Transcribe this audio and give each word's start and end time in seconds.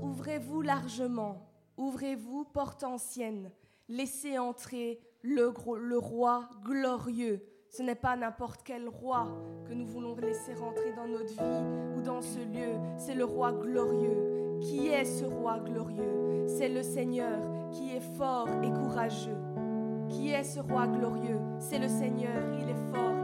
Ouvrez-vous 0.00 0.62
largement, 0.62 1.48
ouvrez-vous, 1.76 2.44
porte 2.44 2.84
ancienne, 2.84 3.50
laissez 3.88 4.38
entrer 4.38 5.00
le, 5.22 5.52
le 5.78 5.98
roi 5.98 6.48
glorieux. 6.64 7.42
Ce 7.68 7.82
n'est 7.82 7.94
pas 7.94 8.16
n'importe 8.16 8.62
quel 8.64 8.88
roi 8.88 9.26
que 9.66 9.72
nous 9.72 9.86
voulons 9.86 10.14
laisser 10.16 10.54
rentrer 10.54 10.92
dans 10.94 11.08
notre 11.08 11.32
vie 11.32 11.96
ou 11.96 12.02
dans 12.02 12.20
ce 12.20 12.38
lieu, 12.38 12.78
c'est 12.98 13.14
le 13.14 13.24
roi 13.24 13.52
glorieux. 13.52 14.58
Qui 14.60 14.88
est 14.88 15.04
ce 15.04 15.24
roi 15.24 15.58
glorieux? 15.58 16.46
C'est 16.46 16.68
le 16.68 16.82
Seigneur 16.82 17.40
qui 17.72 17.96
est 17.96 18.16
fort 18.16 18.48
et 18.62 18.70
courageux. 18.70 19.38
Qui 20.08 20.28
est 20.28 20.44
ce 20.44 20.60
roi 20.60 20.86
glorieux? 20.86 21.40
C'est 21.58 21.78
le 21.78 21.88
Seigneur, 21.88 22.52
il 22.60 22.68
est 22.68 22.92
fort 22.92 23.21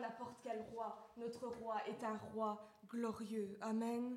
n'importe 0.00 0.36
quel 0.42 0.60
roi. 0.72 1.12
Notre 1.16 1.46
roi 1.46 1.76
est 1.86 2.04
un 2.04 2.18
roi 2.32 2.58
glorieux. 2.88 3.56
Amen. 3.60 4.16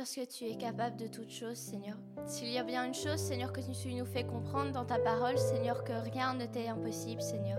Parce 0.00 0.14
que 0.14 0.24
tu 0.24 0.46
es 0.46 0.54
capable 0.54 0.96
de 0.96 1.08
toutes 1.08 1.30
choses, 1.30 1.58
Seigneur. 1.58 1.94
S'il 2.24 2.48
y 2.48 2.56
a 2.56 2.62
bien 2.62 2.86
une 2.86 2.94
chose, 2.94 3.18
Seigneur, 3.18 3.52
que 3.52 3.60
tu 3.60 3.92
nous 3.92 4.06
fais 4.06 4.24
comprendre 4.24 4.72
dans 4.72 4.86
ta 4.86 4.98
parole, 4.98 5.36
Seigneur, 5.36 5.84
que 5.84 5.92
rien 5.92 6.32
ne 6.32 6.46
t'est 6.46 6.68
impossible, 6.68 7.20
Seigneur. 7.20 7.58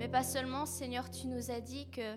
Mais 0.00 0.08
pas 0.08 0.24
seulement, 0.24 0.66
Seigneur, 0.66 1.08
tu 1.12 1.28
nous 1.28 1.52
as 1.52 1.60
dit 1.60 1.86
que, 1.90 2.16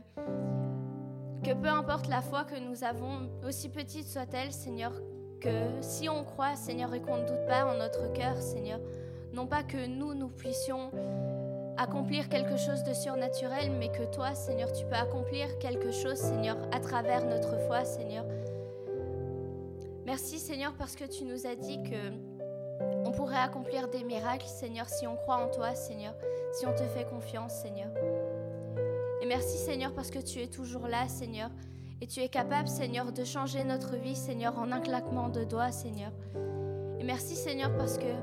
que 1.44 1.53
peu 1.53 1.67
importe 1.67 2.08
la 2.08 2.24
foi 2.24 2.46
que 2.46 2.58
nous 2.58 2.84
avons, 2.84 3.29
aussi 3.48 3.70
petite 3.70 4.08
soit-elle, 4.08 4.51
Seigneur, 4.51 4.91
que 5.39 5.82
si 5.82 6.10
on 6.10 6.24
croit, 6.24 6.56
Seigneur, 6.56 6.91
et 6.96 7.01
qu'on 7.03 7.17
ne 7.17 7.27
doute 7.27 7.46
pas 7.48 7.67
en 7.72 7.77
notre 7.77 8.12
cœur, 8.13 8.41
Seigneur, 8.41 8.79
non 9.34 9.46
pas 9.46 9.62
que 9.62 9.86
nous, 9.86 10.15
nous 10.15 10.29
puissions 10.29 10.89
accomplir 11.77 12.27
quelque 12.27 12.58
chose 12.58 12.84
de 12.84 12.94
surnaturel, 12.96 13.70
mais 13.77 13.89
que 13.89 14.12
toi, 14.12 14.34
Seigneur, 14.34 14.74
tu 14.74 14.84
peux 14.88 14.96
accomplir 14.96 15.60
quelque 15.60 15.91
chose, 15.91 16.17
Seigneur, 16.17 16.58
à 16.72 16.79
travers 16.79 17.24
notre 17.24 17.56
foi, 17.67 17.86
Seigneur. 17.86 18.25
Merci 20.07 20.39
Seigneur 20.39 20.73
parce 20.77 20.95
que 20.95 21.03
tu 21.03 21.25
nous 21.25 21.45
as 21.45 21.55
dit 21.55 21.83
que 21.83 22.13
on 23.05 23.11
pourrait 23.11 23.35
accomplir 23.35 23.89
des 23.89 24.05
miracles, 24.05 24.47
Seigneur, 24.47 24.87
si 24.87 25.05
on 25.05 25.17
croit 25.17 25.35
en 25.35 25.49
toi, 25.49 25.75
Seigneur, 25.75 26.13
si 26.53 26.65
on 26.65 26.73
te 26.73 26.83
fait 26.83 27.03
confiance, 27.03 27.53
Seigneur. 27.55 27.89
Et 29.21 29.25
merci 29.25 29.57
Seigneur 29.57 29.93
parce 29.93 30.09
que 30.09 30.19
tu 30.19 30.39
es 30.39 30.47
toujours 30.47 30.87
là, 30.87 31.09
Seigneur, 31.09 31.49
et 31.99 32.07
tu 32.07 32.21
es 32.21 32.29
capable, 32.29 32.69
Seigneur, 32.69 33.11
de 33.11 33.25
changer 33.25 33.65
notre 33.65 33.97
vie, 33.97 34.15
Seigneur, 34.15 34.57
en 34.57 34.71
un 34.71 34.79
claquement 34.79 35.27
de 35.27 35.43
doigts, 35.43 35.73
Seigneur. 35.73 36.13
Et 36.99 37.03
merci 37.03 37.35
Seigneur 37.35 37.75
parce 37.75 37.97
que 37.97 38.13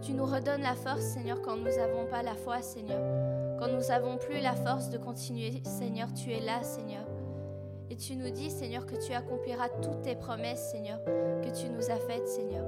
tu 0.00 0.14
nous 0.14 0.24
redonnes 0.24 0.62
la 0.62 0.74
force, 0.74 1.02
Seigneur, 1.02 1.42
quand 1.42 1.56
nous 1.56 1.64
n'avons 1.64 2.06
pas 2.06 2.22
la 2.22 2.34
foi, 2.34 2.62
Seigneur. 2.62 3.58
Quand 3.60 3.68
nous 3.68 3.86
n'avons 3.88 4.16
plus 4.16 4.40
la 4.40 4.54
force 4.54 4.88
de 4.88 4.96
continuer, 4.96 5.60
Seigneur, 5.64 6.08
tu 6.14 6.32
es 6.32 6.40
là, 6.40 6.62
Seigneur. 6.62 7.05
Et 7.90 7.96
tu 7.96 8.16
nous 8.16 8.30
dis, 8.30 8.50
Seigneur, 8.50 8.84
que 8.86 8.96
tu 8.96 9.12
accompliras 9.12 9.68
toutes 9.82 10.02
tes 10.02 10.16
promesses, 10.16 10.70
Seigneur, 10.70 11.02
que 11.04 11.60
tu 11.60 11.68
nous 11.68 11.90
as 11.90 11.98
faites, 11.98 12.28
Seigneur. 12.28 12.64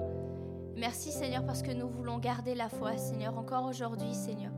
Merci, 0.77 1.11
Seigneur, 1.11 1.45
parce 1.45 1.63
que 1.63 1.73
nous 1.73 1.89
voulons 1.89 2.19
garder 2.19 2.55
la 2.55 2.69
foi, 2.69 2.97
Seigneur, 2.97 3.37
encore 3.37 3.65
aujourd'hui, 3.65 4.15
Seigneur. 4.15 4.53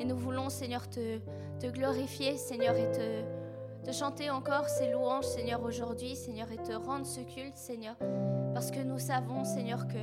Et 0.00 0.04
nous 0.04 0.16
voulons, 0.16 0.50
Seigneur, 0.50 0.88
te, 0.88 1.20
glorifier, 1.70 2.36
Seigneur, 2.36 2.74
et 2.76 2.90
te, 2.90 3.22
te 3.84 3.92
chanter 3.92 4.28
encore 4.28 4.68
ces 4.68 4.90
louanges, 4.90 5.24
Seigneur, 5.24 5.62
aujourd'hui, 5.62 6.16
Seigneur, 6.16 6.50
et 6.50 6.56
te 6.56 6.72
rendre 6.72 7.06
ce 7.06 7.20
culte, 7.20 7.56
Seigneur, 7.56 7.94
parce 8.54 8.72
que 8.72 8.80
nous 8.80 8.98
savons, 8.98 9.44
Seigneur, 9.44 9.86
que 9.86 9.98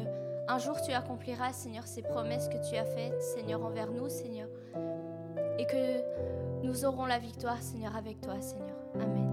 un 0.47 0.57
jour 0.59 0.79
tu 0.81 0.91
accompliras, 0.91 1.53
Seigneur, 1.53 1.85
ces 1.87 2.01
promesses 2.01 2.47
que 2.47 2.69
tu 2.69 2.75
as 2.75 2.85
faites, 2.85 3.21
Seigneur, 3.21 3.63
envers 3.63 3.91
nous, 3.91 4.09
Seigneur, 4.09 4.47
et 5.57 5.65
que 5.65 6.63
nous 6.65 6.85
aurons 6.85 7.05
la 7.05 7.19
victoire, 7.19 7.61
Seigneur, 7.61 7.95
avec 7.95 8.21
toi, 8.21 8.39
Seigneur. 8.41 8.77
Amen. 8.95 9.32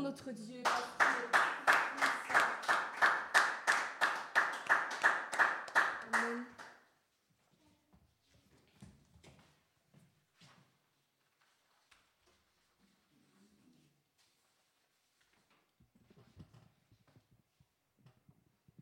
Notre 0.00 0.30
Dieu. 0.32 0.62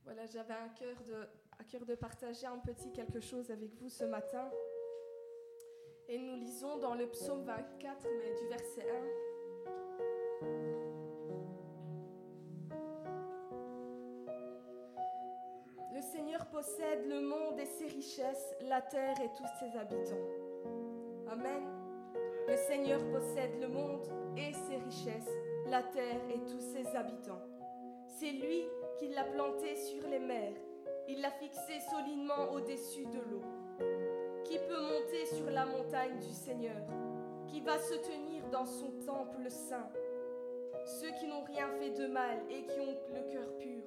Voilà, 0.04 0.26
j'avais 0.26 0.54
un 0.54 0.68
cœur 0.68 0.96
de, 1.06 1.14
à 1.58 1.64
cœur 1.64 1.84
de 1.84 1.94
partager 1.94 2.46
un 2.46 2.58
petit 2.58 2.92
quelque 2.92 3.20
chose 3.20 3.50
avec 3.50 3.74
vous 3.74 3.88
ce 3.88 4.04
matin. 4.04 4.50
Et 6.08 6.18
nous 6.18 6.36
lisons 6.36 6.78
dans 6.78 6.94
le 6.94 7.08
psaume 7.08 7.44
24, 7.44 8.06
mais 8.20 8.34
du 8.40 8.48
verset 8.48 8.90
1. 8.90 9.23
La 18.62 18.80
terre 18.80 19.16
et 19.20 19.30
tous 19.36 19.46
ses 19.58 19.76
habitants. 19.76 20.14
Amen. 21.30 21.62
Le 22.46 22.56
Seigneur 22.56 23.00
possède 23.10 23.60
le 23.60 23.68
monde 23.68 24.06
et 24.36 24.52
ses 24.52 24.76
richesses, 24.76 25.30
la 25.66 25.82
terre 25.82 26.20
et 26.30 26.38
tous 26.44 26.60
ses 26.60 26.86
habitants. 26.96 27.42
C'est 28.06 28.30
lui 28.30 28.64
qui 28.98 29.08
l'a 29.08 29.24
planté 29.24 29.74
sur 29.74 30.06
les 30.08 30.20
mers. 30.20 30.52
Il 31.08 31.20
l'a 31.20 31.30
fixé 31.30 31.80
solidement 31.90 32.52
au-dessus 32.52 33.06
de 33.06 33.18
l'eau. 33.30 33.42
Qui 34.44 34.58
peut 34.58 34.80
monter 34.80 35.26
sur 35.26 35.50
la 35.50 35.66
montagne 35.66 36.18
du 36.20 36.32
Seigneur 36.32 36.82
Qui 37.48 37.60
va 37.60 37.78
se 37.78 37.94
tenir 37.94 38.48
dans 38.50 38.66
son 38.66 38.90
temple 39.04 39.50
saint? 39.50 39.90
Ceux 40.84 41.10
qui 41.18 41.26
n'ont 41.26 41.44
rien 41.44 41.68
fait 41.80 41.90
de 41.90 42.06
mal 42.06 42.38
et 42.50 42.64
qui 42.66 42.78
ont 42.78 42.96
le 43.12 43.32
cœur 43.32 43.56
pur. 43.56 43.82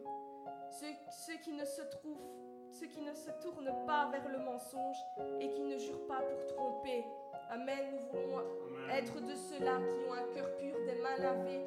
Ceux 0.72 1.38
qui 1.44 1.54
ne 1.54 1.64
se 1.64 1.82
trouvent, 1.84 2.28
ceux 2.80 2.88
qui 2.88 3.02
ne 3.02 3.14
se 3.14 3.32
tournent 3.42 3.74
pas 3.88 4.10
vers 4.12 4.28
le 4.30 4.38
mensonge 4.40 4.98
et 5.40 5.50
qui 5.50 5.64
ne 5.64 5.78
jurent 5.78 6.06
pas 6.08 6.22
pour 6.22 6.46
tromper. 6.46 7.06
Amen. 7.50 7.96
Nous 8.14 8.20
voulons 8.20 8.44
être 8.92 9.20
de 9.20 9.34
ceux-là 9.34 9.80
qui 9.80 10.10
ont 10.10 10.14
un 10.14 10.34
cœur 10.34 10.56
pur, 10.58 10.76
des 10.86 11.02
mains 11.02 11.18
lavées, 11.18 11.66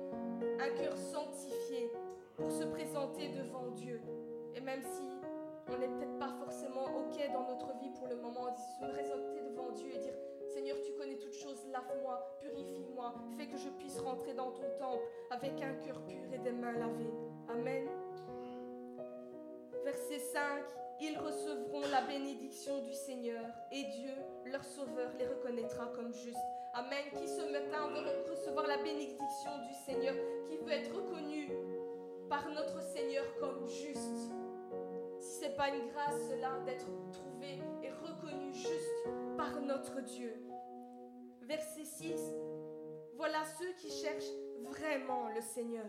un 0.60 0.70
cœur 0.76 0.96
sanctifié 0.96 1.90
pour 2.36 2.50
se 2.50 2.64
présenter 2.64 3.28
devant 3.30 3.70
Dieu. 3.70 4.00
Et 4.54 4.60
même 4.60 4.82
si 4.82 5.02
on 5.68 5.78
n'est 5.78 5.88
peut-être 5.88 6.18
pas 6.18 6.32
forcément 6.38 6.84
OK 6.84 7.18
dans 7.32 7.48
notre 7.48 7.76
vie 7.78 7.90
pour 7.90 8.06
le 8.06 8.16
moment, 8.16 8.54
se 8.54 8.84
présenter 8.84 9.40
devant 9.42 9.70
Dieu 9.72 9.88
et 9.92 9.98
dire 9.98 10.14
Seigneur, 10.46 10.76
tu 10.84 10.92
connais 10.92 11.16
toutes 11.16 11.34
choses, 11.34 11.66
lave-moi, 11.72 12.38
purifie-moi, 12.40 13.14
fais 13.36 13.46
que 13.46 13.56
je 13.56 13.68
puisse 13.70 13.98
rentrer 14.00 14.34
dans 14.34 14.50
ton 14.50 14.68
temple 14.78 15.04
avec 15.30 15.60
un 15.62 15.74
cœur 15.74 16.00
pur 16.04 16.32
et 16.32 16.38
des 16.38 16.52
mains 16.52 16.72
lavées. 16.72 17.14
Amen. 17.48 17.88
Verset 19.84 20.18
5 20.18 20.64
Ils 21.02 21.18
recevront 21.18 21.80
la 21.90 22.02
bénédiction 22.02 22.82
du 22.82 22.92
Seigneur 22.92 23.42
et 23.72 23.84
Dieu, 23.84 24.12
leur 24.44 24.62
Sauveur, 24.62 25.10
les 25.18 25.26
reconnaîtra 25.26 25.86
comme 25.96 26.12
justes. 26.12 26.36
Amen. 26.74 27.04
Qui 27.16 27.26
ce 27.26 27.50
matin 27.50 27.88
veut 27.88 28.30
recevoir 28.30 28.66
la 28.66 28.76
bénédiction 28.76 29.50
du 29.66 29.74
Seigneur, 29.86 30.14
qui 30.48 30.58
veut 30.58 30.72
être 30.72 30.94
reconnu 30.94 31.50
par 32.28 32.48
notre 32.50 32.82
Seigneur 32.82 33.24
comme 33.38 33.66
juste? 33.66 34.30
Si 35.18 35.38
ce 35.38 35.44
n'est 35.46 35.56
pas 35.56 35.68
une 35.68 35.88
grâce, 35.88 36.20
cela, 36.28 36.60
d'être 36.66 36.86
trouvé 37.12 37.60
et 37.82 37.90
reconnu 37.90 38.52
juste 38.52 39.08
par 39.36 39.58
notre 39.62 40.02
Dieu. 40.02 40.34
Verset 41.42 41.84
6. 41.84 42.20
Voilà 43.14 43.42
ceux 43.58 43.72
qui 43.78 43.90
cherchent 43.90 44.32
vraiment 44.62 45.28
le 45.34 45.40
Seigneur. 45.40 45.86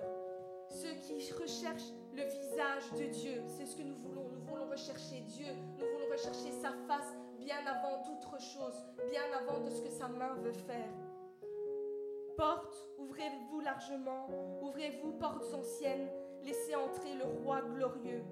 Ceux 0.71 0.93
qui 1.01 1.31
recherchent 1.33 1.91
le 2.13 2.23
visage 2.23 2.91
de 2.97 3.05
Dieu. 3.11 3.43
C'est 3.45 3.65
ce 3.65 3.75
que 3.75 3.83
nous 3.83 3.97
voulons. 3.97 4.29
Nous 4.29 4.41
voulons 4.41 4.69
rechercher 4.69 5.21
Dieu. 5.27 5.53
Nous 5.77 5.85
voulons 5.85 6.11
rechercher 6.11 6.51
sa 6.51 6.71
face 6.87 7.13
bien 7.37 7.57
avant 7.67 8.03
d'autres 8.03 8.39
choses, 8.39 8.85
bien 9.09 9.23
avant 9.37 9.59
de 9.59 9.69
ce 9.69 9.81
que 9.81 9.89
sa 9.89 10.07
main 10.07 10.33
veut 10.35 10.53
faire. 10.53 10.89
Portes, 12.37 12.89
ouvrez-vous 12.97 13.59
largement, 13.59 14.27
ouvrez-vous 14.61 15.11
portes 15.13 15.53
anciennes, 15.53 16.07
laissez 16.43 16.75
entrer 16.75 17.15
le 17.15 17.25
roi 17.43 17.61
glorieux. 17.61 18.23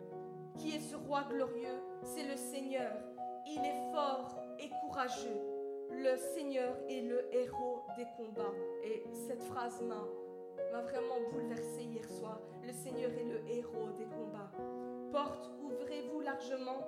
Qui 0.58 0.76
est 0.76 0.80
ce 0.80 0.96
roi 0.96 1.24
glorieux? 1.30 1.84
C'est 2.04 2.24
le 2.24 2.36
Seigneur. 2.36 2.94
Il 3.46 3.60
est 3.60 3.92
fort 3.92 4.40
et 4.60 4.70
courageux. 4.82 5.40
Le 5.92 6.16
Seigneur 6.18 6.76
est 6.88 7.02
le 7.02 7.34
héros 7.34 7.84
des 7.98 8.06
combats. 8.16 8.54
Et 8.84 9.04
cette 9.28 9.44
phrase 9.44 9.82
m'a, 9.82 10.06
m'a 10.72 10.82
vraiment 10.82 11.20
bouleversée 11.32 11.84
hier 11.84 12.08
soir. 12.10 12.40
Le 12.64 12.72
Seigneur 12.72 13.12
est 13.12 13.24
le 13.24 13.48
héros 13.50 13.92
des 13.98 14.06
combats. 14.06 14.52
Portes, 15.12 15.50
ouvrez-vous 15.62 16.22
largement. 16.22 16.88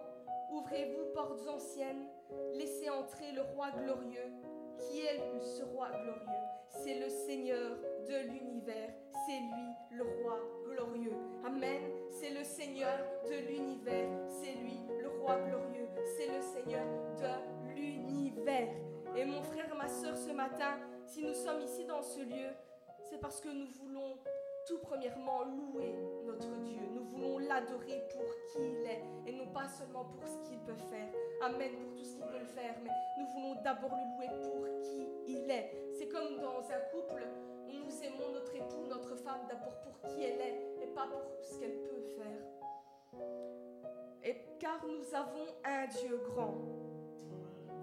Ouvrez-vous, 0.51 1.13
portes 1.13 1.47
anciennes. 1.47 2.07
Laissez 2.53 2.89
entrer 2.89 3.31
le 3.31 3.41
roi 3.41 3.71
glorieux. 3.71 4.31
Qui 4.77 5.01
est 5.01 5.39
ce 5.39 5.63
roi 5.63 5.89
glorieux? 5.89 6.41
C'est 6.69 6.99
le 6.99 7.09
Seigneur 7.09 7.77
de 8.07 8.29
l'univers. 8.29 8.93
C'est 9.25 9.39
lui 9.39 9.97
le 9.97 10.03
roi 10.03 10.39
glorieux. 10.65 11.15
Amen. 11.45 11.81
C'est 12.09 12.31
le 12.31 12.43
Seigneur 12.43 12.97
de 13.25 13.47
l'univers. 13.47 14.09
C'est 14.27 14.53
lui 14.53 14.79
le 15.01 15.09
roi 15.09 15.37
glorieux. 15.39 15.87
C'est 16.17 16.27
le 16.27 16.41
Seigneur 16.41 16.85
de 17.17 17.73
l'univers. 17.73 18.69
Et 19.15 19.25
mon 19.25 19.41
frère, 19.43 19.73
ma 19.75 19.87
soeur, 19.87 20.17
ce 20.17 20.31
matin, 20.31 20.77
si 21.05 21.23
nous 21.23 21.33
sommes 21.33 21.61
ici 21.61 21.85
dans 21.85 22.01
ce 22.01 22.21
lieu, 22.21 22.49
c'est 23.11 23.19
parce 23.19 23.41
que 23.41 23.49
nous 23.49 23.67
voulons 23.67 24.17
tout 24.65 24.79
premièrement 24.79 25.43
louer 25.43 25.93
notre 26.25 26.47
Dieu. 26.63 26.79
Nous 26.93 27.03
voulons 27.03 27.39
l'adorer 27.39 28.01
pour 28.09 28.23
qui 28.23 28.59
il 28.59 28.85
est 28.85 29.03
et 29.27 29.33
non 29.33 29.47
pas 29.47 29.67
seulement 29.67 30.05
pour 30.05 30.25
ce 30.25 30.47
qu'il 30.47 30.59
peut 30.59 30.77
faire. 30.89 31.09
Amen 31.43 31.71
pour 31.77 31.93
tout 31.97 32.05
ce 32.05 32.15
qu'il 32.15 32.25
peut 32.25 32.45
faire, 32.55 32.75
mais 32.81 32.89
nous 33.19 33.27
voulons 33.33 33.61
d'abord 33.63 33.91
le 33.91 34.15
louer 34.15 34.29
pour 34.43 34.65
qui 34.81 35.09
il 35.27 35.51
est. 35.51 35.91
C'est 35.97 36.07
comme 36.07 36.37
dans 36.39 36.61
un 36.71 36.79
couple, 36.93 37.27
nous 37.67 38.03
aimons 38.03 38.31
notre 38.33 38.55
époux, 38.55 38.85
notre 38.87 39.15
femme 39.17 39.41
d'abord 39.49 39.77
pour 39.81 40.09
qui 40.09 40.23
elle 40.23 40.39
est 40.39 40.83
et 40.83 40.87
pas 40.87 41.07
pour 41.07 41.43
ce 41.43 41.59
qu'elle 41.59 41.83
peut 41.83 42.03
faire. 42.15 43.19
Et 44.23 44.37
car 44.57 44.85
nous 44.85 45.13
avons 45.13 45.47
un 45.65 45.85
Dieu 45.87 46.17
grand. 46.29 46.55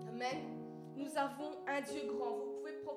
Amen. 0.08 0.38
Nous 0.96 1.18
avons 1.18 1.50
un 1.66 1.80
Dieu 1.82 2.06
grand. 2.06 2.47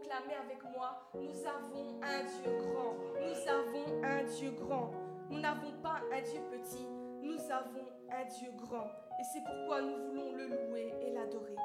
Avec 0.09 0.63
moi, 0.75 0.99
nous 1.13 1.45
avons 1.45 1.99
un 2.01 2.23
Dieu 2.23 2.51
grand. 2.57 2.95
Nous 3.21 3.47
avons 3.47 4.03
un 4.03 4.23
Dieu 4.23 4.51
grand. 4.51 4.91
Nous 5.29 5.39
n'avons 5.39 5.71
pas 5.81 6.01
un 6.11 6.21
Dieu 6.21 6.41
petit, 6.51 6.87
nous 7.21 7.39
avons 7.51 7.85
un 8.09 8.25
Dieu 8.25 8.51
grand. 8.57 8.87
Et 9.19 9.23
c'est 9.31 9.43
pourquoi 9.43 9.81
nous 9.81 9.95
voulons 10.07 10.33
le 10.33 10.47
louer 10.47 10.93
et 11.01 11.11
l'adorer. 11.11 11.55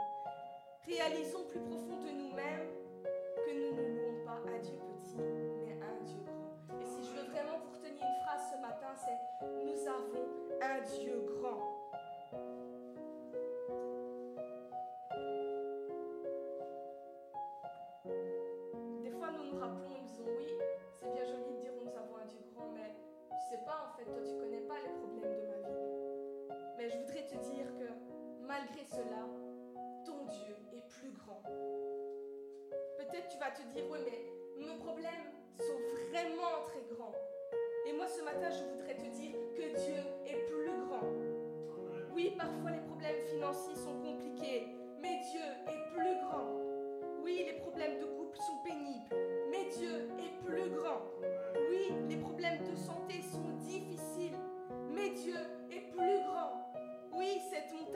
Réalisons 0.87 1.45
plus 1.49 1.61
profond 1.61 1.97
de 2.05 2.11
nous-mêmes 2.11 2.69
que 3.03 3.53
nous 3.53 3.75
ne 3.75 3.83
louons 3.83 4.25
pas 4.25 4.39
un 4.55 4.59
Dieu 4.61 4.79
petit, 4.79 5.17
mais 5.17 5.73
un 5.83 6.05
Dieu 6.05 6.21
grand. 6.25 6.81
Et 6.81 6.85
si 6.85 7.05
je 7.05 7.17
veux 7.17 7.27
vraiment 7.31 7.59
vous 7.59 7.73
retenir 7.73 8.05
une 8.05 8.25
phrase 8.25 8.53
ce 8.53 8.61
matin, 8.61 8.95
c'est 8.95 9.47
nous 9.65 9.89
avons 9.89 10.29
un 10.63 10.81
Dieu 10.83 11.25
grand. 11.41 11.76
Rappelons, 19.59 19.89
nous 19.89 20.07
disons 20.07 20.25
oui, 20.37 20.53
c'est 20.93 21.11
bien 21.13 21.25
joli 21.25 21.45
de 21.49 21.61
dire 21.61 21.73
nous 21.83 21.89
avons 21.97 22.17
un 22.17 22.27
Dieu 22.27 22.41
grand, 22.53 22.69
mais 22.75 22.95
tu 23.31 23.37
sais 23.49 23.65
pas 23.65 23.89
en 23.89 23.97
fait, 23.97 24.05
toi 24.05 24.21
tu 24.23 24.37
connais 24.37 24.61
pas 24.61 24.77
les 24.83 24.93
problèmes 25.01 25.37
de 25.41 25.47
ma 25.47 25.69
vie. 25.69 26.57
Mais 26.77 26.91
je 26.91 26.99
voudrais 26.99 27.27
te 27.27 27.37
dire 27.37 27.67
que 27.79 27.89
malgré 28.45 28.85
cela, 28.85 29.25
ton 30.05 30.27
Dieu 30.27 30.57
est 30.73 30.87
plus 30.89 31.11
grand. 31.13 31.43
Peut-être 32.99 33.29
tu 33.29 33.39
vas 33.39 33.51
te 33.51 33.63
dire 33.73 33.85
oui, 33.91 33.99
mais 34.05 34.67
mes 34.67 34.77
problèmes 34.77 35.33
sont 35.59 35.81
vraiment 36.11 36.61
très 36.67 36.85
grands. 36.95 37.15
Et 37.87 37.93
moi 37.95 38.07
ce 38.09 38.23
matin, 38.23 38.51
je 38.51 38.63
voudrais 38.65 38.97
te 38.97 39.09
dire 39.17 39.37
que 39.55 39.63
Dieu 39.63 40.03
est 40.27 40.45
plus 40.51 40.85
grand. 40.85 41.09
Oui, 42.13 42.35
parfois 42.37 42.73
les 42.73 42.81
problèmes 42.81 43.23
financiers 43.27 43.77
sont 43.77 44.01
compliqués, 44.03 44.69
mais 45.01 45.21
Dieu 45.31 45.41
est 45.67 45.95
plus 45.95 46.21
grand. 46.21 46.61
Oui, 47.23 47.45
les 47.47 47.59
problèmes 47.61 48.01
de 48.01 48.16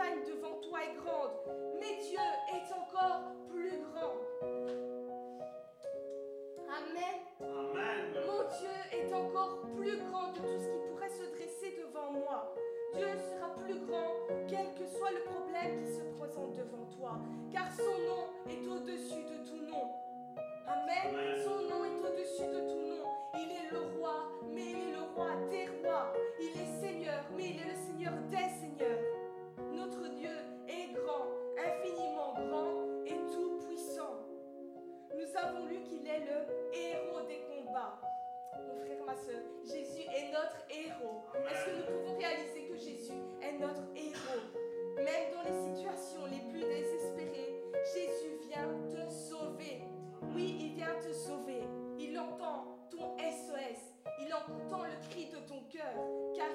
montagne 0.01 0.21
devant 0.27 0.57
toi 0.61 0.79
est 0.83 0.97
grande, 0.97 1.31
mais 1.79 1.97
Dieu 2.03 2.19
est 2.49 2.73
encore 2.73 3.33
plus 3.49 3.79
grand. 3.93 4.17
Amen. 6.69 7.19
Amen. 7.41 8.25
Mon 8.27 8.43
Dieu 8.59 8.77
est 8.93 9.13
encore 9.13 9.63
plus 9.77 9.99
grand 9.99 10.33
de 10.33 10.39
tout 10.39 10.59
ce 10.59 10.69
qui 10.69 10.89
pourrait 10.89 11.11
se 11.11 11.25
dresser 11.37 11.77
devant 11.79 12.13
moi. 12.13 12.55
Dieu 12.95 13.07
sera 13.07 13.55
plus 13.55 13.79
grand, 13.87 14.15
quel 14.49 14.75
que 14.75 14.87
soit 14.87 15.11
le 15.11 15.23
problème 15.25 15.85
qui 15.85 15.93
se 15.93 16.03
présente 16.19 16.55
devant 16.57 16.87
toi, 16.97 17.19
car 17.53 17.71
son 17.73 17.83
nom 17.83 18.27
est 18.49 18.67
au-dessus 18.67 19.23
de 19.25 19.49
tout 19.49 19.71
nom. 19.71 19.91
Amen. 20.67 21.15
Amen. 21.15 21.41
Son 21.45 21.69
nom 21.69 21.85
est 21.85 21.99
au-dessus 21.99 22.47
de 22.47 22.61
tout 22.71 22.87
nom. 22.89 23.07
Il 23.35 23.51
est 23.51 23.71
le 23.71 23.99
roi, 23.99 24.31
mais 24.51 24.71
il 24.71 24.77
est 24.77 24.93
le 24.93 25.03
roi 25.15 25.29
des 25.51 25.67
rois. 25.83 26.13
Il 26.41 26.61
est 26.61 26.81
Seigneur, 26.81 27.25
mais 27.37 27.51
il 27.51 27.61
est 27.61 27.71
le 27.71 27.77
Seigneur 27.77 28.15
des 28.31 28.49
Seigneurs. 28.61 29.20
avons 35.37 35.67
lu 35.67 35.83
qu'il 35.83 36.07
est 36.07 36.21
le 36.21 36.77
héros 36.77 37.27
des 37.27 37.41
combats. 37.49 38.01
Mon 38.67 38.77
frère, 38.85 39.05
ma 39.05 39.15
soeur, 39.15 39.43
Jésus 39.65 40.03
est 40.03 40.33
notre 40.33 40.65
héros. 40.69 41.23
Est-ce 41.49 41.65
que 41.67 41.77
nous 41.77 41.99
pouvons 41.99 42.19
réaliser 42.19 42.67
que 42.69 42.77
Jésus 42.77 43.21
est 43.41 43.59
notre 43.59 43.83
héros? 43.95 44.43
Même 44.97 45.33
dans 45.33 45.43
les 45.43 45.75
situations 45.75 46.27
les 46.27 46.51
plus 46.51 46.61
désespérées, 46.61 47.63
Jésus 47.95 48.39
vient 48.49 48.69
te 48.89 49.11
sauver. 49.11 49.83
Oui, 50.35 50.57
il 50.61 50.75
vient 50.75 50.99
te 51.01 51.13
sauver. 51.13 51.63
Il 51.99 52.19
entend 52.19 52.79
ton 52.91 53.17
SOS. 53.19 53.95
Il 54.21 54.35
entend 54.35 54.85
le 54.85 55.09
cri 55.09 55.31
de 55.31 55.39
ton 55.47 55.63
cœur, 55.71 55.95
car 56.35 56.51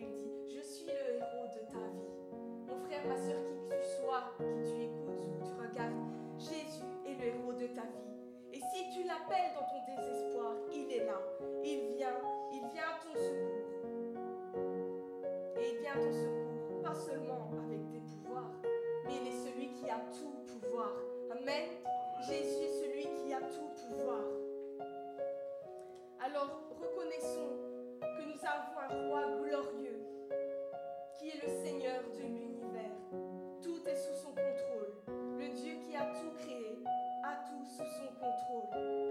il 0.00 0.14
dit, 0.14 0.56
je 0.56 0.60
suis 0.60 0.86
le 0.86 1.16
héros 1.16 1.46
de 1.54 1.60
ta 1.72 1.78
vie. 1.78 2.14
Mon 2.66 2.78
frère, 2.86 3.06
ma 3.06 3.16
soeur, 3.16 3.44
qui 3.44 3.54
que 3.68 3.74
tu 3.74 3.88
sois, 4.00 4.34
qui 4.38 4.70
tu 4.70 4.82
écoutes 4.82 5.24
ou 5.28 5.44
tu 5.44 5.52
regardes, 5.54 5.94
Jésus 6.38 6.84
est 7.06 7.14
le 7.14 7.26
héros 7.26 7.52
de 7.52 7.66
ta 7.68 7.82
vie. 7.82 8.14
Et 8.52 8.60
si 8.72 8.90
tu 8.94 9.02
l'appelles 9.06 9.52
dans 9.54 9.66
ton 9.66 9.80
désespoir, 9.86 10.54
il 10.72 10.92
est 10.92 11.04
là. 11.04 11.20
Il 11.64 11.96
vient, 11.96 12.20
il 12.52 12.60
vient 12.72 12.88
à 12.88 13.02
ton 13.02 13.14
secours. 13.14 13.64
Et 15.56 15.70
il 15.70 15.78
vient 15.80 15.92
à 15.92 15.98
ton 15.98 16.12
secours, 16.12 16.82
pas 16.82 16.94
seulement 16.94 17.50
avec 17.64 17.90
des 17.90 18.00
pouvoirs, 18.00 18.52
mais 19.04 19.12
il 19.20 19.28
est 19.28 19.50
celui 19.50 19.72
qui 19.72 19.90
a 19.90 19.98
tout 20.12 20.32
pouvoir. 20.46 20.92
Amen. 21.30 21.68
Jésus 22.28 22.64
est 22.64 22.80
celui 22.80 23.02
qui 23.02 23.34
a 23.34 23.40
tout 23.40 23.68
pouvoir. 23.76 24.22
Alors 26.20 26.62
reconnaissons 26.80 27.53
avons 28.54 28.78
un 28.78 29.08
roi 29.08 29.22
glorieux 29.42 30.00
qui 31.18 31.28
est 31.28 31.42
le 31.42 31.48
Seigneur 31.64 32.02
de 32.14 32.22
l'univers. 32.22 32.94
Tout 33.62 33.80
est 33.86 33.96
sous 33.96 34.14
son 34.14 34.30
contrôle. 34.30 34.94
Le 35.38 35.48
Dieu 35.48 35.74
qui 35.84 35.96
a 35.96 36.06
tout 36.14 36.30
créé 36.38 36.78
a 37.24 37.36
tout 37.48 37.64
sous 37.64 37.90
son 37.98 38.12
contrôle. 38.14 38.68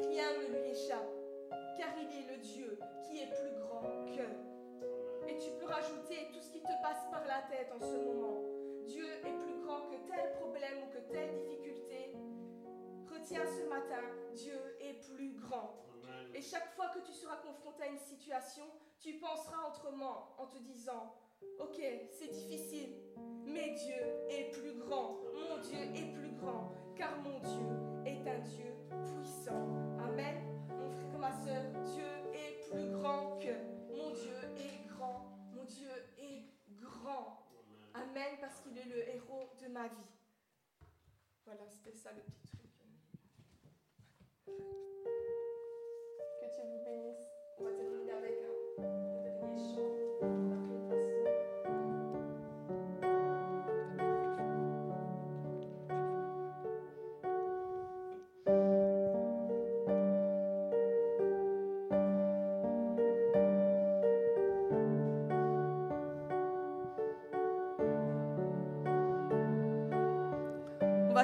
Rien 0.08 0.32
ne 0.40 0.48
lui 0.48 0.72
échappe, 0.72 1.12
car 1.78 1.90
il 1.98 2.08
est 2.20 2.32
le 2.32 2.38
Dieu 2.38 2.80
qui 3.04 3.20
est 3.20 3.28
plus 3.28 3.60
grand 3.60 3.82
que. 4.06 5.30
Et 5.30 5.38
tu 5.38 5.52
peux 5.60 5.66
rajouter 5.66 6.30
tout 6.32 6.40
ce 6.40 6.52
qui 6.52 6.62
te 6.62 6.82
passe 6.82 7.06
par 7.12 7.26
la 7.26 7.42
tête 7.50 7.72
en 7.74 7.80
ce 7.80 7.98
moment. 7.98 8.42
Dieu 8.86 9.06
est 9.26 9.46
plus 9.46 9.60
grand 9.66 9.82
que 9.90 9.96
tel 10.08 10.32
problème 10.40 10.84
ou 10.84 10.92
que 10.92 11.00
telle 11.12 11.34
difficulté. 11.34 12.16
Retiens 13.12 13.46
ce 13.46 13.68
matin, 13.68 14.04
Dieu 14.34 14.78
est 14.80 15.06
plus 15.14 15.34
grand. 15.36 15.80
Et 16.34 16.42
chaque 16.42 16.70
fois 16.76 16.88
que 16.90 17.00
tu 17.00 17.14
seras 17.14 17.38
confronté 17.38 17.84
à 17.84 17.88
une 17.88 17.98
situation, 17.98 18.66
tu 19.04 19.20
penseras 19.20 19.68
autrement 19.68 20.34
en 20.38 20.48
te 20.48 20.58
disant, 20.60 21.14
ok, 21.60 21.76
c'est 22.10 22.32
difficile, 22.32 22.96
mais 23.44 23.72
Dieu 23.72 24.02
est 24.30 24.50
plus 24.52 24.76
grand. 24.76 25.20
Mon 25.34 25.58
Dieu 25.62 25.78
est 25.78 26.14
plus 26.14 26.32
grand, 26.38 26.72
car 26.96 27.22
mon 27.22 27.40
Dieu 27.40 27.68
est 28.06 28.26
un 28.26 28.40
Dieu 28.40 28.74
puissant. 29.04 29.68
Amen. 30.00 30.42
Mon 30.70 30.90
frère, 30.90 31.20
ma 31.20 31.34
soeur, 31.34 31.64
Dieu 31.84 32.06
est 32.34 32.62
plus 32.72 32.92
grand 32.92 33.38
que. 33.40 33.52
Mon 33.94 34.12
Dieu 34.12 34.38
est 34.56 34.88
grand. 34.88 35.26
Mon 35.54 35.66
Dieu 35.66 35.90
est 36.18 36.46
grand. 36.80 37.46
Amen, 37.94 38.38
parce 38.40 38.62
qu'il 38.62 38.78
est 38.78 38.86
le 38.86 39.10
héros 39.10 39.50
de 39.62 39.68
ma 39.68 39.90
vie. 39.90 40.14
Voilà, 41.46 41.68
c'était 41.68 41.92
ça 41.98 42.14
le 42.14 42.22
petit 42.22 42.56
truc. 42.56 42.72
Que 44.46 44.52
Dieu 46.56 46.64
vous 46.64 46.86
bénisse. 46.86 47.28
On 47.60 47.66
va 47.66 47.74
terminer 47.74 48.14
avec 48.14 48.42
un, 48.42 48.63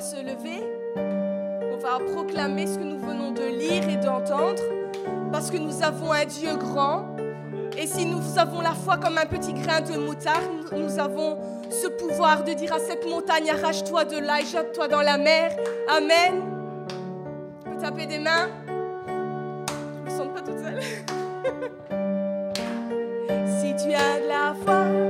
se 0.10 0.16
lever. 0.16 0.64
On 1.72 1.78
va 1.78 2.00
proclamer 2.14 2.66
ce 2.66 2.80
que 2.80 2.84
nous 2.84 2.98
venons 2.98 3.32
de 3.32 3.44
lire 3.44 3.88
et 3.88 3.98
d'entendre. 3.98 4.64
Parce 5.32 5.52
que 5.52 5.58
nous 5.58 5.84
avons 5.84 6.12
un 6.12 6.26
Dieu 6.26 6.56
grand. 6.56 7.16
Et 7.78 7.86
si 7.86 8.06
nous 8.06 8.24
avons 8.38 8.62
la 8.62 8.74
foi 8.74 8.98
comme 8.98 9.20
un 9.20 9.28
petit 9.28 9.54
grain 9.54 9.82
de 9.82 9.96
moutarde, 9.98 10.44
nous 10.76 10.98
avons 10.98 11.38
ce 11.70 11.86
pouvoir 11.88 12.44
de 12.44 12.54
dire 12.54 12.74
à 12.74 12.80
cette 12.80 13.08
montagne, 13.08 13.52
arrache-toi 13.52 14.06
de 14.06 14.18
là 14.18 14.42
et 14.42 14.46
jette-toi 14.46 14.88
dans 14.88 15.02
la 15.02 15.18
mer. 15.18 15.56
Amen. 15.88 16.42
Peut 17.64 17.78
taper 17.80 18.08
des 18.08 18.20
mains. 18.20 18.50
Je 18.68 18.74
me 20.06 20.10
sens 20.10 20.28
pas 20.34 20.42
toute 20.42 20.60
seule. 20.60 20.82
si 23.62 23.76
tu 23.76 23.94
as 23.94 24.20
de 24.20 24.28
la 24.28 24.56
foi 24.66 25.09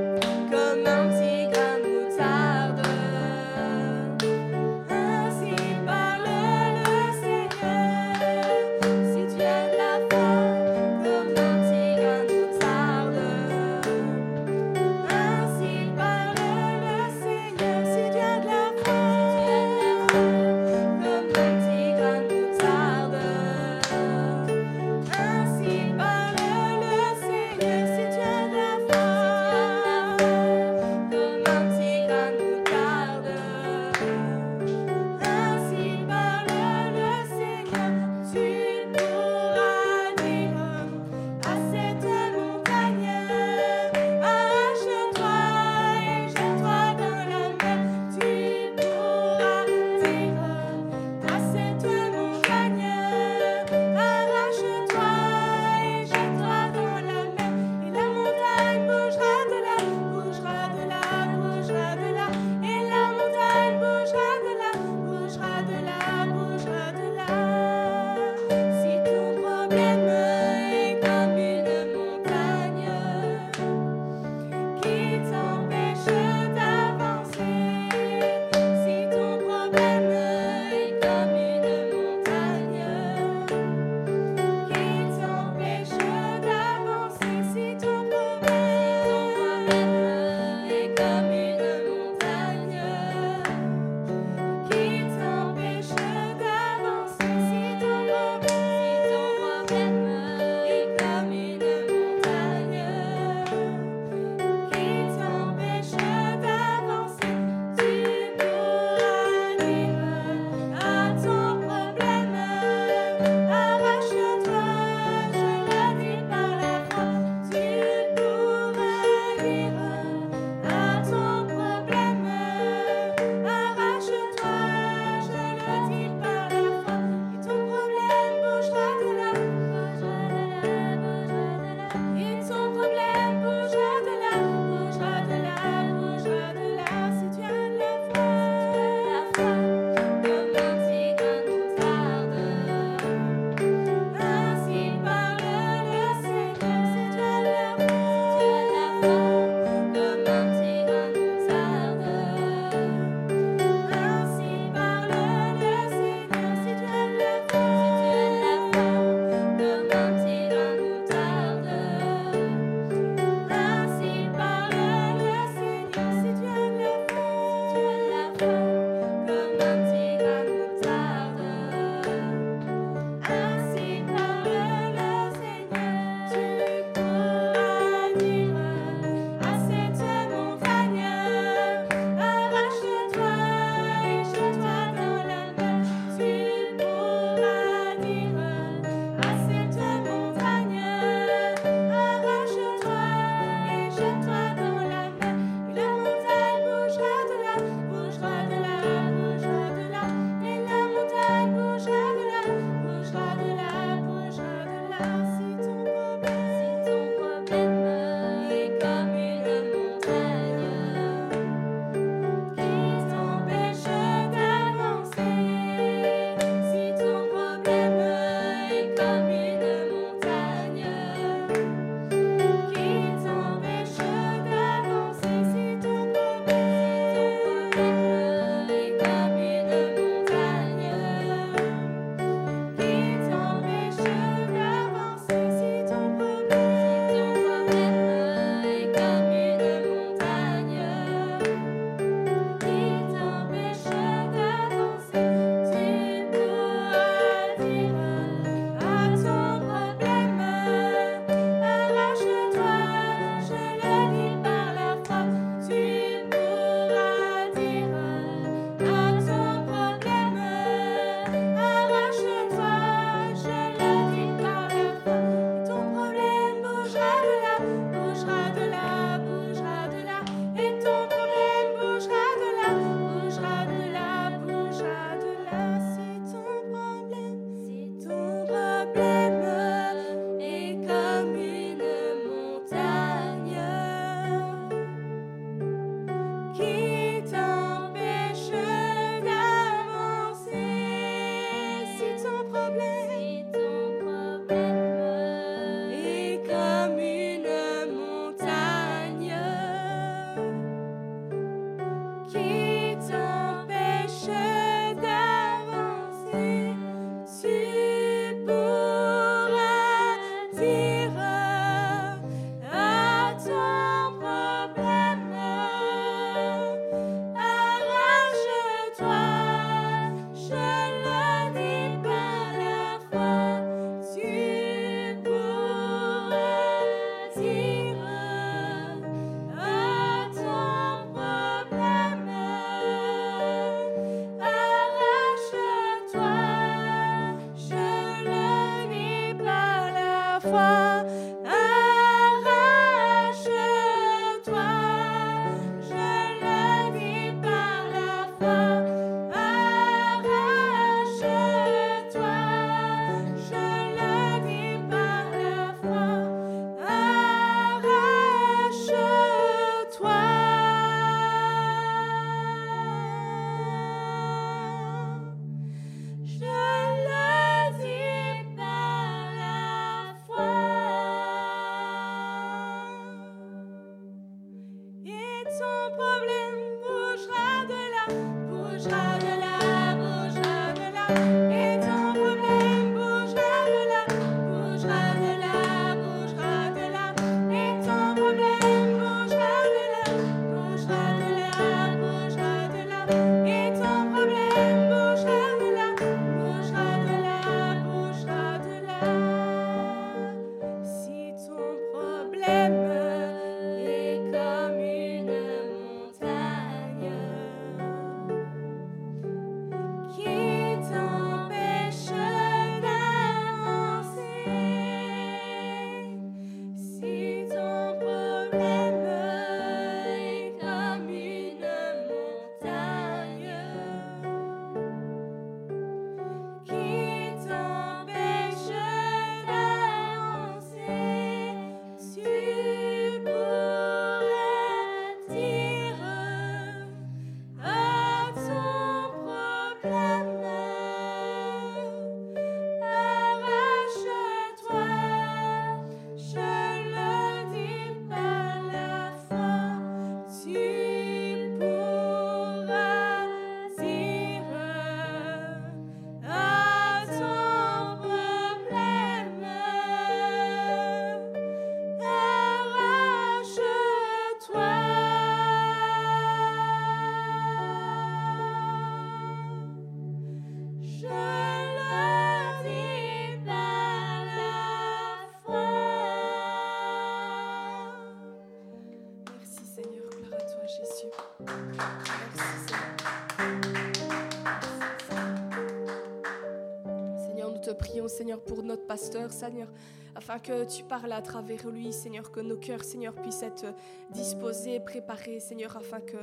Seigneur, 488.20 488.44
pour 488.44 488.64
notre 488.64 488.86
pasteur, 488.86 489.32
Seigneur, 489.32 489.70
afin 490.14 490.40
que 490.40 490.66
tu 490.66 490.84
parles 490.84 491.14
à 491.14 491.22
travers 491.22 491.70
lui, 491.70 491.94
Seigneur, 491.94 492.34
que 492.34 492.42
nos 492.42 492.58
cœurs, 492.58 492.84
Seigneur, 492.84 493.14
puissent 493.14 493.44
être 493.44 493.74
disposés, 494.12 494.82
préparés, 494.82 495.40
Seigneur, 495.40 495.78
afin 495.78 496.02
que 496.02 496.18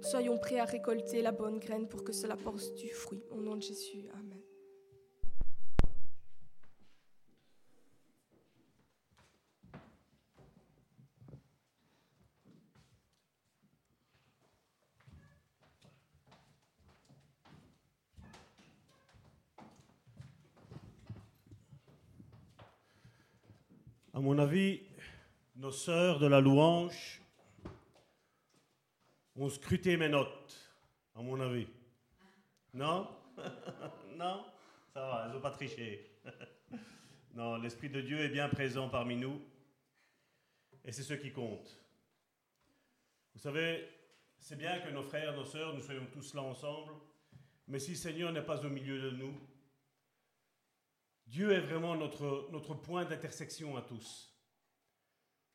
soyons 0.00 0.38
prêts 0.38 0.60
à 0.60 0.64
récolter 0.64 1.20
la 1.20 1.30
bonne 1.30 1.58
graine 1.58 1.88
pour 1.88 2.04
que 2.04 2.12
cela 2.14 2.38
porte 2.38 2.72
du 2.76 2.88
fruit. 2.88 3.22
Au 3.30 3.42
nom 3.42 3.56
de 3.56 3.60
Jésus, 3.60 4.06
Amen. 4.14 4.40
À 24.14 24.20
mon 24.20 24.38
avis, 24.38 24.82
nos 25.72 25.78
sœurs 25.78 26.18
de 26.18 26.26
la 26.26 26.38
louange 26.38 27.22
ont 29.36 29.48
scruté 29.48 29.96
mes 29.96 30.10
notes, 30.10 30.54
à 31.14 31.22
mon 31.22 31.40
avis. 31.40 31.66
Non? 32.74 33.08
Non? 34.18 34.44
Ça 34.92 35.00
va, 35.00 35.24
elles 35.24 35.32
n'ont 35.32 35.40
pas 35.40 35.50
triché. 35.50 36.18
non, 37.34 37.56
l'Esprit 37.56 37.88
de 37.88 38.02
Dieu 38.02 38.20
est 38.20 38.28
bien 38.28 38.50
présent 38.50 38.90
parmi 38.90 39.16
nous. 39.16 39.40
Et 40.84 40.92
c'est 40.92 41.02
ce 41.02 41.14
qui 41.14 41.32
compte. 41.32 41.74
Vous 43.32 43.40
savez, 43.40 43.88
c'est 44.38 44.58
bien 44.58 44.78
que 44.80 44.90
nos 44.90 45.02
frères, 45.02 45.34
nos 45.34 45.46
sœurs, 45.46 45.72
nous 45.72 45.80
soyons 45.80 46.06
tous 46.12 46.34
là 46.34 46.42
ensemble. 46.42 46.92
Mais 47.66 47.78
si 47.78 47.92
le 47.92 47.96
Seigneur 47.96 48.30
n'est 48.30 48.44
pas 48.44 48.62
au 48.62 48.68
milieu 48.68 49.00
de 49.00 49.10
nous, 49.16 49.40
Dieu 51.26 51.50
est 51.52 51.60
vraiment 51.60 51.96
notre, 51.96 52.50
notre 52.52 52.74
point 52.74 53.06
d'intersection 53.06 53.74
à 53.78 53.80
tous. 53.80 54.31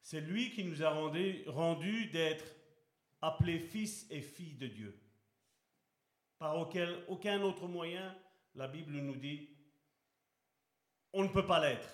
C'est 0.10 0.22
lui 0.22 0.51
qui 0.51 0.64
nous 0.64 0.82
a 0.84 0.89
rendu, 0.89 1.43
rendu 1.47 2.05
d'être 2.05 2.45
appelés 3.22 3.60
fils 3.60 4.08
et 4.10 4.22
filles 4.22 4.55
de 4.55 4.68
Dieu. 4.68 4.97
Par 6.39 6.58
auquel, 6.58 7.03
aucun 7.10 7.41
autre 7.41 7.68
moyen, 7.68 8.18
la 8.55 8.70
Bible 8.70 8.93
nous 8.93 9.18
dit, 9.18 9.49
on 11.12 11.24
ne 11.24 11.28
peut 11.28 11.45
pas 11.45 11.60
l'être. 11.60 11.89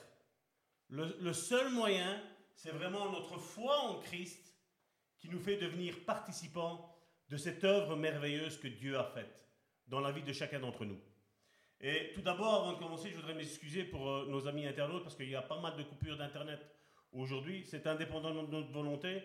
Le, 0.90 1.18
le 1.22 1.34
seul 1.34 1.72
moyen, 1.72 2.22
c'est 2.54 2.70
vraiment 2.70 3.12
notre 3.12 3.40
foi 3.40 3.80
en 3.80 4.00
Christ 4.02 4.60
qui 5.18 5.28
nous 5.28 5.40
fait 5.40 5.58
devenir 5.58 6.06
participants 6.06 6.96
de 7.30 7.38
cette 7.38 7.64
œuvre 7.64 7.96
merveilleuse 7.96 8.60
que 8.60 8.68
Dieu 8.68 8.96
a 8.96 9.06
faite 9.06 9.50
dans 9.88 10.02
la 10.02 10.12
vie 10.12 10.22
de 10.22 10.34
chacun 10.34 10.60
d'entre 10.60 10.86
nous. 10.86 11.02
Et 11.82 12.12
tout 12.14 12.22
d'abord, 12.22 12.62
avant 12.62 12.74
de 12.74 12.78
commencer, 12.78 13.10
je 13.10 13.16
voudrais 13.16 13.34
m'excuser 13.34 13.86
pour 13.86 14.08
euh, 14.08 14.28
nos 14.28 14.48
amis 14.48 14.68
internautes 14.68 15.02
parce 15.02 15.16
qu'il 15.16 15.32
y 15.32 15.36
a 15.36 15.42
pas 15.42 15.60
mal 15.60 15.76
de 15.78 15.82
coupures 15.82 16.16
d'Internet 16.16 16.73
aujourd'hui. 17.14 17.64
C'est 17.66 17.88
indépendant 17.88 18.34
de 18.34 18.52
notre 18.52 18.72
volonté, 18.72 19.24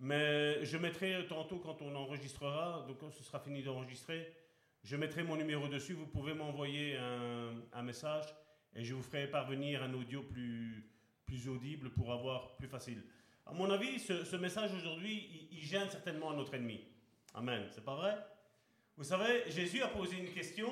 mais 0.00 0.64
je 0.64 0.76
mettrai 0.76 1.26
tantôt 1.28 1.58
quand 1.58 1.82
on 1.82 1.94
enregistrera, 1.94 2.84
donc 2.86 2.98
quand 2.98 3.10
ce 3.10 3.22
sera 3.22 3.40
fini 3.40 3.62
d'enregistrer, 3.62 4.32
je 4.84 4.96
mettrai 4.96 5.22
mon 5.22 5.36
numéro 5.36 5.68
dessus. 5.68 5.94
Vous 5.94 6.06
pouvez 6.06 6.34
m'envoyer 6.34 6.96
un, 6.96 7.82
message 7.82 8.26
et 8.74 8.84
je 8.84 8.94
vous 8.94 9.02
ferai 9.02 9.26
parvenir 9.26 9.82
un 9.82 9.92
audio 9.94 10.22
plus, 10.22 10.88
plus 11.26 11.48
audible 11.48 11.90
pour 11.90 12.12
avoir 12.12 12.56
plus 12.56 12.68
facile. 12.68 13.02
À 13.46 13.52
mon 13.52 13.70
avis, 13.70 13.98
ce, 13.98 14.36
message 14.36 14.72
aujourd'hui, 14.74 15.48
il, 15.50 15.58
il, 15.58 15.64
gêne 15.64 15.88
certainement 15.90 16.32
notre 16.34 16.54
ennemi. 16.54 16.80
Amen. 17.34 17.66
C'est 17.70 17.84
pas 17.84 17.96
vrai? 17.96 18.16
Vous 18.96 19.04
savez, 19.04 19.50
Jésus 19.50 19.82
a 19.82 19.88
posé 19.88 20.16
une 20.16 20.30
question 20.32 20.70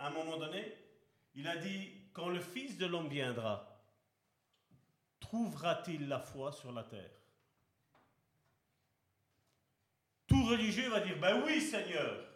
à 0.00 0.06
un 0.06 0.10
moment 0.10 0.38
donné, 0.38 0.64
il 1.34 1.46
a 1.46 1.56
dit, 1.56 1.92
quand 2.12 2.30
le 2.30 2.40
Fils 2.40 2.78
de 2.78 2.86
l'homme 2.86 3.08
viendra, 3.08 3.69
trouvera-t-il 5.20 6.08
la 6.08 6.18
foi 6.18 6.52
sur 6.52 6.72
la 6.72 6.84
terre? 6.84 7.10
Tout 10.26 10.44
religieux 10.46 10.88
va 10.90 11.00
dire, 11.00 11.18
ben 11.18 11.42
oui 11.44 11.60
Seigneur. 11.60 12.26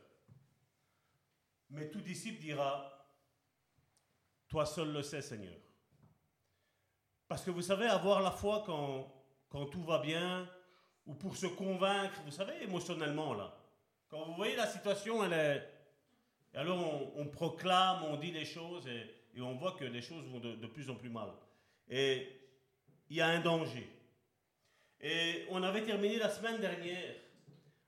Mais 1.71 1.91
tout 1.91 2.01
disciple 2.01 2.41
dira, 2.41 3.09
toi 4.49 4.67
seul 4.67 4.93
le 4.93 5.03
sais 5.03 5.23
Seigneur. 5.23 5.59
Parce 7.27 7.43
que 7.43 7.51
vous 7.51 7.63
savez, 7.63 7.87
avoir 7.87 8.21
la 8.21 8.31
foi 8.31 8.63
quand, 8.67 9.13
quand 9.49 9.67
tout 9.67 9.83
va 9.83 9.99
bien, 9.99 10.49
ou 11.07 11.15
pour 11.15 11.37
se 11.37 11.47
convaincre, 11.47 12.21
vous 12.25 12.31
savez, 12.31 12.63
émotionnellement, 12.63 13.35
là. 13.35 13.57
Quand 14.09 14.25
vous 14.27 14.35
voyez 14.35 14.57
la 14.57 14.67
situation, 14.67 15.25
elle 15.25 15.33
est, 15.33 15.75
et 16.55 16.59
alors 16.59 17.17
on, 17.17 17.27
proclame, 17.27 18.05
on 18.05 18.17
dit 18.17 18.31
les 18.31 18.45
choses 18.45 18.87
et, 18.87 19.41
on 19.41 19.55
voit 19.57 19.73
que 19.73 19.85
les 19.85 20.01
choses 20.01 20.25
vont 20.29 20.39
de, 20.39 20.67
plus 20.67 20.89
en 20.89 20.95
plus 20.95 21.11
mal. 21.11 21.29
Et 21.89 22.29
il 23.09 23.17
y 23.17 23.21
a 23.21 23.29
un 23.29 23.41
danger. 23.41 23.89
Et 25.01 25.47
on 25.51 25.63
avait 25.63 25.85
terminé 25.85 26.17
la 26.17 26.31
semaine 26.31 26.61
dernière 26.61 27.15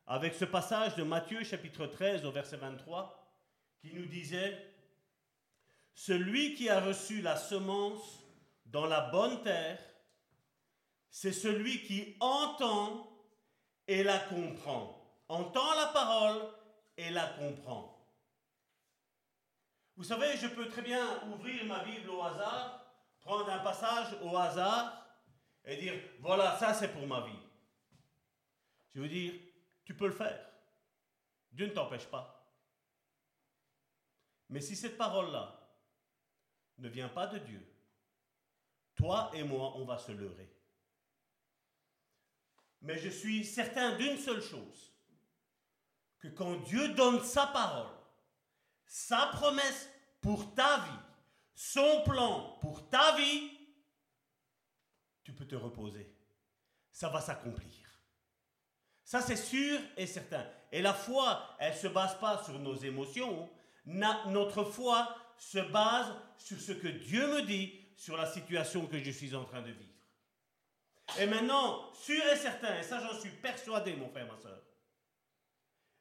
avec 0.06 0.34
ce 0.34 0.44
passage 0.44 0.94
de 0.96 1.02
Matthieu 1.02 1.42
chapitre 1.44 1.86
13 1.86 2.24
au 2.24 2.30
verset 2.30 2.56
23 2.56 3.26
qui 3.80 3.94
nous 3.94 4.06
disait, 4.06 4.74
Celui 5.94 6.54
qui 6.54 6.68
a 6.68 6.80
reçu 6.80 7.22
la 7.22 7.36
semence 7.36 8.22
dans 8.66 8.86
la 8.86 9.00
bonne 9.00 9.42
terre, 9.42 9.78
c'est 11.10 11.32
celui 11.32 11.82
qui 11.82 12.16
entend 12.20 13.08
et 13.88 14.02
la 14.02 14.18
comprend. 14.18 15.02
Entend 15.28 15.74
la 15.74 15.86
parole 15.86 16.42
et 16.96 17.10
la 17.10 17.26
comprend. 17.26 17.92
Vous 19.96 20.04
savez, 20.04 20.36
je 20.36 20.48
peux 20.48 20.68
très 20.68 20.82
bien 20.82 21.02
ouvrir 21.32 21.64
ma 21.64 21.82
Bible 21.82 22.10
au 22.10 22.22
hasard, 22.22 22.84
prendre 23.20 23.50
un 23.50 23.58
passage 23.60 24.08
au 24.22 24.36
hasard 24.36 25.05
et 25.66 25.76
dire, 25.76 25.94
voilà, 26.20 26.56
ça 26.58 26.72
c'est 26.72 26.92
pour 26.92 27.06
ma 27.06 27.20
vie. 27.26 27.38
Je 28.94 29.00
veux 29.00 29.08
dire, 29.08 29.34
tu 29.84 29.94
peux 29.94 30.06
le 30.06 30.12
faire. 30.12 30.48
Dieu 31.52 31.66
ne 31.66 31.72
t'empêche 31.72 32.06
pas. 32.06 32.32
Mais 34.48 34.60
si 34.60 34.76
cette 34.76 34.96
parole-là 34.96 35.60
ne 36.78 36.88
vient 36.88 37.08
pas 37.08 37.26
de 37.26 37.38
Dieu, 37.38 37.66
toi 38.94 39.30
et 39.34 39.42
moi, 39.42 39.76
on 39.76 39.84
va 39.84 39.98
se 39.98 40.12
leurrer. 40.12 40.50
Mais 42.82 42.98
je 42.98 43.08
suis 43.08 43.44
certain 43.44 43.96
d'une 43.96 44.18
seule 44.18 44.42
chose, 44.42 44.92
que 46.20 46.28
quand 46.28 46.56
Dieu 46.62 46.94
donne 46.94 47.22
sa 47.22 47.46
parole, 47.48 47.92
sa 48.86 49.26
promesse 49.26 49.90
pour 50.20 50.54
ta 50.54 50.78
vie, 50.78 51.00
son 51.54 52.02
plan 52.04 52.58
pour 52.60 52.88
ta 52.88 53.16
vie, 53.16 53.55
tu 55.26 55.32
peux 55.32 55.44
te 55.44 55.56
reposer. 55.56 56.08
Ça 56.92 57.08
va 57.08 57.20
s'accomplir. 57.20 57.74
Ça, 59.02 59.20
c'est 59.20 59.34
sûr 59.34 59.80
et 59.96 60.06
certain. 60.06 60.46
Et 60.70 60.80
la 60.80 60.94
foi, 60.94 61.56
elle 61.58 61.72
ne 61.72 61.78
se 61.78 61.88
base 61.88 62.16
pas 62.20 62.44
sur 62.44 62.56
nos 62.60 62.76
émotions. 62.76 63.50
notre 63.86 64.62
foi 64.62 65.16
se 65.36 65.58
base 65.58 66.14
sur 66.38 66.60
ce 66.60 66.70
que 66.70 66.86
Dieu 66.86 67.26
me 67.26 67.42
dit 67.42 67.74
sur 67.96 68.16
la 68.16 68.30
situation 68.30 68.86
que 68.86 69.02
je 69.02 69.10
suis 69.10 69.34
en 69.34 69.44
train 69.44 69.62
de 69.62 69.72
vivre. 69.72 69.94
Et 71.18 71.26
maintenant, 71.26 71.92
sûr 71.92 72.24
et 72.32 72.36
certain, 72.36 72.78
et 72.78 72.84
ça 72.84 73.00
j'en 73.00 73.18
suis 73.18 73.30
persuadé, 73.30 73.96
mon 73.96 74.08
frère, 74.08 74.32
ma 74.32 74.38
soeur, 74.38 74.62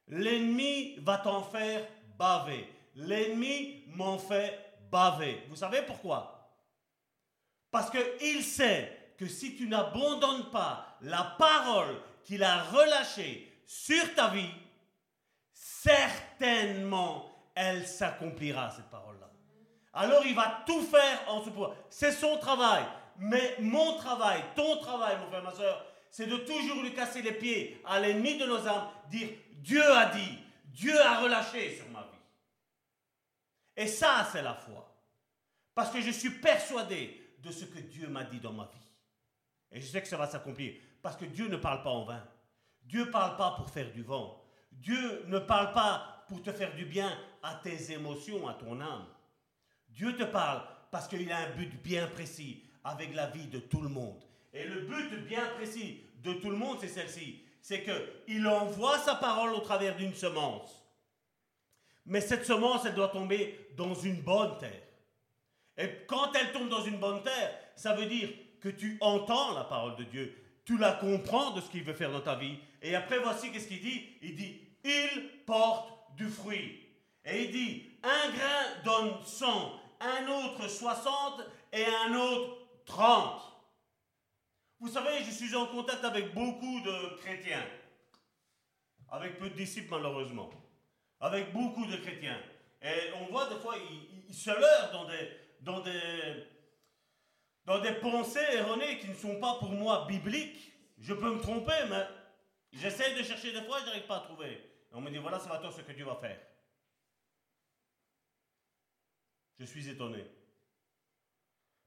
l'ennemi 0.07 0.97
va 0.99 1.17
t'en 1.17 1.41
faire 1.41 1.87
baver. 2.15 2.69
L'ennemi 2.93 3.85
m'en 3.87 4.19
fait 4.19 4.77
baver. 4.91 5.41
Vous 5.49 5.55
savez 5.55 5.81
pourquoi? 5.81 6.59
Parce 7.71 7.89
qu'il 7.89 8.43
sait 8.43 9.04
que 9.17 9.27
si 9.27 9.55
tu 9.55 9.67
n'abandonnes 9.67 10.49
pas 10.51 10.97
la 11.01 11.35
parole 11.37 12.01
qu'il 12.23 12.43
a 12.43 12.63
relâchée 12.63 13.51
sur 13.65 14.13
ta 14.15 14.29
vie, 14.29 14.51
certainement 15.53 17.31
elle 17.55 17.87
s'accomplira, 17.87 18.69
cette 18.71 18.89
parole-là. 18.89 19.29
Alors 19.93 20.25
il 20.25 20.35
va 20.35 20.63
tout 20.65 20.81
faire 20.81 21.23
en 21.27 21.43
ce 21.43 21.49
pouvoir. 21.49 21.73
C'est 21.89 22.11
son 22.11 22.37
travail. 22.37 22.83
Mais 23.17 23.55
mon 23.59 23.95
travail, 23.95 24.43
ton 24.55 24.77
travail, 24.79 25.17
mon 25.19 25.27
frère, 25.27 25.43
ma 25.43 25.53
soeur, 25.53 25.85
c'est 26.11 26.27
de 26.27 26.35
toujours 26.37 26.81
lui 26.81 26.93
casser 26.93 27.21
les 27.21 27.31
pieds 27.31 27.81
à 27.85 27.99
l'ennemi 27.99 28.37
de 28.37 28.45
nos 28.45 28.67
âmes, 28.67 28.87
dire 29.09 29.29
Dieu 29.53 29.83
a 29.83 30.07
dit, 30.07 30.37
Dieu 30.65 30.99
a 30.99 31.21
relâché 31.21 31.77
sur 31.77 31.87
ma 31.89 32.01
vie. 32.01 32.07
Et 33.77 33.87
ça, 33.87 34.27
c'est 34.31 34.41
la 34.41 34.53
foi. 34.53 34.93
Parce 35.73 35.91
que 35.91 36.01
je 36.01 36.11
suis 36.11 36.29
persuadé 36.29 37.35
de 37.39 37.51
ce 37.51 37.65
que 37.65 37.79
Dieu 37.79 38.07
m'a 38.07 38.23
dit 38.23 38.39
dans 38.39 38.53
ma 38.53 38.65
vie. 38.65 38.84
Et 39.71 39.81
je 39.81 39.85
sais 39.85 40.01
que 40.01 40.07
ça 40.07 40.17
va 40.17 40.27
s'accomplir. 40.27 40.73
Parce 41.01 41.17
que 41.17 41.25
Dieu 41.25 41.47
ne 41.47 41.57
parle 41.57 41.83
pas 41.83 41.91
en 41.91 42.05
vain. 42.05 42.23
Dieu 42.83 43.05
ne 43.05 43.11
parle 43.11 43.35
pas 43.37 43.51
pour 43.51 43.69
faire 43.69 43.91
du 43.91 44.03
vent. 44.03 44.43
Dieu 44.71 45.23
ne 45.27 45.39
parle 45.39 45.73
pas 45.73 46.25
pour 46.27 46.41
te 46.41 46.51
faire 46.51 46.73
du 46.75 46.85
bien 46.85 47.11
à 47.43 47.55
tes 47.55 47.91
émotions, 47.91 48.47
à 48.47 48.53
ton 48.53 48.79
âme. 48.81 49.05
Dieu 49.89 50.15
te 50.15 50.23
parle 50.23 50.61
parce 50.91 51.07
qu'il 51.07 51.31
a 51.31 51.37
un 51.37 51.49
but 51.51 51.81
bien 51.81 52.07
précis 52.07 52.63
avec 52.83 53.13
la 53.15 53.27
vie 53.27 53.47
de 53.47 53.59
tout 53.59 53.81
le 53.81 53.89
monde. 53.89 54.23
Et 54.53 54.65
le 54.65 54.81
but 54.81 55.25
bien 55.27 55.45
précis 55.55 56.03
de 56.23 56.33
tout 56.33 56.49
le 56.49 56.57
monde, 56.57 56.77
c'est 56.79 56.87
celle-ci. 56.87 57.41
C'est 57.61 57.83
qu'il 57.83 58.47
envoie 58.47 58.99
sa 58.99 59.15
parole 59.15 59.53
au 59.53 59.59
travers 59.59 59.95
d'une 59.95 60.13
semence. 60.13 60.83
Mais 62.05 62.21
cette 62.21 62.45
semence, 62.45 62.85
elle 62.85 62.93
doit 62.93 63.07
tomber 63.09 63.71
dans 63.75 63.95
une 63.95 64.21
bonne 64.21 64.57
terre. 64.59 64.83
Et 65.77 66.05
quand 66.07 66.31
elle 66.35 66.51
tombe 66.51 66.69
dans 66.69 66.83
une 66.83 66.99
bonne 66.99 67.23
terre, 67.23 67.59
ça 67.75 67.95
veut 67.95 68.05
dire 68.05 68.29
que 68.65 68.69
tu 68.69 68.97
entends 68.99 69.53
la 69.53 69.63
parole 69.63 69.95
de 69.95 70.05
Dieu, 70.05 70.35
tu 70.65 70.75
la 70.79 70.93
comprends 70.93 71.51
de 71.51 71.61
ce 71.61 71.69
qu'il 71.69 71.83
veut 71.83 71.93
faire 71.93 72.11
dans 72.11 72.21
ta 72.21 72.33
vie. 72.33 72.57
Et 72.81 72.95
après, 72.95 73.19
voici 73.19 73.51
qu'est-ce 73.51 73.67
qu'il 73.67 73.79
dit. 73.79 74.07
Il 74.23 74.35
dit, 74.35 74.59
il 74.83 75.43
porte 75.45 76.15
du 76.17 76.27
fruit. 76.27 76.83
Et 77.23 77.43
il 77.43 77.51
dit, 77.51 77.91
un 78.01 78.31
grain 78.31 78.81
donne 78.83 79.23
100, 79.23 79.71
un 79.99 80.27
autre 80.27 80.67
60 80.67 81.41
et 81.73 81.85
un 81.85 82.15
autre 82.15 82.57
30. 82.85 83.39
Vous 84.79 84.87
savez, 84.87 85.23
je 85.23 85.29
suis 85.29 85.55
en 85.55 85.67
contact 85.67 86.03
avec 86.03 86.33
beaucoup 86.33 86.81
de 86.81 87.17
chrétiens, 87.17 87.65
avec 89.11 89.37
peu 89.37 89.47
de 89.51 89.55
disciples 89.55 89.91
malheureusement, 89.91 90.49
avec 91.19 91.53
beaucoup 91.53 91.85
de 91.85 91.97
chrétiens. 91.97 92.41
Et 92.81 93.13
on 93.21 93.31
voit 93.31 93.47
des 93.47 93.59
fois, 93.59 93.75
ils, 94.27 94.33
se 94.33 94.49
leurrent 94.49 94.91
dans 94.91 95.05
des, 95.05 95.29
dans, 95.61 95.79
des, 95.81 96.47
dans 97.65 97.79
des 97.79 97.93
pensées 97.93 98.45
erronées 98.53 98.99
qui 98.99 99.09
ne 99.09 99.15
sont 99.15 99.39
pas 99.39 99.55
pour 99.59 99.71
moi 99.71 100.05
bibliques. 100.07 100.73
Je 100.97 101.13
peux 101.13 101.33
me 101.33 101.41
tromper, 101.41 101.85
mais 101.89 102.05
j'essaie 102.71 103.15
de 103.15 103.23
chercher 103.23 103.51
des 103.51 103.63
fois, 103.63 103.79
je 103.81 103.85
n'arrive 103.85 104.05
pas 104.05 104.17
à 104.17 104.21
trouver. 104.21 104.51
Et 104.51 104.93
on 104.93 105.01
me 105.01 105.09
dit, 105.09 105.17
voilà, 105.17 105.37
va 105.37 105.57
toi 105.57 105.71
ce 105.71 105.81
que 105.81 105.91
Dieu 105.91 106.05
va 106.05 106.15
faire. 106.15 106.39
Je 109.59 109.65
suis 109.65 109.89
étonné. 109.89 110.25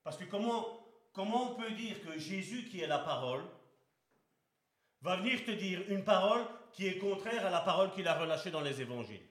Parce 0.02 0.16
que 0.16 0.24
comment, 0.24 0.86
comment 1.12 1.52
on 1.52 1.54
peut 1.54 1.70
dire 1.72 2.02
que 2.02 2.18
Jésus, 2.18 2.64
qui 2.64 2.80
est 2.80 2.86
la 2.86 2.98
parole, 2.98 3.44
va 5.02 5.16
venir 5.16 5.44
te 5.44 5.50
dire 5.52 5.82
une 5.88 6.04
parole 6.04 6.44
qui 6.72 6.86
est 6.86 6.98
contraire 6.98 7.46
à 7.46 7.50
la 7.50 7.60
parole 7.60 7.92
qu'il 7.92 8.08
a 8.08 8.18
relâchée 8.18 8.50
dans 8.50 8.62
les 8.62 8.80
évangiles? 8.80 9.26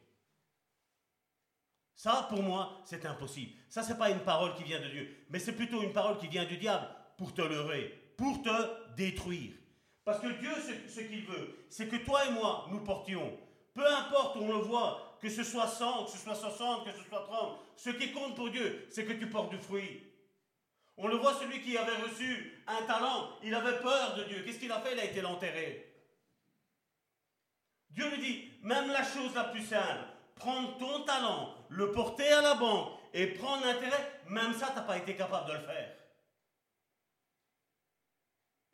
Ça, 1.97 2.27
pour 2.29 2.43
moi, 2.43 2.79
c'est 2.85 3.07
impossible. 3.07 3.53
Ça, 3.69 3.81
n'est 3.81 3.97
pas 3.97 4.11
une 4.11 4.19
parole 4.19 4.53
qui 4.53 4.63
vient 4.63 4.79
de 4.79 4.87
Dieu, 4.87 5.25
mais 5.31 5.39
c'est 5.39 5.53
plutôt 5.53 5.81
une 5.81 5.91
parole 5.91 6.19
qui 6.19 6.27
vient 6.27 6.45
du 6.45 6.57
diable 6.57 6.87
pour 7.17 7.33
te 7.33 7.41
leurrer, 7.41 8.13
pour 8.15 8.43
te 8.43 8.95
détruire. 8.95 9.53
Parce 10.05 10.19
que 10.19 10.27
Dieu, 10.27 10.51
ce, 10.87 11.01
qu'il 11.01 11.25
veut, 11.25 11.57
c'est 11.69 11.87
que 11.87 11.95
toi 11.95 12.23
et 12.27 12.31
moi, 12.31 12.67
nous 12.69 12.81
portions, 12.81 13.35
peu 13.73 13.85
importe 13.85 14.37
on 14.37 14.47
le 14.47 14.59
voit, 14.59 15.17
que 15.19 15.27
ce 15.27 15.43
soit 15.43 15.67
100, 15.67 16.05
que 16.05 16.11
ce 16.11 16.19
soit 16.19 16.35
60, 16.35 16.85
que 16.85 16.91
ce 16.91 17.03
soit 17.03 17.23
30, 17.23 17.57
ce 17.75 17.89
qui 17.89 18.11
compte 18.11 18.35
pour 18.35 18.51
Dieu, 18.51 18.85
c'est 18.91 19.03
que 19.03 19.13
tu 19.13 19.27
portes 19.27 19.49
du 19.49 19.57
fruit. 19.57 20.03
On 20.97 21.07
le 21.07 21.15
voit, 21.15 21.33
celui 21.33 21.61
qui 21.61 21.75
avait 21.79 21.95
reçu 21.95 22.61
un 22.67 22.83
talent, 22.83 23.31
il 23.43 23.55
avait 23.55 23.79
peur 23.79 24.15
de 24.17 24.23
Dieu. 24.25 24.43
Qu'est-ce 24.45 24.59
qu'il 24.59 24.71
a 24.71 24.79
fait? 24.81 24.93
Il 24.93 24.99
a 24.99 25.05
été 25.05 25.21
l'enterrer. 25.21 25.93
Dieu 27.89 28.07
lui 28.11 28.21
dit, 28.21 28.51
même 28.61 28.91
la 28.91 29.03
chose 29.03 29.33
la 29.33 29.45
plus 29.45 29.65
simple, 29.65 30.05
prendre 30.37 30.77
ton 30.77 31.03
talent, 31.03 31.55
le 31.69 31.91
porter 31.91 32.27
à 32.27 32.41
la 32.41 32.55
banque 32.55 32.93
et 33.13 33.27
prendre 33.27 33.65
l'intérêt, 33.65 34.21
même 34.27 34.53
ça, 34.53 34.67
tu 34.67 34.75
n'as 34.75 34.81
pas 34.81 34.97
été 34.97 35.15
capable 35.15 35.49
de 35.49 35.53
le 35.53 35.61
faire. 35.61 35.95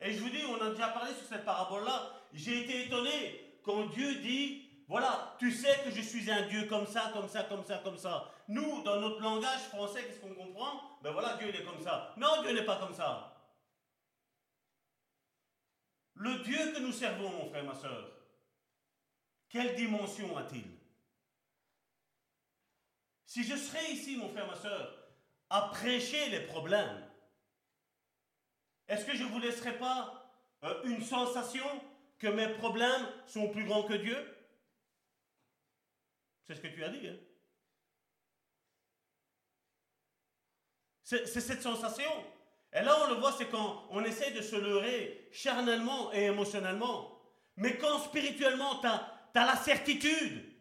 Et 0.00 0.12
je 0.12 0.20
vous 0.20 0.30
dis, 0.30 0.44
on 0.44 0.60
a 0.60 0.70
déjà 0.70 0.88
parlé 0.88 1.14
sur 1.14 1.26
cette 1.26 1.44
parabole-là, 1.44 2.10
j'ai 2.32 2.64
été 2.64 2.86
étonné 2.86 3.60
quand 3.62 3.86
Dieu 3.86 4.16
dit, 4.16 4.68
voilà, 4.86 5.34
tu 5.38 5.50
sais 5.50 5.80
que 5.82 5.90
je 5.90 6.02
suis 6.02 6.30
un 6.30 6.46
Dieu 6.46 6.66
comme 6.66 6.86
ça, 6.86 7.10
comme 7.14 7.28
ça, 7.28 7.44
comme 7.44 7.64
ça, 7.64 7.78
comme 7.78 7.96
ça. 7.96 8.30
Nous, 8.48 8.82
dans 8.82 9.00
notre 9.00 9.22
langage 9.22 9.62
français, 9.70 10.04
qu'est-ce 10.04 10.20
qu'on 10.20 10.34
comprend? 10.34 10.98
Ben 11.02 11.12
voilà, 11.12 11.36
Dieu 11.36 11.48
il 11.48 11.56
est 11.56 11.64
comme 11.64 11.80
ça. 11.80 12.12
Non, 12.18 12.42
Dieu 12.42 12.52
n'est 12.52 12.66
pas 12.66 12.76
comme 12.76 12.92
ça. 12.92 13.30
Le 16.16 16.38
Dieu 16.40 16.72
que 16.72 16.80
nous 16.80 16.92
servons, 16.92 17.30
mon 17.30 17.48
frère, 17.48 17.64
ma 17.64 17.74
soeur, 17.74 18.10
quelle 19.48 19.74
dimension 19.74 20.36
a-t-il? 20.36 20.73
Si 23.34 23.42
je 23.42 23.56
serais 23.56 23.90
ici, 23.90 24.16
mon 24.16 24.28
frère, 24.28 24.46
ma 24.46 24.54
soeur, 24.54 24.96
à 25.50 25.62
prêcher 25.62 26.30
les 26.30 26.46
problèmes, 26.46 27.04
est-ce 28.86 29.04
que 29.04 29.16
je 29.16 29.24
ne 29.24 29.28
vous 29.28 29.40
laisserai 29.40 29.76
pas 29.76 30.32
euh, 30.62 30.84
une 30.84 31.02
sensation 31.02 31.66
que 32.20 32.28
mes 32.28 32.46
problèmes 32.50 33.04
sont 33.26 33.48
plus 33.48 33.64
grands 33.64 33.82
que 33.82 33.94
Dieu? 33.94 34.16
C'est 36.46 36.54
ce 36.54 36.60
que 36.60 36.68
tu 36.68 36.84
as 36.84 36.90
dit. 36.90 37.08
Hein? 37.08 37.16
C'est 41.02 41.26
cette 41.26 41.62
sensation. 41.62 42.12
Et 42.72 42.82
là, 42.82 42.96
on 43.04 43.14
le 43.14 43.16
voit, 43.16 43.32
c'est 43.32 43.50
quand 43.50 43.88
on 43.90 44.04
essaie 44.04 44.30
de 44.30 44.42
se 44.42 44.54
leurrer 44.54 45.28
charnellement 45.32 46.12
et 46.12 46.26
émotionnellement. 46.26 47.20
Mais 47.56 47.78
quand 47.78 47.98
spirituellement, 47.98 48.78
tu 48.78 48.86
as, 48.86 49.20
la 49.34 49.56
certitude. 49.56 50.53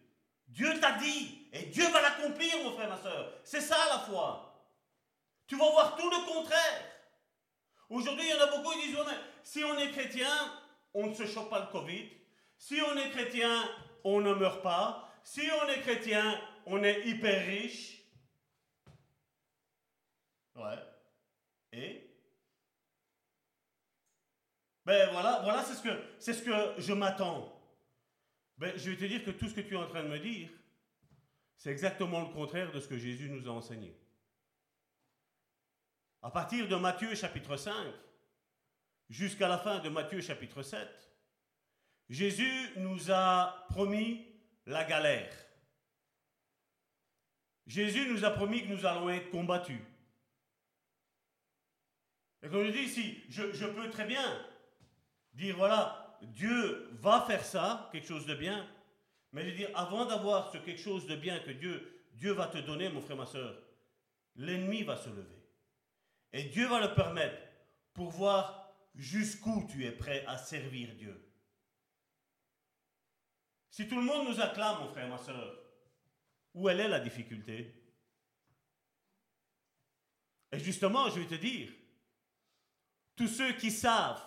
Dieu 0.54 0.80
t'a 0.80 0.94
dit. 0.94 1.48
Et 1.52 1.64
Dieu 1.66 1.88
va 1.90 2.02
l'accomplir, 2.02 2.64
mon 2.64 2.74
frère, 2.76 2.90
ma 2.90 2.98
soeur. 2.98 3.34
C'est 3.44 3.62
ça 3.62 3.78
la 3.90 4.00
foi. 4.00 4.70
Tu 5.48 5.58
vas 5.58 5.70
voir 5.70 5.96
tout 5.96 6.10
le 6.10 6.26
contraire. 6.32 6.86
Aujourd'hui, 7.90 8.26
il 8.28 8.36
y 8.36 8.40
en 8.40 8.44
a 8.44 8.48
beaucoup 8.48 8.72
qui 8.72 8.88
disent, 8.88 8.98
si 9.44 9.64
on 9.64 9.78
est 9.78 9.92
chrétien, 9.92 10.30
on 10.94 11.08
ne 11.08 11.14
se 11.14 11.26
chope 11.26 11.50
pas 11.50 11.60
le 11.60 11.68
Covid. 11.68 12.10
Si 12.58 12.80
on 12.82 12.98
est 12.98 13.10
chrétien, 13.10 13.70
on 14.04 14.22
ne 14.22 14.34
meurt 14.34 14.62
pas. 14.62 15.10
Si 15.24 15.42
on 15.62 15.68
est 15.70 15.82
chrétien, 15.82 16.40
on 16.66 16.84
est 16.84 17.06
hyper 17.08 17.46
riche. 17.46 18.02
Ouais. 20.56 20.80
Et? 21.72 22.10
Ben 24.86 25.12
voilà, 25.12 25.40
voilà 25.44 25.64
c'est 25.64 25.76
ce 25.76 25.88
c'est 26.20 26.34
ce 26.34 26.44
que 26.44 26.82
je 26.82 26.94
m'attends. 26.94 27.53
Ben, 28.58 28.78
je 28.78 28.92
vais 28.92 28.98
te 28.98 29.06
dire 29.06 29.24
que 29.24 29.32
tout 29.32 29.48
ce 29.48 29.56
que 29.56 29.62
tu 29.62 29.74
es 29.74 29.78
en 29.78 29.88
train 29.88 30.04
de 30.04 30.10
me 30.10 30.20
dire, 30.20 30.50
c'est 31.58 31.72
exactement 31.72 32.22
le 32.22 32.34
contraire 32.34 32.72
de 32.72 32.80
ce 32.80 32.88
que 32.88 32.98
Jésus 32.98 33.30
nous 33.30 33.48
a 33.48 33.52
enseigné. 33.52 33.96
À 36.22 36.32
partir 36.32 36.68
de 36.68 36.76
Matthieu 36.76 37.14
chapitre 37.16 37.58
5 37.58 37.74
jusqu'à 39.10 39.48
la 39.48 39.58
fin 39.58 39.80
de 39.80 39.90
Matthieu 39.90 40.22
chapitre 40.22 40.62
7, 40.62 40.88
Jésus 42.10 42.70
nous 42.78 43.12
a 43.12 43.66
promis 43.70 44.26
la 44.66 44.84
galère. 44.84 45.34
Jésus 47.66 48.08
nous 48.08 48.26
a 48.26 48.32
promis 48.32 48.64
que 48.64 48.74
nous 48.74 48.86
allons 48.86 49.10
être 49.10 49.30
combattus. 49.30 49.80
Et 52.42 52.50
comme 52.50 52.66
je 52.66 52.72
dis 52.72 52.84
ici, 52.84 53.24
je, 53.30 53.66
peux 53.66 53.90
très 53.90 54.06
bien 54.06 54.46
dire, 55.34 55.56
voilà, 55.56 56.03
Dieu 56.28 56.90
va 56.94 57.22
faire 57.22 57.44
ça, 57.44 57.90
quelque 57.92 58.08
chose 58.08 58.26
de 58.26 58.36
bien, 58.36 58.68
mais 59.32 59.50
je 59.50 59.56
dire, 59.56 59.70
avant 59.76 60.06
d'avoir 60.06 60.52
ce 60.52 60.58
quelque 60.58 60.82
chose 60.82 61.08
de 61.08 61.16
bien 61.16 61.40
que 61.40 61.52
Dieu, 61.52 62.06
Dieu 62.14 62.32
va 62.34 62.48
te 62.48 62.60
donner, 62.60 62.90
mon 62.90 63.02
frère, 63.02 63.18
ma 63.18 63.26
soeur, 63.26 63.56
l'ennemi 64.36 64.84
va 64.84 64.96
se 64.98 65.10
lever. 65.10 65.44
Et 66.32 66.44
Dieu 66.44 66.68
va 66.68 66.80
le 66.80 66.94
permettre 66.94 67.42
pour 67.94 68.10
voir 68.10 68.74
jusqu'où 68.96 69.68
tu 69.70 69.86
es 69.86 69.92
prêt 69.92 70.24
à 70.28 70.38
servir 70.38 70.94
Dieu. 70.96 71.20
Si 73.70 73.88
tout 73.88 73.96
le 73.96 74.04
monde 74.04 74.28
nous 74.28 74.40
acclame, 74.40 74.80
mon 74.80 74.90
frère, 74.90 75.08
ma 75.08 75.18
soeur, 75.18 75.60
où 76.54 76.70
elle 76.70 76.80
est 76.80 76.88
la 76.88 77.00
difficulté? 77.00 77.74
Et 80.52 80.60
justement, 80.60 81.10
je 81.10 81.20
vais 81.20 81.26
te 81.26 81.42
dire, 81.42 81.72
tous 83.16 83.28
ceux 83.28 83.54
qui 83.54 83.72
savent, 83.72 84.24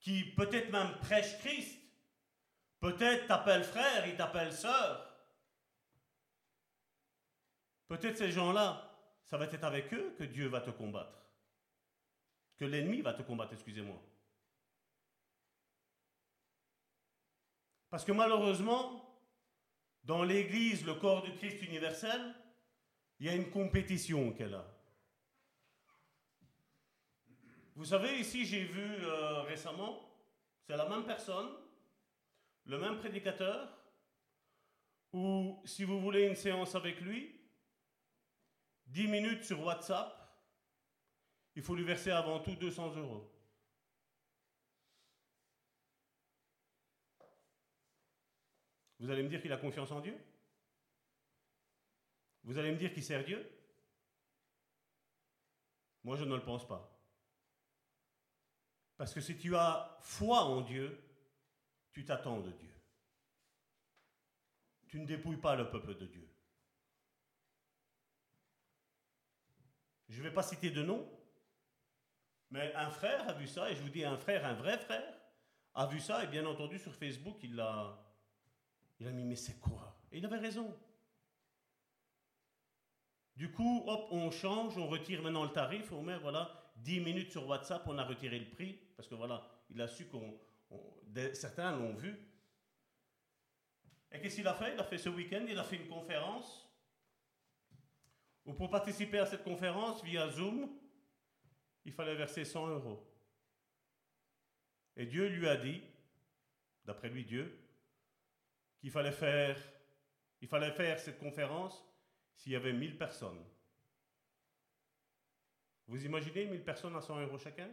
qui 0.00 0.24
peut-être 0.24 0.70
même 0.70 0.96
prêchent 1.00 1.38
Christ, 1.38 1.78
peut-être 2.80 3.26
t'appellent 3.26 3.64
frère, 3.64 4.06
ils 4.06 4.16
t'appellent 4.16 4.52
sœur. 4.52 5.04
Peut-être 7.88 8.18
ces 8.18 8.30
gens-là, 8.30 8.88
ça 9.24 9.38
va 9.38 9.46
être 9.46 9.64
avec 9.64 9.92
eux 9.94 10.14
que 10.18 10.24
Dieu 10.24 10.48
va 10.48 10.60
te 10.60 10.70
combattre. 10.70 11.18
Que 12.56 12.64
l'ennemi 12.64 13.00
va 13.00 13.14
te 13.14 13.22
combattre, 13.22 13.54
excusez-moi. 13.54 14.00
Parce 17.90 18.04
que 18.04 18.12
malheureusement, 18.12 19.04
dans 20.04 20.22
l'Église, 20.22 20.84
le 20.84 20.94
corps 20.94 21.22
du 21.22 21.32
Christ 21.34 21.62
universel, 21.62 22.34
il 23.18 23.26
y 23.26 23.28
a 23.30 23.34
une 23.34 23.50
compétition 23.50 24.32
qu'elle 24.32 24.54
a. 24.54 24.77
Vous 27.78 27.84
savez, 27.84 28.18
ici, 28.18 28.44
j'ai 28.44 28.64
vu 28.64 29.04
euh, 29.04 29.42
récemment, 29.42 30.00
c'est 30.66 30.76
la 30.76 30.88
même 30.88 31.04
personne, 31.04 31.48
le 32.64 32.76
même 32.76 32.98
prédicateur, 32.98 33.72
ou 35.12 35.62
si 35.64 35.84
vous 35.84 36.00
voulez 36.00 36.26
une 36.26 36.34
séance 36.34 36.74
avec 36.74 37.00
lui, 37.00 37.40
10 38.86 39.06
minutes 39.06 39.44
sur 39.44 39.62
WhatsApp, 39.62 40.12
il 41.54 41.62
faut 41.62 41.76
lui 41.76 41.84
verser 41.84 42.10
avant 42.10 42.40
tout 42.40 42.56
200 42.56 42.96
euros. 42.96 43.32
Vous 48.98 49.08
allez 49.08 49.22
me 49.22 49.28
dire 49.28 49.40
qu'il 49.40 49.52
a 49.52 49.56
confiance 49.56 49.92
en 49.92 50.00
Dieu? 50.00 50.18
Vous 52.42 52.58
allez 52.58 52.72
me 52.72 52.76
dire 52.76 52.92
qu'il 52.92 53.04
sert 53.04 53.22
Dieu? 53.22 53.48
Moi, 56.02 56.16
je 56.16 56.24
ne 56.24 56.34
le 56.34 56.42
pense 56.42 56.66
pas. 56.66 56.97
Parce 58.98 59.14
que 59.14 59.20
si 59.20 59.38
tu 59.38 59.56
as 59.56 59.96
foi 60.02 60.42
en 60.42 60.60
Dieu, 60.60 61.00
tu 61.92 62.04
t'attends 62.04 62.40
de 62.40 62.50
Dieu. 62.50 62.74
Tu 64.88 64.98
ne 64.98 65.06
dépouilles 65.06 65.36
pas 65.36 65.54
le 65.54 65.70
peuple 65.70 65.94
de 65.94 66.06
Dieu. 66.06 66.28
Je 70.08 70.18
ne 70.18 70.24
vais 70.24 70.34
pas 70.34 70.42
citer 70.42 70.70
de 70.70 70.82
nom, 70.82 71.08
mais 72.50 72.74
un 72.74 72.90
frère 72.90 73.28
a 73.28 73.34
vu 73.34 73.46
ça, 73.46 73.70
et 73.70 73.76
je 73.76 73.82
vous 73.82 73.90
dis 73.90 74.04
un 74.04 74.16
frère, 74.16 74.44
un 74.44 74.54
vrai 74.54 74.78
frère, 74.78 75.14
a 75.74 75.86
vu 75.86 76.00
ça, 76.00 76.24
et 76.24 76.26
bien 76.26 76.44
entendu 76.46 76.78
sur 76.78 76.94
Facebook, 76.94 77.36
il 77.42 77.54
l'a, 77.54 78.04
il 78.98 79.06
a 79.06 79.12
mis, 79.12 79.24
mais 79.24 79.36
c'est 79.36 79.60
quoi? 79.60 80.00
Et 80.10 80.18
il 80.18 80.24
avait 80.24 80.38
raison. 80.38 80.76
Du 83.36 83.52
coup, 83.52 83.84
hop, 83.86 84.08
on 84.10 84.30
change, 84.32 84.76
on 84.78 84.88
retire 84.88 85.22
maintenant 85.22 85.44
le 85.44 85.52
tarif, 85.52 85.92
on 85.92 86.02
met, 86.02 86.18
voilà, 86.18 86.72
10 86.78 87.00
minutes 87.00 87.30
sur 87.30 87.46
WhatsApp, 87.46 87.86
on 87.86 87.98
a 87.98 88.04
retiré 88.04 88.38
le 88.38 88.50
prix, 88.50 88.80
parce 88.98 89.06
que 89.06 89.14
voilà, 89.14 89.48
il 89.70 89.80
a 89.80 89.86
su 89.86 90.06
qu'on. 90.06 90.36
certains 91.32 91.70
l'ont 91.70 91.94
vu. 91.94 92.18
Et 94.10 94.20
qu'est-ce 94.20 94.34
qu'il 94.34 94.48
a 94.48 94.54
fait? 94.54 94.74
Il 94.74 94.80
a 94.80 94.82
fait 94.82 94.98
ce 94.98 95.08
week-end, 95.08 95.46
il 95.48 95.56
a 95.56 95.62
fait 95.62 95.76
une 95.76 95.86
conférence. 95.86 96.68
Où 98.44 98.54
pour 98.54 98.68
participer 98.68 99.20
à 99.20 99.26
cette 99.26 99.44
conférence 99.44 100.02
via 100.02 100.28
Zoom, 100.28 100.68
il 101.84 101.92
fallait 101.92 102.16
verser 102.16 102.44
100 102.44 102.66
euros. 102.66 103.08
Et 104.96 105.06
Dieu 105.06 105.28
lui 105.28 105.46
a 105.46 105.56
dit, 105.56 105.80
d'après 106.84 107.08
lui 107.08 107.24
Dieu, 107.24 107.56
qu'il 108.80 108.90
fallait 108.90 109.12
faire, 109.12 109.56
il 110.40 110.48
fallait 110.48 110.72
faire 110.72 110.98
cette 110.98 111.20
conférence 111.20 111.86
s'il 112.34 112.50
y 112.50 112.56
avait 112.56 112.72
1000 112.72 112.98
personnes. 112.98 113.44
Vous 115.86 116.04
imaginez 116.04 116.46
1000 116.46 116.64
personnes 116.64 116.96
à 116.96 117.00
100 117.00 117.20
euros 117.20 117.38
chacun? 117.38 117.70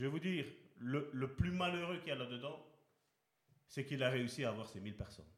Je 0.00 0.06
vais 0.06 0.10
vous 0.12 0.18
dire, 0.18 0.46
le, 0.78 1.26
plus 1.34 1.50
malheureux 1.50 1.98
qu'il 1.98 2.08
y 2.08 2.12
a 2.12 2.14
là-dedans, 2.14 2.58
c'est 3.68 3.84
qu'il 3.84 4.02
a 4.02 4.08
réussi 4.08 4.46
à 4.46 4.48
avoir 4.48 4.66
ces 4.66 4.80
1000 4.80 4.96
personnes. 4.96 5.28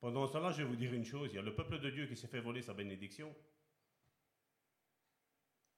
Pendant 0.00 0.26
ce 0.26 0.32
temps-là, 0.32 0.50
je 0.50 0.62
vais 0.62 0.68
vous 0.68 0.74
dire 0.74 0.92
une 0.92 1.04
chose, 1.04 1.30
il 1.32 1.36
y 1.36 1.38
a 1.38 1.42
le 1.42 1.54
peuple 1.54 1.78
de 1.78 1.90
Dieu 1.90 2.08
qui 2.08 2.16
s'est 2.16 2.26
fait 2.26 2.40
voler 2.40 2.60
sa 2.60 2.74
bénédiction, 2.74 3.32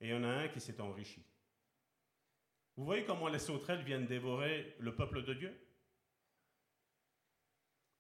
et 0.00 0.06
il 0.06 0.10
y 0.12 0.14
en 0.14 0.24
a 0.24 0.28
un 0.28 0.48
qui 0.48 0.62
s'est 0.62 0.80
enrichi. 0.80 1.22
Vous 2.74 2.86
voyez 2.86 3.04
comment 3.04 3.28
les 3.28 3.38
sauterelles 3.38 3.84
viennent 3.84 4.06
dévorer 4.06 4.74
le 4.78 4.96
peuple 4.96 5.22
de 5.22 5.34
Dieu? 5.34 5.54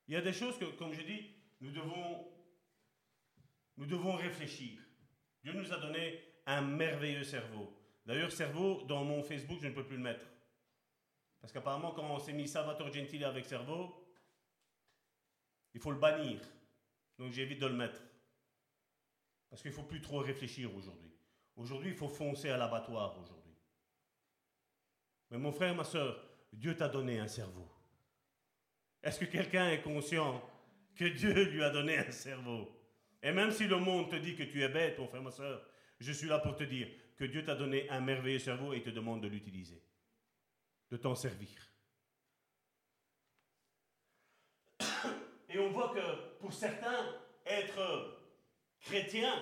Il 0.08 0.14
y 0.14 0.16
a 0.16 0.22
des 0.22 0.32
choses 0.32 0.58
que, 0.58 0.64
comme 0.78 0.94
je 0.94 1.02
dis, 1.02 1.30
nous 1.60 1.72
devons 1.72 2.26
nous 3.76 3.84
devons 3.84 4.16
réfléchir. 4.16 4.80
Dieu 5.42 5.52
nous 5.52 5.70
a 5.74 5.76
donné 5.78 6.24
un 6.46 6.62
merveilleux 6.62 7.24
cerveau. 7.24 7.79
D'ailleurs, 8.06 8.32
cerveau, 8.32 8.82
dans 8.82 9.04
mon 9.04 9.22
Facebook, 9.22 9.58
je 9.60 9.68
ne 9.68 9.74
peux 9.74 9.84
plus 9.84 9.96
le 9.96 10.02
mettre. 10.02 10.26
Parce 11.40 11.52
qu'apparemment, 11.52 11.92
quand 11.92 12.04
on 12.04 12.18
s'est 12.18 12.32
mis 12.32 12.48
Salvatore 12.48 12.92
Gentile 12.92 13.24
avec 13.24 13.46
cerveau, 13.46 14.06
il 15.74 15.80
faut 15.80 15.90
le 15.90 15.98
bannir. 15.98 16.40
Donc 17.18 17.32
j'évite 17.32 17.60
de 17.60 17.66
le 17.66 17.74
mettre. 17.74 18.00
Parce 19.48 19.62
qu'il 19.62 19.70
ne 19.70 19.76
faut 19.76 19.82
plus 19.82 20.00
trop 20.00 20.18
réfléchir 20.18 20.74
aujourd'hui. 20.74 21.10
Aujourd'hui, 21.56 21.90
il 21.90 21.96
faut 21.96 22.08
foncer 22.08 22.50
à 22.50 22.56
l'abattoir 22.56 23.18
aujourd'hui. 23.18 23.54
Mais 25.30 25.38
mon 25.38 25.52
frère, 25.52 25.74
ma 25.74 25.84
soeur, 25.84 26.22
Dieu 26.52 26.76
t'a 26.76 26.88
donné 26.88 27.18
un 27.18 27.28
cerveau. 27.28 27.68
Est-ce 29.02 29.20
que 29.20 29.24
quelqu'un 29.24 29.70
est 29.70 29.82
conscient 29.82 30.42
que 30.94 31.04
Dieu 31.04 31.50
lui 31.50 31.62
a 31.62 31.70
donné 31.70 31.98
un 31.98 32.10
cerveau? 32.10 32.68
Et 33.22 33.32
même 33.32 33.50
si 33.50 33.66
le 33.66 33.78
monde 33.78 34.10
te 34.10 34.16
dit 34.16 34.34
que 34.34 34.42
tu 34.42 34.62
es 34.62 34.68
bête, 34.68 34.98
mon 34.98 35.06
frère, 35.06 35.22
ma 35.22 35.30
soeur, 35.30 35.64
je 35.98 36.12
suis 36.12 36.28
là 36.28 36.38
pour 36.38 36.56
te 36.56 36.64
dire 36.64 36.88
que 37.20 37.26
Dieu 37.26 37.44
t'a 37.44 37.54
donné 37.54 37.86
un 37.90 38.00
merveilleux 38.00 38.38
cerveau 38.38 38.72
et 38.72 38.82
te 38.82 38.88
demande 38.88 39.22
de 39.22 39.28
l'utiliser, 39.28 39.84
de 40.90 40.96
t'en 40.96 41.14
servir. 41.14 41.50
Et 45.50 45.58
on 45.58 45.70
voit 45.70 45.90
que 45.90 46.38
pour 46.38 46.50
certains, 46.50 47.14
être 47.44 48.18
chrétien, 48.80 49.34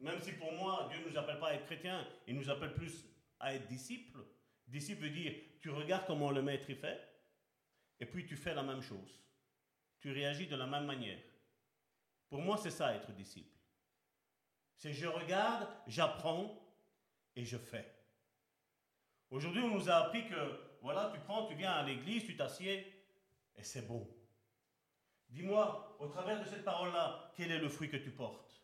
même 0.00 0.18
si 0.18 0.32
pour 0.32 0.50
moi, 0.52 0.88
Dieu 0.90 1.04
ne 1.04 1.10
nous 1.10 1.18
appelle 1.18 1.38
pas 1.38 1.48
à 1.48 1.54
être 1.56 1.66
chrétien, 1.66 2.08
il 2.26 2.36
nous 2.36 2.48
appelle 2.48 2.72
plus 2.72 3.04
à 3.38 3.54
être 3.54 3.66
disciple. 3.66 4.20
Disciple 4.66 5.02
veut 5.02 5.10
dire, 5.10 5.34
tu 5.60 5.68
regardes 5.68 6.06
comment 6.06 6.30
le 6.30 6.40
maître 6.40 6.70
y 6.70 6.74
fait, 6.74 7.06
et 8.00 8.06
puis 8.06 8.24
tu 8.24 8.34
fais 8.34 8.54
la 8.54 8.62
même 8.62 8.80
chose. 8.80 9.22
Tu 10.00 10.10
réagis 10.10 10.46
de 10.46 10.56
la 10.56 10.66
même 10.66 10.86
manière. 10.86 11.20
Pour 12.30 12.40
moi, 12.40 12.56
c'est 12.56 12.70
ça 12.70 12.94
être 12.94 13.12
disciple. 13.12 13.58
C'est 14.78 14.94
je 14.94 15.06
regarde, 15.06 15.68
j'apprends 15.86 16.64
et 17.38 17.44
je 17.44 17.56
fais. 17.56 17.86
Aujourd'hui, 19.30 19.62
on 19.62 19.68
nous 19.68 19.88
a 19.88 19.94
appris 19.94 20.26
que, 20.26 20.34
voilà, 20.82 21.10
tu 21.14 21.20
prends, 21.20 21.46
tu 21.46 21.54
viens 21.54 21.70
à 21.70 21.84
l'église, 21.84 22.24
tu 22.24 22.36
t'assieds 22.36 22.92
et 23.56 23.62
c'est 23.62 23.86
bon. 23.86 24.06
Dis-moi, 25.28 25.96
au 26.00 26.08
travers 26.08 26.40
de 26.40 26.48
cette 26.48 26.64
parole-là, 26.64 27.32
quel 27.36 27.52
est 27.52 27.58
le 27.58 27.68
fruit 27.68 27.88
que 27.88 27.96
tu 27.96 28.10
portes? 28.10 28.60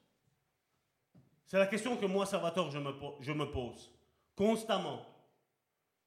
C'est 1.47 1.59
la 1.59 1.67
question 1.67 1.97
que 1.97 2.07
moi, 2.07 2.27
Salvatore, 2.27 2.71
je 2.71 2.79
me, 2.79 2.93
je 3.21 3.33
me 3.33 3.51
pose 3.51 3.93
constamment. 4.35 5.07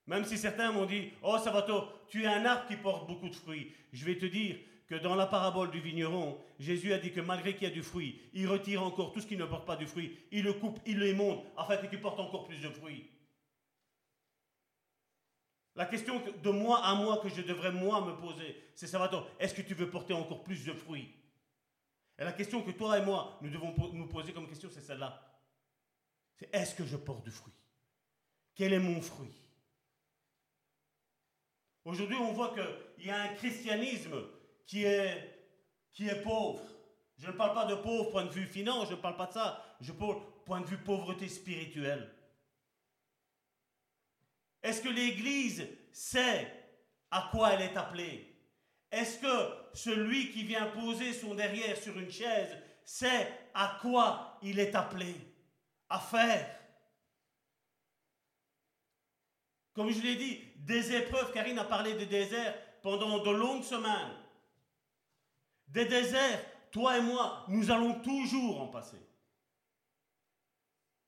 Même 0.06 0.26
si 0.26 0.38
certains 0.38 0.72
m'ont 0.72 0.86
dit, 0.86 1.14
oh 1.22 1.38
Salvatore, 1.38 2.08
tu 2.10 2.24
es 2.24 2.28
un 2.28 2.44
arbre 2.46 2.68
qui 2.68 2.76
porte 2.76 3.08
beaucoup 3.08 3.30
de 3.30 3.36
fruits. 3.36 3.74
Je 3.94 4.04
vais 4.04 4.18
te 4.18 4.26
dire 4.26 4.58
que 4.88 4.96
dans 4.96 5.16
la 5.16 5.28
parabole 5.28 5.70
du 5.70 5.82
vigneron, 5.82 6.42
Jésus 6.60 6.94
a 6.94 6.98
dit 6.98 7.12
que 7.12 7.20
malgré 7.20 7.54
qu'il 7.54 7.68
y 7.68 7.72
a 7.72 7.74
du 7.74 7.84
fruit, 7.84 8.22
il 8.34 8.48
retire 8.48 8.84
encore 8.84 9.12
tout 9.12 9.20
ce 9.20 9.28
qui 9.28 9.36
ne 9.36 9.46
porte 9.46 9.66
pas 9.66 9.76
du 9.76 9.86
fruit, 9.86 10.18
il 10.32 10.44
le 10.44 10.54
coupe, 10.54 10.80
il 10.86 10.98
le 10.98 11.14
afin 11.58 11.78
que 11.78 11.88
tu 11.88 12.00
portes 12.00 12.20
encore 12.20 12.48
plus 12.48 12.62
de 12.62 12.70
fruits. 12.70 13.10
La 15.76 15.86
question 15.86 16.22
de 16.42 16.50
moi 16.50 16.84
à 16.84 16.96
moi 16.96 17.20
que 17.22 17.30
je 17.30 17.42
devrais 17.42 17.72
moi 17.72 18.02
me 18.02 18.16
poser, 18.16 18.56
c'est 18.76 18.88
Salvatore, 18.88 19.30
est-ce 19.40 19.54
que 19.54 19.62
tu 19.62 19.74
veux 19.74 19.90
porter 19.90 20.14
encore 20.14 20.44
plus 20.44 20.66
de 20.66 20.74
fruits? 20.74 21.14
Et 22.18 22.24
la 22.24 22.32
question 22.32 22.64
que 22.64 22.72
toi 22.72 22.98
et 22.98 23.06
moi, 23.06 23.38
nous 23.42 23.50
devons 23.50 23.76
nous 23.94 24.08
poser 24.08 24.34
comme 24.34 24.48
question, 24.48 24.70
c'est 24.72 24.82
celle-là. 24.82 25.22
C'est 26.36 26.54
est-ce 26.56 26.76
que 26.76 26.86
je 26.86 26.96
porte 26.96 27.24
du 27.24 27.32
fruit? 27.32 27.54
Quel 28.56 28.74
est 28.74 28.80
mon 28.80 29.02
fruit? 29.02 29.36
Aujourd'hui, 31.86 32.18
on 32.18 32.34
voit 32.34 32.56
qu'il 32.56 33.06
y 33.06 33.12
a 33.12 33.22
un 33.22 33.36
christianisme 33.36 34.16
qui 34.68 34.84
est, 34.84 35.50
qui 35.94 36.08
est 36.08 36.22
pauvre. 36.22 36.62
Je 37.18 37.28
ne 37.28 37.32
parle 37.32 37.54
pas 37.54 37.66
de 37.66 37.76
pauvre 37.76 38.12
point 38.12 38.26
de 38.26 38.30
vue 38.30 38.46
finance, 38.46 38.90
je 38.90 38.94
ne 38.96 39.02
parle 39.02 39.18
pas 39.18 39.26
de 39.26 39.34
ça. 39.34 39.76
Je 39.82 39.92
parle 39.92 40.22
point 40.46 40.62
de 40.62 40.68
vue 40.68 40.78
pauvreté 40.78 41.28
spirituelle. 41.28 42.14
Est-ce 44.62 44.82
que 44.82 44.90
l'Église 44.90 45.68
sait 45.92 46.52
à 47.10 47.30
quoi 47.32 47.54
elle 47.54 47.62
est 47.62 47.78
appelée? 47.78 48.36
Est-ce 48.92 49.20
que 49.20 49.76
celui 49.76 50.32
qui 50.32 50.44
vient 50.44 50.68
poser 50.68 51.14
son 51.14 51.34
derrière 51.34 51.78
sur 51.78 51.98
une 51.98 52.12
chaise 52.12 52.56
sait 52.86 53.32
à 53.54 53.80
quoi 53.82 54.38
il 54.42 54.60
est 54.60 54.76
appelé? 54.76 55.16
À 55.90 56.00
faire? 56.00 56.54
Comme 59.74 59.92
je 59.92 60.02
l'ai 60.02 60.16
dit, 60.16 60.42
des 60.58 60.94
épreuves, 60.96 61.32
Karine 61.34 61.60
a 61.60 61.64
parlé 61.64 61.94
de 61.94 62.06
désert 62.06 62.56
pendant 62.82 63.20
de 63.20 63.32
longues 63.32 63.64
semaines. 63.64 64.27
Des 65.68 65.86
déserts, 65.86 66.40
toi 66.72 66.98
et 66.98 67.02
moi, 67.02 67.46
nous 67.48 67.72
allons 67.72 68.00
toujours 68.02 68.62
en 68.62 68.68
passer. 68.68 69.02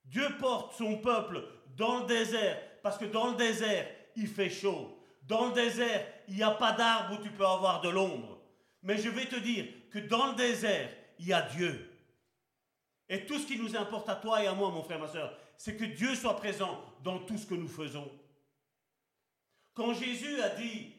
Dieu 0.05 0.27
porte 0.39 0.73
son 0.75 0.97
peuple 0.97 1.43
dans 1.77 2.01
le 2.01 2.05
désert, 2.07 2.59
parce 2.81 2.97
que 2.97 3.05
dans 3.05 3.31
le 3.31 3.37
désert, 3.37 3.87
il 4.15 4.27
fait 4.27 4.49
chaud. 4.49 4.97
Dans 5.23 5.47
le 5.47 5.53
désert, 5.53 6.05
il 6.27 6.35
n'y 6.35 6.43
a 6.43 6.51
pas 6.51 6.71
d'arbre 6.71 7.19
où 7.19 7.23
tu 7.23 7.29
peux 7.29 7.45
avoir 7.45 7.81
de 7.81 7.89
l'ombre. 7.89 8.39
Mais 8.81 8.97
je 8.97 9.09
vais 9.09 9.25
te 9.25 9.35
dire 9.35 9.65
que 9.91 9.99
dans 9.99 10.27
le 10.27 10.35
désert, 10.35 10.89
il 11.19 11.27
y 11.27 11.33
a 11.33 11.41
Dieu. 11.41 11.85
Et 13.07 13.25
tout 13.25 13.37
ce 13.37 13.45
qui 13.45 13.57
nous 13.57 13.75
importe 13.75 14.09
à 14.09 14.15
toi 14.15 14.43
et 14.43 14.47
à 14.47 14.53
moi, 14.53 14.71
mon 14.71 14.83
frère, 14.83 14.99
ma 14.99 15.07
soeur, 15.07 15.37
c'est 15.57 15.75
que 15.75 15.85
Dieu 15.85 16.15
soit 16.15 16.35
présent 16.35 16.81
dans 17.03 17.19
tout 17.19 17.37
ce 17.37 17.45
que 17.45 17.55
nous 17.55 17.67
faisons. 17.67 18.09
Quand 19.73 19.93
Jésus 19.93 20.41
a 20.41 20.49
dit 20.49 20.93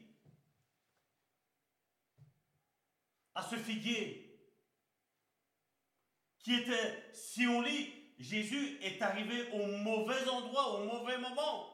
à 3.41 3.43
ce 3.49 3.57
figuier, 3.57 4.39
qui 6.39 6.55
était, 6.55 7.11
si 7.13 7.47
on 7.47 7.61
lit, 7.63 7.93
Jésus 8.19 8.79
est 8.83 9.01
arrivé 9.01 9.51
au 9.53 9.67
mauvais 9.67 10.29
endroit, 10.29 10.81
au 10.81 10.85
mauvais 10.85 11.19
moment. 11.19 11.67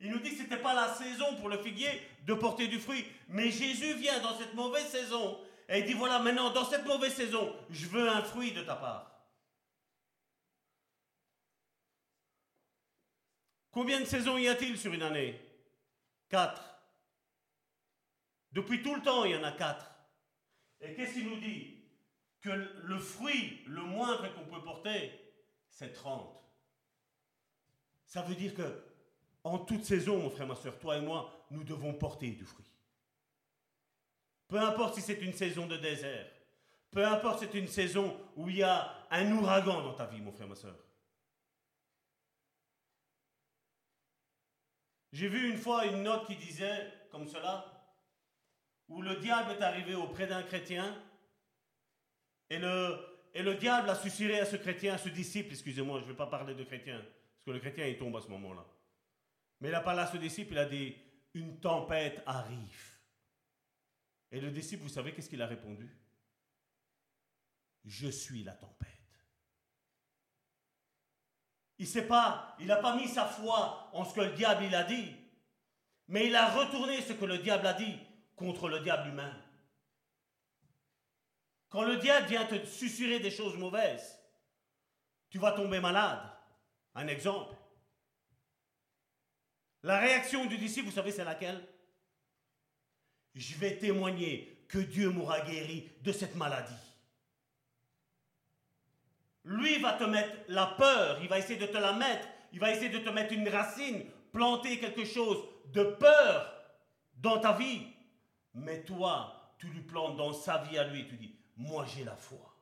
Il 0.00 0.10
nous 0.10 0.18
dit 0.18 0.30
que 0.30 0.36
ce 0.36 0.42
n'était 0.42 0.56
pas 0.56 0.74
la 0.74 0.94
saison 0.94 1.36
pour 1.36 1.48
le 1.48 1.58
figuier 1.58 1.90
de 2.24 2.34
porter 2.34 2.66
du 2.66 2.80
fruit. 2.80 3.04
Mais 3.28 3.50
Jésus 3.50 3.94
vient 3.94 4.18
dans 4.20 4.36
cette 4.36 4.54
mauvaise 4.54 4.88
saison 4.88 5.38
et 5.68 5.80
il 5.80 5.84
dit, 5.86 5.92
voilà, 5.92 6.18
maintenant, 6.18 6.50
dans 6.50 6.64
cette 6.64 6.86
mauvaise 6.86 7.14
saison, 7.14 7.54
je 7.70 7.86
veux 7.86 8.08
un 8.08 8.22
fruit 8.22 8.52
de 8.52 8.62
ta 8.62 8.74
part. 8.74 9.10
Combien 13.70 14.00
de 14.00 14.04
saisons 14.04 14.38
y 14.38 14.48
a-t-il 14.48 14.78
sur 14.78 14.92
une 14.92 15.02
année? 15.02 15.40
Quatre. 16.28 16.62
Depuis 18.50 18.82
tout 18.82 18.94
le 18.94 19.02
temps, 19.02 19.24
il 19.24 19.32
y 19.32 19.36
en 19.36 19.44
a 19.44 19.52
quatre. 19.52 19.91
Et 20.82 20.94
qu'est-ce 20.94 21.14
qu'il 21.14 21.28
nous 21.28 21.40
dit 21.40 21.78
Que 22.40 22.50
le 22.50 22.98
fruit, 22.98 23.60
le 23.66 23.82
moindre 23.82 24.32
qu'on 24.34 24.44
peut 24.44 24.62
porter, 24.62 25.12
c'est 25.70 25.92
30. 25.92 26.28
Ça 28.04 28.22
veut 28.22 28.34
dire 28.34 28.54
que 28.54 28.84
en 29.44 29.58
toute 29.58 29.84
saison, 29.84 30.18
mon 30.18 30.30
frère, 30.30 30.46
ma 30.46 30.54
soeur, 30.54 30.78
toi 30.78 30.98
et 30.98 31.00
moi, 31.00 31.46
nous 31.50 31.64
devons 31.64 31.94
porter 31.94 32.30
du 32.30 32.44
fruit. 32.44 32.70
Peu 34.48 34.58
importe 34.60 34.96
si 34.96 35.00
c'est 35.00 35.20
une 35.20 35.32
saison 35.32 35.66
de 35.66 35.76
désert, 35.76 36.30
peu 36.90 37.04
importe 37.06 37.40
si 37.40 37.46
c'est 37.46 37.58
une 37.58 37.68
saison 37.68 38.20
où 38.36 38.48
il 38.50 38.56
y 38.56 38.62
a 38.62 39.06
un 39.10 39.32
ouragan 39.32 39.82
dans 39.82 39.94
ta 39.94 40.06
vie, 40.06 40.20
mon 40.20 40.30
frère, 40.30 40.46
ma 40.46 40.54
soeur. 40.54 40.76
J'ai 45.12 45.28
vu 45.28 45.50
une 45.50 45.58
fois 45.58 45.86
une 45.86 46.02
note 46.02 46.26
qui 46.26 46.36
disait 46.36 46.92
comme 47.10 47.26
cela, 47.26 47.71
où 48.92 49.00
le 49.00 49.16
diable 49.16 49.52
est 49.52 49.62
arrivé 49.62 49.94
auprès 49.94 50.26
d'un 50.26 50.42
chrétien, 50.42 50.96
et 52.50 52.58
le, 52.58 53.54
diable 53.54 53.88
a 53.88 53.94
susurré 53.94 54.38
à 54.40 54.44
ce 54.44 54.56
chrétien, 54.56 54.94
à 54.94 54.98
ce 54.98 55.08
disciple, 55.08 55.52
excusez-moi, 55.52 56.00
je 56.00 56.04
ne 56.04 56.10
vais 56.10 56.16
pas 56.16 56.26
parler 56.26 56.54
de 56.54 56.64
chrétien, 56.64 56.98
parce 56.98 57.44
que 57.46 57.50
le 57.50 57.58
chrétien 57.58 57.86
il 57.86 57.96
tombe 57.96 58.14
à 58.16 58.20
ce 58.20 58.28
moment-là. 58.28 58.64
Mais 59.60 59.68
il 59.68 59.74
a 59.74 59.80
parlé 59.80 60.02
à 60.02 60.06
ce 60.06 60.18
disciple, 60.18 60.52
il 60.52 60.58
a 60.58 60.66
dit, 60.66 60.94
une 61.32 61.58
tempête 61.58 62.22
arrive. 62.26 62.98
Et 64.30 64.40
le 64.40 64.50
disciple, 64.50 64.82
vous 64.82 64.90
savez 64.90 65.14
qu'est-ce 65.14 65.30
qu'il 65.30 65.40
a 65.40 65.46
répondu? 65.46 65.88
Je 67.84 68.08
suis 68.08 68.44
la 68.44 68.52
tempête. 68.52 68.88
Il 71.78 71.86
sait 71.86 72.06
pas, 72.06 72.54
il 72.60 72.66
n'a 72.66 72.76
pas 72.76 72.96
mis 72.96 73.08
sa 73.08 73.24
foi 73.24 73.88
en 73.94 74.04
ce 74.04 74.14
que 74.14 74.20
le 74.20 74.32
diable 74.32 74.64
il 74.64 74.74
a 74.74 74.84
dit, 74.84 75.16
mais 76.08 76.26
il 76.26 76.36
a 76.36 76.50
retourné 76.50 77.00
ce 77.00 77.14
que 77.14 77.24
le 77.24 77.38
diable 77.38 77.66
a 77.66 77.72
dit 77.72 77.98
contre 78.42 78.68
le 78.68 78.80
diable 78.80 79.08
humain. 79.08 79.34
Quand 81.70 81.84
le 81.84 81.96
diable 81.96 82.26
vient 82.26 82.44
te 82.44 82.66
susurrer 82.66 83.20
des 83.20 83.30
choses 83.30 83.56
mauvaises, 83.56 84.18
tu 85.30 85.38
vas 85.38 85.52
tomber 85.52 85.80
malade. 85.80 86.20
Un 86.94 87.06
exemple. 87.06 87.56
La 89.82 89.98
réaction 89.98 90.44
du 90.44 90.58
disciple, 90.58 90.86
vous 90.86 90.94
savez, 90.94 91.10
c'est 91.10 91.24
laquelle? 91.24 91.66
Je 93.34 93.56
vais 93.56 93.78
témoigner 93.78 94.66
que 94.68 94.78
Dieu 94.78 95.08
m'aura 95.08 95.40
guéri 95.40 95.90
de 96.02 96.12
cette 96.12 96.36
maladie. 96.36 96.74
Lui 99.44 99.78
va 99.78 99.94
te 99.94 100.04
mettre 100.04 100.36
la 100.48 100.66
peur, 100.66 101.18
il 101.22 101.28
va 101.28 101.38
essayer 101.38 101.58
de 101.58 101.66
te 101.66 101.78
la 101.78 101.94
mettre, 101.94 102.28
il 102.52 102.60
va 102.60 102.70
essayer 102.70 102.90
de 102.90 102.98
te 102.98 103.08
mettre 103.08 103.32
une 103.32 103.48
racine, 103.48 104.04
planter 104.32 104.78
quelque 104.78 105.04
chose 105.04 105.42
de 105.72 105.82
peur 105.82 106.52
dans 107.16 107.40
ta 107.40 107.52
vie. 107.52 107.86
Mais 108.54 108.84
toi, 108.84 109.54
tu 109.58 109.68
lui 109.68 109.82
plantes 109.82 110.16
dans 110.16 110.32
sa 110.32 110.58
vie 110.64 110.78
à 110.78 110.84
lui, 110.84 111.06
tu 111.08 111.16
dis, 111.16 111.34
moi 111.56 111.84
j'ai 111.86 112.04
la 112.04 112.16
foi. 112.16 112.54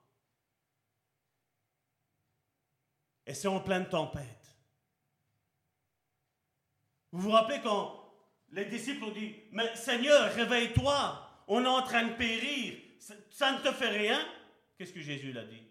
Et 3.26 3.34
c'est 3.34 3.48
en 3.48 3.60
pleine 3.60 3.88
tempête. 3.88 4.56
Vous 7.12 7.22
vous 7.22 7.30
rappelez 7.30 7.60
quand 7.60 8.12
les 8.50 8.66
disciples 8.66 9.04
ont 9.04 9.12
dit, 9.12 9.34
mais 9.52 9.74
Seigneur, 9.76 10.32
réveille-toi, 10.32 11.28
on 11.48 11.64
est 11.64 11.68
en 11.68 11.82
train 11.82 12.06
de 12.06 12.14
périr, 12.14 12.78
ça 13.30 13.52
ne 13.52 13.58
te 13.58 13.72
fait 13.72 13.88
rien 13.88 14.20
Qu'est-ce 14.80 14.94
que 14.94 15.00
Jésus 15.00 15.34
l'a 15.34 15.44
dit? 15.44 15.62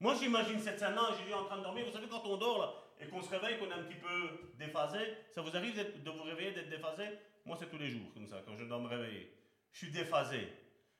Moi, 0.00 0.16
j'imagine 0.16 0.58
cette 0.58 0.80
scène-là, 0.80 1.14
Jésus 1.20 1.32
en 1.32 1.44
train 1.44 1.58
de 1.58 1.62
dormir. 1.62 1.86
Vous 1.86 1.92
savez, 1.92 2.08
quand 2.08 2.24
on 2.24 2.36
dort 2.36 2.58
là, 2.58 2.74
et 2.98 3.06
qu'on 3.06 3.22
se 3.22 3.30
réveille, 3.30 3.60
qu'on 3.60 3.70
est 3.70 3.74
un 3.74 3.84
petit 3.84 3.94
peu 4.00 4.50
déphasé, 4.58 4.98
ça 5.30 5.40
vous 5.40 5.56
arrive 5.56 5.76
de 5.76 6.10
vous 6.10 6.24
réveiller, 6.24 6.50
d'être 6.50 6.68
déphasé? 6.68 7.04
Moi, 7.44 7.56
c'est 7.58 7.68
tous 7.68 7.78
les 7.78 7.90
jours, 7.90 8.12
comme 8.14 8.26
ça, 8.26 8.42
quand 8.44 8.56
je 8.56 8.64
dois 8.64 8.78
me 8.78 8.86
réveiller. 8.86 9.32
Je 9.72 9.78
suis 9.78 9.90
déphasé. 9.90 10.48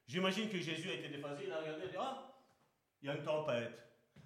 J'imagine 0.06 0.48
que 0.48 0.58
Jésus 0.58 0.90
a 0.90 0.94
été 0.94 1.08
déphasé, 1.08 1.44
il 1.44 1.52
a 1.52 1.60
regardé, 1.60 1.82
il 1.82 1.88
a 1.88 1.90
dit 1.90 1.96
Ah, 1.98 2.32
il 3.02 3.06
y 3.06 3.10
a 3.10 3.16
une 3.16 3.22
tempête. 3.22 3.78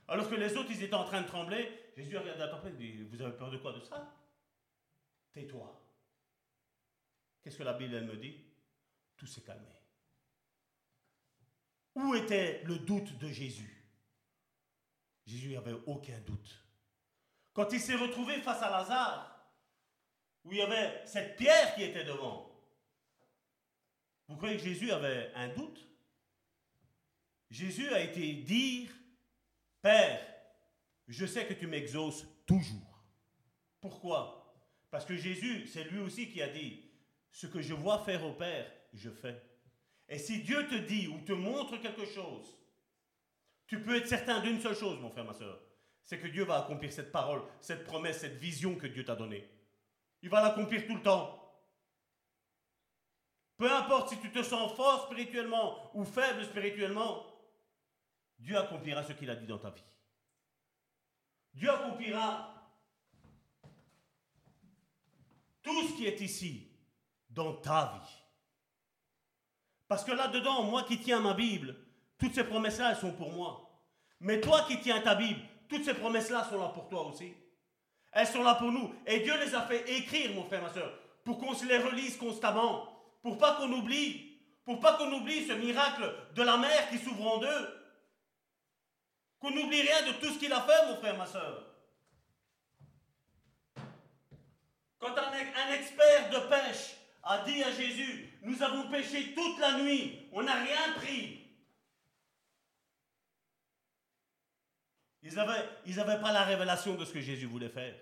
Alors 0.08 0.28
que 0.28 0.34
les 0.34 0.56
autres, 0.56 0.70
ils 0.70 0.82
étaient 0.82 0.94
en 0.94 1.04
train 1.04 1.22
de 1.22 1.26
trembler, 1.26 1.92
Jésus 1.96 2.16
a 2.16 2.20
regardé 2.20 2.40
la 2.40 2.48
tempête 2.48 2.74
et 2.74 2.76
dit 2.76 3.02
Vous 3.04 3.20
avez 3.20 3.36
peur 3.36 3.50
de 3.50 3.58
quoi 3.58 3.72
De 3.72 3.80
ça? 3.80 4.14
Tais-toi. 5.32 5.80
Qu'est-ce 7.42 7.58
que 7.58 7.62
la 7.62 7.74
Bible, 7.74 8.00
me 8.00 8.16
dit? 8.16 8.36
Tout 9.16 9.26
s'est 9.26 9.42
calmé. 9.42 9.68
Où 11.94 12.14
était 12.14 12.62
le 12.64 12.78
doute 12.78 13.18
de 13.18 13.28
Jésus? 13.28 13.84
Jésus 15.26 15.54
n'avait 15.54 15.76
aucun 15.86 16.18
doute. 16.20 16.64
Quand 17.52 17.72
il 17.72 17.80
s'est 17.80 17.96
retrouvé 17.96 18.40
face 18.40 18.62
à 18.62 18.70
Lazare, 18.70 19.34
où 20.45 20.53
il 20.53 20.59
y 20.59 20.62
avait 20.62 21.03
cette 21.07 21.36
pierre 21.36 21.74
qui 21.74 21.82
était 21.82 22.05
devant, 22.05 22.51
vous 24.28 24.36
croyez 24.36 24.57
que 24.57 24.62
Jésus 24.62 24.90
avait 24.90 25.32
un 25.34 25.49
doute? 25.49 25.86
Jésus 27.51 27.92
a 27.92 28.01
été 28.01 28.34
dire, 28.34 28.90
Père, 29.82 30.20
je 31.07 31.26
sais 31.26 31.47
que 31.47 31.55
tu 31.55 31.66
m'exauces 31.66 32.26
toujours. 32.47 33.05
Pourquoi? 33.80 34.55
Parce 34.90 35.05
que 35.05 35.16
Jésus, 35.16 35.66
c'est 35.66 35.84
lui 35.84 35.99
aussi 35.99 36.30
qui 36.30 36.40
a 36.40 36.49
dit, 36.49 36.90
ce 37.30 37.47
que 37.47 37.61
je 37.61 37.74
vois 37.74 38.05
faire 38.05 38.24
au 38.24 38.32
Père, 38.32 38.70
je 38.92 39.11
fais. 39.11 39.40
Et 40.09 40.18
si 40.18 40.42
Dieu 40.42 40.66
te 40.68 40.74
dit 40.74 41.09
ou 41.09 41.20
te 41.20 41.32
montre 41.32 41.76
quelque 41.78 42.07
chose, 42.07 42.57
Tu 43.66 43.80
peux 43.80 43.97
être 43.97 44.09
certain 44.09 44.40
d'une 44.40 44.61
seule 44.61 44.76
chose, 44.76 45.01
mon 45.01 45.11
frère, 45.11 45.24
ma 45.24 45.32
soeur. 45.32 45.59
C'est 46.05 46.18
que 46.18 46.26
Dieu 46.26 46.45
va 46.45 46.59
accomplir 46.59 46.92
cette 46.92 47.11
parole, 47.11 47.42
cette 47.61 47.84
promesse, 47.84 48.20
cette 48.20 48.36
vision 48.36 48.76
que 48.76 48.86
Dieu 48.86 49.05
t'a 49.05 49.16
donnée. 49.16 49.49
Il 50.25 50.31
va 50.31 50.41
l'accomplir 50.41 50.87
tout 50.87 50.95
le 50.95 51.03
temps. 51.03 51.39
Peu 53.59 53.70
importe 53.70 54.09
si 54.09 54.18
tu 54.20 54.33
te 54.33 54.43
sens 54.43 54.72
fort 54.72 55.05
spirituellement 55.05 55.95
ou 55.95 56.03
faible 56.03 56.43
spirituellement, 56.47 57.27
Dieu 58.39 58.57
accomplira 58.57 59.05
ce 59.05 59.12
qu'il 59.12 59.29
a 59.29 59.37
dit 59.37 59.47
dans 59.47 59.59
ta 59.59 59.68
vie. 59.68 59.85
Dieu 61.53 61.70
accomplira 61.70 62.72
tout 65.62 65.89
ce 65.89 65.93
qui 65.93 66.07
est 66.07 66.18
ici 66.22 66.72
dans 67.29 67.57
ta 67.57 67.93
vie. 67.93 68.14
Parce 69.87 70.05
que 70.05 70.12
là-dedans, 70.12 70.62
moi 70.62 70.85
qui 70.85 70.99
tiens 70.99 71.20
ma 71.20 71.35
Bible, 71.35 71.77
toutes 72.16 72.35
ces 72.35 72.45
promesses-là, 72.45 72.93
elles 72.93 72.97
sont 72.97 73.12
pour 73.12 73.31
moi. 73.31 73.79
Mais 74.20 74.41
toi 74.41 74.62
qui 74.62 74.81
tiens 74.81 75.03
ta 75.03 75.16
Bible, 75.16 75.41
toutes 75.68 75.85
ces 75.85 75.93
promesses-là 75.93 76.45
sont 76.45 76.59
là 76.59 76.68
pour 76.68 76.89
toi 76.89 77.09
aussi. 77.09 77.35
Elles 78.14 78.28
sont 78.28 78.44
là 78.44 78.54
pour 78.54 78.70
nous. 78.70 78.94
Et 79.06 79.20
Dieu 79.20 79.34
les 79.44 79.54
a 79.54 79.62
fait 79.62 79.90
écrire, 79.98 80.32
mon 80.34 80.44
frère, 80.44 80.62
ma 80.62 80.72
soeur, 80.72 80.96
pour 81.24 81.38
qu'on 81.38 81.52
se 81.52 81.66
les 81.66 81.78
relise 81.78 82.16
constamment, 82.16 82.88
pour 83.22 83.36
pas 83.38 83.56
qu'on 83.56 83.72
oublie, 83.72 84.38
pour 84.64 84.78
pas 84.78 84.94
qu'on 84.94 85.12
oublie 85.12 85.46
ce 85.46 85.52
miracle 85.52 86.14
de 86.34 86.42
la 86.42 86.56
mer 86.56 86.88
qui 86.90 86.98
s'ouvre 86.98 87.26
en 87.26 87.38
deux. 87.38 87.80
Qu'on 89.40 89.50
n'oublie 89.50 89.82
rien 89.82 90.06
de 90.06 90.12
tout 90.12 90.32
ce 90.32 90.38
qu'il 90.38 90.52
a 90.52 90.62
fait, 90.62 90.86
mon 90.86 90.96
frère, 90.96 91.18
ma 91.18 91.26
soeur. 91.26 91.64
Quand 94.98 95.14
un, 95.18 95.72
expert 95.72 96.30
de 96.30 96.38
pêche 96.48 96.96
a 97.24 97.44
dit 97.44 97.62
à 97.62 97.72
Jésus, 97.72 98.38
nous 98.42 98.62
avons 98.62 98.88
pêché 98.90 99.34
toute 99.34 99.58
la 99.58 99.78
nuit, 99.78 100.28
on 100.32 100.42
n'a 100.42 100.54
rien 100.54 100.92
pris. 100.96 101.40
Ils 105.22 105.34
n'avaient 105.34 105.68
ils 105.84 106.00
avaient 106.00 106.20
pas 106.20 106.32
la 106.32 106.44
révélation 106.44 106.94
de 106.94 107.04
ce 107.04 107.12
que 107.12 107.20
Jésus 107.20 107.46
voulait 107.46 107.68
faire. 107.68 107.94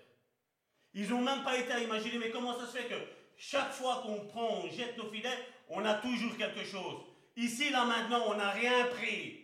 Ils 0.93 1.09
n'ont 1.09 1.21
même 1.21 1.43
pas 1.43 1.57
été 1.57 1.71
à 1.71 1.79
imaginer, 1.79 2.17
mais 2.19 2.29
comment 2.29 2.57
ça 2.57 2.67
se 2.67 2.77
fait 2.77 2.87
que 2.87 2.95
chaque 3.35 3.71
fois 3.71 4.01
qu'on 4.03 4.27
prend, 4.27 4.61
on 4.63 4.69
jette 4.69 4.97
nos 4.97 5.09
filets, 5.09 5.37
on 5.69 5.83
a 5.85 5.95
toujours 5.95 6.37
quelque 6.37 6.63
chose. 6.63 7.01
Ici, 7.35 7.71
là, 7.71 7.85
maintenant, 7.85 8.25
on 8.27 8.35
n'a 8.35 8.51
rien 8.51 8.85
pris. 8.85 9.39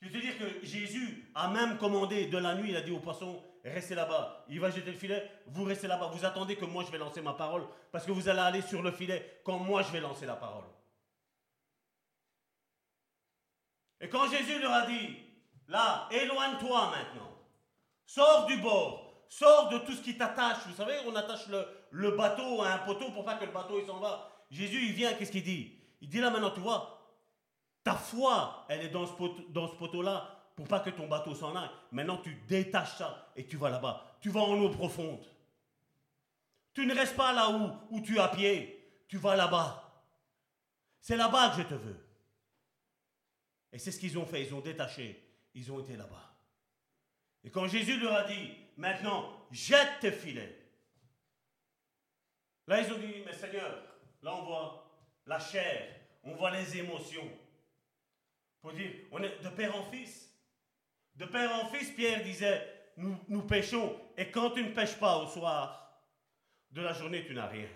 Je 0.00 0.08
veux 0.08 0.20
dire 0.20 0.38
que 0.38 0.64
Jésus 0.64 1.30
a 1.34 1.48
même 1.48 1.78
commandé 1.78 2.26
de 2.26 2.38
la 2.38 2.54
nuit, 2.54 2.70
il 2.70 2.76
a 2.76 2.82
dit 2.82 2.92
aux 2.92 3.00
poissons, 3.00 3.42
restez 3.64 3.94
là-bas. 3.94 4.44
Il 4.48 4.60
va 4.60 4.70
jeter 4.70 4.92
le 4.92 4.96
filet, 4.96 5.28
vous 5.46 5.64
restez 5.64 5.88
là-bas. 5.88 6.06
Vous 6.12 6.24
attendez 6.24 6.56
que 6.56 6.64
moi 6.64 6.84
je 6.84 6.92
vais 6.92 6.98
lancer 6.98 7.20
ma 7.20 7.32
parole, 7.32 7.66
parce 7.90 8.04
que 8.04 8.12
vous 8.12 8.28
allez 8.28 8.40
aller 8.40 8.62
sur 8.62 8.82
le 8.82 8.92
filet 8.92 9.40
quand 9.44 9.58
moi 9.58 9.82
je 9.82 9.90
vais 9.90 10.00
lancer 10.00 10.26
la 10.26 10.36
parole. 10.36 10.64
Et 14.00 14.08
quand 14.08 14.30
Jésus 14.30 14.60
leur 14.60 14.72
a 14.72 14.86
dit, 14.86 15.16
là, 15.68 16.08
éloigne-toi 16.12 16.90
maintenant, 16.90 17.32
sors 18.04 18.46
du 18.46 18.58
bord, 18.58 19.05
sors 19.28 19.68
de 19.68 19.78
tout 19.78 19.92
ce 19.92 20.02
qui 20.02 20.16
t'attache. 20.16 20.66
Vous 20.66 20.74
savez, 20.74 20.94
on 21.06 21.14
attache 21.14 21.48
le, 21.90 22.10
bateau 22.12 22.62
à 22.62 22.72
un 22.74 22.78
poteau 22.78 23.10
pour 23.10 23.24
pas 23.24 23.36
que 23.36 23.44
le 23.44 23.52
bateau 23.52 23.78
il 23.80 23.86
s'en 23.86 23.98
va. 23.98 24.30
Jésus, 24.50 24.86
il 24.86 24.92
vient, 24.92 25.12
qu'est-ce 25.14 25.32
qu'il 25.32 25.42
dit? 25.42 25.72
Il 26.00 26.08
dit 26.08 26.20
là 26.20 26.30
maintenant, 26.30 26.50
tu 26.50 26.60
vois, 26.60 26.96
ta 27.82 27.94
foi, 27.94 28.66
elle 28.68 28.82
est 28.82 28.88
dans 28.88 29.06
ce, 29.06 29.12
poteau, 29.12 30.02
là 30.02 30.36
pour 30.56 30.66
pas 30.66 30.80
que 30.80 30.90
ton 30.90 31.06
bateau 31.06 31.34
s'en 31.34 31.54
aille. 31.54 31.70
Maintenant, 31.92 32.16
tu 32.16 32.34
détaches 32.48 32.96
ça 32.96 33.30
et 33.36 33.46
tu 33.46 33.56
vas 33.56 33.70
là-bas. 33.70 34.16
Tu 34.20 34.30
vas 34.30 34.40
en 34.40 34.58
eau 34.58 34.70
profonde. 34.70 35.24
Tu 36.72 36.86
ne 36.86 36.94
restes 36.94 37.16
pas 37.16 37.32
là 37.32 37.50
où, 37.50 37.70
où 37.90 38.00
tu 38.00 38.18
as 38.18 38.28
pied. 38.28 39.04
Tu 39.06 39.18
vas 39.18 39.36
là-bas. 39.36 39.82
C'est 41.00 41.16
là-bas 41.16 41.50
que 41.50 41.62
je 41.62 41.68
te 41.68 41.74
veux. 41.74 42.06
Et 43.72 43.78
c'est 43.78 43.92
ce 43.92 44.00
qu'ils 44.00 44.18
ont 44.18 44.24
fait. 44.24 44.42
Ils 44.42 44.54
ont 44.54 44.60
détaché. 44.60 45.22
Ils 45.54 45.70
ont 45.70 45.80
été 45.80 45.96
là-bas. 45.96 46.34
Et 47.44 47.50
quand 47.50 47.68
Jésus 47.68 48.00
leur 48.00 48.14
a 48.14 48.24
dit, 48.24 48.50
maintenant, 48.76 49.46
jette 49.50 50.00
tes 50.00 50.12
filets. 50.12 50.56
Là, 52.66 52.80
ils 52.80 52.92
ont 52.92 52.98
dit, 52.98 53.22
mais 53.24 53.32
Seigneur, 53.32 53.82
là 54.22 54.34
on 54.34 54.42
voit 54.42 55.00
la 55.26 55.38
chair, 55.38 55.94
on 56.24 56.34
voit 56.34 56.50
les 56.50 56.78
émotions 56.78 57.30
dire, 58.72 58.90
on 59.10 59.22
est 59.22 59.42
de 59.42 59.48
père 59.48 59.76
en 59.76 59.84
fils. 59.84 60.32
De 61.14 61.24
père 61.24 61.52
en 61.54 61.66
fils, 61.68 61.90
Pierre 61.92 62.22
disait, 62.22 62.90
nous, 62.96 63.16
nous 63.28 63.42
pêchons. 63.42 63.98
Et 64.16 64.30
quand 64.30 64.50
tu 64.50 64.62
ne 64.62 64.70
pêches 64.70 64.98
pas 64.98 65.18
au 65.18 65.26
soir 65.26 66.02
de 66.70 66.82
la 66.82 66.92
journée, 66.92 67.24
tu 67.24 67.34
n'as 67.34 67.46
rien. 67.46 67.68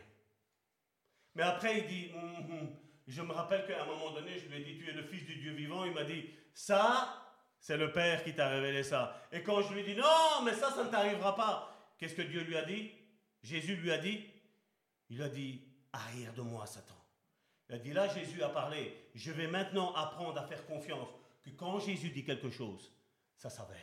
Mais 1.35 1.43
après, 1.43 1.79
il 1.79 1.87
dit, 1.87 2.11
hum, 2.15 2.51
hum, 2.51 2.77
je 3.07 3.23
me 3.23 3.33
rappelle 3.33 3.67
qu'à 3.67 3.83
un 3.83 3.87
moment 3.87 4.13
donné, 4.13 4.39
je 4.39 4.47
lui 4.49 4.61
ai 4.61 4.65
dit, 4.65 4.79
tu 4.79 4.89
es 4.89 4.93
le 4.93 5.05
fils 5.05 5.25
du 5.25 5.37
Dieu 5.37 5.53
vivant. 5.53 5.85
Il 5.85 5.93
m'a 5.93 6.05
dit, 6.05 6.31
ça, 6.53 7.30
c'est 7.61 7.77
le 7.77 7.93
Père 7.93 8.25
qui 8.25 8.35
t'a 8.35 8.49
révélé 8.49 8.83
ça. 8.83 9.23
Et 9.31 9.43
quand 9.43 9.63
je 9.63 9.75
lui 9.75 9.85
dit, 9.85 9.95
non, 9.95 10.43
mais 10.45 10.55
ça, 10.55 10.71
ça 10.73 10.85
ne 10.85 10.91
t'arrivera 10.91 11.37
pas, 11.37 11.77
qu'est-ce 11.99 12.15
que 12.15 12.23
Dieu 12.23 12.43
lui 12.43 12.57
a 12.57 12.65
dit? 12.65 12.91
Jésus 13.43 13.77
lui 13.77 13.93
a 13.93 13.99
dit, 13.99 14.27
il 15.11 15.23
a 15.23 15.29
dit, 15.29 15.63
arrière 15.93 16.33
de 16.35 16.43
moi, 16.43 16.67
Satan. 16.67 16.95
Il 17.69 17.75
a 17.75 17.79
dit 17.79 17.93
là, 17.93 18.09
Jésus 18.09 18.43
a 18.43 18.49
parlé. 18.49 19.11
Je 19.15 19.31
vais 19.31 19.47
maintenant 19.47 19.95
apprendre 19.95 20.41
à 20.41 20.47
faire 20.47 20.67
confiance 20.67 21.09
que 21.43 21.51
quand 21.51 21.79
Jésus 21.79 22.11
dit 22.11 22.25
quelque 22.25 22.51
chose, 22.51 22.93
ça 23.37 23.51
s'avère. 23.51 23.79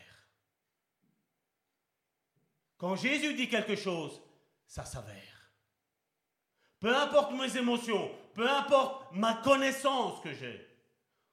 Quand 2.78 2.96
Jésus 2.96 3.34
dit 3.34 3.48
quelque 3.48 3.76
chose, 3.76 4.22
ça 4.66 4.86
s'avère. 4.86 5.52
Peu 6.80 6.96
importe 6.96 7.32
mes 7.32 7.58
émotions, 7.58 8.12
peu 8.34 8.48
importe 8.48 9.12
ma 9.14 9.36
connaissance 9.36 10.22
que 10.22 10.34
j'ai, 10.34 10.68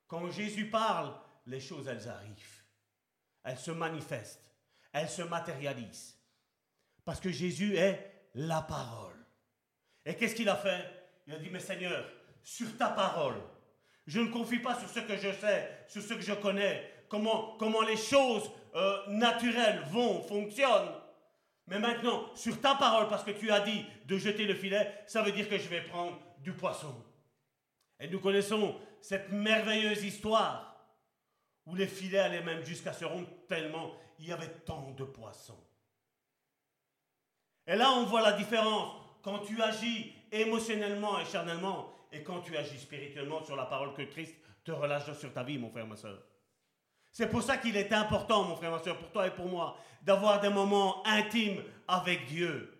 quand 0.06 0.30
Jésus 0.30 0.70
parle, 0.70 1.12
les 1.46 1.60
choses, 1.60 1.88
elles 1.88 2.08
arrivent. 2.08 2.62
Elles 3.44 3.58
se 3.58 3.70
manifestent. 3.70 4.42
Elles 4.92 5.08
se 5.08 5.22
matérialisent. 5.22 6.18
Parce 7.04 7.20
que 7.20 7.30
Jésus 7.30 7.76
est 7.76 8.28
la 8.34 8.62
parole. 8.62 9.14
Et 10.06 10.14
qu'est-ce 10.14 10.34
qu'il 10.34 10.48
a 10.48 10.56
fait? 10.56 10.84
Il 11.26 11.34
a 11.34 11.38
dit, 11.38 11.50
mais 11.50 11.60
Seigneur, 11.60 12.04
sur 12.42 12.76
ta 12.76 12.88
parole. 12.88 13.40
Je 14.06 14.20
ne 14.20 14.30
confie 14.30 14.58
pas 14.58 14.78
sur 14.78 14.88
ce 14.88 15.00
que 15.00 15.16
je 15.16 15.32
sais, 15.32 15.86
sur 15.88 16.02
ce 16.02 16.14
que 16.14 16.20
je 16.20 16.34
connais, 16.34 16.90
comment, 17.08 17.56
comment 17.58 17.82
les 17.82 17.96
choses 17.96 18.50
euh, 18.74 18.98
naturelles 19.08 19.82
vont, 19.90 20.22
fonctionnent. 20.22 20.92
Mais 21.66 21.78
maintenant, 21.78 22.34
sur 22.34 22.60
ta 22.60 22.74
parole, 22.74 23.08
parce 23.08 23.24
que 23.24 23.30
tu 23.30 23.50
as 23.50 23.60
dit 23.60 23.84
de 24.06 24.18
jeter 24.18 24.44
le 24.44 24.54
filet, 24.54 24.92
ça 25.06 25.22
veut 25.22 25.32
dire 25.32 25.48
que 25.48 25.56
je 25.56 25.68
vais 25.68 25.80
prendre 25.82 26.18
du 26.40 26.52
poisson. 26.52 26.94
Et 27.98 28.08
nous 28.08 28.20
connaissons 28.20 28.78
cette 29.00 29.32
merveilleuse 29.32 30.04
histoire 30.04 30.73
où 31.66 31.74
les 31.74 31.86
filets 31.86 32.18
allaient 32.18 32.42
même 32.42 32.64
jusqu'à 32.64 32.92
se 32.92 33.04
rompre 33.04 33.30
tellement 33.48 33.92
il 34.18 34.28
y 34.28 34.32
avait 34.32 34.48
tant 34.64 34.92
de 34.92 35.04
poissons. 35.04 35.58
Et 37.66 37.76
là, 37.76 37.92
on 37.92 38.04
voit 38.04 38.20
la 38.20 38.32
différence 38.32 38.94
quand 39.22 39.38
tu 39.40 39.60
agis 39.62 40.12
émotionnellement 40.30 41.18
et 41.18 41.24
charnellement 41.24 41.90
et 42.12 42.22
quand 42.22 42.40
tu 42.40 42.56
agis 42.56 42.78
spirituellement 42.78 43.42
sur 43.42 43.56
la 43.56 43.64
parole 43.64 43.94
que 43.94 44.02
Christ 44.02 44.34
te 44.64 44.70
relâche 44.70 45.12
sur 45.14 45.32
ta 45.32 45.42
vie, 45.42 45.58
mon 45.58 45.70
frère, 45.70 45.86
ma 45.86 45.96
soeur. 45.96 46.22
C'est 47.10 47.30
pour 47.30 47.42
ça 47.42 47.56
qu'il 47.56 47.76
est 47.76 47.92
important, 47.92 48.44
mon 48.44 48.56
frère, 48.56 48.70
ma 48.70 48.82
soeur, 48.82 48.98
pour 48.98 49.10
toi 49.10 49.26
et 49.26 49.30
pour 49.30 49.46
moi, 49.46 49.76
d'avoir 50.02 50.40
des 50.40 50.48
moments 50.48 51.06
intimes 51.06 51.62
avec 51.88 52.26
Dieu. 52.26 52.76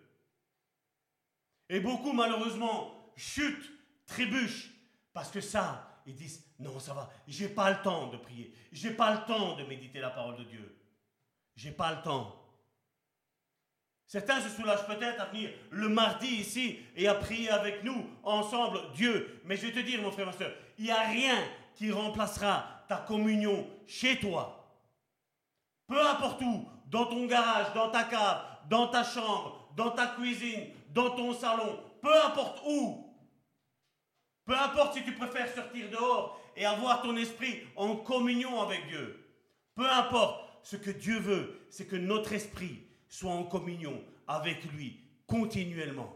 Et 1.69 1.79
beaucoup, 1.79 2.13
malheureusement, 2.13 3.11
chutent, 3.15 3.71
trébuchent, 4.05 4.71
parce 5.13 5.31
que 5.31 5.41
ça, 5.41 5.94
ils 6.05 6.15
disent, 6.15 6.43
non, 6.59 6.79
ça 6.79 6.93
va, 6.93 7.09
j'ai 7.27 7.49
pas 7.49 7.71
le 7.71 7.81
temps 7.81 8.07
de 8.07 8.17
prier, 8.17 8.53
j'ai 8.71 8.91
pas 8.91 9.13
le 9.13 9.25
temps 9.25 9.55
de 9.55 9.63
méditer 9.63 9.99
la 9.99 10.09
parole 10.11 10.37
de 10.37 10.43
Dieu. 10.43 10.75
J'ai 11.55 11.71
pas 11.71 11.93
le 11.95 12.01
temps. 12.01 12.35
Certains 14.07 14.39
se 14.41 14.49
soulagent 14.49 14.85
peut-être 14.85 15.21
à 15.21 15.25
venir 15.25 15.49
le 15.71 15.89
mardi 15.89 16.27
ici 16.27 16.79
et 16.95 17.07
à 17.07 17.15
prier 17.15 17.49
avec 17.49 17.83
nous 17.83 18.07
ensemble 18.23 18.79
Dieu. 18.93 19.41
Mais 19.45 19.57
je 19.57 19.67
vais 19.67 19.71
te 19.71 19.79
dire, 19.79 20.01
mon 20.01 20.11
frère, 20.11 20.27
ma 20.27 20.33
soeur, 20.33 20.53
il 20.77 20.85
n'y 20.85 20.91
a 20.91 21.07
rien 21.07 21.35
qui 21.73 21.91
remplacera 21.91 22.83
ta 22.87 22.97
communion 22.97 23.67
chez 23.87 24.19
toi. 24.19 24.79
Peu 25.87 25.99
importe 25.99 26.41
où, 26.41 26.67
dans 26.87 27.05
ton 27.05 27.25
garage, 27.25 27.73
dans 27.73 27.89
ta 27.89 28.03
cave, 28.03 28.43
dans 28.69 28.87
ta 28.87 29.03
chambre, 29.03 29.69
dans 29.75 29.91
ta 29.91 30.07
cuisine, 30.07 30.69
dans 30.93 31.11
ton 31.11 31.33
salon, 31.33 31.79
peu 32.01 32.23
importe 32.23 32.61
où. 32.67 33.04
Peu 34.45 34.55
importe 34.55 34.95
si 34.95 35.03
tu 35.03 35.13
préfères 35.13 35.53
sortir 35.53 35.89
dehors 35.89 36.39
et 36.55 36.65
avoir 36.65 37.01
ton 37.01 37.17
esprit 37.17 37.61
en 37.75 37.95
communion 37.95 38.61
avec 38.61 38.87
Dieu. 38.87 39.25
Peu 39.75 39.89
importe, 39.89 40.45
ce 40.63 40.75
que 40.75 40.91
Dieu 40.91 41.19
veut, 41.19 41.59
c'est 41.69 41.87
que 41.87 41.95
notre 41.95 42.33
esprit 42.33 42.83
soit 43.09 43.31
en 43.31 43.43
communion 43.43 44.03
avec 44.27 44.63
lui 44.71 44.99
continuellement. 45.27 46.15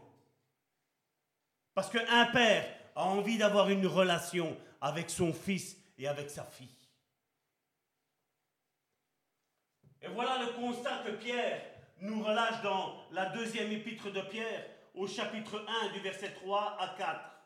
Parce 1.74 1.90
qu'un 1.90 2.26
père 2.28 2.66
a 2.96 3.06
envie 3.06 3.38
d'avoir 3.38 3.70
une 3.70 3.88
relation 3.88 4.58
avec 4.82 5.10
son 5.10 5.34
fils 5.34 5.78
et 5.98 6.08
avec 6.08 6.30
sa 6.30 6.44
fille. 6.44 6.68
Et 10.02 10.08
voilà 10.08 10.40
le 10.44 10.54
constat 10.54 11.04
que 11.06 11.12
Pierre 11.12 11.62
nous 12.02 12.24
relâche 12.24 12.62
dans 12.64 13.06
la 13.12 13.26
deuxième 13.28 13.72
épître 13.72 14.12
de 14.12 14.22
Pierre 14.22 14.66
au 14.96 15.08
chapitre 15.08 15.66
1 15.86 15.94
du 15.94 16.00
verset 16.00 16.32
3 16.34 16.78
à 16.80 16.96
4. 16.98 17.39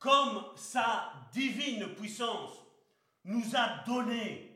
Comme 0.00 0.42
sa 0.56 1.12
divine 1.32 1.94
puissance 1.94 2.58
nous 3.24 3.54
a 3.54 3.84
donné. 3.86 4.50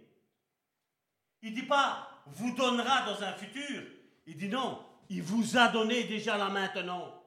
Il 1.43 1.55
dit 1.55 1.63
pas 1.63 2.11
vous 2.27 2.55
donnera 2.55 3.03
dans 3.03 3.23
un 3.23 3.35
futur. 3.35 3.83
Il 4.27 4.37
dit 4.37 4.49
non, 4.49 4.85
il 5.11 5.23
vous 5.23 5.57
a 5.57 5.69
donné 5.69 6.05
déjà 6.05 6.39
là 6.39 6.49
maintenant. 6.49 7.23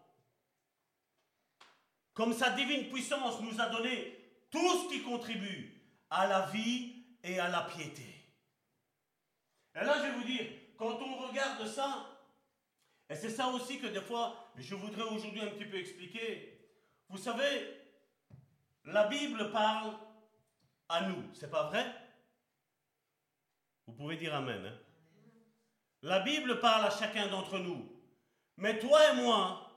Comme 2.14 2.34
sa 2.34 2.50
divine 2.50 2.90
puissance 2.90 3.40
nous 3.42 3.62
a 3.62 3.68
donné 3.68 4.18
tout 4.50 4.84
ce 4.84 4.90
qui 4.90 5.04
contribue 5.04 5.80
à 6.10 6.26
la 6.26 6.48
vie 6.48 7.06
et 7.24 7.40
à 7.40 7.48
la 7.48 7.62
piété. 7.62 8.16
Et 9.76 9.86
là, 9.86 9.98
je 9.98 10.02
vais 10.04 10.12
vous 10.14 10.24
dire, 10.24 10.48
quand 10.78 11.00
on 11.00 11.28
regarde 11.28 11.68
ça, 11.68 12.08
et 13.10 13.16
c'est 13.16 13.30
ça 13.30 13.50
aussi 13.50 13.80
que 13.80 13.86
des 13.86 14.02
fois, 14.02 14.52
je 14.58 14.74
voudrais 14.74 15.04
aujourd'hui 15.04 15.42
un 15.42 15.52
petit 15.52 15.66
peu 15.66 15.78
expliquer. 15.78 16.60
Vous 17.10 17.20
savez, 17.20 17.87
la 18.88 19.08
Bible 19.08 19.52
parle 19.52 19.94
à 20.90 21.02
nous, 21.02 21.24
c'est 21.34 21.52
pas 21.52 21.68
vrai? 21.68 21.86
Vous 23.86 23.94
pouvez 23.94 24.16
dire 24.16 24.34
Amen. 24.34 24.66
Hein? 24.66 24.78
La 26.04 26.22
Bible 26.22 26.60
parle 26.60 26.86
à 26.86 26.90
chacun 26.90 27.28
d'entre 27.28 27.60
nous. 27.60 27.86
Mais 28.56 28.80
toi 28.80 29.12
et 29.12 29.16
moi, 29.16 29.72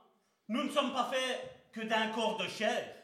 nous 0.48 0.62
ne 0.62 0.70
sommes 0.70 0.92
pas 0.92 1.11
faits 1.11 1.70
que 1.72 1.80
d'un 1.80 2.11
corps 2.11 2.38
de 2.38 2.48
chair. 2.48 2.96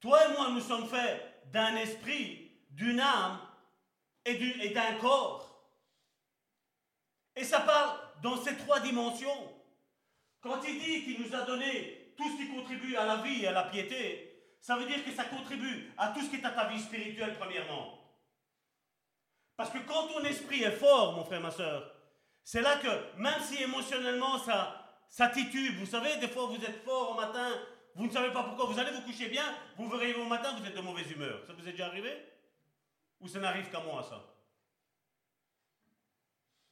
Toi 0.00 0.18
et 0.26 0.32
moi, 0.32 0.50
nous 0.50 0.60
sommes 0.60 0.88
faits 0.88 1.42
d'un 1.52 1.76
esprit, 1.76 2.50
d'une 2.70 3.00
âme 3.00 3.38
et 4.24 4.70
d'un 4.70 4.94
corps. 4.94 5.62
Et 7.34 7.44
ça 7.44 7.60
parle 7.60 7.98
dans 8.22 8.36
ces 8.42 8.56
trois 8.56 8.80
dimensions. 8.80 9.52
Quand 10.40 10.62
il 10.66 10.78
dit 10.78 11.04
qu'il 11.04 11.20
nous 11.20 11.34
a 11.34 11.42
donné 11.42 12.14
tout 12.16 12.30
ce 12.30 12.36
qui 12.36 12.48
contribue 12.48 12.96
à 12.96 13.04
la 13.04 13.16
vie 13.16 13.42
et 13.42 13.48
à 13.48 13.52
la 13.52 13.64
piété, 13.64 14.25
ça 14.60 14.76
veut 14.76 14.86
dire 14.86 15.04
que 15.04 15.12
ça 15.12 15.24
contribue 15.24 15.92
à 15.96 16.08
tout 16.08 16.20
ce 16.20 16.30
qui 16.30 16.36
est 16.36 16.44
à 16.44 16.50
ta 16.50 16.68
vie 16.68 16.80
spirituelle, 16.80 17.36
premièrement. 17.38 17.98
Parce 19.56 19.70
que 19.70 19.78
quand 19.78 20.08
ton 20.08 20.22
esprit 20.24 20.62
est 20.62 20.72
fort, 20.72 21.14
mon 21.14 21.24
frère, 21.24 21.40
ma 21.40 21.50
soeur, 21.50 21.92
c'est 22.44 22.60
là 22.60 22.76
que, 22.76 23.18
même 23.18 23.40
si 23.40 23.62
émotionnellement 23.62 24.38
ça, 24.38 25.00
ça 25.08 25.28
titube, 25.28 25.78
vous 25.78 25.86
savez, 25.86 26.16
des 26.18 26.28
fois 26.28 26.46
vous 26.46 26.62
êtes 26.62 26.84
fort 26.84 27.12
au 27.12 27.14
matin, 27.14 27.50
vous 27.94 28.06
ne 28.06 28.12
savez 28.12 28.32
pas 28.32 28.42
pourquoi, 28.42 28.66
vous 28.66 28.78
allez 28.78 28.90
vous 28.90 29.02
coucher 29.02 29.28
bien, 29.28 29.44
vous 29.76 29.88
verrez 29.88 30.14
au 30.14 30.26
matin, 30.26 30.54
vous 30.58 30.66
êtes 30.66 30.74
de 30.74 30.80
mauvaise 30.80 31.10
humeur. 31.10 31.42
Ça 31.46 31.54
vous 31.54 31.66
est 31.66 31.72
déjà 31.72 31.86
arrivé? 31.86 32.12
Ou 33.20 33.28
ça 33.28 33.40
n'arrive 33.40 33.70
qu'à 33.70 33.80
moi, 33.80 34.02
ça? 34.02 34.22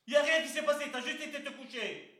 Il 0.06 0.10
n'y 0.10 0.16
a 0.16 0.22
rien 0.22 0.42
qui 0.42 0.48
s'est 0.48 0.64
passé, 0.64 0.90
tu 0.90 0.96
as 0.96 1.00
juste 1.00 1.22
été 1.22 1.42
te 1.42 1.50
coucher. 1.50 2.10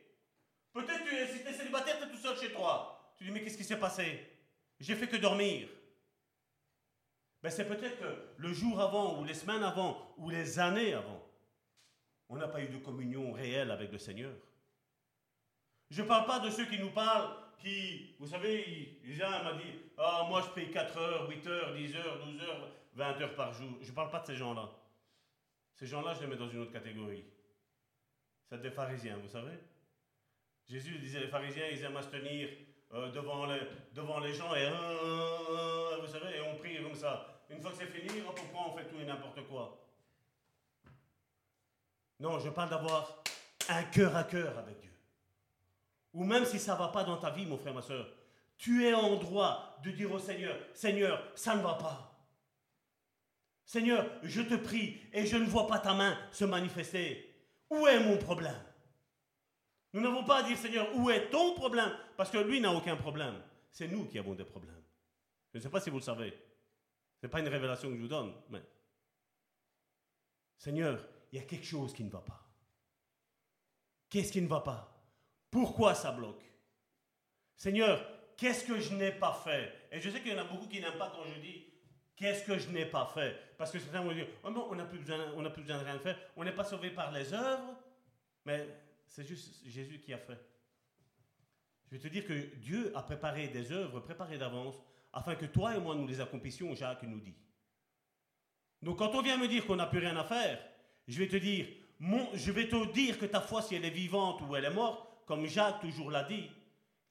Peut-être 0.73 1.03
que 1.05 1.27
si 1.27 1.43
tu 1.43 1.49
es 1.49 1.53
célibataire, 1.53 1.99
tu 1.99 2.05
es 2.05 2.09
tout 2.09 2.17
seul 2.17 2.37
chez 2.37 2.51
toi. 2.51 3.13
Tu 3.17 3.25
dis, 3.25 3.31
mais 3.31 3.43
qu'est-ce 3.43 3.57
qui 3.57 3.63
s'est 3.63 3.79
passé? 3.79 4.34
J'ai 4.79 4.95
fait 4.95 5.07
que 5.07 5.17
dormir. 5.17 5.67
Ben, 7.41 7.49
c'est 7.49 7.67
peut-être 7.67 7.99
que 7.99 8.31
le 8.37 8.53
jour 8.53 8.81
avant, 8.81 9.19
ou 9.19 9.23
les 9.23 9.33
semaines 9.33 9.63
avant, 9.63 10.13
ou 10.17 10.29
les 10.29 10.59
années 10.59 10.93
avant, 10.93 11.23
on 12.27 12.37
n'a 12.37 12.47
pas 12.47 12.61
eu 12.61 12.69
de 12.69 12.77
communion 12.77 13.31
réelle 13.31 13.71
avec 13.71 13.91
le 13.91 13.99
Seigneur. 13.99 14.33
Je 15.91 16.01
ne 16.01 16.07
parle 16.07 16.25
pas 16.25 16.39
de 16.39 16.49
ceux 16.49 16.65
qui 16.65 16.79
nous 16.79 16.89
parlent, 16.89 17.35
qui, 17.59 18.15
vous 18.19 18.27
savez, 18.27 18.99
Isa 19.05 19.43
m'a 19.43 19.53
dit, 19.53 19.79
ah, 19.97 20.25
moi 20.27 20.41
je 20.41 20.49
paye 20.49 20.71
4 20.71 20.97
heures, 20.97 21.29
8 21.29 21.47
heures, 21.47 21.73
10 21.75 21.95
heures, 21.95 22.25
12 22.25 22.41
heures, 22.41 22.71
20 22.93 23.21
heures 23.21 23.35
par 23.35 23.53
jour. 23.53 23.77
Je 23.81 23.89
ne 23.91 23.95
parle 23.95 24.09
pas 24.09 24.21
de 24.21 24.25
ces 24.25 24.35
gens-là. 24.35 24.69
Ces 25.75 25.85
gens-là, 25.85 26.13
je 26.15 26.21
les 26.21 26.27
mets 26.27 26.37
dans 26.37 26.49
une 26.49 26.61
autre 26.61 26.71
catégorie. 26.71 27.25
C'est 28.49 28.61
des 28.61 28.71
pharisiens, 28.71 29.17
vous 29.17 29.29
savez. 29.29 29.57
Jésus 30.67 30.97
disait, 30.97 31.19
les 31.19 31.27
pharisiens, 31.27 31.67
ils 31.67 31.83
aiment 31.83 31.97
à 31.97 32.01
se 32.01 32.09
tenir 32.09 32.49
euh, 32.95 33.11
devant, 33.11 33.45
les, 33.45 33.59
devant 33.93 34.19
les 34.19 34.33
gens 34.33 34.55
et, 34.55 34.65
euh, 34.65 35.97
vous 35.99 36.07
savez, 36.07 36.37
et 36.37 36.41
on 36.41 36.57
prie 36.57 36.81
comme 36.81 36.95
ça. 36.95 37.43
Une 37.49 37.61
fois 37.61 37.71
que 37.71 37.77
c'est 37.77 37.87
fini, 37.87 38.21
prend, 38.53 38.71
on 38.71 38.77
fait 38.77 38.85
tout 38.85 38.99
et 38.99 39.05
n'importe 39.05 39.45
quoi. 39.47 39.85
Non, 42.19 42.39
je 42.39 42.49
parle 42.49 42.69
d'avoir 42.69 43.21
un 43.67 43.83
cœur 43.83 44.15
à 44.15 44.23
cœur 44.23 44.57
avec 44.57 44.79
Dieu. 44.79 44.93
Ou 46.13 46.23
même 46.23 46.45
si 46.45 46.57
ça 46.57 46.73
ne 46.73 46.79
va 46.79 46.87
pas 46.87 47.03
dans 47.03 47.17
ta 47.17 47.31
vie, 47.31 47.45
mon 47.45 47.57
frère, 47.57 47.73
ma 47.73 47.81
soeur, 47.81 48.07
tu 48.57 48.85
es 48.85 48.93
en 48.93 49.17
droit 49.17 49.77
de 49.83 49.91
dire 49.91 50.11
au 50.11 50.19
Seigneur, 50.19 50.57
Seigneur, 50.73 51.21
ça 51.35 51.55
ne 51.55 51.61
va 51.61 51.73
pas. 51.73 52.15
Seigneur, 53.65 54.05
je 54.23 54.41
te 54.41 54.55
prie 54.55 55.01
et 55.11 55.25
je 55.25 55.35
ne 55.35 55.45
vois 55.45 55.67
pas 55.67 55.79
ta 55.79 55.93
main 55.93 56.17
se 56.31 56.45
manifester. 56.45 57.35
Où 57.69 57.85
est 57.87 57.99
mon 57.99 58.17
problème? 58.17 58.55
Nous 59.95 60.01
n'avons 60.01 60.25
pas 60.25 60.39
à 60.39 60.43
dire, 60.43 60.57
Seigneur, 60.57 60.93
où 60.97 61.09
est 61.09 61.29
ton 61.29 61.53
problème 61.53 61.89
Parce 62.17 62.29
que 62.29 62.37
lui 62.37 62.59
n'a 62.59 62.69
aucun 62.69 62.97
problème. 62.97 63.41
C'est 63.71 63.87
nous 63.87 64.03
qui 64.07 64.19
avons 64.19 64.33
des 64.33 64.43
problèmes. 64.43 64.83
Je 65.53 65.57
ne 65.57 65.63
sais 65.63 65.69
pas 65.69 65.79
si 65.79 65.89
vous 65.89 65.99
le 65.99 66.03
savez. 66.03 66.31
Ce 67.21 67.25
n'est 67.25 67.29
pas 67.29 67.39
une 67.39 67.47
révélation 67.47 67.87
que 67.89 67.95
je 67.95 68.01
vous 68.01 68.09
donne, 68.09 68.33
mais... 68.49 68.61
Seigneur, 70.57 70.99
il 71.31 71.39
y 71.39 71.41
a 71.41 71.45
quelque 71.45 71.65
chose 71.65 71.93
qui 71.93 72.03
ne 72.03 72.09
va 72.09 72.19
pas. 72.19 72.43
Qu'est-ce 74.09 74.33
qui 74.33 74.41
ne 74.41 74.49
va 74.49 74.59
pas? 74.59 74.93
Pourquoi 75.49 75.95
ça 75.95 76.11
bloque? 76.11 76.43
Seigneur, 77.55 78.05
qu'est-ce 78.35 78.65
que 78.65 78.77
je 78.77 78.93
n'ai 78.95 79.13
pas 79.13 79.31
fait? 79.45 79.71
Et 79.93 80.01
je 80.01 80.09
sais 80.09 80.19
qu'il 80.19 80.33
y 80.33 80.35
en 80.35 80.41
a 80.41 80.43
beaucoup 80.43 80.67
qui 80.67 80.81
n'aiment 80.81 80.97
pas 80.97 81.13
quand 81.15 81.23
je 81.23 81.39
dis 81.39 81.63
qu'est-ce 82.17 82.43
que 82.43 82.57
je 82.57 82.67
n'ai 82.69 82.85
pas 82.85 83.05
fait? 83.13 83.37
Parce 83.57 83.71
que 83.71 83.79
certains 83.79 84.01
vont 84.01 84.11
dire 84.11 84.27
oh 84.43 84.67
on 84.69 84.75
n'a 84.75 84.83
plus, 84.83 84.99
besoin, 84.99 85.49
plus 85.51 85.61
besoin 85.61 85.79
de 85.79 85.85
rien 85.85 85.99
faire, 85.99 86.19
on 86.35 86.43
n'est 86.43 86.51
pas 86.51 86.65
sauvé 86.65 86.89
par 86.89 87.13
les 87.13 87.33
œuvres, 87.33 87.77
mais 88.43 88.67
c'est 89.15 89.23
juste 89.23 89.65
Jésus 89.65 90.01
qui 90.01 90.11
a 90.11 90.17
fait. 90.17 90.37
Je 91.87 91.95
vais 91.95 92.01
te 92.01 92.07
dire 92.09 92.25
que 92.25 92.55
Dieu 92.57 92.91
a 92.97 93.01
préparé 93.01 93.47
des 93.47 93.71
œuvres 93.71 94.01
préparées 94.01 94.37
d'avance 94.37 94.75
afin 95.13 95.35
que 95.35 95.45
toi 95.45 95.73
et 95.73 95.79
moi 95.79 95.95
nous 95.95 96.05
les 96.05 96.19
accomplissions, 96.19 96.75
Jacques 96.75 97.03
nous 97.03 97.21
dit. 97.21 97.37
Donc 98.81 98.97
quand 98.97 99.15
on 99.15 99.21
vient 99.21 99.37
me 99.37 99.47
dire 99.47 99.65
qu'on 99.65 99.77
n'a 99.77 99.85
plus 99.85 99.99
rien 99.99 100.17
à 100.17 100.25
faire, 100.25 100.61
je 101.07 101.17
vais 101.17 101.29
te 101.29 101.37
dire, 101.37 101.65
je 102.33 102.51
vais 102.51 102.67
te 102.67 102.91
dire 102.91 103.17
que 103.17 103.25
ta 103.25 103.39
foi, 103.39 103.61
si 103.61 103.75
elle 103.75 103.85
est 103.85 103.89
vivante 103.89 104.41
ou 104.41 104.53
elle 104.53 104.65
est 104.65 104.73
morte, 104.73 105.07
comme 105.25 105.45
Jacques 105.45 105.79
toujours 105.79 106.11
l'a 106.11 106.23
dit, 106.23 106.51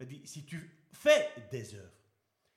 il 0.01 0.07
dit, 0.07 0.27
si 0.27 0.45
tu 0.45 0.61
fais 0.93 1.31
des 1.51 1.75
œuvres. 1.75 1.89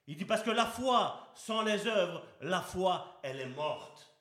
Il 0.07 0.17
dit, 0.17 0.25
parce 0.25 0.43
que 0.43 0.51
la 0.51 0.65
foi, 0.65 1.31
sans 1.35 1.61
les 1.61 1.87
œuvres, 1.87 2.25
la 2.41 2.61
foi, 2.61 3.21
elle 3.23 3.39
est 3.39 3.49
morte. 3.49 4.13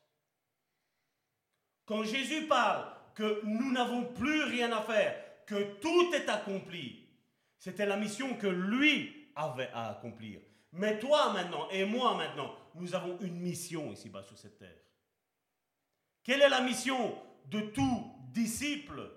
Quand 1.85 2.05
Jésus 2.05 2.47
parle 2.47 2.96
que 3.17 3.41
nous 3.45 3.73
n'avons 3.73 4.13
plus 4.13 4.45
rien 4.45 4.71
à 4.73 4.83
faire, 4.83 5.17
que 5.47 5.81
tout 5.81 6.13
est 6.15 6.29
accompli, 6.29 7.09
c'était 7.59 7.87
la 7.87 7.97
mission 7.97 8.35
que 8.37 8.47
lui 8.47 9.31
avait 9.35 9.71
à 9.73 9.91
accomplir. 9.91 10.41
Mais 10.73 10.99
toi 10.99 11.33
maintenant 11.33 11.69
et 11.71 11.85
moi 11.87 12.15
maintenant, 12.15 12.55
nous 12.75 12.95
avons 12.95 13.19
une 13.21 13.41
mission 13.41 13.91
ici-bas 13.91 14.23
sur 14.23 14.39
cette 14.39 14.59
terre. 14.59 14.77
Quelle 16.23 16.43
est 16.43 16.49
la 16.49 16.61
mission 16.61 17.17
de 17.47 17.61
tout 17.61 18.13
disciple? 18.33 19.11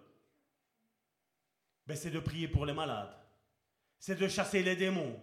Ben, 1.85 1.97
C'est 1.97 2.11
de 2.11 2.19
prier 2.19 2.47
pour 2.47 2.65
les 2.65 2.73
malades. 2.73 3.13
C'est 3.99 4.17
de 4.17 4.29
chasser 4.29 4.63
les 4.63 4.77
démons. 4.77 5.19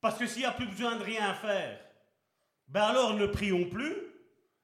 Parce 0.00 0.18
que 0.18 0.26
s'il 0.26 0.40
n'y 0.40 0.46
a 0.46 0.52
plus 0.52 0.66
besoin 0.66 0.96
de 0.96 1.04
rien 1.04 1.34
faire, 1.34 1.80
ben 2.66 2.82
alors 2.82 3.14
ne 3.14 3.26
prions 3.26 3.68
plus, 3.68 3.94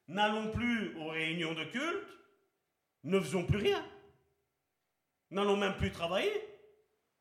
n'allons 0.08 0.50
plus 0.50 0.96
aux 0.96 1.08
réunions 1.08 1.52
de 1.52 1.64
culte, 1.64 2.19
ne 3.04 3.20
faisons 3.20 3.46
plus 3.46 3.58
rien. 3.58 3.84
N'allons 5.30 5.56
même 5.56 5.76
plus 5.76 5.92
travailler. 5.92 6.32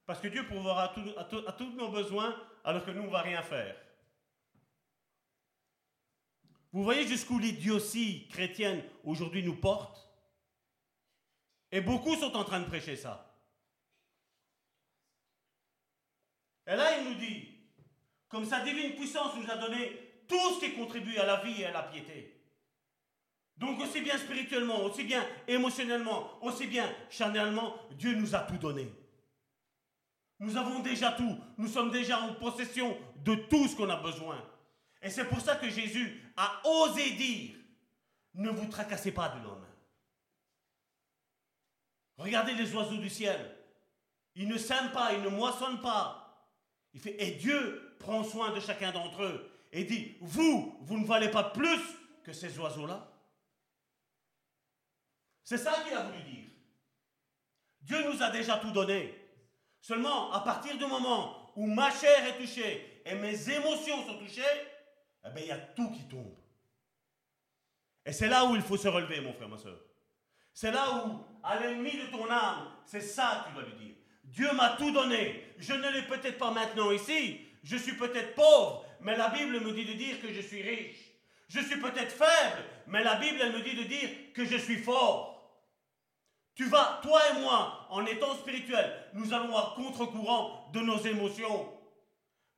Parce 0.06 0.20
que 0.20 0.28
Dieu 0.28 0.46
pourvoira 0.48 0.86
à, 0.86 1.50
à 1.50 1.54
tous 1.54 1.72
nos 1.76 1.90
besoins 1.90 2.36
alors 2.64 2.84
que 2.84 2.92
nous, 2.92 3.04
on 3.04 3.08
ne 3.08 3.12
va 3.12 3.22
rien 3.22 3.44
faire. 3.44 3.76
Vous 6.72 6.84
voyez 6.84 7.08
jusqu'où 7.08 7.40
l'idiotie 7.40 8.28
chrétienne 8.28 8.84
aujourd'hui 9.04 9.44
nous 9.44 9.56
porte? 9.56 10.08
Et 11.72 11.82
beaucoup 11.82 12.16
sont 12.16 12.36
en 12.36 12.44
train 12.44 12.60
de 12.60 12.66
prêcher 12.66 12.96
ça. 12.96 13.26
Et 16.66 16.76
là, 16.76 17.00
il 17.00 17.10
nous 17.10 17.16
dit, 17.16 17.48
comme 18.28 18.46
sa 18.46 18.64
divine 18.64 18.96
puissance 18.96 19.36
nous 19.36 19.50
a 19.50 19.58
donné 19.58 20.24
tout 20.28 20.56
ce 20.56 20.60
qui 20.66 20.74
contribue 20.76 21.18
à 21.18 21.26
la 21.26 21.44
vie 21.44 21.62
et 21.62 21.66
à 21.66 21.72
la 21.72 21.84
piété. 21.84 22.39
Donc 23.60 23.80
aussi 23.82 24.02
bien 24.02 24.18
spirituellement, 24.18 24.84
aussi 24.84 25.04
bien 25.04 25.26
émotionnellement, 25.48 26.42
aussi 26.42 26.66
bien 26.66 26.90
charnellement, 27.10 27.76
Dieu 27.92 28.16
nous 28.16 28.34
a 28.34 28.40
tout 28.40 28.58
donné. 28.58 28.90
Nous 30.40 30.56
avons 30.56 30.80
déjà 30.80 31.12
tout. 31.12 31.38
Nous 31.58 31.68
sommes 31.68 31.92
déjà 31.92 32.22
en 32.22 32.34
possession 32.36 32.98
de 33.18 33.36
tout 33.36 33.68
ce 33.68 33.76
qu'on 33.76 33.90
a 33.90 33.98
besoin. 33.98 34.42
Et 35.02 35.10
c'est 35.10 35.26
pour 35.26 35.42
ça 35.42 35.58
que 35.58 35.70
Jésus 35.70 36.24
a 36.38 36.62
osé 36.66 37.12
dire, 37.12 37.56
ne 38.34 38.50
vous 38.50 38.68
tracassez 38.68 39.12
pas 39.12 39.28
du 39.30 39.42
lendemain. 39.42 39.66
Regardez 42.18 42.54
les 42.54 42.74
oiseaux 42.74 42.98
du 42.98 43.10
ciel. 43.10 43.58
Ils 44.36 44.48
ne 44.48 44.58
sèment 44.58 44.92
pas, 44.94 45.14
ils 45.14 45.22
ne 45.22 45.30
moissonnent 45.30 45.82
pas. 45.82 46.48
Et 47.06 47.32
Dieu 47.32 47.96
prend 48.00 48.24
soin 48.24 48.54
de 48.54 48.62
chacun 48.62 48.94
d'entre 48.94 49.24
eux. 49.24 49.52
Et 49.74 49.84
dit, 49.84 50.16
vous, 50.22 50.78
vous 50.82 50.98
ne 50.98 51.06
valez 51.06 51.30
pas 51.30 51.44
plus 51.44 51.82
que 52.24 52.32
ces 52.32 52.58
oiseaux-là. 52.58 53.06
C'est 55.50 55.58
ça 55.58 55.82
qu'il 55.84 55.98
a 55.98 56.04
voulu 56.04 56.22
dire. 56.22 56.46
Dieu 57.82 57.98
nous 58.04 58.22
a 58.22 58.30
déjà 58.30 58.58
tout 58.58 58.70
donné. 58.70 59.16
Seulement, 59.82 60.32
à 60.32 60.42
partir 60.42 60.78
du 60.78 60.86
moment 60.86 61.52
où 61.56 61.66
ma 61.66 61.90
chair 61.90 62.24
est 62.28 62.38
touchée 62.38 63.02
et 63.04 63.16
mes 63.16 63.50
émotions 63.50 64.06
sont 64.06 64.20
touchées, 64.20 64.44
eh 65.26 65.30
bien, 65.32 65.42
il 65.42 65.48
y 65.48 65.52
a 65.52 65.58
tout 65.58 65.90
qui 65.90 66.04
tombe. 66.08 66.36
Et 68.06 68.14
c'est 68.14 68.28
là 68.28 68.46
où 68.46 68.56
il 68.56 68.62
faut 68.62 68.78
se 68.78 68.88
relever, 68.88 69.22
mon 69.22 69.34
frère, 69.34 69.50
ma 69.50 69.58
soeur. 69.58 69.80
C'est 70.54 70.72
là 70.72 71.04
où, 71.04 71.26
à 71.42 71.60
l'ennemi 71.60 71.94
de 71.94 72.12
ton 72.12 72.30
âme, 72.30 72.72
c'est 72.86 73.02
ça 73.02 73.42
que 73.44 73.50
tu 73.50 73.56
dois 73.56 73.64
lui 73.64 73.86
dire. 73.88 73.96
Dieu 74.26 74.54
m'a 74.54 74.76
tout 74.78 74.92
donné. 74.92 75.56
Je 75.58 75.74
ne 75.74 75.90
l'ai 75.90 76.04
peut-être 76.04 76.38
pas 76.38 76.52
maintenant 76.52 76.92
ici. 76.92 77.40
Je 77.64 77.76
suis 77.76 77.96
peut-être 77.96 78.36
pauvre, 78.36 78.86
mais 79.02 79.18
la 79.18 79.30
Bible 79.30 79.62
me 79.62 79.72
dit 79.72 79.86
de 79.86 79.94
dire 79.94 80.22
que 80.22 80.32
je 80.32 80.42
suis 80.42 80.62
riche. 80.62 81.10
Je 81.48 81.60
suis 81.62 81.80
peut-être 81.80 82.12
faible, 82.12 82.64
mais 82.86 83.04
la 83.04 83.16
Bible, 83.16 83.40
me 83.40 83.64
dit 83.64 83.76
de 83.76 83.84
dire 83.84 84.10
que 84.36 84.46
je 84.46 84.58
suis 84.58 84.78
fort. 84.78 85.29
Tu 86.60 86.66
vas, 86.66 87.00
toi 87.02 87.22
et 87.32 87.40
moi, 87.40 87.88
en 87.90 88.06
étant 88.06 88.34
spirituel, 88.34 88.94
nous 89.14 89.34
allons 89.34 89.56
à 89.56 89.76
contre-courant 89.78 90.70
de 90.74 90.82
nos 90.82 90.98
émotions. 90.98 91.72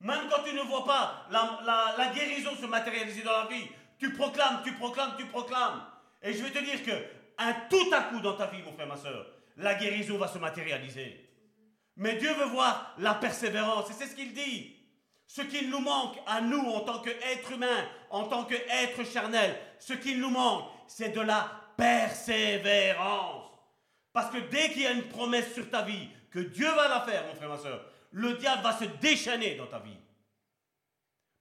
Même 0.00 0.28
quand 0.28 0.42
tu 0.42 0.52
ne 0.56 0.62
vois 0.62 0.84
pas 0.84 1.28
la, 1.30 2.12
guérison 2.12 2.50
se 2.60 2.66
matérialiser 2.66 3.22
dans 3.22 3.44
la 3.44 3.46
vie, 3.46 3.68
tu 4.00 4.12
proclames, 4.12 4.60
tu 4.64 4.72
proclames, 4.72 5.14
tu 5.16 5.26
proclames. 5.26 5.86
Et 6.20 6.32
je 6.32 6.42
vais 6.42 6.50
te 6.50 6.58
dire 6.58 6.82
que 6.84 6.90
un 7.38 7.52
tout 7.70 7.94
à 7.94 8.00
coup 8.00 8.18
dans 8.18 8.34
ta 8.34 8.46
vie, 8.46 8.60
mon 8.64 8.72
frère, 8.72 8.88
ma 8.88 8.96
soeur, 8.96 9.24
la 9.56 9.74
guérison 9.74 10.18
va 10.18 10.26
se 10.26 10.38
matérialiser. 10.38 11.30
Mais 11.94 12.16
Dieu 12.16 12.34
veut 12.34 12.46
voir 12.46 12.96
la 12.98 13.14
persévérance, 13.14 13.88
et 13.88 13.92
c'est 13.92 14.06
ce 14.06 14.16
qu'il 14.16 14.34
dit. 14.34 14.78
Ce 15.28 15.42
qui 15.42 15.68
nous 15.68 15.78
manque 15.78 16.16
à 16.26 16.40
nous 16.40 16.72
en 16.72 16.80
tant 16.80 16.98
qu'être 17.02 17.52
humain, 17.52 17.86
en 18.10 18.24
tant 18.24 18.46
qu'être 18.46 19.04
charnel, 19.04 19.56
ce 19.78 19.92
qui 19.92 20.16
nous 20.16 20.30
manque, 20.30 20.64
c'est 20.88 21.14
de 21.14 21.20
la 21.20 21.48
persévérance. 21.76 23.41
Parce 24.12 24.30
que 24.30 24.38
dès 24.38 24.70
qu'il 24.70 24.82
y 24.82 24.86
a 24.86 24.92
une 24.92 25.08
promesse 25.08 25.52
sur 25.54 25.70
ta 25.70 25.82
vie, 25.82 26.08
que 26.30 26.40
Dieu 26.40 26.70
va 26.70 26.88
la 26.88 27.00
faire, 27.00 27.26
mon 27.26 27.34
frère, 27.34 27.48
ma 27.48 27.58
soeur, 27.58 27.84
le 28.10 28.34
diable 28.34 28.62
va 28.62 28.76
se 28.76 28.84
déchaîner 28.84 29.54
dans 29.54 29.66
ta 29.66 29.78
vie. 29.78 29.96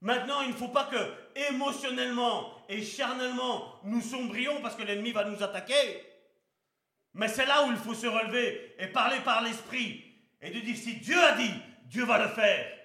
Maintenant, 0.02 0.42
il 0.42 0.50
ne 0.50 0.56
faut 0.56 0.70
pas 0.70 0.86
que 0.86 1.50
émotionnellement 1.50 2.66
et 2.68 2.82
charnellement 2.82 3.80
nous 3.84 4.02
sombrions 4.02 4.62
parce 4.62 4.76
que 4.76 4.84
l'ennemi 4.84 5.12
va 5.12 5.26
nous 5.26 5.44
attaquer. 5.44 6.06
Mais 7.14 7.28
c'est 7.28 7.46
là 7.46 7.66
où 7.66 7.72
il 7.72 7.78
faut 7.78 7.94
se 7.94 8.08
relever 8.08 8.76
et 8.80 8.88
parler 8.88 9.20
par 9.20 9.42
l'esprit 9.42 10.04
et 10.42 10.50
de 10.50 10.60
dire 10.60 10.78
si 10.78 10.96
Dieu 10.96 11.22
a 11.22 11.34
dit, 11.34 11.54
Dieu 11.86 12.06
va 12.06 12.26
le 12.26 12.30
faire. 12.30 12.78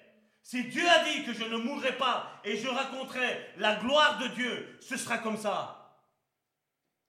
Si 0.43 0.65
Dieu 0.65 0.87
a 0.87 1.03
dit 1.03 1.25
que 1.25 1.33
je 1.33 1.43
ne 1.43 1.57
mourrai 1.57 1.97
pas 1.97 2.39
et 2.43 2.55
je 2.55 2.67
raconterai 2.67 3.53
la 3.57 3.75
gloire 3.75 4.17
de 4.19 4.27
Dieu, 4.27 4.77
ce 4.81 4.95
sera 4.95 5.17
comme 5.17 5.37
ça. 5.37 5.99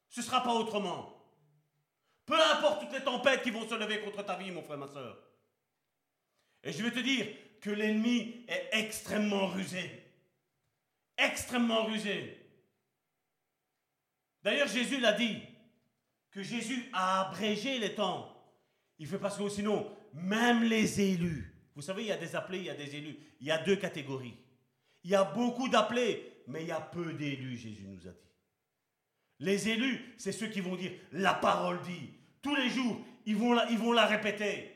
Ce 0.09 0.21
ne 0.21 0.25
sera 0.25 0.43
pas 0.43 0.55
autrement. 0.55 1.18
Peu 2.29 2.39
importe 2.39 2.83
toutes 2.83 2.93
les 2.93 3.03
tempêtes 3.03 3.43
qui 3.43 3.51
vont 3.51 3.67
se 3.67 3.75
lever 3.75 4.01
contre 4.03 4.23
ta 4.23 4.37
vie, 4.37 4.51
mon 4.51 4.63
frère, 4.63 4.77
ma 4.77 4.87
soeur. 4.87 5.19
Et 6.63 6.73
je 6.73 6.83
vais 6.83 6.91
te 6.91 6.99
dire 6.99 7.27
que 7.63 7.71
l'ennemi 7.71 8.45
est 8.47 8.69
extrêmement 8.73 9.47
rusé. 9.47 10.05
Extrêmement 11.17 11.87
rusé. 11.87 12.37
D'ailleurs, 14.43 14.69
Jésus 14.69 15.01
l'a 15.01 15.15
dit, 15.15 15.41
que 16.31 16.43
Jésus 16.43 16.91
a 16.93 17.23
abrégé 17.23 17.79
les 17.79 17.95
temps. 17.95 18.31
Il 18.99 19.07
fait 19.07 19.19
parce 19.19 19.39
que 19.39 19.49
sinon, 19.49 19.91
même 20.13 20.65
les 20.65 21.01
élus, 21.01 21.55
vous 21.75 21.83
savez, 21.83 22.03
il 22.03 22.09
y 22.09 22.13
a 22.13 22.19
des 22.19 22.37
appelés, 22.37 22.59
il 22.59 22.65
y 22.65 22.71
a 22.71 22.75
des 22.75 22.95
élus. 22.95 23.17
Il 23.41 23.47
y 23.47 23.51
a 23.51 23.59
deux 23.59 23.77
catégories. 23.77 24.37
Il 25.03 25.11
y 25.11 25.15
a 25.15 25.25
beaucoup 25.25 25.69
d'appelés, 25.69 26.43
mais 26.47 26.63
il 26.63 26.69
y 26.69 26.73
a 26.73 26.81
peu 26.81 27.15
d'élus, 27.15 27.57
Jésus 27.57 27.87
nous 27.87 28.07
a 28.07 28.11
dit. 28.11 28.29
Les 29.39 29.69
élus, 29.69 30.15
c'est 30.19 30.33
ceux 30.33 30.49
qui 30.49 30.61
vont 30.61 30.77
dire 30.77 30.93
la 31.13 31.33
parole 31.33 31.81
dit. 31.83 32.18
Tous 32.49 32.55
les 32.55 32.71
jours, 32.71 32.97
ils 33.27 33.37
vont 33.37 33.93
la, 33.93 34.07
répéter. 34.07 34.75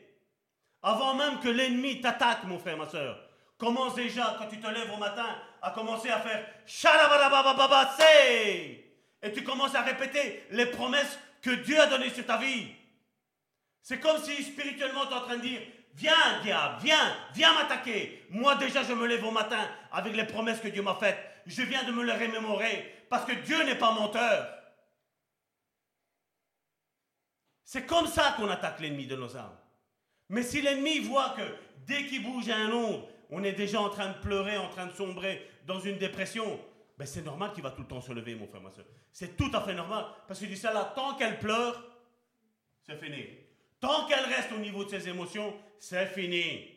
Avant 0.83 1.15
même 1.15 1.39
que 1.39 1.49
l'ennemi 1.49 2.01
t'attaque, 2.01 2.43
mon 2.43 2.59
frère, 2.59 2.77
ma 2.77 2.87
soeur. 2.87 3.19
Commence 3.57 3.95
déjà, 3.95 4.35
quand 4.37 4.45
tu 4.45 4.59
te 4.59 4.67
lèves 4.67 4.91
au 4.93 4.97
matin, 4.97 5.25
à 5.59 5.71
commencer 5.71 6.11
à 6.11 6.19
faire 6.19 6.45
Et 9.23 9.31
tu 9.31 9.43
commences 9.43 9.73
à 9.73 9.81
répéter 9.81 10.43
les 10.51 10.67
promesses 10.67 11.17
que 11.41 11.49
Dieu 11.49 11.79
a 11.81 11.87
données 11.87 12.11
sur 12.11 12.27
ta 12.27 12.37
vie. 12.37 12.67
C'est 13.81 13.99
comme 13.99 14.21
si 14.21 14.43
spirituellement 14.43 15.07
tu 15.07 15.13
es 15.13 15.15
en 15.15 15.21
train 15.21 15.37
de 15.37 15.41
dire 15.41 15.61
Viens, 15.95 16.41
diable, 16.43 16.75
viens, 16.83 17.15
viens 17.33 17.53
m'attaquer. 17.55 18.27
Moi 18.29 18.53
déjà, 18.55 18.83
je 18.83 18.93
me 18.93 19.07
lève 19.07 19.25
au 19.25 19.31
matin 19.31 19.67
avec 19.91 20.15
les 20.15 20.25
promesses 20.25 20.59
que 20.59 20.67
Dieu 20.67 20.83
m'a 20.83 20.93
faites. 20.93 21.17
Je 21.47 21.63
viens 21.63 21.83
de 21.85 21.91
me 21.91 22.03
les 22.03 22.13
remémorer 22.13 23.05
parce 23.09 23.25
que 23.25 23.33
Dieu 23.33 23.63
n'est 23.63 23.79
pas 23.79 23.93
menteur. 23.93 24.62
C'est 27.63 27.85
comme 27.85 28.07
ça 28.07 28.33
qu'on 28.37 28.49
attaque 28.49 28.79
l'ennemi 28.79 29.07
de 29.07 29.15
nos 29.15 29.35
âmes. 29.37 29.57
Mais 30.29 30.43
si 30.43 30.61
l'ennemi 30.61 30.99
voit 30.99 31.29
que 31.37 31.41
dès 31.85 32.05
qu'il 32.05 32.23
bouge 32.23 32.49
un 32.49 32.71
ombre, 32.71 33.07
on 33.29 33.43
est 33.43 33.53
déjà 33.53 33.81
en 33.81 33.89
train 33.89 34.09
de 34.09 34.17
pleurer, 34.19 34.57
en 34.57 34.69
train 34.69 34.85
de 34.85 34.91
sombrer 34.91 35.49
dans 35.65 35.79
une 35.79 35.97
dépression, 35.97 36.59
ben 36.97 37.05
c'est 37.05 37.21
normal 37.21 37.51
qu'il 37.53 37.63
va 37.63 37.71
tout 37.71 37.81
le 37.81 37.87
temps 37.87 38.01
se 38.01 38.11
lever, 38.11 38.35
mon 38.35 38.47
frère, 38.47 38.61
ma 38.61 38.71
soeur. 38.71 38.85
C'est 39.11 39.35
tout 39.35 39.51
à 39.53 39.61
fait 39.61 39.73
normal. 39.73 40.05
Parce 40.27 40.39
qu'il 40.39 40.49
dit 40.49 40.57
ça 40.57 40.73
là, 40.73 40.91
tant 40.95 41.15
qu'elle 41.15 41.39
pleure, 41.39 41.83
c'est 42.85 42.97
fini. 42.97 43.25
Tant 43.79 44.05
qu'elle 44.07 44.25
reste 44.25 44.51
au 44.51 44.59
niveau 44.59 44.85
de 44.85 44.89
ses 44.89 45.09
émotions, 45.09 45.53
c'est 45.79 46.05
fini. 46.07 46.69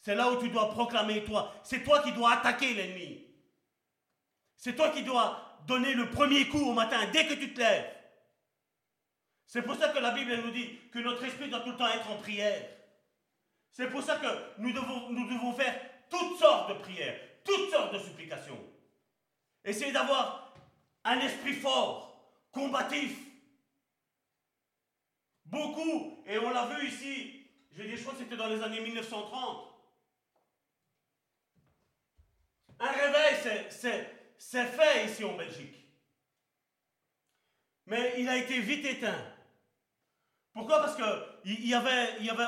C'est 0.00 0.14
là 0.14 0.30
où 0.30 0.40
tu 0.40 0.48
dois 0.48 0.70
proclamer 0.70 1.24
toi. 1.24 1.54
C'est 1.62 1.82
toi 1.82 2.00
qui 2.02 2.12
dois 2.12 2.34
attaquer 2.34 2.74
l'ennemi. 2.74 3.26
C'est 4.56 4.76
toi 4.76 4.90
qui 4.90 5.02
dois 5.02 5.58
donner 5.66 5.94
le 5.94 6.08
premier 6.10 6.46
coup 6.48 6.64
au 6.64 6.72
matin 6.72 6.98
dès 7.12 7.26
que 7.26 7.34
tu 7.34 7.52
te 7.52 7.58
lèves. 7.60 7.95
C'est 9.46 9.62
pour 9.62 9.76
ça 9.76 9.90
que 9.90 9.98
la 9.98 10.10
Bible 10.10 10.36
nous 10.44 10.50
dit 10.50 10.78
que 10.92 10.98
notre 10.98 11.24
esprit 11.24 11.48
doit 11.48 11.60
tout 11.60 11.70
le 11.70 11.76
temps 11.76 11.88
être 11.88 12.10
en 12.10 12.16
prière. 12.16 12.68
C'est 13.70 13.90
pour 13.90 14.02
ça 14.02 14.16
que 14.16 14.60
nous 14.60 14.72
devons, 14.72 15.52
faire 15.52 15.80
toutes 16.10 16.38
sortes 16.38 16.70
de 16.70 16.74
prières, 16.82 17.18
toutes 17.44 17.70
sortes 17.70 17.94
de 17.94 17.98
supplications. 17.98 18.58
Essayez 19.64 19.92
d'avoir 19.92 20.54
un 21.04 21.20
esprit 21.20 21.54
fort, 21.54 22.32
combatif, 22.50 23.26
Beaucoup, 25.46 26.24
et 26.26 26.38
on 26.38 26.50
l'a 26.50 26.66
vu 26.66 26.88
ici, 26.88 27.46
je 27.72 27.82
dire, 27.84 27.96
je 27.96 28.02
crois 28.02 28.14
que 28.14 28.18
c'était 28.18 28.36
dans 28.36 28.48
les 28.48 28.60
années 28.60 28.80
1930. 28.80 29.68
Un 32.80 32.90
réveil, 32.90 33.68
c'est 34.38 34.66
fait 34.66 35.06
ici 35.06 35.24
en 35.24 35.36
Belgique. 35.36 35.84
Mais 37.86 38.14
il 38.18 38.28
a 38.28 38.36
été 38.36 38.58
vite 38.58 38.84
éteint. 38.84 39.35
Pourquoi? 40.56 40.80
Parce 40.80 40.96
que 40.96 41.02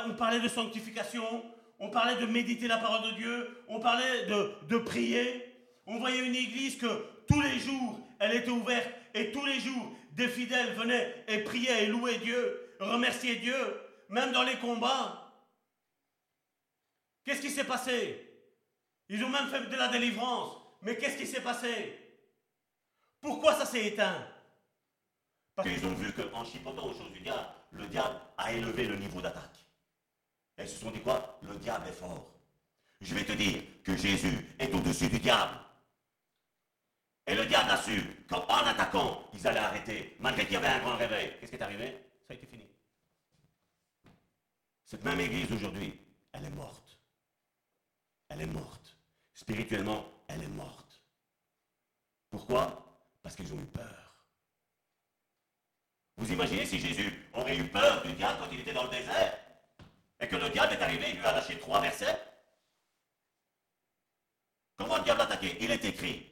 on 0.08 0.14
parlait 0.14 0.40
de 0.40 0.48
sanctification, 0.48 1.44
on 1.78 1.90
parlait 1.90 2.16
de 2.16 2.24
méditer 2.24 2.66
la 2.66 2.78
parole 2.78 3.10
de 3.10 3.16
Dieu, 3.16 3.64
on 3.68 3.80
parlait 3.80 4.24
de, 4.24 4.54
de 4.66 4.78
prier. 4.78 5.44
On 5.86 5.98
voyait 5.98 6.26
une 6.26 6.34
église 6.34 6.78
que 6.78 7.04
tous 7.28 7.40
les 7.42 7.58
jours, 7.58 8.00
elle 8.18 8.34
était 8.34 8.50
ouverte 8.50 8.88
et 9.12 9.30
tous 9.30 9.44
les 9.44 9.60
jours, 9.60 9.92
des 10.12 10.26
fidèles 10.26 10.74
venaient 10.74 11.24
et 11.28 11.38
priaient 11.40 11.84
et 11.84 11.86
louaient 11.88 12.18
Dieu 12.18 12.64
remercier 12.80 13.36
Dieu, 13.36 13.56
même 14.08 14.32
dans 14.32 14.42
les 14.42 14.56
combats. 14.56 15.30
Qu'est-ce 17.24 17.42
qui 17.42 17.50
s'est 17.50 17.64
passé? 17.64 18.24
Ils 19.10 19.22
ont 19.22 19.28
même 19.28 19.48
fait 19.48 19.68
de 19.68 19.76
la 19.76 19.88
délivrance. 19.88 20.56
Mais 20.80 20.96
qu'est-ce 20.96 21.18
qui 21.18 21.26
s'est 21.26 21.42
passé? 21.42 21.98
Pourquoi 23.20 23.54
ça 23.54 23.66
s'est 23.66 23.84
éteint? 23.84 24.26
Parce 25.58 25.70
qu'ils 25.70 25.86
ont 25.86 25.94
vu 25.94 26.12
qu'en 26.12 26.44
chipotant 26.44 26.86
aux 26.86 26.94
choses 26.94 27.10
du 27.10 27.18
diable, 27.18 27.48
le 27.72 27.88
diable 27.88 28.14
a 28.36 28.52
élevé 28.52 28.86
le 28.86 28.94
niveau 28.94 29.20
d'attaque. 29.20 29.58
Et 30.56 30.62
ils 30.62 30.68
se 30.68 30.78
sont 30.78 30.92
dit 30.92 31.00
quoi? 31.00 31.36
Le 31.42 31.56
diable 31.56 31.88
est 31.88 31.92
fort. 31.92 32.30
Je 33.00 33.12
vais 33.12 33.24
te 33.24 33.32
dire 33.32 33.64
que 33.82 33.96
Jésus 33.96 34.54
est 34.60 34.72
au-dessus 34.72 35.08
du 35.08 35.18
diable. 35.18 35.58
Et 37.26 37.34
le 37.34 37.44
diable 37.44 37.72
a 37.72 37.76
su 37.76 38.00
qu'en 38.28 38.46
attaquant, 38.46 39.28
ils 39.32 39.44
allaient 39.48 39.58
arrêter, 39.58 40.16
malgré 40.20 40.44
qu'il 40.44 40.54
y 40.54 40.56
avait 40.58 40.68
un 40.68 40.78
grand 40.78 40.96
réveil. 40.96 41.36
Qu'est-ce 41.40 41.50
qui 41.50 41.56
est 41.56 41.62
arrivé? 41.62 42.06
Ça 42.20 42.34
a 42.34 42.34
été 42.34 42.46
fini. 42.46 42.64
Cette 44.84 45.02
même 45.02 45.18
église 45.18 45.50
aujourd'hui, 45.50 45.98
elle 46.30 46.44
est 46.44 46.50
morte. 46.50 47.00
Elle 48.28 48.42
est 48.42 48.46
morte. 48.46 48.96
Spirituellement, 49.34 50.06
elle 50.28 50.44
est 50.44 50.54
morte. 50.54 51.02
Pourquoi? 52.30 53.00
Parce 53.24 53.34
qu'ils 53.34 53.52
ont 53.52 53.58
eu 53.58 53.66
peur. 53.66 54.07
Vous 56.18 56.30
imaginez 56.32 56.66
si 56.66 56.78
Jésus 56.78 57.26
aurait 57.32 57.56
eu 57.56 57.66
peur 57.68 58.02
du 58.02 58.12
diable 58.12 58.38
quand 58.40 58.52
il 58.52 58.60
était 58.60 58.72
dans 58.72 58.82
le 58.82 58.90
désert 58.90 59.38
et 60.20 60.28
que 60.28 60.36
le 60.36 60.50
diable 60.50 60.74
est 60.74 60.82
arrivé 60.82 61.10
et 61.10 61.12
lui 61.14 61.24
a 61.24 61.32
lâché 61.32 61.58
trois 61.58 61.80
versets? 61.80 62.18
Comment 64.76 64.98
le 64.98 65.04
diable 65.04 65.20
a 65.20 65.24
attaqué? 65.24 65.56
Il 65.60 65.70
est 65.70 65.84
écrit. 65.84 66.30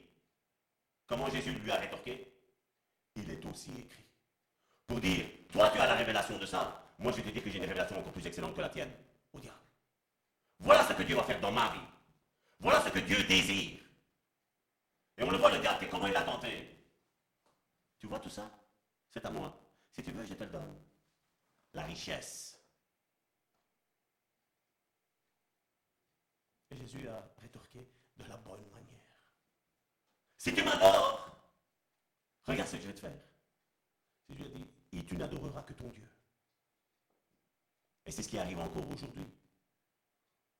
Comment 1.07 1.29
Jésus 1.29 1.53
lui 1.53 1.71
a 1.71 1.77
rétorqué? 1.77 2.31
Il 3.15 3.29
est 3.31 3.45
aussi 3.45 3.71
écrit. 3.71 4.03
Pour 4.85 4.99
dire, 4.99 5.25
toi 5.51 5.69
tu 5.69 5.79
as 5.79 5.87
la 5.87 5.95
révélation 5.95 6.37
de 6.37 6.45
ça, 6.45 6.83
moi, 6.99 7.11
je 7.11 7.21
te 7.21 7.29
dis 7.29 7.41
que 7.41 7.49
j'ai 7.49 7.57
une 7.57 7.65
révélation 7.65 7.99
encore 7.99 8.11
plus 8.11 8.25
excellente 8.25 8.55
que 8.55 8.61
la 8.61 8.69
tienne, 8.69 8.91
au 9.31 9.39
diable. 9.39 9.59
Voilà 10.59 10.83
ce 10.83 10.93
que 10.93 11.03
Dieu 11.03 11.15
va 11.15 11.23
faire 11.23 11.39
dans 11.39 11.51
ma 11.51 11.69
vie. 11.69 11.87
Voilà 12.59 12.81
ce 12.81 12.89
que 12.89 12.99
Dieu 12.99 13.23
désire. 13.25 13.79
Et 15.17 15.23
on 15.23 15.29
le 15.29 15.37
voit, 15.37 15.51
le 15.51 15.59
diable, 15.59 15.87
comment 15.91 16.07
il 16.07 16.15
a 16.15 16.23
tenté. 16.23 16.75
Tu 17.99 18.07
vois 18.07 18.19
tout 18.19 18.31
ça? 18.31 18.49
C'est 19.11 19.23
à 19.25 19.29
moi. 19.29 19.55
Si 19.97 20.03
tu 20.03 20.11
veux, 20.11 20.25
je 20.25 20.35
te 20.35 20.43
le 20.43 20.49
donne. 20.51 20.79
La 21.73 21.83
richesse. 21.83 22.59
Et 26.69 26.77
Jésus 26.77 27.07
a 27.07 27.33
rétorqué 27.39 27.87
de 28.17 28.23
la 28.25 28.37
bonne 28.37 28.69
manière. 28.69 28.97
Si 30.37 30.53
tu 30.53 30.63
m'adores, 30.63 31.35
regarde 32.45 32.69
ce 32.69 32.75
que 32.75 32.81
je 32.83 32.87
vais 32.87 32.93
te 32.93 32.99
faire. 32.99 33.23
Jésus 34.29 34.45
a 34.45 34.49
dit, 34.49 34.67
et 34.91 35.05
tu 35.05 35.17
n'adoreras 35.17 35.63
que 35.63 35.73
ton 35.73 35.89
Dieu. 35.89 36.07
Et 38.05 38.11
c'est 38.11 38.23
ce 38.23 38.29
qui 38.29 38.37
arrive 38.37 38.59
encore 38.59 38.87
aujourd'hui. 38.87 39.25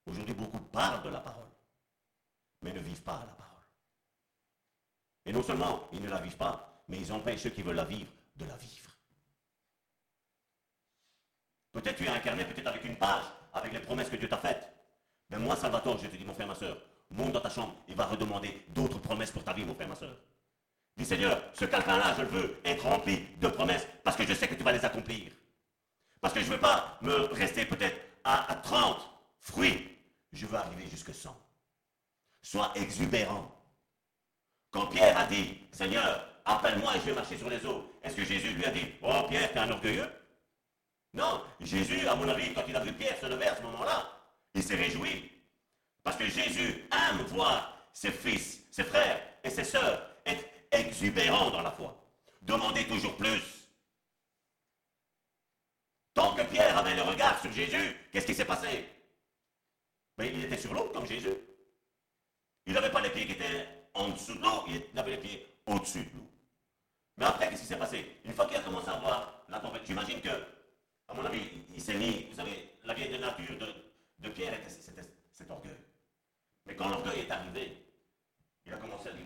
Aujourd'hui, 0.06 0.34
beaucoup 0.34 0.60
parlent 0.60 1.04
de 1.04 1.10
la 1.10 1.20
parole, 1.20 1.52
mais 2.62 2.74
ne 2.74 2.80
vivent 2.80 3.04
pas 3.04 3.26
la 3.26 3.34
parole. 3.34 3.64
Et 5.26 5.34
non 5.34 5.44
seulement 5.44 5.90
ils 5.92 6.02
ne 6.02 6.10
la 6.10 6.22
vivent 6.22 6.38
pas, 6.38 6.84
mais 6.88 6.98
ils 7.00 7.12
empêchent 7.12 7.44
ceux 7.44 7.50
qui 7.50 7.62
veulent 7.62 7.76
la 7.76 7.86
vivre 7.86 8.12
de 8.36 8.46
la 8.46 8.56
vivre. 8.56 8.97
Peut-être 11.78 11.98
tu 11.98 12.06
es 12.06 12.10
incarné 12.10 12.44
peut-être 12.44 12.66
avec 12.66 12.84
une 12.86 12.96
page, 12.96 13.26
avec 13.54 13.72
les 13.72 13.80
promesses 13.80 14.10
que 14.10 14.16
Dieu 14.16 14.28
t'a 14.28 14.38
faites. 14.38 14.74
Mais 15.30 15.38
moi, 15.38 15.56
Salvatore, 15.56 16.00
je 16.00 16.08
te 16.08 16.16
dis, 16.16 16.26
mon 16.26 16.34
frère, 16.34 16.48
ma 16.48 16.56
soeur, 16.56 16.76
monte 17.12 17.34
dans 17.34 17.40
ta 17.40 17.52
chambre 17.52 17.76
et 17.88 17.94
va 17.94 18.06
redemander 18.06 18.66
d'autres 18.70 18.98
promesses 18.98 19.30
pour 19.30 19.44
ta 19.44 19.54
vie, 19.54 19.64
mon 19.64 19.76
frère, 19.76 19.88
ma 19.88 19.94
soeur. 19.94 20.18
Dis 20.96 21.06
Seigneur, 21.06 21.40
ce 21.54 21.66
calepin-là, 21.66 22.16
je 22.18 22.24
veux 22.24 22.60
être 22.66 22.84
rempli 22.84 23.28
de 23.40 23.48
promesses 23.48 23.88
parce 24.04 24.18
que 24.18 24.26
je 24.26 24.34
sais 24.34 24.48
que 24.48 24.56
tu 24.56 24.64
vas 24.64 24.72
les 24.72 24.84
accomplir. 24.84 25.32
Parce 26.20 26.34
que 26.34 26.40
je 26.40 26.48
ne 26.48 26.54
veux 26.54 26.60
pas 26.60 26.98
me 27.04 27.14
rester 27.36 27.64
peut-être 27.64 27.96
à, 28.24 28.52
à 28.52 28.56
30 28.56 28.98
fruits. 29.40 30.00
Je 30.34 30.48
veux 30.48 30.58
arriver 30.58 30.88
jusque 30.90 31.14
100. 31.14 31.30
Sois 32.42 32.72
exubérant. 32.74 33.52
Quand 34.72 34.88
Pierre 34.88 35.16
a 35.16 35.28
dit, 35.28 35.60
Seigneur, 35.72 36.28
appelle-moi 36.44 36.96
et 36.96 37.00
je 37.02 37.06
vais 37.06 37.14
marcher 37.14 37.38
sur 37.38 37.52
les 37.52 37.64
eaux, 37.68 37.88
est-ce 38.02 38.16
que 38.16 38.26
Jésus 38.26 38.50
lui 38.54 38.66
a 38.66 38.72
dit, 38.72 38.88
oh 39.04 39.28
Pierre, 39.30 39.54
t'es 39.54 39.60
un 39.60 39.70
orgueilleux? 39.70 40.10
Non, 41.18 41.42
Jésus, 41.60 42.08
à 42.08 42.14
mon 42.14 42.30
avis, 42.30 42.54
quand 42.54 42.64
il 42.68 42.76
a 42.76 42.80
vu 42.80 42.94
Pierre 42.94 43.18
se 43.20 43.26
lever 43.26 43.48
à 43.48 43.56
ce 43.56 43.64
moment-là, 43.64 44.08
il 44.54 44.62
s'est 44.62 44.76
réjoui. 44.76 45.32
Parce 46.04 46.16
que 46.16 46.28
Jésus 46.28 46.88
aime 46.92 47.26
voir 47.26 47.76
ses 47.92 48.12
fils, 48.12 48.62
ses 48.70 48.84
frères 48.84 49.20
et 49.44 49.50
ses 49.50 49.64
sœurs 49.64 50.00
être 50.28 50.46
exubérants 50.72 51.50
dans 51.50 51.64
la 51.64 51.72
foi. 51.72 52.00
Demander 52.44 52.86
toujours 52.86 53.18
plus. 53.18 53.42
Tant 56.14 56.36
que 56.36 56.44
Pierre 56.44 56.78
avait 56.78 56.96
le 56.96 57.02
regard 57.02 57.42
sur 57.42 57.52
Jésus, 57.52 57.98
qu'est-ce 58.12 58.28
qui 58.28 58.36
s'est 58.36 58.46
passé? 58.46 58.88
Mais 60.20 60.32
il 60.32 60.46
était 60.46 60.58
sur 60.58 60.72
l'eau 60.72 60.92
comme 60.94 61.08
Jésus. 61.08 61.34
Il 62.68 62.74
n'avait 62.74 62.92
pas 62.92 63.02
les 63.02 63.10
pieds 63.10 63.26
qui 63.26 63.34
étaient 63.34 63.68
en 63.96 64.10
dessous 64.10 64.36
de 64.36 64.42
l'eau, 64.44 64.66
il 64.68 65.00
avait 65.00 65.12
les 65.12 65.18
pieds 65.18 65.48
au-dessus 65.66 66.04
de 66.04 66.16
l'eau. 66.16 66.28
Mais 67.18 67.26
après, 67.26 67.50
qu'est-ce 67.50 67.62
qui 67.62 67.68
s'est 67.68 67.78
passé? 67.78 68.20
Une 68.24 68.34
fois 68.34 68.46
qu'il 68.46 68.58
a 68.58 68.62
commencé 68.62 68.90
à 68.90 69.00
voir 69.00 69.44
la 69.50 69.60
tempête, 69.60 69.82
j'imagine 69.84 70.22
que, 70.22 70.57
à 71.08 71.14
mon 71.14 71.26
avis, 71.26 71.42
il, 71.74 71.82
s'est 71.82 71.96
mis, 71.96 72.26
vous 72.30 72.36
savez, 72.36 72.74
la 72.84 72.94
vieille 72.94 73.20
nature 73.20 73.58
de, 74.20 74.30
Pierre, 74.30 74.60
c'était 74.68 75.02
cet 75.32 75.50
orgueil. 75.50 75.72
Mais 76.66 76.76
quand 76.76 76.90
l'orgueil 76.90 77.22
est 77.22 77.32
arrivé, 77.32 77.78
il 78.66 78.74
a 78.74 78.78
commencé 78.78 79.10
à 79.10 79.14
dire, 79.14 79.26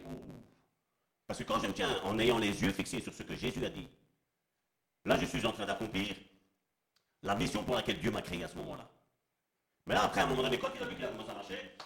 parce 1.25 1.39
que 1.39 1.43
quand 1.43 1.59
je 1.59 1.67
me 1.67 1.73
tiens 1.73 2.01
en 2.03 2.19
ayant 2.19 2.37
les 2.37 2.61
yeux 2.61 2.71
fixés 2.71 3.01
sur 3.01 3.13
ce 3.13 3.23
que 3.23 3.35
Jésus 3.35 3.65
a 3.65 3.69
dit, 3.69 3.87
là 5.05 5.17
je 5.19 5.25
suis 5.25 5.45
en 5.45 5.51
train 5.51 5.65
d'accomplir 5.65 6.15
la 7.23 7.35
mission 7.35 7.63
pour 7.63 7.75
laquelle 7.75 7.99
Dieu 7.99 8.11
m'a 8.11 8.21
créé 8.21 8.43
à 8.43 8.47
ce 8.47 8.55
moment-là. 8.57 8.87
Mais 9.87 9.95
là, 9.95 10.03
après, 10.03 10.21
à 10.21 10.25
un 10.25 10.27
moment 10.27 10.43
donné, 10.43 10.59
quand 10.59 10.69
il 10.75 10.83
a 10.83 10.85
vu 10.85 10.95
qu'il 10.95 11.05
a 11.05 11.07
commencé 11.07 11.31
à 11.31 11.33
marcher, 11.33 11.77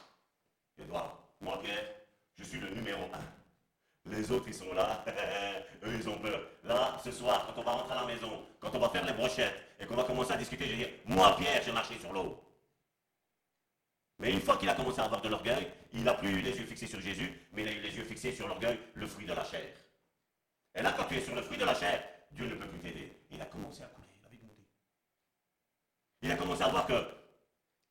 il 0.77 0.83
a 0.83 0.87
dit, 0.87 0.91
moi, 1.41 1.61
Pierre, 1.61 1.95
je 2.37 2.43
suis 2.43 2.59
le 2.59 2.69
numéro 2.71 3.03
un. 3.13 3.44
Les 4.07 4.31
autres, 4.31 4.45
ils 4.47 4.53
sont 4.53 4.71
là. 4.73 5.03
Eux, 5.83 5.95
ils 5.95 6.07
ont 6.07 6.17
peur. 6.19 6.39
Là, 6.63 6.97
ce 7.03 7.11
soir, 7.11 7.47
quand 7.47 7.61
on 7.61 7.63
va 7.63 7.71
rentrer 7.71 7.93
à 7.93 8.01
la 8.01 8.07
maison, 8.07 8.45
quand 8.59 8.69
on 8.73 8.79
va 8.79 8.89
faire 8.89 9.05
les 9.05 9.13
brochettes 9.13 9.55
et 9.79 9.85
qu'on 9.85 9.95
va 9.95 10.03
commencer 10.03 10.33
à 10.33 10.37
discuter, 10.37 10.65
je 10.65 10.71
vais 10.71 10.77
dire, 10.77 10.89
moi, 11.05 11.35
Pierre, 11.37 11.61
j'ai 11.63 11.71
marché 11.71 11.97
sur 11.99 12.13
l'eau. 12.13 12.41
Mais 14.19 14.31
une 14.31 14.39
fois 14.41 14.57
qu'il 14.57 14.69
a 14.69 14.75
commencé 14.75 15.01
à 15.01 15.05
avoir 15.05 15.21
de 15.21 15.27
l'orgueil, 15.29 15.67
il 15.93 16.03
n'a 16.03 16.13
plus 16.13 16.29
eu 16.29 16.41
les 16.41 16.57
yeux 16.57 16.65
fixés 16.65 16.87
sur 16.87 17.01
Jésus, 17.01 17.47
mais 17.51 17.63
il 17.63 17.67
a 17.67 17.71
eu 17.71 17.81
les 17.81 17.95
yeux 17.97 18.03
fixés 18.03 18.31
sur 18.31 18.47
l'orgueil, 18.47 18.79
le 18.93 19.07
fruit 19.07 19.25
de 19.25 19.33
la 19.33 19.43
chair. 19.43 19.67
Et 20.75 20.81
là, 20.81 20.93
quand 20.95 21.05
tu 21.05 21.15
es 21.15 21.21
sur 21.21 21.35
le 21.35 21.41
fruit 21.41 21.57
de 21.57 21.65
la 21.65 21.73
chair, 21.73 22.01
Dieu 22.31 22.45
ne 22.45 22.55
peut 22.55 22.67
plus 22.67 22.79
t'aider. 22.79 23.11
Il 23.31 23.41
a 23.41 23.45
commencé 23.45 23.81
à 23.83 23.87
couler, 23.87 24.07
Il 26.21 26.31
a 26.31 26.35
commencé 26.35 26.63
à 26.63 26.69
voir 26.69 26.85
que 26.85 27.05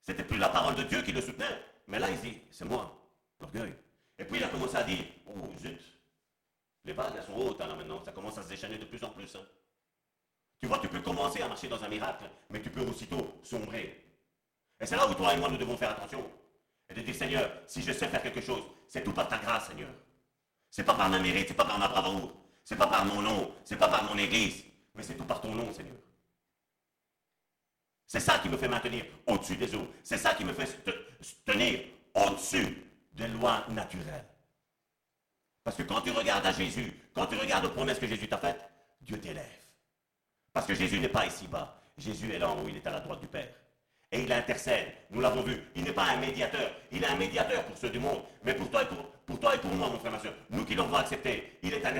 c'était 0.00 0.24
plus 0.24 0.38
la 0.38 0.48
parole 0.48 0.76
de 0.76 0.84
Dieu 0.84 1.02
qui 1.02 1.12
le 1.12 1.20
soutenait, 1.20 1.60
mais 1.88 1.98
là, 1.98 2.08
il 2.10 2.20
dit, 2.20 2.40
c'est 2.50 2.64
moi, 2.64 2.96
l'orgueil. 3.40 3.74
Et 4.18 4.24
puis 4.24 4.38
il 4.38 4.44
a 4.44 4.48
commencé 4.48 4.76
à 4.76 4.82
dire, 4.84 5.04
oh 5.26 5.52
zut, 5.58 5.80
les 6.84 6.92
vagues, 6.92 7.14
elles 7.16 7.24
sont 7.24 7.34
hautes 7.34 7.60
hein, 7.60 7.66
là 7.66 7.74
maintenant, 7.74 8.02
ça 8.04 8.12
commence 8.12 8.36
à 8.38 8.42
se 8.42 8.48
déchaîner 8.48 8.78
de 8.78 8.84
plus 8.84 9.02
en 9.02 9.10
plus. 9.10 9.34
Hein. 9.36 9.44
Tu 10.60 10.66
vois, 10.66 10.78
tu 10.78 10.88
peux 10.88 11.00
commencer 11.00 11.40
à 11.42 11.48
marcher 11.48 11.68
dans 11.68 11.82
un 11.82 11.88
miracle, 11.88 12.24
mais 12.50 12.60
tu 12.60 12.70
peux 12.70 12.82
aussitôt 12.82 13.38
sombrer. 13.42 14.04
Et 14.80 14.86
c'est 14.86 14.96
là 14.96 15.08
où 15.08 15.14
toi 15.14 15.34
et 15.34 15.36
moi 15.36 15.48
nous 15.48 15.56
devons 15.56 15.76
faire 15.76 15.90
attention. 15.90 16.24
Et 16.88 16.94
de 16.94 17.00
dire, 17.00 17.14
Seigneur, 17.14 17.50
si 17.66 17.82
je 17.82 17.92
sais 17.92 18.06
faire 18.08 18.22
quelque 18.22 18.40
chose, 18.40 18.62
c'est 18.88 19.02
tout 19.02 19.12
par 19.12 19.28
ta 19.28 19.38
grâce, 19.38 19.68
Seigneur. 19.68 19.90
C'est 20.70 20.84
pas 20.84 20.94
par 20.94 21.08
ma 21.08 21.18
mérite, 21.18 21.48
c'est 21.48 21.54
pas 21.54 21.64
par 21.64 21.78
ma 21.78 21.88
bravoure, 21.88 22.32
c'est 22.64 22.76
pas 22.76 22.86
par 22.86 23.04
mon 23.04 23.22
nom, 23.22 23.54
c'est 23.64 23.76
pas 23.76 23.88
par 23.88 24.04
mon 24.04 24.18
église, 24.18 24.64
mais 24.94 25.02
c'est 25.02 25.14
tout 25.14 25.24
par 25.24 25.40
ton 25.40 25.54
nom, 25.54 25.72
Seigneur. 25.72 25.96
C'est 28.06 28.20
ça 28.20 28.38
qui 28.38 28.48
me 28.48 28.56
fait 28.56 28.68
maintenir 28.68 29.06
au-dessus 29.26 29.56
des 29.56 29.74
eaux. 29.74 29.88
C'est 30.02 30.18
ça 30.18 30.34
qui 30.34 30.44
me 30.44 30.52
fait 30.52 30.68
tenir 31.44 31.80
au-dessus 32.14 32.84
des 33.12 33.28
lois 33.28 33.64
naturelles. 33.70 34.24
Parce 35.64 35.76
que 35.76 35.82
quand 35.82 36.02
tu 36.02 36.10
regardes 36.10 36.46
à 36.46 36.52
Jésus, 36.52 36.92
quand 37.14 37.26
tu 37.26 37.36
regardes 37.36 37.64
aux 37.64 37.70
promesses 37.70 37.98
que 37.98 38.06
Jésus 38.06 38.28
t'a 38.28 38.36
faites, 38.36 38.60
Dieu 39.00 39.18
t'élève. 39.18 39.44
Parce 40.52 40.66
que 40.66 40.74
Jésus 40.74 41.00
n'est 41.00 41.08
pas 41.08 41.26
ici-bas. 41.26 41.80
Jésus 41.96 42.32
est 42.32 42.38
là 42.38 42.50
en 42.50 42.60
haut, 42.60 42.68
il 42.68 42.76
est 42.76 42.86
à 42.86 42.90
la 42.90 43.00
droite 43.00 43.20
du 43.20 43.26
Père. 43.26 43.48
Et 44.12 44.22
il 44.22 44.32
intercède. 44.32 44.92
Nous 45.10 45.20
l'avons 45.20 45.42
vu. 45.42 45.60
Il 45.74 45.84
n'est 45.84 45.92
pas 45.92 46.04
un 46.04 46.18
médiateur. 46.18 46.70
Il 46.92 47.02
est 47.02 47.06
un 47.06 47.16
médiateur 47.16 47.64
pour 47.64 47.76
ceux 47.78 47.88
du 47.88 47.98
monde. 47.98 48.22
Mais 48.44 48.54
pour 48.54 48.70
toi 48.70 48.82
et 48.82 48.86
pour, 48.86 49.10
pour, 49.26 49.40
toi 49.40 49.54
et 49.54 49.58
pour 49.58 49.72
moi, 49.72 49.88
mon 49.88 49.98
frère, 49.98 50.12
ma 50.12 50.18
soeur, 50.20 50.34
nous 50.50 50.64
qui 50.64 50.74
l'avons 50.74 50.94
accepté, 50.94 51.58
il 51.62 51.72
est 51.72 51.84
un, 51.84 51.96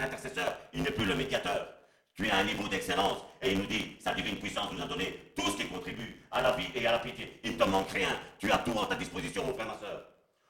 intercesseur. 0.00 0.56
Il 0.72 0.82
n'est 0.82 0.90
plus 0.90 1.04
le 1.04 1.16
médiateur. 1.16 1.68
Tu 2.14 2.26
es 2.26 2.30
à 2.30 2.38
un 2.38 2.44
niveau 2.44 2.68
d'excellence. 2.68 3.18
Et 3.42 3.52
il 3.52 3.58
nous 3.58 3.66
dit, 3.66 3.96
sa 4.00 4.14
divine 4.14 4.38
puissance 4.38 4.72
nous 4.72 4.82
a 4.82 4.86
donné 4.86 5.32
tout 5.36 5.50
ce 5.50 5.56
qui 5.56 5.66
contribue 5.66 6.24
à 6.30 6.40
la 6.40 6.52
vie 6.52 6.68
et 6.74 6.86
à 6.86 6.92
la 6.92 6.98
pitié. 7.00 7.40
Il 7.44 7.52
ne 7.52 7.58
te 7.58 7.64
manque 7.64 7.90
rien. 7.90 8.16
Tu 8.38 8.50
as 8.50 8.58
tout 8.58 8.80
à 8.80 8.86
ta 8.86 8.94
disposition, 8.94 9.44
mon 9.44 9.54
frère, 9.54 9.66
ma 9.66 9.78
soeur 9.78 10.04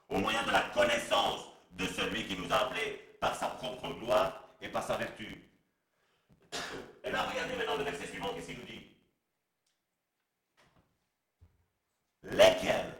au 0.09 0.19
moyen 0.19 0.43
de 0.45 0.51
la 0.51 0.61
connaissance 0.75 1.41
de 1.71 1.87
celui 1.87 2.27
qui 2.27 2.37
nous 2.37 2.53
a 2.53 2.57
appelés 2.57 3.17
par 3.21 3.35
sa 3.35 3.49
propre 3.49 3.89
gloire 3.95 4.55
et 4.61 4.69
par 4.69 4.83
sa 4.83 4.97
vertu. 4.97 5.45
Et 7.05 7.11
là, 7.11 7.23
regardez 7.23 7.57
maintenant 7.57 7.77
le 7.77 7.85
verset 7.85 8.07
suivant, 8.07 8.33
qu'est-ce 8.35 8.53
nous 8.53 8.65
dit? 8.65 8.87
Lesquels? 12.23 12.95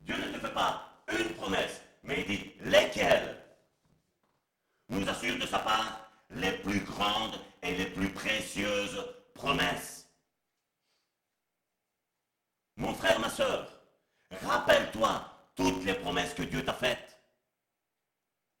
Dieu 0.00 0.16
ne 0.16 0.32
te 0.32 0.38
fait 0.38 0.54
pas 0.54 1.04
une 1.08 1.34
promesse, 1.34 1.80
mais 2.02 2.20
il 2.20 2.26
dit 2.26 2.52
lesquels? 2.60 3.38
Nous 4.88 5.08
assure 5.08 5.38
de 5.38 5.46
sa 5.46 5.58
part 5.58 6.10
les 6.30 6.52
plus 6.58 6.80
grandes 6.80 7.38
et 7.62 7.74
les 7.74 7.86
plus 7.86 8.10
précieuses 8.10 9.04
promesses. 9.34 10.08
Mon 12.76 12.94
frère, 12.94 13.20
ma 13.20 13.30
soeur, 13.30 13.70
rappelle-toi 14.42 15.28
toutes 15.54 15.84
les 15.84 15.94
promesses 15.94 16.34
que 16.34 16.42
Dieu 16.42 16.64
t'a 16.64 16.72
faites. 16.72 17.11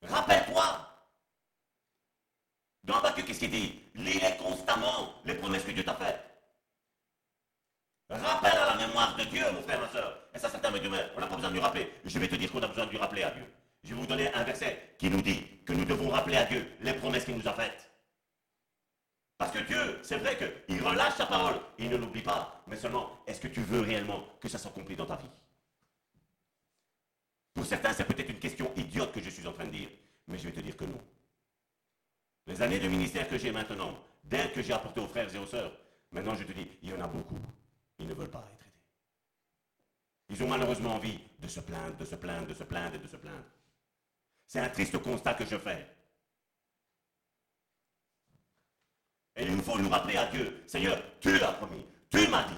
Rappelle-toi. 0.02 0.88
Dans 2.84 2.96
Habakkuk, 2.96 3.24
qu'est-ce 3.24 3.38
qu'il 3.38 3.50
dit? 3.50 3.80
Lis 3.94 4.20
constamment, 4.38 5.14
les 5.24 5.34
promesses 5.34 5.64
que 5.64 5.70
Dieu 5.70 5.84
t'a 5.84 5.94
faites. 5.94 6.20
Rappelle 8.10 8.58
à 8.58 8.74
la 8.74 8.86
mémoire 8.86 9.16
de 9.16 9.24
Dieu, 9.24 9.44
mon 9.52 9.62
frère, 9.62 9.80
ma 9.80 9.88
soeur. 9.88 10.18
Et 10.34 10.38
ça, 10.38 10.50
certains 10.50 10.70
me 10.70 10.78
disent, 10.78 10.90
on 11.16 11.20
n'a 11.20 11.26
pas 11.26 11.36
besoin 11.36 11.50
de 11.50 11.54
lui 11.54 11.62
rappeler. 11.62 11.92
Je 12.04 12.18
vais 12.18 12.28
te 12.28 12.34
dire 12.34 12.50
qu'on 12.50 12.62
a 12.62 12.68
besoin 12.68 12.86
de 12.86 12.90
lui 12.90 12.98
rappeler 12.98 13.22
à 13.22 13.30
Dieu. 13.30 13.44
Je 13.84 13.94
vais 13.94 14.00
vous 14.00 14.06
donner 14.06 14.32
un 14.34 14.44
verset 14.44 14.94
qui 14.98 15.08
nous 15.08 15.22
dit 15.22 15.42
que 15.64 15.72
nous 15.72 15.84
devons 15.84 16.10
rappeler 16.10 16.36
à 16.36 16.44
Dieu 16.44 16.76
les 16.80 16.92
promesses 16.94 17.24
qu'il 17.24 17.36
nous 17.36 17.48
a 17.48 17.52
faites. 17.52 17.90
Parce 19.38 19.50
que 19.50 19.58
Dieu, 19.60 19.98
c'est 20.02 20.18
vrai 20.18 20.36
qu'il 20.36 20.82
relâche 20.82 21.14
sa 21.14 21.26
parole, 21.26 21.60
il 21.78 21.90
ne 21.90 21.96
l'oublie 21.96 22.22
pas. 22.22 22.62
Mais 22.66 22.76
seulement, 22.76 23.18
est-ce 23.26 23.40
que 23.40 23.48
tu 23.48 23.60
veux 23.60 23.80
réellement 23.80 24.24
que 24.40 24.48
ça 24.48 24.58
s'accomplisse 24.58 24.98
dans 24.98 25.06
ta 25.06 25.16
vie? 25.16 25.30
Pour 27.54 27.66
certains, 27.66 27.92
c'est 27.92 28.04
peut-être 28.04 28.30
une 28.30 28.38
question 28.38 28.72
idiote 28.76 29.12
que 29.12 29.20
je 29.20 29.30
suis 29.30 29.46
en 29.46 29.52
train 29.52 29.66
de 29.66 29.70
dire, 29.70 29.88
mais 30.26 30.38
je 30.38 30.44
vais 30.44 30.52
te 30.52 30.60
dire 30.60 30.76
que 30.76 30.84
non. 30.84 31.00
Les 32.46 32.60
années 32.62 32.80
de 32.80 32.88
ministère 32.88 33.28
que 33.28 33.38
j'ai 33.38 33.52
maintenant, 33.52 33.98
d'aide 34.24 34.52
que 34.52 34.62
j'ai 34.62 34.72
apporté 34.72 35.00
aux 35.00 35.06
frères 35.06 35.32
et 35.34 35.38
aux 35.38 35.46
sœurs, 35.46 35.72
maintenant 36.10 36.34
je 36.34 36.44
te 36.44 36.52
dis, 36.52 36.66
il 36.82 36.90
y 36.90 36.94
en 36.94 37.00
a 37.00 37.06
beaucoup. 37.06 37.38
Ils 37.98 38.06
ne 38.06 38.14
veulent 38.14 38.30
pas 38.30 38.44
être 38.52 38.62
aidés. 38.62 38.72
Ils 40.30 40.42
ont 40.42 40.48
malheureusement 40.48 40.94
envie 40.94 41.20
de 41.38 41.46
se 41.46 41.60
plaindre, 41.60 41.96
de 41.96 42.04
se 42.04 42.16
plaindre, 42.16 42.46
de 42.46 42.54
se 42.54 42.64
plaindre 42.64 42.94
et 42.94 42.98
de 42.98 43.06
se 43.06 43.16
plaindre. 43.16 43.44
C'est 44.46 44.60
un 44.60 44.68
triste 44.70 44.98
constat 44.98 45.34
que 45.34 45.44
je 45.44 45.56
fais. 45.58 45.86
Et 49.36 49.44
il 49.44 49.56
nous 49.56 49.62
faut 49.62 49.78
nous 49.78 49.88
rappeler 49.88 50.16
à 50.16 50.26
Dieu, 50.26 50.62
Seigneur, 50.66 51.00
tu 51.20 51.38
l'as 51.38 51.52
promis, 51.52 51.86
tu 52.10 52.26
m'as 52.28 52.44
dit. 52.44 52.54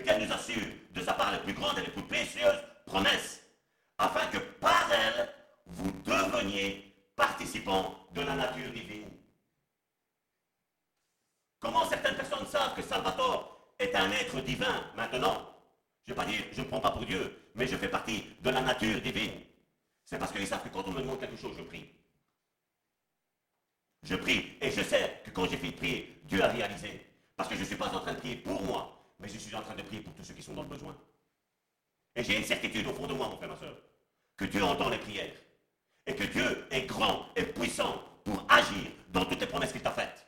qu'elle 0.00 0.24
nous 0.24 0.32
assure 0.32 0.66
de 0.90 1.00
sa 1.00 1.12
part 1.12 1.32
les 1.32 1.38
plus 1.38 1.54
grandes 1.54 1.78
et 1.78 1.82
les 1.82 1.90
plus 1.90 2.02
précieuses 2.02 2.62
promesses, 2.86 3.42
afin 3.98 4.26
que 4.28 4.38
par 4.38 4.90
elle, 4.92 5.28
vous 5.66 5.90
deveniez 6.02 6.94
participants 7.16 8.06
de 8.12 8.22
la 8.22 8.34
nature 8.34 8.72
divine. 8.72 9.10
Comment 11.60 11.88
certaines 11.88 12.16
personnes 12.16 12.46
savent 12.46 12.74
que 12.74 12.82
Salvatore 12.82 13.74
est 13.78 13.94
un 13.94 14.10
être 14.12 14.40
divin 14.40 14.90
maintenant? 14.94 15.54
Je 16.06 16.12
ne 16.12 16.16
vais 16.16 16.24
pas 16.24 16.30
dire, 16.30 16.44
je 16.52 16.60
ne 16.60 16.66
prends 16.66 16.80
pas 16.80 16.92
pour 16.92 17.04
Dieu, 17.04 17.50
mais 17.54 17.66
je 17.66 17.76
fais 17.76 17.88
partie 17.88 18.24
de 18.40 18.50
la 18.50 18.60
nature 18.60 19.00
divine. 19.00 19.42
C'est 20.04 20.18
parce 20.18 20.32
qu'ils 20.32 20.46
savent 20.46 20.62
que 20.62 20.68
quand 20.68 20.86
on 20.86 20.92
me 20.92 21.00
demande 21.00 21.20
quelque 21.20 21.36
chose, 21.36 21.56
je 21.58 21.62
prie. 21.62 21.86
Je 24.04 24.14
prie 24.14 24.56
et 24.60 24.70
je 24.70 24.82
sais 24.82 25.20
que 25.24 25.30
quand 25.30 25.46
j'ai 25.46 25.56
fait 25.56 25.72
prier, 25.72 26.20
Dieu 26.24 26.42
a 26.42 26.48
réalisé. 26.48 27.04
Parce 27.36 27.48
que 27.48 27.56
je 27.56 27.60
ne 27.60 27.66
suis 27.66 27.76
pas 27.76 27.88
en 27.88 28.00
train 28.00 28.14
de 28.14 28.18
prier 28.18 28.36
pour 28.36 28.62
moi, 28.62 28.97
mais 29.18 29.28
je 29.28 29.38
suis 29.38 29.54
en 29.54 29.62
train 29.62 29.74
de 29.74 29.82
prier 29.82 30.02
pour 30.02 30.14
tous 30.14 30.24
ceux 30.24 30.34
qui 30.34 30.42
sont 30.42 30.54
dans 30.54 30.62
le 30.62 30.68
besoin. 30.68 30.96
Et 32.14 32.24
j'ai 32.24 32.36
une 32.36 32.44
certitude 32.44 32.86
au 32.86 32.94
fond 32.94 33.06
de 33.06 33.14
moi, 33.14 33.28
mon 33.28 33.36
frère, 33.36 33.48
ma 33.48 33.56
soeur, 33.56 33.76
que 34.36 34.44
Dieu 34.44 34.62
entend 34.62 34.88
les 34.88 34.98
prières. 34.98 35.34
Et 36.06 36.14
que 36.14 36.24
Dieu 36.24 36.66
est 36.70 36.86
grand 36.86 37.26
et 37.36 37.42
puissant 37.42 38.02
pour 38.24 38.44
agir 38.48 38.90
dans 39.10 39.24
toutes 39.24 39.40
les 39.40 39.46
promesses 39.46 39.72
qu'il 39.72 39.82
t'a 39.82 39.90
faites. 39.90 40.26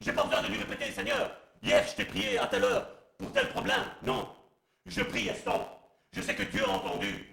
J'ai 0.00 0.12
pas 0.12 0.24
besoin 0.24 0.42
de 0.42 0.48
lui 0.48 0.58
répéter, 0.58 0.90
Seigneur, 0.90 1.36
hier 1.62 1.86
je 1.86 1.94
t'ai 1.94 2.04
prié 2.04 2.38
à 2.38 2.46
telle 2.46 2.64
heure 2.64 2.88
pour 3.18 3.32
tel 3.32 3.48
problème. 3.50 3.84
Non. 4.02 4.34
Je 4.86 5.02
prie 5.02 5.30
instant. 5.30 5.80
Je 6.12 6.20
sais 6.20 6.34
que 6.34 6.42
Dieu 6.44 6.64
a 6.64 6.68
entendu. 6.68 7.26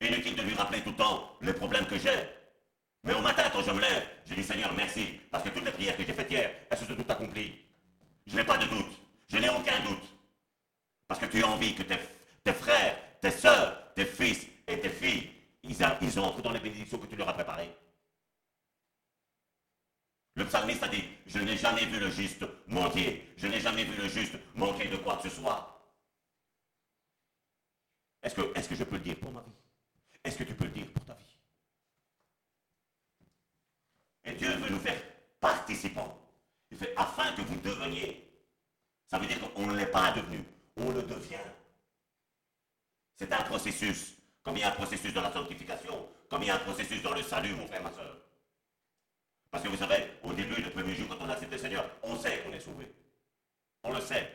Inutile 0.00 0.36
de 0.36 0.42
lui 0.42 0.54
rappeler 0.54 0.80
tout 0.82 0.90
le 0.90 0.96
temps 0.96 1.36
les 1.40 1.52
problèmes 1.52 1.86
que 1.86 1.98
j'ai. 1.98 2.37
Mais 3.08 3.14
au 3.14 3.22
matin, 3.22 3.44
quand 3.50 3.62
je 3.62 3.70
me 3.70 3.80
lève, 3.80 4.06
je 4.26 4.34
dis 4.34 4.44
Seigneur, 4.44 4.70
merci, 4.74 5.18
parce 5.30 5.42
que 5.42 5.48
toutes 5.48 5.64
les 5.64 5.70
prières 5.70 5.96
que 5.96 6.04
j'ai 6.04 6.12
faites 6.12 6.30
hier, 6.30 6.50
elles 6.68 6.76
se 6.76 6.84
sont 6.84 6.94
toutes 6.94 7.10
accomplies. 7.10 7.54
Je 8.26 8.36
n'ai 8.36 8.44
pas 8.44 8.58
de 8.58 8.66
doute. 8.66 9.00
Je 9.28 9.38
n'ai 9.38 9.48
aucun 9.48 9.80
doute. 9.80 10.06
Parce 11.06 11.18
que 11.18 11.24
tu 11.24 11.42
as 11.42 11.48
envie 11.48 11.74
que 11.74 11.84
tes, 11.84 12.52
frères, 12.52 12.98
tes 13.22 13.30
soeurs, 13.30 13.94
tes 13.94 14.04
fils 14.04 14.46
et 14.66 14.78
tes 14.78 14.90
filles, 14.90 15.30
ils, 15.62 15.82
entrent 16.20 16.42
dans 16.42 16.52
les 16.52 16.60
bénédictions 16.60 16.98
que 16.98 17.06
tu 17.06 17.16
leur 17.16 17.30
as 17.30 17.32
préparées. 17.32 17.74
Le 20.34 20.44
psalmiste 20.44 20.82
a 20.82 20.88
dit, 20.88 21.04
je 21.24 21.38
n'ai 21.38 21.56
jamais 21.56 21.86
vu 21.86 21.98
le 21.98 22.10
juste 22.10 22.44
mentir, 22.66 23.14
je 23.38 23.46
n'ai 23.46 23.60
jamais 23.60 23.84
vu 23.84 24.02
le 24.02 24.06
juste 24.06 24.34
manquer 24.54 24.86
de 24.86 24.98
quoi 24.98 25.16
que 25.16 25.30
ce 25.30 25.34
soit. 25.34 25.82
Est-ce 28.22 28.34
que, 28.34 28.42
est 28.54 28.68
que 28.68 28.74
je 28.74 28.84
peux 28.84 28.96
le 28.96 29.02
dire 29.02 29.16
pour 29.16 29.32
ma 29.32 29.40
vie? 29.40 29.56
Est-ce 30.24 30.36
que 30.36 30.44
tu 30.44 30.54
peux 30.54 30.64
le 30.66 30.72
dire 30.72 30.92
pour 30.92 31.06
ta 31.06 31.14
vie 31.14 31.38
Et 34.28 34.34
Dieu 34.34 34.50
veut 34.56 34.68
nous 34.68 34.78
faire 34.78 35.00
participants. 35.40 36.18
Il 36.70 36.76
fait 36.76 36.92
afin 36.96 37.32
que 37.32 37.40
vous 37.42 37.56
deveniez. 37.60 38.24
Ça 39.06 39.18
veut 39.18 39.26
dire 39.26 39.38
qu'on 39.40 39.66
ne 39.66 39.76
l'est 39.76 39.86
pas 39.86 40.12
devenu, 40.12 40.44
on 40.76 40.90
le 40.90 41.02
devient. 41.02 41.36
C'est 43.16 43.32
un 43.32 43.42
processus, 43.42 44.14
comme 44.42 44.56
il 44.56 44.60
y 44.60 44.64
a 44.64 44.68
un 44.68 44.72
processus 44.72 45.14
dans 45.14 45.22
la 45.22 45.32
sanctification, 45.32 46.08
comme 46.28 46.42
il 46.42 46.48
y 46.48 46.50
a 46.50 46.56
un 46.56 46.58
processus 46.58 47.02
dans 47.02 47.14
le 47.14 47.22
salut, 47.22 47.54
mon 47.54 47.66
frère, 47.66 47.82
ma 47.82 47.90
soeur. 47.90 48.18
Parce 49.50 49.64
que 49.64 49.68
vous 49.68 49.78
savez, 49.78 50.12
au 50.22 50.34
début, 50.34 50.60
le 50.60 50.70
premier 50.70 50.94
jour, 50.94 51.08
quand 51.08 51.24
on 51.24 51.30
accepte 51.30 51.52
le 51.52 51.58
Seigneur, 51.58 51.90
on 52.02 52.18
sait 52.18 52.42
qu'on 52.42 52.52
est 52.52 52.60
sauvé. 52.60 52.94
On 53.82 53.94
le 53.94 54.00
sait. 54.02 54.30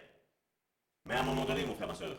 Mais 1.05 1.13
à 1.13 1.19
un 1.19 1.23
moment 1.23 1.45
donné, 1.45 1.65
mon 1.65 1.75
frère, 1.75 1.87
ma 1.87 1.93
soeur, 1.93 2.17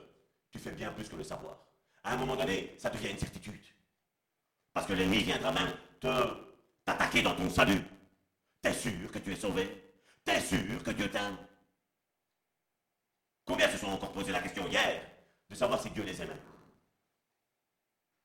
tu 0.53 0.61
fais 0.61 0.71
bien 0.71 0.93
plus 0.93 1.09
que 1.09 1.17
le 1.17 1.25
savoir. 1.25 1.59
À 2.05 2.13
un 2.13 2.17
moment 2.17 2.37
donné, 2.37 2.77
ça 2.79 2.89
devient 2.89 3.11
une 3.11 3.19
certitude. 3.19 3.65
Parce 4.73 4.87
que 4.87 4.93
l'ennemi 4.93 5.25
viendra 5.25 5.51
même 5.51 5.73
te 5.99 6.44
t'attaquer 6.85 7.23
dans 7.23 7.35
ton 7.35 7.49
salut. 7.51 7.83
T'es 8.63 8.73
sûr 8.73 9.11
que 9.13 9.19
tu 9.19 9.33
es 9.33 9.37
sauvé 9.37 9.93
T'es 10.25 10.41
sûr 10.41 10.83
que 10.83 10.91
Dieu 10.91 11.11
t'aime 11.11 11.37
Combien 13.45 13.71
se 13.71 13.77
sont 13.77 13.89
encore 13.89 14.13
posé 14.13 14.33
la 14.33 14.41
question 14.41 14.67
hier 14.69 15.03
de 15.51 15.55
savoir 15.55 15.81
si 15.81 15.91
Dieu 15.91 16.03
les 16.03 16.21
aimait? 16.23 16.41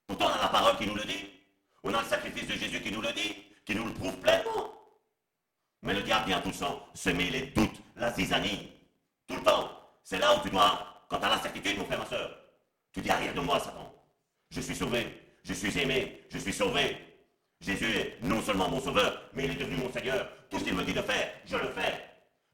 Pourtant, 0.07 0.27
on 0.27 0.39
a 0.39 0.41
la 0.41 0.47
parole 0.47 0.77
qui 0.77 0.87
nous 0.87 0.95
le 0.95 1.03
dit. 1.03 1.29
On 1.83 1.93
a 1.93 2.01
le 2.01 2.07
sacrifice 2.07 2.47
de 2.47 2.53
Jésus 2.53 2.81
qui 2.81 2.91
nous 2.91 3.01
le 3.01 3.11
dit 3.13 3.49
qui 3.69 3.75
nous 3.75 3.85
le 3.85 3.93
prouve 3.93 4.17
pleinement. 4.17 4.73
Mais 5.83 5.93
le 5.93 6.01
diable 6.01 6.25
vient 6.25 6.41
tout 6.41 6.49
le 6.49 6.55
temps 6.55 6.87
semer 6.95 7.29
les 7.29 7.47
doutes, 7.47 7.79
la 7.95 8.11
zizanie. 8.11 8.71
Tout 9.27 9.35
le 9.35 9.43
temps. 9.43 9.69
C'est 10.03 10.17
là 10.17 10.35
où 10.35 10.41
tu 10.41 10.49
dois, 10.49 11.05
quand 11.07 11.19
tu 11.19 11.25
as 11.25 11.29
la 11.29 11.39
certitude, 11.39 11.77
mon 11.77 11.85
frère, 11.85 11.99
ma 11.99 12.05
soeur, 12.07 12.35
tu 12.91 13.01
dis 13.01 13.11
arrière 13.11 13.33
de 13.35 13.41
moi, 13.41 13.59
Satan. 13.59 13.93
Je 14.49 14.61
suis 14.61 14.75
sauvé, 14.75 15.37
je 15.43 15.53
suis 15.53 15.77
aimé, 15.77 16.25
je 16.29 16.39
suis 16.39 16.51
sauvé. 16.51 16.97
Jésus 17.69 17.97
est 17.97 18.17
non 18.23 18.41
seulement 18.41 18.67
mon 18.67 18.81
sauveur, 18.81 19.21
mais 19.33 19.45
il 19.45 19.51
est 19.51 19.55
devenu 19.55 19.77
mon 19.77 19.93
Seigneur. 19.93 20.27
Tout 20.49 20.57
ce 20.57 20.63
qu'il 20.63 20.73
me 20.73 20.83
dit 20.83 20.93
de 20.93 21.03
faire, 21.03 21.31
je 21.45 21.55
le 21.55 21.69
fais. 21.69 22.03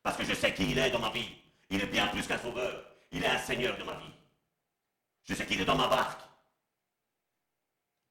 Parce 0.03 0.17
que 0.17 0.25
je 0.25 0.33
sais 0.33 0.53
qui 0.53 0.69
il 0.69 0.77
est 0.77 0.91
dans 0.91 0.99
ma 0.99 1.09
vie. 1.09 1.29
Il 1.69 1.81
est 1.81 1.87
bien 1.87 2.07
plus 2.07 2.27
qu'un 2.27 2.37
sauveur. 2.37 2.83
Il 3.13 3.23
est 3.23 3.27
un 3.27 3.37
Seigneur 3.37 3.77
de 3.77 3.83
ma 3.83 3.93
vie. 3.93 4.13
Je 5.23 5.33
sais 5.33 5.45
qu'il 5.45 5.61
est 5.61 5.65
dans 5.65 5.77
ma 5.77 5.87
barque. 5.87 6.19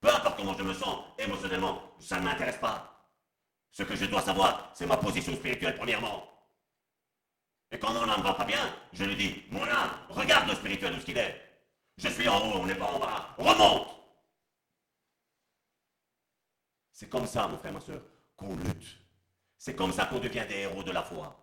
Peu 0.01 0.09
importe 0.09 0.39
comment 0.39 0.57
je 0.57 0.63
me 0.63 0.73
sens 0.73 0.99
émotionnellement, 1.19 1.83
ça 1.99 2.19
ne 2.19 2.25
m'intéresse 2.25 2.57
pas. 2.57 3.11
Ce 3.71 3.83
que 3.83 3.97
je 3.97 4.07
dois 4.07 4.23
savoir, 4.23 4.71
c'est 4.73 4.87
ma 4.87 4.97
position 4.97 5.35
spirituelle, 5.35 5.77
premièrement. 5.77 6.27
Et 7.71 7.79
quand 7.79 7.93
mon 7.93 8.09
âme 8.09 8.23
va 8.23 8.33
pas 8.33 8.45
bien, 8.45 8.75
je 8.95 9.05
lui 9.05 9.17
dis, 9.17 9.43
mon 9.51 9.63
âme, 9.63 9.91
regarde 10.09 10.49
le 10.49 10.55
spirituel 10.55 10.95
de 10.95 11.01
ce 11.01 11.05
qu'il 11.05 11.19
est. 11.19 11.39
Je 11.99 12.09
suis 12.09 12.29
en 12.29 12.39
haut, 12.39 12.61
on 12.61 12.67
n'est 12.67 12.75
pas 12.75 12.87
en 12.87 12.99
bas. 12.99 13.35
Remonte 13.37 13.94
C'est 16.95 17.11
comme 17.11 17.27
ça, 17.27 17.49
mon 17.49 17.59
frère, 17.59 17.73
ma 17.73 17.81
soeur, 17.81 18.01
qu'on 18.37 18.55
lutte. 18.55 18.99
C'est 19.59 19.75
comme 19.75 19.93
ça 19.93 20.07
qu'on 20.07 20.21
devient 20.21 20.47
des 20.49 20.61
héros 20.61 20.85
de 20.85 20.93
la 20.93 21.03
foi. 21.03 21.37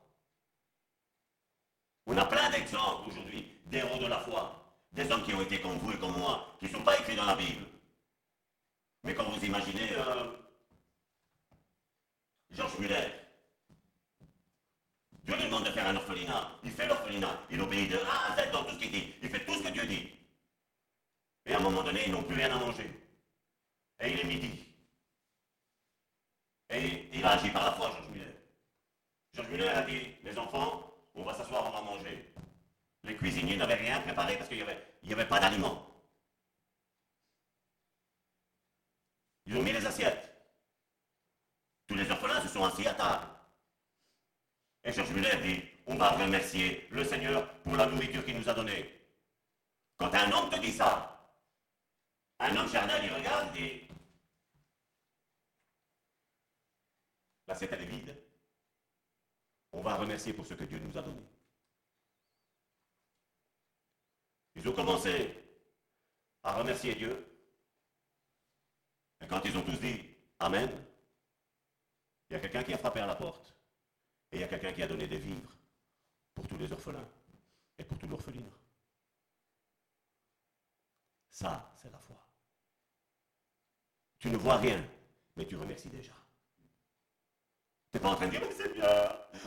On 2.05 2.17
a 2.17 2.25
plein 2.25 2.49
d'exemples 2.49 3.09
aujourd'hui 3.09 3.59
d'héros 3.65 3.99
de 3.99 4.07
la 4.07 4.19
foi. 4.19 4.79
Des 4.93 5.11
hommes 5.11 5.23
qui 5.23 5.33
ont 5.33 5.41
été 5.41 5.59
comme 5.59 5.77
vous 5.79 5.91
et 5.91 5.99
comme 5.99 6.17
moi, 6.17 6.55
qui 6.57 6.65
ne 6.65 6.71
sont 6.71 6.83
pas 6.83 6.97
écrits 6.97 7.17
dans 7.17 7.25
la 7.25 7.35
Bible. 7.35 7.65
Mais 9.03 9.13
quand 9.13 9.29
vous 9.29 9.43
imaginez 9.45 9.91
euh, 9.91 10.31
Georges 12.51 12.79
Muller. 12.79 13.09
Dieu 15.23 15.35
lui 15.35 15.45
demande 15.45 15.65
de 15.65 15.71
faire 15.71 15.87
un 15.87 15.95
orphelinat. 15.97 16.59
Il 16.63 16.71
fait 16.71 16.87
l'orphelinat. 16.87 17.41
Il 17.49 17.59
obéit 17.59 17.91
de 17.91 17.97
A 17.97 18.33
à 18.39 18.47
dans 18.47 18.63
tout 18.63 18.75
ce 18.75 18.79
qu'il 18.79 18.91
dit. 18.91 19.15
Il 19.21 19.29
fait 19.29 19.45
tout 19.45 19.55
ce 19.55 19.63
que 19.63 19.69
Dieu 19.69 19.85
dit. 19.85 20.09
Et 21.45 21.53
à 21.53 21.57
un 21.57 21.61
moment 21.61 21.83
donné, 21.83 22.03
ils 22.05 22.11
n'ont 22.11 22.23
plus 22.23 22.35
rien 22.35 22.55
à 22.55 22.59
manger. 22.59 22.89
Et 23.99 24.13
il 24.13 24.19
est 24.19 24.23
midi. 24.23 24.70
Et 26.71 27.09
il 27.11 27.25
a 27.25 27.31
agi 27.31 27.49
par 27.49 27.65
la 27.65 27.73
foi, 27.73 27.91
Georges 27.91 28.09
Muller. 28.09 28.35
Georges 29.33 29.49
Muller 29.49 29.67
a 29.67 29.81
dit, 29.81 30.15
les 30.23 30.37
enfants, 30.37 30.93
on 31.13 31.23
va 31.23 31.33
s'asseoir, 31.33 31.67
on 31.67 31.71
va 31.71 31.81
manger. 31.81 32.33
Les 33.03 33.15
cuisiniers 33.15 33.57
n'avaient 33.57 33.75
rien 33.75 33.99
préparé 34.01 34.37
parce 34.37 34.47
qu'il 34.47 34.57
n'y 34.57 34.63
avait, 34.63 34.77
avait 35.11 35.27
pas 35.27 35.39
d'aliments. 35.39 35.87
Ils 39.45 39.57
ont 39.57 39.63
mis 39.63 39.73
les 39.73 39.85
assiettes. 39.85 40.33
Tous 41.87 41.95
les 41.95 42.09
orphelins 42.09 42.41
se 42.41 42.47
sont 42.47 42.63
assis 42.63 42.87
à 42.87 42.93
table. 42.93 43.25
Et 44.83 44.93
Georges 44.93 45.11
Muller 45.11 45.35
dit, 45.43 45.61
on 45.87 45.95
va 45.95 46.11
remercier 46.11 46.87
le 46.91 47.03
Seigneur 47.03 47.53
pour 47.63 47.75
la 47.75 47.87
nourriture 47.87 48.23
qu'il 48.23 48.37
nous 48.37 48.47
a 48.47 48.53
donnée. 48.53 48.97
Quand 49.97 50.13
un 50.13 50.31
homme 50.31 50.49
te 50.49 50.59
dit 50.59 50.71
ça, 50.71 51.35
un 52.39 52.55
homme 52.55 52.71
charnel, 52.71 53.01
il 53.03 53.13
regarde 53.13 53.55
et 53.57 53.59
dit, 53.59 53.90
l'assiette 57.51 57.73
elle 57.73 57.81
est 57.81 57.85
vide. 57.85 58.15
On 59.73 59.81
va 59.81 59.95
remercier 59.95 60.31
pour 60.31 60.45
ce 60.45 60.53
que 60.53 60.63
Dieu 60.63 60.79
nous 60.79 60.97
a 60.97 61.01
donné. 61.01 61.21
Ils 64.55 64.67
ont 64.69 64.73
commencé 64.73 65.37
à 66.43 66.53
remercier 66.53 66.95
Dieu. 66.95 67.13
Et 69.19 69.27
quand 69.27 69.41
ils 69.43 69.57
ont 69.57 69.63
tous 69.63 69.79
dit 69.79 69.99
Amen, 70.39 70.69
il 72.29 72.33
y 72.33 72.35
a 72.37 72.39
quelqu'un 72.39 72.63
qui 72.63 72.73
a 72.73 72.77
frappé 72.77 73.01
à 73.01 73.05
la 73.05 73.15
porte. 73.15 73.53
Et 74.31 74.37
il 74.37 74.39
y 74.39 74.43
a 74.43 74.47
quelqu'un 74.47 74.71
qui 74.71 74.81
a 74.81 74.87
donné 74.87 75.07
des 75.07 75.19
vivres 75.19 75.53
pour 76.33 76.47
tous 76.47 76.57
les 76.57 76.71
orphelins 76.71 77.07
et 77.77 77.83
pour 77.83 77.97
tout 77.99 78.07
l'orphelinat. 78.07 78.57
Ça, 81.29 81.69
c'est 81.75 81.91
la 81.91 81.99
foi. 81.99 82.15
Tu 84.19 84.29
ne 84.29 84.37
vois 84.37 84.57
rien, 84.57 84.81
mais 85.35 85.45
tu 85.45 85.57
remercies 85.57 85.89
déjà. 85.89 86.20
Tu 87.91 87.97
n'es 87.97 88.01
pas 88.01 88.09
en 88.09 88.15
train 88.15 88.25
de 88.27 88.31
dire, 88.31 88.41
mais 88.41 88.53
c'est 88.53 88.73
bien, 88.73 88.87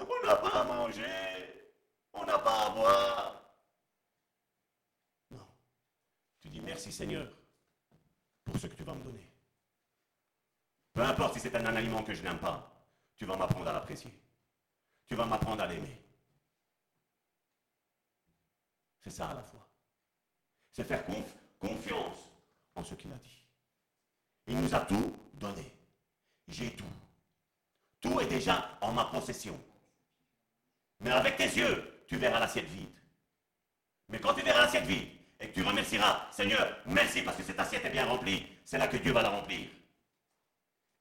on 0.07 0.27
n'a 0.27 0.37
pas 0.37 0.61
à 0.61 0.65
manger, 0.65 1.71
on 2.13 2.27
n'a 2.27 2.39
pas 2.39 2.67
à 2.67 2.71
boire. 2.71 3.57
Non. 5.31 5.47
Tu 6.41 6.51
dis 6.51 6.61
merci 6.61 6.93
Seigneur 6.93 7.27
pour 8.45 8.59
ce 8.59 8.67
que 8.67 8.75
tu 8.75 8.85
vas 8.85 8.95
me 8.95 9.03
donner. 9.03 9.27
Peu 10.93 11.01
importe 11.03 11.35
si 11.35 11.41
c'est 11.41 11.57
un 11.57 11.65
aliment 11.65 12.03
que 12.03 12.13
je 12.13 12.23
n'aime 12.23 12.39
pas, 12.39 12.87
tu 13.17 13.25
vas 13.25 13.37
m'apprendre 13.37 13.69
à 13.69 13.73
l'apprécier. 13.73 14.13
Tu 15.07 15.15
vas 15.15 15.25
m'apprendre 15.25 15.63
à 15.63 15.67
l'aimer. 15.67 16.03
C'est 19.01 19.11
ça 19.11 19.31
à 19.31 19.35
la 19.35 19.43
foi. 19.43 19.67
C'est 20.71 20.85
faire 20.85 21.05
confiance 21.59 22.31
en 22.75 22.85
ce 22.85 22.95
qu'il 22.95 23.11
a 23.11 23.17
dit. 23.17 23.47
Il 24.47 24.61
nous 24.61 24.75
a 24.75 24.81
tout 24.81 25.17
donné. 25.33 25.73
J'ai 26.47 26.75
tout. 26.77 26.85
Tout 28.05 28.21
est 28.21 28.27
déjà 28.27 28.77
en 28.83 28.93
ma 28.93 29.07
possession. 29.07 29.59
Mais 31.01 31.11
avec 31.11 31.39
tes 31.39 31.45
yeux, 31.45 32.05
tu 32.07 32.19
verras 32.19 32.39
l'assiette 32.39 32.67
vide. 32.67 32.95
Mais 34.11 34.21
quand 34.21 34.35
tu 34.35 34.43
verras 34.43 34.61
l'assiette 34.61 34.85
vide 34.85 35.09
et 35.41 35.49
que 35.49 35.55
tu 35.55 35.63
remercieras, 35.63 36.29
Seigneur, 36.31 36.69
merci 36.85 37.23
parce 37.23 37.39
que 37.39 37.43
cette 37.43 37.59
assiette 37.59 37.87
est 37.87 37.91
bien 37.91 38.05
remplie, 38.05 38.45
c'est 38.67 38.77
là 38.77 38.89
que 38.89 38.99
Dieu 38.99 39.11
va 39.11 39.23
la 39.23 39.31
remplir. 39.31 39.69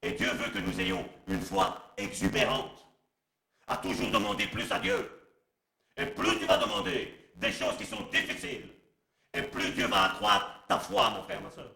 Et 0.01 0.13
Dieu 0.13 0.29
veut 0.29 0.49
que 0.51 0.59
nous 0.59 0.79
ayons 0.79 1.05
une 1.27 1.41
foi 1.41 1.93
exubérante, 1.97 2.87
à 3.67 3.75
toujours 3.75 4.09
demander 4.09 4.47
plus 4.47 4.71
à 4.71 4.79
Dieu. 4.79 5.29
Et 5.97 6.05
plus 6.05 6.39
tu 6.39 6.45
vas 6.45 6.57
demander 6.57 7.31
des 7.35 7.51
choses 7.51 7.75
qui 7.75 7.85
sont 7.85 8.01
difficiles, 8.13 8.69
et 9.33 9.41
plus 9.41 9.71
Dieu 9.71 9.87
va 9.87 10.03
accroître 10.03 10.65
ta 10.69 10.79
foi, 10.79 11.09
mon 11.09 11.23
frère, 11.23 11.41
ma 11.41 11.51
soeur. 11.51 11.69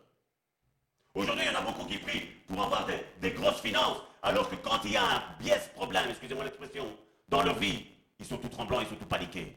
Aujourd'hui, 1.15 1.43
il 1.45 1.51
y 1.51 1.53
en 1.53 1.59
a 1.59 1.63
beaucoup 1.63 1.85
qui 1.85 1.97
prient 1.97 2.27
pour 2.47 2.63
avoir 2.63 2.85
des, 2.85 3.05
des 3.19 3.31
grosses 3.31 3.59
finances, 3.59 3.97
alors 4.27 4.49
que 4.49 4.55
quand 4.55 4.81
il 4.83 4.91
y 4.91 4.97
a 4.97 5.03
un 5.03 5.23
biais 5.39 5.59
problème, 5.73 6.09
excusez-moi 6.09 6.43
l'expression, 6.43 6.85
dans 7.29 7.43
leur 7.43 7.55
vie, 7.55 7.85
ils 8.19 8.25
sont 8.25 8.37
tout 8.37 8.49
tremblants, 8.49 8.81
ils 8.81 8.87
sont 8.87 8.95
tout 8.95 9.05
paniqués. 9.05 9.55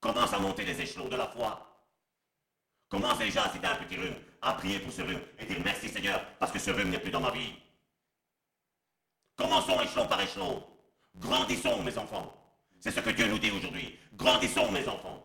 Commence 0.00 0.32
à 0.32 0.40
monter 0.40 0.64
les 0.64 0.80
échelons 0.80 1.08
de 1.08 1.14
la 1.14 1.28
foi. 1.28 1.86
Commence 2.88 3.18
déjà, 3.18 3.48
si 3.50 3.60
tu 3.60 3.66
as 3.66 3.72
un 3.72 3.76
petit 3.76 3.96
rhume, 3.96 4.16
à 4.42 4.54
prier 4.54 4.80
pour 4.80 4.92
ce 4.92 5.02
rhume 5.02 5.20
et 5.38 5.46
dire 5.46 5.58
merci 5.64 5.88
Seigneur, 5.88 6.20
parce 6.38 6.50
que 6.50 6.58
ce 6.58 6.70
rhume 6.70 6.90
n'est 6.90 6.98
plus 6.98 7.12
dans 7.12 7.20
ma 7.20 7.30
vie. 7.30 7.54
Commençons 9.36 9.80
échelon 9.80 10.08
par 10.08 10.20
échelon. 10.20 10.64
Grandissons, 11.16 11.82
mes 11.82 11.96
enfants. 11.96 12.34
C'est 12.80 12.90
ce 12.90 13.00
que 13.00 13.10
Dieu 13.10 13.28
nous 13.28 13.38
dit 13.38 13.52
aujourd'hui. 13.52 13.98
Grandissons, 14.14 14.70
mes 14.72 14.86
enfants. 14.88 15.24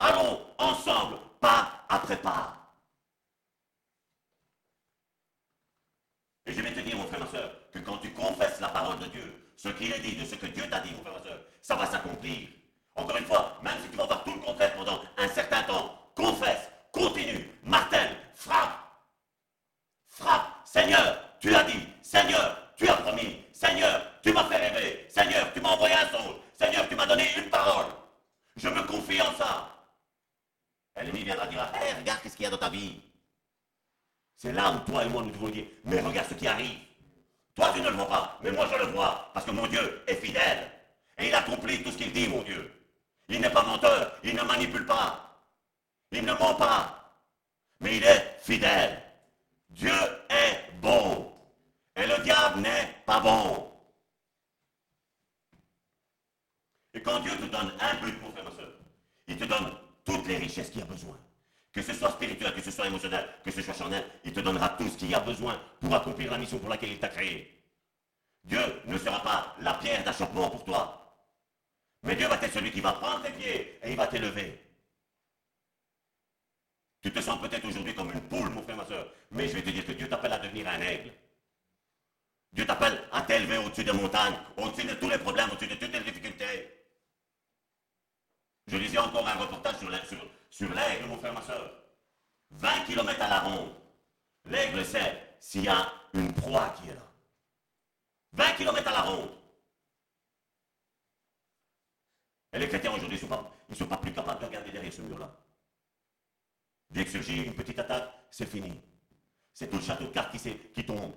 Allons 0.00 0.40
ensemble, 0.58 1.18
pas 1.40 1.84
après 1.88 2.20
pas. 2.20 2.61
Et 6.46 6.52
je 6.52 6.60
vais 6.60 6.72
te 6.72 6.80
dire, 6.80 6.96
mon 6.96 7.06
frère, 7.06 7.20
ma 7.20 7.26
soeur, 7.26 7.50
que 7.72 7.78
quand 7.78 7.98
tu 7.98 8.10
confesses 8.12 8.60
la 8.60 8.68
parole 8.68 8.98
de 8.98 9.06
Dieu, 9.06 9.52
ce 9.56 9.68
qu'il 9.68 9.92
est 9.92 10.00
dit, 10.00 10.16
de 10.16 10.24
ce 10.24 10.34
que 10.34 10.46
Dieu 10.46 10.64
t'a 10.68 10.80
dit, 10.80 10.90
mon 10.92 11.02
frère, 11.02 11.14
ma 11.14 11.22
soeur, 11.22 11.38
ça 11.60 11.76
va 11.76 11.86
s'accomplir. 11.86 12.48
Encore 12.94 13.16
une 13.16 13.24
fois, 13.24 13.58
même 13.62 13.74
si 13.82 13.88
tu 13.88 13.96
vas 13.96 14.06
voir 14.06 14.24
tout 14.24 14.34
le 14.34 14.40
contraire 14.40 14.74
pendant 14.74 15.00
un 15.16 15.28
certain 15.28 15.62
temps, 15.62 15.98
confesse, 16.14 16.68
continue, 16.90 17.48
martèle, 17.62 18.16
frappe. 18.34 18.78
Frappe. 20.08 20.60
Seigneur, 20.64 21.18
tu 21.40 21.54
as 21.54 21.64
dit. 21.64 21.88
Seigneur, 22.02 22.74
tu 22.76 22.88
as 22.88 22.94
promis. 22.94 23.44
Seigneur, 23.52 24.02
tu 24.22 24.32
m'as 24.32 24.44
fait 24.44 24.56
rêver. 24.56 25.06
Seigneur, 25.08 25.52
tu 25.52 25.60
m'as 25.60 25.70
envoyé 25.70 25.94
un 25.94 26.08
songe. 26.08 26.36
Seigneur, 26.52 26.88
tu 26.88 26.96
m'as 26.96 27.06
donné 27.06 27.24
une 27.36 27.48
parole. 27.48 27.92
Je 28.56 28.68
me 28.68 28.82
confie 28.82 29.20
en 29.22 29.32
ça. 29.34 29.68
L'ennemi 30.96 31.24
viendra 31.24 31.46
dire, 31.46 31.66
hé, 31.74 31.94
regarde 31.94 32.20
qu'est-ce 32.22 32.36
qu'il 32.36 32.44
y 32.44 32.46
a 32.46 32.50
dans 32.50 32.58
ta 32.58 32.68
vie. 32.68 33.00
C'est 34.42 34.52
là 34.52 34.72
où 34.72 34.90
toi 34.90 35.04
et 35.04 35.08
moi 35.08 35.22
nous 35.22 35.30
devons 35.30 35.50
dire, 35.50 35.66
mais 35.84 36.00
regarde 36.00 36.28
ce 36.28 36.34
qui 36.34 36.48
arrive. 36.48 36.76
Toi 37.54 37.70
tu 37.72 37.80
ne 37.80 37.88
le 37.88 37.94
vois 37.94 38.08
pas, 38.08 38.40
mais 38.42 38.50
moi 38.50 38.66
je 38.72 38.76
le 38.76 38.90
vois, 38.90 39.30
parce 39.32 39.46
que 39.46 39.52
mon 39.52 39.68
Dieu 39.68 40.02
est 40.08 40.16
fidèle. 40.16 40.68
Et 41.16 41.28
il 41.28 41.34
accomplit 41.34 41.80
tout 41.84 41.92
ce 41.92 41.98
qu'il 41.98 42.12
dit, 42.12 42.26
mon 42.26 42.42
Dieu. 42.42 42.68
Il 43.28 43.40
n'est 43.40 43.50
pas 43.50 43.62
menteur, 43.62 44.18
il 44.24 44.34
ne 44.34 44.42
manipule 44.42 44.84
pas. 44.84 45.46
Il 46.10 46.24
ne 46.24 46.32
ment 46.32 46.56
pas. 46.56 47.22
Mais 47.78 47.98
il 47.98 48.02
est 48.02 48.36
fidèle. 48.40 49.00
Dieu 49.70 49.94
est 50.28 50.72
bon. 50.80 51.32
Et 51.94 52.04
le 52.04 52.20
diable 52.24 52.62
n'est 52.62 52.96
pas 53.06 53.20
bon. 53.20 53.72
Et 56.94 57.00
quand 57.00 57.20
Dieu 57.20 57.30
te 57.30 57.44
donne 57.44 57.72
un 57.78 57.94
but, 58.04 58.20
mon 58.20 58.32
frère, 58.32 58.44
ma 58.44 58.50
il 59.28 59.36
te 59.36 59.44
donne 59.44 59.72
toutes 60.04 60.26
les 60.26 60.38
richesses 60.38 60.70
qu'il 60.70 60.82
a 60.82 60.86
besoin. 60.86 61.16
Que 61.72 61.80
ce 61.80 61.94
soit 61.94 62.10
spirituel, 62.10 62.54
que 62.54 62.60
ce 62.60 62.70
soit 62.70 62.86
émotionnel, 62.86 63.26
que 63.42 63.50
ce 63.50 63.62
soit 63.62 63.72
charnel, 63.74 64.04
il 64.24 64.32
te 64.32 64.40
donnera 64.40 64.68
tout 64.70 64.88
ce 64.88 64.96
qu'il 64.96 65.14
a 65.14 65.20
besoin 65.20 65.58
pour 65.80 65.94
accomplir 65.94 66.30
la 66.30 66.38
mission 66.38 66.58
pour 66.58 66.68
laquelle 66.68 66.92
il 66.92 66.98
t'a 66.98 67.08
créé. 67.08 67.62
Dieu 68.44 68.82
ne 68.84 68.98
sera 68.98 69.22
pas 69.22 69.56
la 69.60 69.74
pierre 69.74 70.04
d'achoppement 70.04 70.50
pour 70.50 70.64
toi. 70.64 70.98
Mais 72.02 72.14
Dieu 72.16 72.26
va 72.26 72.34
être 72.34 72.52
celui 72.52 72.70
qui 72.70 72.80
va 72.80 72.92
prendre 72.92 73.22
tes 73.22 73.32
pieds 73.32 73.78
et 73.82 73.90
il 73.90 73.96
va 73.96 74.06
t'élever. 74.06 74.60
Tu 77.00 77.10
te 77.10 77.20
sens 77.20 77.40
peut-être 77.40 77.64
aujourd'hui 77.66 77.94
comme 77.94 78.12
une 78.12 78.20
poule, 78.20 78.50
mon 78.50 78.62
frère, 78.62 78.76
ma 78.76 78.84
soeur, 78.84 79.12
mais 79.30 79.48
je 79.48 79.54
vais 79.54 79.62
te 79.62 79.70
dire 79.70 79.86
que 79.86 79.92
Dieu 79.92 80.08
t'appelle 80.08 80.32
à 80.32 80.38
devenir 80.38 80.68
un 80.68 80.80
aigle. 80.80 81.12
Dieu 82.52 82.66
t'appelle 82.66 83.02
à 83.12 83.22
t'élever 83.22 83.56
au-dessus 83.56 83.82
des 83.84 83.92
montagnes, 83.92 84.36
au-dessus 84.58 84.86
de 84.86 84.94
tous 84.94 85.08
les 85.08 85.18
problèmes, 85.18 85.50
au-dessus 85.50 85.68
de 85.68 85.74
toutes 85.74 85.92
les 85.92 86.00
difficultés. 86.00 86.70
Je 88.66 88.76
lisais 88.76 88.98
encore 88.98 89.26
un 89.26 89.34
reportage 89.34 89.78
sur 89.78 89.88
l'aigle, 90.60 91.06
mon 91.06 91.18
frère, 91.18 91.32
ma 91.32 91.42
soeur. 91.42 91.70
20 92.50 92.84
km 92.84 93.22
à 93.22 93.28
la 93.28 93.40
ronde. 93.40 93.74
L'aigle 94.44 94.84
sait 94.84 95.36
s'il 95.40 95.64
y 95.64 95.68
a 95.68 95.92
une 96.14 96.32
proie 96.34 96.70
qui 96.70 96.88
est 96.88 96.94
là. 96.94 97.12
20 98.32 98.52
km 98.56 98.88
à 98.88 98.92
la 98.92 99.02
ronde. 99.02 99.30
Et 102.52 102.58
les 102.58 102.68
chrétiens 102.68 102.92
aujourd'hui 102.92 103.18
ne 103.68 103.74
sont, 103.74 103.86
pas 103.86 103.96
plus 103.96 104.12
capables 104.12 104.40
de 104.40 104.46
regarder 104.46 104.70
derrière 104.70 104.92
ce 104.92 105.00
mur-là. 105.00 105.34
Dès 106.90 107.04
que 107.04 107.10
surgit 107.10 107.42
une 107.42 107.54
petite 107.54 107.78
attaque, 107.78 108.12
c'est 108.30 108.46
fini. 108.46 108.78
C'est 109.54 109.68
tout 109.70 109.76
le 109.76 109.82
château 109.82 110.04
de 110.04 110.12
cartes 110.12 110.36
qui, 110.36 110.58
qui 110.74 110.84
tombe. 110.84 111.14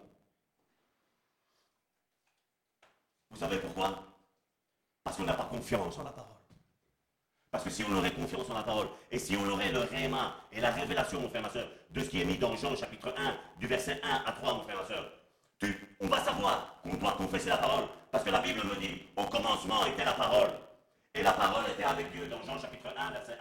Vous 3.30 3.38
savez 3.38 3.60
pourquoi? 3.60 4.02
Parce 5.04 5.18
qu'on 5.18 5.24
n'a 5.24 5.34
pas 5.34 5.46
confiance 5.46 5.98
en 5.98 6.04
la 6.04 6.12
parole. 6.12 6.35
Parce 7.56 7.64
que 7.64 7.70
si 7.70 7.86
on 7.90 7.96
aurait 7.96 8.12
confiance 8.12 8.50
en 8.50 8.54
la 8.54 8.64
parole, 8.64 8.88
et 9.10 9.18
si 9.18 9.38
on 9.38 9.50
aurait 9.50 9.72
le 9.72 9.80
réma 9.80 10.36
et 10.52 10.60
la 10.60 10.72
révélation, 10.72 11.22
mon 11.22 11.30
frère, 11.30 11.42
ma 11.42 11.50
soeur, 11.50 11.66
de 11.90 12.02
ce 12.02 12.10
qui 12.10 12.22
est 12.22 12.26
mis 12.26 12.38
dans 12.38 12.54
Jean 12.58 12.76
chapitre 12.76 13.14
1, 13.18 13.60
du 13.62 13.68
verset 13.68 14.02
1 14.04 14.24
à 14.26 14.34
3, 14.34 14.56
mon 14.56 14.64
frère, 14.64 14.76
ma 14.76 14.86
soeur, 14.86 15.10
on 16.02 16.08
va 16.08 16.20
savoir 16.20 16.82
qu'on 16.84 16.96
doit 16.96 17.14
confesser 17.14 17.48
la 17.48 17.56
parole. 17.56 17.86
Parce 18.12 18.26
que 18.26 18.30
la 18.30 18.42
Bible 18.42 18.60
me 18.66 18.76
dit, 18.76 19.04
au 19.16 19.24
commencement 19.24 19.86
était 19.86 20.04
la 20.04 20.12
parole, 20.12 20.50
et 21.14 21.24
la 21.24 21.32
parole 21.32 21.64
était 21.72 21.86
avec 21.86 22.12
Dieu, 22.12 22.28
dans 22.28 22.44
Jean 22.44 22.60
chapitre 22.60 22.90
1, 22.94 23.12
verset 23.12 23.38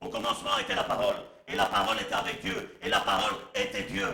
1. 0.00 0.06
Au 0.06 0.08
commencement 0.08 0.56
était 0.62 0.76
la 0.76 0.84
parole, 0.84 1.16
et 1.46 1.56
la 1.56 1.66
parole 1.66 2.00
était 2.00 2.14
avec 2.14 2.40
Dieu, 2.40 2.78
et 2.80 2.88
la 2.88 3.00
parole 3.00 3.34
était 3.54 3.82
Dieu. 3.82 4.08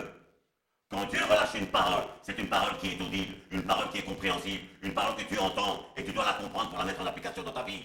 Quand 0.93 1.05
Dieu 1.05 1.25
relâche 1.25 1.55
une 1.55 1.65
parole, 1.65 2.03
c'est 2.21 2.37
une 2.37 2.47
parole 2.47 2.77
qui 2.77 2.89
est 2.91 3.01
audible, 3.01 3.33
une 3.49 3.63
parole 3.63 3.89
qui 3.89 3.97
est 3.97 4.03
compréhensible, 4.03 4.63
une 4.83 4.93
parole 4.93 5.15
que 5.15 5.23
tu 5.23 5.39
entends, 5.39 5.87
et 5.97 6.03
tu 6.03 6.13
dois 6.13 6.23
la 6.23 6.33
comprendre 6.33 6.69
pour 6.69 6.77
la 6.77 6.85
mettre 6.85 7.01
en 7.01 7.07
application 7.07 7.41
dans 7.41 7.51
ta 7.51 7.63
vie. 7.63 7.83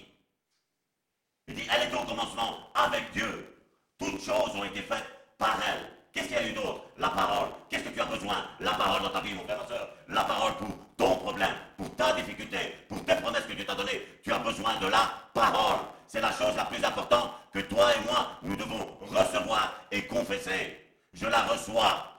Il 1.47 1.55
dit, 1.55 1.67
elle 1.73 1.91
est 1.91 1.95
au 1.95 2.03
commencement 2.05 2.69
avec 2.75 3.11
Dieu. 3.11 3.57
Toutes 3.97 4.21
choses 4.21 4.55
ont 4.55 4.63
été 4.63 4.81
faites 4.83 5.07
par 5.39 5.57
elle. 5.67 5.89
Qu'est-ce 6.13 6.27
qu'il 6.27 6.35
y 6.35 6.39
a 6.39 6.47
eu 6.49 6.53
d'autre? 6.53 6.83
La 6.99 7.09
parole. 7.09 7.49
Qu'est-ce 7.67 7.85
que 7.85 7.89
tu 7.89 7.99
as 7.99 8.05
besoin? 8.05 8.45
La 8.59 8.73
parole 8.73 9.01
dans 9.01 9.09
ta 9.09 9.21
vie, 9.21 9.33
mon 9.33 9.43
frère, 9.43 9.57
ma 9.57 9.67
soeur. 9.67 9.89
La 10.07 10.23
parole 10.23 10.53
pour 10.57 10.69
ton 10.95 11.15
problème, 11.15 11.55
pour 11.77 11.95
ta 11.95 12.13
difficulté, 12.13 12.75
pour 12.87 13.03
tes 13.05 13.15
promesses 13.15 13.45
que 13.45 13.53
Dieu 13.53 13.65
t'a 13.65 13.73
données. 13.73 14.05
Tu 14.23 14.31
as 14.31 14.37
besoin 14.37 14.77
de 14.77 14.87
la 14.87 15.11
parole. 15.33 15.79
C'est 16.05 16.21
la 16.21 16.31
chose 16.31 16.55
la 16.55 16.65
plus 16.65 16.83
importante 16.83 17.31
que 17.51 17.59
toi 17.59 17.91
et 17.95 18.05
moi, 18.05 18.37
nous 18.43 18.55
devons 18.55 18.85
recevoir 19.01 19.73
et 19.91 20.05
confesser. 20.05 20.77
Je 21.13 21.25
la 21.25 21.41
reçois 21.41 22.18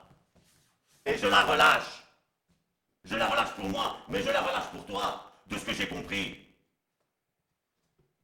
et 1.05 1.17
je 1.17 1.27
la 1.27 1.43
relâche. 1.43 2.03
Je 3.03 3.15
la 3.15 3.27
relâche 3.27 3.51
pour 3.51 3.67
moi, 3.69 3.97
mais 4.07 4.21
je 4.21 4.29
la 4.29 4.41
relâche 4.41 4.69
pour 4.71 4.85
toi, 4.85 5.31
de 5.47 5.57
ce 5.57 5.65
que 5.65 5.73
j'ai 5.73 5.87
compris. 5.87 6.47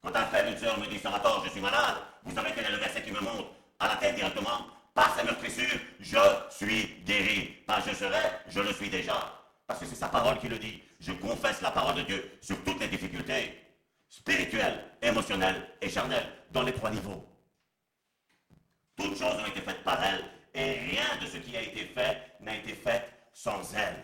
Quand 0.04 0.16
un 0.16 0.26
frère, 0.28 0.48
une 0.48 0.58
soeur 0.58 0.80
me 0.80 0.86
dit, 0.86 1.00
Salvatore, 1.00 1.44
je 1.46 1.50
suis 1.50 1.62
malade, 1.62 1.98
vous 2.24 2.36
savez 2.36 2.52
quel 2.56 2.66
est 2.66 2.72
le 2.72 2.78
verset 2.78 3.02
qui 3.02 3.12
me 3.12 3.20
monte 3.20 3.48
à 3.80 3.88
la 3.88 3.96
tête 3.96 4.16
directement? 4.16 4.68
Par 4.94 5.16
sa 5.16 5.24
meurtrissure, 5.24 5.80
je 6.00 6.18
suis 6.50 7.04
guéri. 7.06 7.64
Pas 7.68 7.80
je 7.82 7.94
serai, 7.94 8.42
je 8.48 8.60
le 8.60 8.74
suis 8.74 8.90
déjà. 8.90 9.32
Parce 9.68 9.80
que 9.80 9.86
c'est 9.86 9.96
sa 9.96 10.10
parole 10.10 10.40
qui 10.40 10.48
le 10.48 10.58
dit. 10.58 10.82
Je 11.00 11.12
confesse 11.12 11.62
la 11.62 11.70
parole 11.72 11.96
de 11.96 12.02
Dieu 12.02 12.40
sur 12.42 12.64
toutes 12.64 12.80
les 12.80 12.88
difficultés 12.88 13.64
spirituelles, 14.10 14.84
émotionnelles 15.02 15.70
et 15.82 15.90
charnelles, 15.90 16.28
dans 16.52 16.64
les 16.64 16.74
trois 16.74 16.90
niveaux. 16.90 17.24
Toutes 18.96 19.18
choses 19.18 19.36
ont 19.36 19.46
été 19.46 19.62
faites 19.62 19.84
par 19.84 20.04
elle, 20.04 20.24
et 20.58 20.74
rien 20.80 21.06
de 21.22 21.28
ce 21.28 21.38
qui 21.38 21.56
a 21.56 21.62
été 21.62 21.86
fait 21.86 22.34
n'a 22.40 22.56
été 22.56 22.74
fait 22.74 23.08
sans 23.32 23.62
elle. 23.76 24.04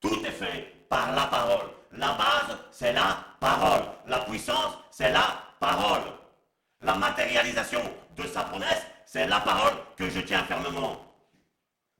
Tout 0.00 0.24
est 0.24 0.30
fait 0.30 0.88
par 0.88 1.12
la 1.14 1.26
parole. 1.26 1.68
La 1.92 2.12
base, 2.14 2.56
c'est 2.70 2.94
la 2.94 3.18
parole. 3.38 3.84
La 4.06 4.20
puissance, 4.20 4.78
c'est 4.90 5.12
la 5.12 5.42
parole. 5.60 6.10
La 6.80 6.94
matérialisation 6.94 7.82
de 8.16 8.22
sa 8.26 8.44
promesse, 8.44 8.86
c'est 9.04 9.26
la 9.26 9.40
parole 9.40 9.74
que 9.96 10.08
je 10.08 10.20
tiens 10.20 10.42
fermement. 10.44 10.96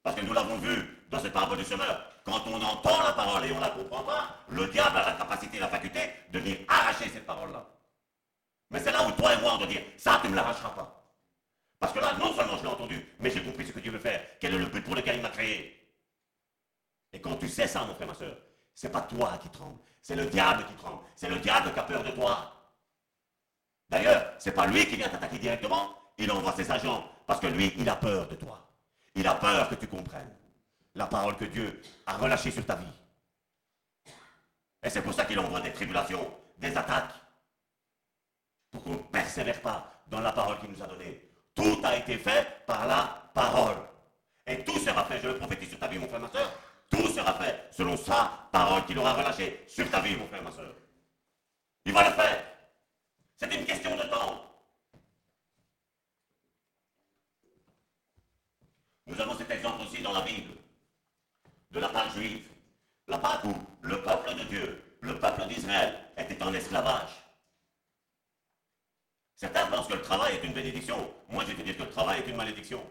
Parce 0.03 0.17
que 0.17 0.25
nous 0.25 0.33
l'avons 0.33 0.57
vu 0.57 1.05
dans 1.11 1.21
cette 1.21 1.33
parole 1.35 1.59
du 1.59 1.65
semeur. 1.65 2.05
Quand 2.25 2.43
on 2.47 2.63
entend 2.63 3.03
la 3.05 3.13
parole 3.13 3.45
et 3.45 3.53
on 3.53 3.57
ne 3.57 3.61
la 3.61 3.71
comprend 3.71 4.03
pas, 4.03 4.37
le 4.49 4.67
diable 4.69 4.97
a 4.97 5.11
la 5.11 5.13
capacité, 5.13 5.59
la 5.59 5.69
faculté 5.69 6.01
de 6.33 6.39
venir 6.39 6.57
arracher 6.69 7.11
cette 7.11 7.27
parole-là. 7.27 7.67
Mais 8.71 8.81
c'est 8.81 8.93
là 8.93 9.07
où 9.07 9.13
toi 9.13 9.35
et 9.35 9.41
moi 9.43 9.53
on 9.55 9.59
doit 9.59 9.67
dire, 9.67 9.83
ça 9.97 10.21
tu 10.23 10.31
ne 10.31 10.37
l'arracheras 10.37 10.71
pas. 10.71 10.96
Parce 11.79 11.93
que 11.93 11.99
là, 11.99 12.15
non 12.19 12.35
seulement 12.35 12.57
je 12.57 12.63
l'ai 12.63 12.69
entendu, 12.69 13.07
mais 13.21 13.31
j'ai 13.31 13.43
compris 13.43 13.67
ce 13.67 13.73
que 13.73 13.81
Dieu 13.81 13.93
veut 13.93 13.99
faire, 13.99 14.25
quel 14.41 14.55
est 14.55 14.59
le 14.59 14.67
but 14.67 14.83
pour 14.83 14.95
lequel 14.95 15.17
il 15.17 15.23
m'a 15.23 15.29
créé? 15.29 15.95
Et 17.13 17.21
quand 17.21 17.37
tu 17.37 17.49
sais 17.49 17.67
ça, 17.67 17.85
mon 17.85 17.95
frère, 17.95 18.09
ma 18.09 18.15
soeur, 18.15 18.37
c'est 18.75 18.91
pas 18.91 19.03
toi 19.03 19.39
qui 19.39 19.49
tremble, 19.51 19.79
c'est 20.01 20.17
le 20.17 20.27
diable 20.27 20.65
qui 20.67 20.75
tremble, 20.75 21.03
c'est 21.15 21.29
le 21.29 21.39
diable 21.39 21.73
qui 21.73 21.79
a 21.79 21.83
peur 21.83 22.03
de 22.03 22.11
toi. 22.11 22.53
D'ailleurs, 23.89 24.35
c'est 24.39 24.53
pas 24.53 24.67
lui 24.67 24.87
qui 24.87 24.97
vient 24.97 25.09
t'attaquer 25.09 25.39
directement, 25.39 25.95
il 26.19 26.31
envoie 26.31 26.53
ses 26.53 26.71
agents, 26.71 27.09
parce 27.27 27.41
que 27.41 27.47
lui, 27.47 27.73
il 27.77 27.89
a 27.89 27.97
peur 27.97 28.27
de 28.27 28.35
toi. 28.35 28.67
Il 29.15 29.27
a 29.27 29.35
peur 29.35 29.69
que 29.69 29.75
tu 29.75 29.87
comprennes 29.87 30.37
la 30.95 31.07
parole 31.07 31.37
que 31.37 31.45
Dieu 31.45 31.81
a 32.07 32.17
relâchée 32.17 32.51
sur 32.51 32.65
ta 32.65 32.75
vie. 32.77 32.87
Et 34.83 34.91
c'est 34.91 35.03
pour 35.03 35.13
ça 35.13 35.25
qu'il 35.25 35.39
envoie 35.39 35.61
des 35.61 35.73
tribulations, 35.73 36.35
des 36.59 36.77
attaques, 36.77 37.15
pour 38.71 38.83
qu'on 38.83 38.91
ne 38.91 38.97
persévère 38.97 39.61
pas 39.61 40.03
dans 40.07 40.21
la 40.21 40.33
parole 40.33 40.59
qu'il 40.59 40.71
nous 40.71 40.83
a 40.83 40.87
donnée. 40.87 41.26
Tout 41.57 41.81
a 41.83 41.97
été 41.97 42.19
fait 42.19 42.65
par 42.67 42.87
la 42.87 43.31
parole. 43.35 43.79
Et 44.47 44.63
tout 44.63 44.79
sera 44.79 45.05
fait, 45.07 45.19
je 45.21 45.29
le 45.29 45.39
prophétise 45.39 45.71
sur 45.71 45.79
ta 45.79 45.89
vie, 45.89 45.99
mon 45.99 46.07
frère, 46.07 46.21
ma 46.21 46.29
soeur, 46.29 46.53
Tout 46.89 47.09
sera 47.09 47.33
fait 47.35 47.69
selon 47.73 47.97
sa 47.97 48.49
parole 48.53 48.85
qu'il 48.85 48.97
aura 48.99 49.15
relâchée 49.15 49.65
sur 49.67 49.91
ta 49.91 50.01
vie, 50.01 50.15
mon 50.17 50.29
frère, 50.29 50.43
ma 50.43 50.53
soeur. 50.53 50.73
Il 51.85 51.93
va 51.93 52.09
le 52.09 52.15
faire. 52.15 52.45
C'est 53.37 53.53
une 53.53 53.65
question 53.65 53.97
de 53.97 54.03
temps. 54.03 54.45
Nous 59.07 59.21
avons 59.21 59.37
cet 59.37 59.51
exemple 59.51 59.83
aussi 59.83 60.03
dans 60.03 60.13
la 60.13 60.21
Bible, 60.21 60.53
de 61.71 61.81
la 61.81 61.89
part 61.89 62.11
juive, 62.11 62.49
la 63.09 63.19
part 63.19 63.41
où 63.45 63.55
le 63.81 64.03
peuple 64.03 64.35
de 64.35 64.45
Dieu, 64.45 64.83
le 65.01 65.19
peuple 65.19 65.47
d'Israël, 65.47 65.97
était 66.19 66.43
en 66.43 66.53
esclavage. 66.53 67.26
Certains 69.37 69.67
pensent 69.67 69.87
que 69.87 69.93
le 69.93 70.03
travail 70.03 70.37
est 70.37 70.45
une 70.45 70.55
bénédiction. 70.55 71.15
Moi, 71.29 71.45
je 71.45 71.53
vais 71.53 71.57
te 71.57 71.63
dire 71.63 71.77
que 71.77 71.83
le 71.83 71.91
travail 71.91 72.21
est 72.21 72.29
une 72.29 72.37
malédiction. 72.37 72.83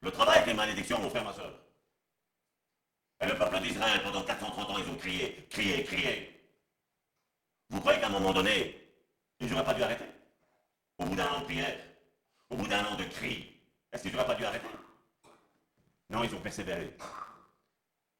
Le 0.00 0.10
travail 0.10 0.42
est 0.42 0.50
une 0.50 0.56
malédiction, 0.56 0.98
mon 0.98 1.10
frère, 1.10 1.24
ma 1.24 1.32
soeur. 1.32 1.52
Et 3.20 3.26
le 3.26 3.36
peuple 3.36 3.60
d'Israël, 3.60 4.02
pendant 4.02 4.22
430 4.22 4.70
ans, 4.70 4.78
ils 4.78 4.90
ont 4.90 4.96
crié, 4.96 5.46
crié, 5.50 5.84
crié. 5.84 6.40
Vous 7.68 7.80
croyez 7.80 8.00
qu'à 8.00 8.06
un 8.06 8.10
moment 8.10 8.32
donné, 8.32 8.80
ils 9.40 9.50
n'auraient 9.50 9.64
pas 9.64 9.74
dû 9.74 9.82
arrêter? 9.82 10.06
Au 10.98 11.04
bout 11.04 11.14
d'un 11.14 11.26
an 11.26 11.40
de 11.40 11.44
prière, 11.44 11.78
au 12.50 12.56
bout 12.56 12.66
d'un 12.66 12.84
an 12.84 12.94
de 12.94 13.04
cri, 13.04 13.60
est-ce 13.92 14.02
qu'ils 14.02 14.12
n'auraient 14.12 14.26
pas 14.26 14.34
dû 14.34 14.44
arrêter? 14.44 14.68
Non, 16.08 16.24
ils 16.24 16.34
ont 16.34 16.40
persévéré. 16.40 16.96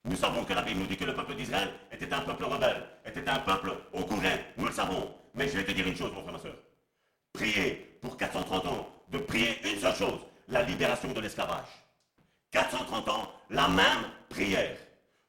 Nous 0.04 0.16
savons 0.16 0.44
que 0.44 0.52
la 0.52 0.62
Bible 0.62 0.80
nous 0.80 0.86
dit 0.86 0.96
que 0.96 1.04
le 1.04 1.14
peuple 1.14 1.34
d'Israël 1.34 1.72
était 1.90 2.12
un 2.12 2.20
peuple 2.20 2.44
rebelle, 2.44 2.86
était 3.06 3.26
un 3.28 3.38
peuple 3.38 3.74
au 3.92 4.04
courant. 4.04 4.38
Nous 4.56 4.66
le 4.66 4.72
savons. 4.72 5.18
Mais 5.34 5.48
je 5.48 5.56
vais 5.56 5.64
te 5.64 5.72
dire 5.72 5.86
une 5.86 5.96
chose, 5.96 6.12
mon 6.12 6.22
frère, 6.22 6.32
ma 6.32 6.38
soeur. 6.38 6.56
Prier 7.34 7.98
pour 8.00 8.16
430 8.16 8.66
ans, 8.66 8.88
de 9.08 9.18
prier 9.18 9.60
une 9.68 9.80
seule 9.80 9.96
chose, 9.96 10.20
la 10.46 10.62
libération 10.62 11.12
de 11.12 11.20
l'esclavage. 11.20 11.66
430 12.52 13.08
ans, 13.08 13.32
la 13.50 13.68
même 13.68 14.08
prière. 14.28 14.78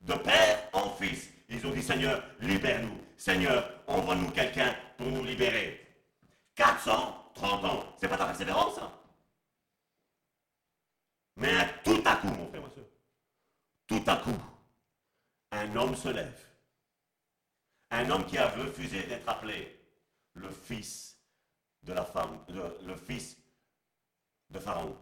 De 0.02 0.14
père 0.14 0.69
en 0.72 0.91
fils. 0.91 1.32
Ils 1.49 1.65
ont 1.65 1.72
dit, 1.72 1.82
Seigneur, 1.82 2.23
libère-nous. 2.40 3.02
Seigneur, 3.18 3.68
envoie-nous 3.88 4.30
quelqu'un 4.30 4.76
pour 4.98 5.07
nous 5.07 5.23
libérer. 5.23 5.84
430 6.53 7.65
ans. 7.65 7.84
C'est 7.99 8.07
pas 8.07 8.18
ta 8.18 8.26
persévérance, 8.27 8.76
ça 8.76 8.91
Mais 11.38 11.68
tout 11.84 12.03
à 12.06 12.18
coup, 12.18 12.27
mon 12.27 12.48
frère, 12.49 12.61
ma 12.61 12.69
soeur, 12.69 12.86
tout 13.88 14.03
à 14.06 14.18
coup, 14.18 14.38
un 15.52 15.76
homme 15.76 15.95
se 15.95 16.10
lève. 16.10 16.40
Un 17.90 18.07
homme 18.11 18.26
qui 18.27 18.38
a 18.38 18.49
refusé 18.49 19.02
d'être 19.03 19.27
appelé 19.27 19.80
le 20.36 20.49
fils 20.49 21.15
de 21.86 21.94
la 21.94 22.03
femme, 22.03 22.44
le, 22.49 22.95
fils 22.95 23.38
de 24.49 24.60
Pharaon. 24.60 24.98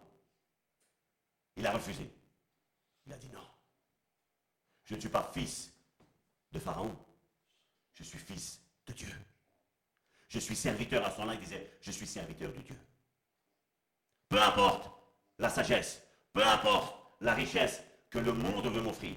Il 1.56 1.66
a 1.66 1.72
refusé. 1.72 2.10
Il 3.06 3.14
a 3.14 3.18
dit 3.18 3.30
non. 3.30 3.48
Je 4.84 4.96
ne 4.96 5.00
suis 5.00 5.10
pas 5.10 5.32
fils 5.34 5.74
de 6.52 6.60
Pharaon. 6.60 6.96
Je 7.94 8.04
suis 8.04 8.20
fils 8.20 8.62
de 8.86 8.94
Dieu. 8.94 9.14
Je 10.28 10.40
suis 10.40 10.56
serviteur 10.56 11.06
à 11.06 11.12
son 11.12 11.26
nom. 11.26 11.32
Il 11.34 11.40
disait, 11.40 11.78
je 11.82 11.92
suis 11.92 12.08
serviteur 12.08 12.52
de 12.52 12.60
Dieu. 12.60 12.78
Peu 14.28 14.42
importe 14.42 14.92
la 15.40 15.50
sagesse, 15.50 16.02
peu 16.34 16.46
importe 16.46 16.96
la 17.22 17.34
richesse 17.34 17.82
que 18.10 18.20
le 18.20 18.34
monde 18.34 18.68
veut 18.68 18.82
m'offrir, 18.82 19.16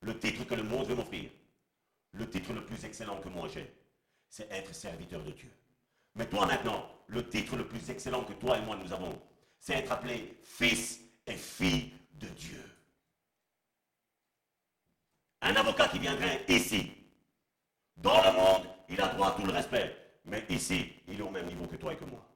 le 0.00 0.18
titre 0.18 0.44
que 0.44 0.54
le 0.54 0.62
monde 0.62 0.86
veut 0.86 0.94
m'offrir, 0.94 1.30
le 2.12 2.28
titre 2.28 2.52
le 2.52 2.64
plus 2.64 2.84
excellent 2.84 3.20
que 3.20 3.28
moi 3.28 3.48
j'ai, 3.48 3.74
c'est 4.28 4.50
être 4.50 4.74
serviteur 4.74 5.22
de 5.24 5.32
Dieu. 5.32 5.50
Mais 6.16 6.26
toi 6.26 6.46
maintenant, 6.46 6.88
le 7.06 7.28
titre 7.28 7.56
le 7.56 7.66
plus 7.66 7.90
excellent 7.90 8.24
que 8.24 8.32
toi 8.32 8.58
et 8.58 8.62
moi 8.62 8.76
nous 8.82 8.92
avons, 8.92 9.20
c'est 9.60 9.74
être 9.74 9.92
appelé 9.92 10.38
fils 10.42 11.00
et 11.26 11.36
fille 11.36 11.92
de 12.14 12.26
Dieu. 12.28 12.62
Un 15.42 15.54
avocat 15.54 15.88
qui 15.88 15.98
viendrait 15.98 16.44
ici, 16.48 16.90
dans 17.96 18.22
le 18.22 18.32
monde, 18.32 18.66
il 18.88 19.00
a 19.00 19.08
droit 19.08 19.28
à 19.28 19.30
tout 19.32 19.46
le 19.46 19.52
respect. 19.52 19.96
Mais 20.24 20.44
ici, 20.48 20.92
il 21.06 21.20
est 21.20 21.22
au 21.22 21.30
même 21.30 21.46
niveau 21.46 21.66
que 21.66 21.76
toi 21.76 21.92
et 21.92 21.96
que 21.96 22.04
moi. 22.04 22.26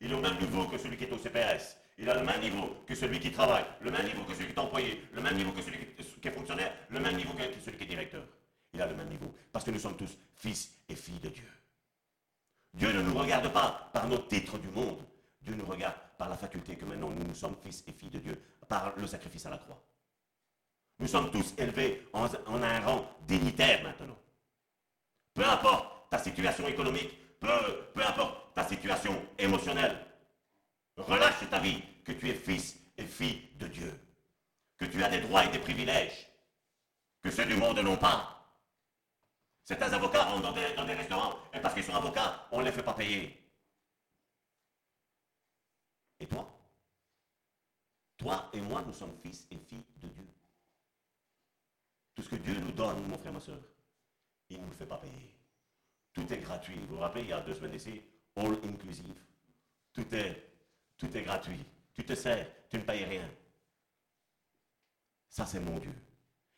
Il 0.00 0.10
est 0.10 0.14
au 0.14 0.20
même 0.20 0.36
niveau 0.38 0.66
que 0.66 0.78
celui 0.78 0.96
qui 0.96 1.04
est 1.04 1.12
au 1.12 1.18
CPS. 1.18 1.76
Il 1.98 2.08
a 2.08 2.14
le 2.14 2.24
même 2.24 2.40
niveau 2.40 2.76
que 2.86 2.94
celui 2.94 3.20
qui 3.20 3.30
travaille, 3.30 3.66
le 3.80 3.90
même 3.90 4.06
niveau 4.06 4.24
que 4.24 4.34
celui 4.34 4.46
qui 4.46 4.52
est 4.54 4.58
employé, 4.58 5.04
le 5.12 5.20
même 5.20 5.36
niveau 5.36 5.52
que 5.52 5.62
celui 5.62 5.78
qui 5.94 6.28
est 6.28 6.32
fonctionnaire, 6.32 6.72
le 6.88 6.98
même 6.98 7.16
niveau 7.16 7.32
que 7.34 7.60
celui 7.62 7.76
qui 7.76 7.84
est 7.84 7.88
directeur. 7.88 8.24
Il 8.72 8.80
a 8.80 8.86
le 8.86 8.96
même 8.96 9.08
niveau. 9.08 9.34
Parce 9.52 9.64
que 9.64 9.70
nous 9.70 9.78
sommes 9.78 9.96
tous 9.96 10.16
fils 10.34 10.72
et 10.88 10.94
filles 10.96 11.20
de 11.20 11.28
Dieu. 11.28 11.59
Dieu 12.74 12.92
ne 12.92 13.02
nous 13.02 13.18
regarde 13.18 13.52
pas 13.52 13.90
par 13.92 14.06
nos 14.06 14.18
titres 14.18 14.58
du 14.58 14.68
monde. 14.68 15.04
Dieu 15.42 15.54
nous 15.54 15.66
regarde 15.66 15.96
par 16.18 16.28
la 16.28 16.36
faculté 16.36 16.76
que 16.76 16.84
maintenant 16.84 17.10
nous, 17.10 17.24
nous 17.24 17.34
sommes 17.34 17.56
fils 17.62 17.82
et 17.86 17.92
filles 17.92 18.10
de 18.10 18.18
Dieu, 18.18 18.42
par 18.68 18.94
le 18.96 19.06
sacrifice 19.06 19.46
à 19.46 19.50
la 19.50 19.58
croix. 19.58 19.82
Nous 20.98 21.08
sommes 21.08 21.30
tous 21.30 21.54
élevés 21.56 22.08
en, 22.12 22.26
un 22.62 22.80
rang 22.80 23.10
dignitaire 23.26 23.82
maintenant. 23.82 24.18
Peu 25.34 25.44
importe 25.44 26.10
ta 26.10 26.18
situation 26.18 26.68
économique, 26.68 27.38
peu, 27.40 27.48
peu 27.94 28.04
importe 28.04 28.54
ta 28.54 28.64
situation 28.64 29.14
émotionnelle, 29.38 29.96
relâche 30.96 31.48
ta 31.50 31.58
vie 31.58 31.82
que 32.04 32.12
tu 32.12 32.28
es 32.28 32.34
fils 32.34 32.78
et 32.98 33.04
fille 33.04 33.48
de 33.58 33.66
Dieu, 33.66 33.98
que 34.76 34.84
tu 34.84 35.02
as 35.02 35.08
des 35.08 35.20
droits 35.20 35.46
et 35.46 35.48
des 35.48 35.58
privilèges 35.58 36.28
que 37.22 37.30
ceux 37.30 37.46
du 37.46 37.56
monde 37.56 37.78
n'ont 37.78 37.96
pas. 37.96 38.39
Certains 39.70 39.92
avocats 39.92 40.24
rentrent 40.24 40.42
dans 40.42 40.52
des, 40.52 40.74
dans 40.74 40.84
des 40.84 40.94
restaurants 40.94 41.38
et 41.54 41.60
parce 41.60 41.74
qu'ils 41.74 41.84
sont 41.84 41.94
avocats, 41.94 42.44
on 42.50 42.58
ne 42.58 42.64
les 42.64 42.72
fait 42.72 42.82
pas 42.82 42.92
payer. 42.92 43.40
Et 46.18 46.26
toi? 46.26 46.52
Toi 48.16 48.50
et 48.52 48.60
moi, 48.60 48.82
nous 48.84 48.92
sommes 48.92 49.16
fils 49.22 49.46
et 49.48 49.56
filles 49.56 49.84
de 49.98 50.08
Dieu. 50.08 50.26
Tout 52.16 52.22
ce 52.22 52.30
que 52.30 52.34
Dieu 52.34 52.58
nous 52.58 52.72
donne, 52.72 53.06
mon 53.06 53.16
frère, 53.16 53.32
ma 53.32 53.38
soeur, 53.38 53.60
il 54.48 54.60
ne 54.60 54.66
nous 54.66 54.72
fait 54.72 54.86
pas 54.86 54.98
payer. 54.98 55.36
Tout 56.14 56.32
est 56.32 56.38
gratuit. 56.38 56.80
Vous 56.88 56.96
vous 56.96 57.00
rappelez, 57.00 57.22
il 57.22 57.28
y 57.28 57.32
a 57.32 57.40
deux 57.40 57.54
semaines 57.54 57.76
ici, 57.76 58.02
all 58.34 58.58
inclusive. 58.64 59.22
Tout 59.92 60.12
est, 60.12 60.52
tout 60.96 61.16
est 61.16 61.22
gratuit. 61.22 61.64
Tu 61.94 62.04
te 62.04 62.16
sers, 62.16 62.44
tu 62.68 62.76
ne 62.76 62.82
payes 62.82 63.04
rien. 63.04 63.30
Ça, 65.28 65.46
c'est 65.46 65.60
mon 65.60 65.78
Dieu. 65.78 65.94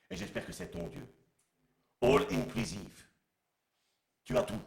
Et 0.08 0.16
j'espère 0.16 0.46
que 0.46 0.52
c'est 0.52 0.70
ton 0.70 0.88
Dieu. 0.88 1.06
All 2.02 2.26
inclusive. 2.32 3.06
Tu 4.24 4.36
as 4.36 4.42
tout. 4.42 4.60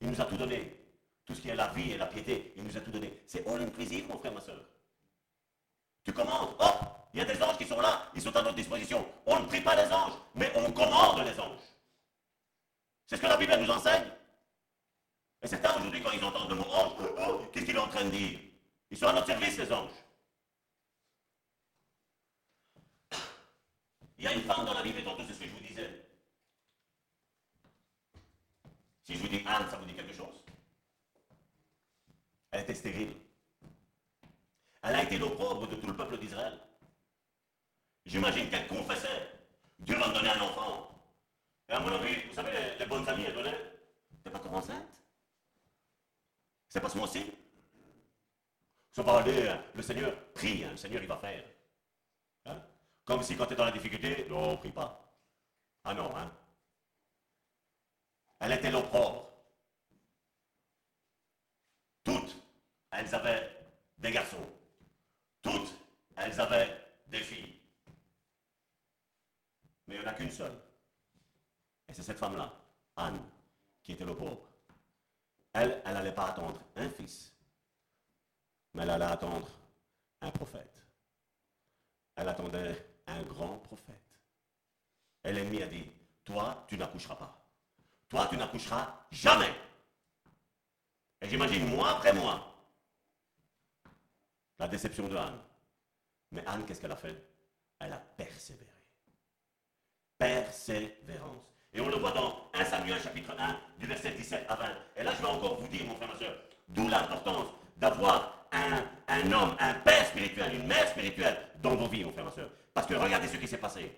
Il 0.00 0.10
nous 0.10 0.20
a 0.20 0.24
tout 0.24 0.36
donné. 0.36 0.76
Tout 1.24 1.34
ce 1.34 1.40
qui 1.40 1.48
est 1.48 1.54
la 1.54 1.68
vie 1.68 1.92
et 1.92 1.96
la 1.96 2.06
piété, 2.06 2.52
il 2.56 2.64
nous 2.64 2.76
a 2.76 2.80
tout 2.80 2.90
donné. 2.90 3.22
C'est 3.26 3.46
all 3.48 3.62
inclusive, 3.62 4.06
mon 4.08 4.18
frère, 4.18 4.34
ma 4.34 4.40
soeur. 4.40 4.62
Tu 6.04 6.12
commandes, 6.12 6.54
hop, 6.58 7.08
il 7.14 7.20
y 7.20 7.22
a 7.22 7.24
des 7.24 7.42
anges 7.42 7.56
qui 7.56 7.64
sont 7.64 7.80
là, 7.80 8.10
ils 8.14 8.20
sont 8.20 8.36
à 8.36 8.42
notre 8.42 8.56
disposition. 8.56 9.06
On 9.24 9.40
ne 9.40 9.46
prie 9.46 9.62
pas 9.62 9.74
les 9.74 9.90
anges, 9.90 10.12
mais 10.34 10.52
on 10.54 10.70
commande 10.70 11.24
les 11.24 11.40
anges. 11.40 11.62
C'est 13.06 13.16
ce 13.16 13.22
que 13.22 13.26
la 13.26 13.38
Bible 13.38 13.56
nous 13.58 13.70
enseigne. 13.70 14.04
Et 15.40 15.46
certains 15.46 15.74
aujourd'hui, 15.76 16.02
quand 16.02 16.10
ils 16.10 16.22
entendent 16.22 16.50
le 16.50 16.56
mot 16.56 16.64
ange, 16.64 16.92
oh, 17.26 17.46
qu'est-ce 17.52 17.64
qu'il 17.64 17.76
est 17.76 17.78
en 17.78 17.88
train 17.88 18.04
de 18.04 18.10
dire? 18.10 18.38
Ils 18.90 18.98
sont 18.98 19.06
à 19.06 19.14
notre 19.14 19.26
service, 19.26 19.56
les 19.56 19.72
anges. 19.72 19.90
Il 24.18 24.24
y 24.24 24.28
a 24.28 24.32
une 24.34 24.42
femme 24.42 24.66
dans 24.66 24.74
la 24.74 24.82
Bible, 24.82 24.98
et 24.98 25.04
tantôt 25.04 25.22
c'est 25.26 25.32
ce 25.32 25.40
que 25.40 25.46
je 25.46 25.50
vous 25.50 25.60
disais. 25.60 26.04
Si 29.04 29.14
je 29.14 29.18
vous 29.18 29.28
dis 29.28 29.42
Anne, 29.46 29.68
ça 29.68 29.76
vous 29.76 29.84
dit 29.84 29.94
quelque 29.94 30.14
chose. 30.14 30.42
Elle 32.50 32.62
était 32.62 32.74
stérile. 32.74 33.14
Elle 34.82 34.94
a 34.94 35.02
été 35.02 35.18
l'opprobre 35.18 35.68
de 35.68 35.76
tout 35.76 35.86
le 35.86 35.96
peuple 35.96 36.18
d'Israël. 36.18 36.58
J'imagine 38.06 38.48
qu'elle 38.48 38.66
confessait. 38.66 39.30
Dieu 39.78 39.96
va 39.98 40.08
me 40.08 40.14
donner 40.14 40.30
un 40.30 40.40
enfant. 40.40 40.88
Et 41.68 41.72
à 41.72 41.80
mon 41.80 41.92
avis, 41.92 42.14
vous 42.28 42.34
savez, 42.34 42.50
les, 42.78 42.86
bonnes 42.86 43.06
amies, 43.08 43.24
elles 43.24 43.34
donnaient. 43.34 43.72
T'es 44.22 44.30
pas 44.30 44.38
encore 44.38 44.54
enceinte? 44.54 45.02
C'est 46.68 46.80
pas 46.80 46.88
ce 46.88 46.98
mois-ci? 46.98 47.20
Ils 47.20 48.94
sont 48.94 49.08
allés, 49.08 49.54
le 49.74 49.82
Seigneur 49.82 50.14
prie, 50.32 50.64
hein, 50.64 50.70
le 50.70 50.76
Seigneur 50.76 51.02
il 51.02 51.08
va 51.08 51.16
faire. 51.16 51.44
Hein? 52.46 52.62
Comme 53.04 53.22
si 53.22 53.36
quand 53.36 53.46
tu 53.46 53.52
es 53.52 53.56
dans 53.56 53.64
la 53.64 53.72
difficulté, 53.72 54.26
non, 54.30 54.56
prie 54.56 54.72
pas. 54.72 55.14
Ah 55.82 55.92
non, 55.92 56.14
hein 56.16 56.30
Elle 58.40 58.52
était 58.52 58.70
l'opprobre. 58.70 59.30
Toutes, 62.02 62.36
elles 62.90 63.14
avaient 63.14 63.56
des 63.98 64.10
garçons. 64.10 64.46
Toutes, 65.42 65.74
elles 66.16 66.40
avaient 66.40 66.76
des 67.06 67.20
filles. 67.20 67.60
Mais 69.86 69.96
il 69.96 70.00
n'y 70.00 70.06
en 70.06 70.10
a 70.10 70.14
qu'une 70.14 70.30
seule. 70.30 70.58
Et 71.88 71.92
c'est 71.92 72.02
cette 72.02 72.18
femme-là, 72.18 72.52
Anne, 72.96 73.20
qui 73.82 73.92
était 73.92 74.04
pauvre. 74.04 74.48
Elle, 75.52 75.82
elle 75.84 75.94
n'allait 75.94 76.14
pas 76.14 76.30
attendre 76.30 76.60
un 76.76 76.88
fils, 76.88 77.32
mais 78.72 78.82
elle 78.82 78.90
allait 78.90 79.04
attendre 79.04 79.48
un 80.20 80.30
prophète. 80.30 80.82
Elle 82.16 82.28
attendait 82.28 82.86
un 83.06 83.22
grand 83.22 83.58
prophète. 83.58 83.94
Et 85.22 85.32
l'ennemi 85.32 85.62
a 85.62 85.66
dit, 85.66 85.90
toi, 86.24 86.64
tu 86.68 86.76
n'accoucheras 86.76 87.16
pas. 87.16 87.43
Toi, 88.08 88.26
tu 88.30 88.36
n'accoucheras 88.36 89.06
jamais. 89.10 89.52
Et 91.20 91.28
j'imagine, 91.28 91.66
moi 91.74 91.90
après 91.90 92.12
moi, 92.12 92.54
la 94.58 94.68
déception 94.68 95.08
de 95.08 95.16
Anne. 95.16 95.38
Mais 96.30 96.44
Anne, 96.46 96.64
qu'est-ce 96.66 96.80
qu'elle 96.80 96.92
a 96.92 96.96
fait? 96.96 97.16
Elle 97.78 97.92
a 97.92 97.98
persévéré. 97.98 98.70
persévérance. 100.18 101.42
Et 101.72 101.80
on 101.80 101.88
le 101.88 101.96
voit 101.96 102.12
dans 102.12 102.50
1 102.54 102.64
Samuel 102.64 103.00
chapitre 103.02 103.34
1, 103.36 103.56
du 103.78 103.86
verset 103.86 104.12
17 104.12 104.46
à 104.48 104.54
20. 104.54 104.64
Et 104.96 105.02
là, 105.02 105.12
je 105.16 105.22
vais 105.22 105.28
encore 105.28 105.60
vous 105.60 105.66
dire, 105.68 105.84
mon 105.86 105.96
frère, 105.96 106.08
ma 106.08 106.16
soeur, 106.16 106.34
d'où 106.68 106.88
l'importance 106.88 107.48
d'avoir 107.76 108.46
un, 108.52 108.84
un 109.08 109.32
homme, 109.32 109.56
un 109.58 109.74
père 109.74 110.06
spirituel, 110.06 110.54
une 110.54 110.66
mère 110.66 110.88
spirituelle 110.88 111.36
dans 111.60 111.74
vos 111.74 111.88
vies, 111.88 112.04
mon 112.04 112.12
frère, 112.12 112.24
ma 112.26 112.30
soeur. 112.30 112.50
Parce 112.72 112.86
que 112.86 112.94
regardez 112.94 113.26
ce 113.26 113.36
qui 113.36 113.48
s'est 113.48 113.58
passé. 113.58 113.92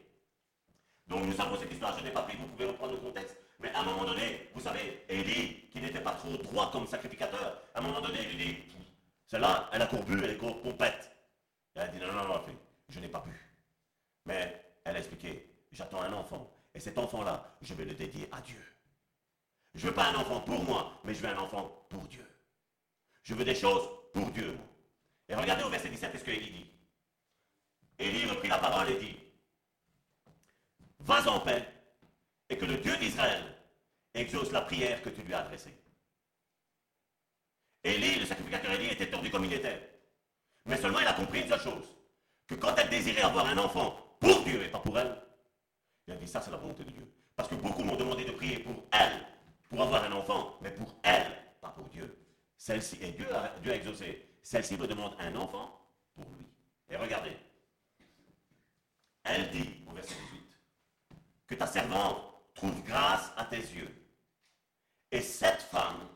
Donc 1.06 1.24
nous 1.24 1.32
savons 1.34 1.56
cette 1.58 1.70
histoire, 1.70 1.96
je 1.98 2.04
n'ai 2.04 2.10
pas 2.10 2.22
pris, 2.22 2.36
vous 2.36 2.46
pouvez 2.46 2.66
reprendre 2.66 2.92
le 2.92 2.98
contexte. 2.98 3.36
Mais 3.58 3.70
à 3.72 3.80
un 3.80 3.84
moment 3.84 4.04
donné, 4.04 4.50
vous 4.54 4.60
savez, 4.60 5.04
Élie, 5.08 5.68
qui 5.70 5.80
n'était 5.80 6.00
pas 6.00 6.12
trop 6.12 6.36
droit 6.36 6.70
comme 6.70 6.86
sacrificateur, 6.86 7.62
à 7.74 7.78
un 7.78 7.82
moment 7.82 8.00
donné, 8.00 8.18
il 8.30 8.36
dit, 8.36 8.56
celle-là, 9.26 9.70
elle 9.72 9.82
a 9.82 9.86
courbu, 9.86 10.22
elle 10.22 10.30
est 10.30 10.36
complète. 10.36 11.10
Elle 11.74 11.82
a 11.82 11.88
dit, 11.88 11.98
non, 11.98 12.12
non, 12.12 12.28
non, 12.28 12.44
je 12.88 13.00
n'ai 13.00 13.08
pas 13.08 13.20
pu. 13.20 13.30
Mais 14.24 14.62
elle 14.84 14.96
a 14.96 14.98
expliqué, 14.98 15.50
j'attends 15.72 16.02
un 16.02 16.12
enfant. 16.12 16.50
Et 16.74 16.80
cet 16.80 16.98
enfant-là, 16.98 17.56
je 17.62 17.74
vais 17.74 17.84
le 17.84 17.94
dédier 17.94 18.28
à 18.32 18.40
Dieu. 18.40 18.62
Je 19.74 19.84
ne 19.84 19.88
veux 19.88 19.94
pas 19.94 20.08
un 20.10 20.14
enfant 20.14 20.40
pour 20.40 20.62
moi, 20.64 21.00
mais 21.04 21.14
je 21.14 21.22
veux 21.22 21.28
un 21.28 21.38
enfant 21.38 21.86
pour 21.88 22.02
Dieu. 22.04 22.26
Je 23.22 23.34
veux 23.34 23.44
des 23.44 23.54
choses 23.54 23.88
pour 24.12 24.30
Dieu. 24.30 24.56
Et 25.28 25.34
regardez 25.34 25.64
au 25.64 25.68
verset 25.68 25.88
17, 25.88 26.12
qu'est-ce 26.12 26.24
que 26.24 26.30
Élie 26.30 26.50
dit? 26.50 26.70
Élie 27.98 28.26
reprit 28.26 28.48
la 28.48 28.58
parole 28.58 28.90
et 28.90 28.98
dit, 28.98 29.16
vas 31.00 31.26
en 31.28 31.40
paix, 31.40 31.66
et 32.48 32.56
que 32.56 32.64
le 32.64 32.76
Dieu 32.78 32.96
d'Israël 32.96 33.42
exauce 34.14 34.52
la 34.52 34.62
prière 34.62 35.02
que 35.02 35.10
tu 35.10 35.22
lui 35.22 35.34
as 35.34 35.40
adressée. 35.40 35.74
Élie, 37.84 38.20
le 38.20 38.26
sacrificateur 38.26 38.72
Élie, 38.72 38.92
était 38.92 39.10
tordu 39.10 39.30
comme 39.30 39.44
il 39.44 39.52
était. 39.52 40.00
Mais 40.64 40.76
seulement 40.76 41.00
il 41.00 41.06
a 41.06 41.12
compris 41.12 41.42
une 41.42 41.48
seule 41.48 41.60
chose, 41.60 41.96
que 42.46 42.54
quand 42.54 42.74
elle 42.76 42.88
désirait 42.88 43.22
avoir 43.22 43.46
un 43.46 43.58
enfant 43.58 44.16
pour 44.18 44.42
Dieu 44.42 44.62
et 44.62 44.68
pas 44.68 44.80
pour 44.80 44.98
elle, 44.98 45.22
il 46.06 46.14
a 46.14 46.16
dit 46.16 46.26
ça 46.26 46.40
c'est 46.40 46.50
la 46.50 46.56
volonté 46.56 46.84
de 46.84 46.90
Dieu. 46.90 47.06
Parce 47.36 47.48
que 47.48 47.54
beaucoup 47.54 47.84
m'ont 47.84 47.96
demandé 47.96 48.24
de 48.24 48.32
prier 48.32 48.58
pour 48.58 48.84
elle, 48.92 49.26
pour 49.68 49.82
avoir 49.82 50.04
un 50.04 50.12
enfant, 50.12 50.58
mais 50.62 50.70
pour 50.70 50.94
elle, 51.02 51.26
pas 51.60 51.68
pour 51.68 51.86
Dieu. 51.88 52.16
Celle-ci, 52.56 52.98
et 53.02 53.12
Dieu 53.12 53.32
a, 53.34 53.58
Dieu 53.60 53.72
exaucé. 53.72 54.26
Celle-ci 54.42 54.76
me 54.76 54.86
demande 54.86 55.14
un 55.18 55.34
enfant 55.36 55.78
pour 56.14 56.24
lui. 56.24 56.46
Et 56.88 56.96
regardez, 56.96 57.36
elle 59.24 59.50
dit 59.50 59.74
au 59.88 59.92
verset 59.92 60.14
18, 60.14 60.58
que 61.48 61.54
ta 61.56 61.66
servante 61.66 62.35
trouve 62.56 62.82
grâce 62.82 63.30
à 63.36 63.44
tes 63.44 63.58
yeux. 63.58 63.94
Et 65.12 65.20
cette 65.20 65.62
femme 65.62 66.08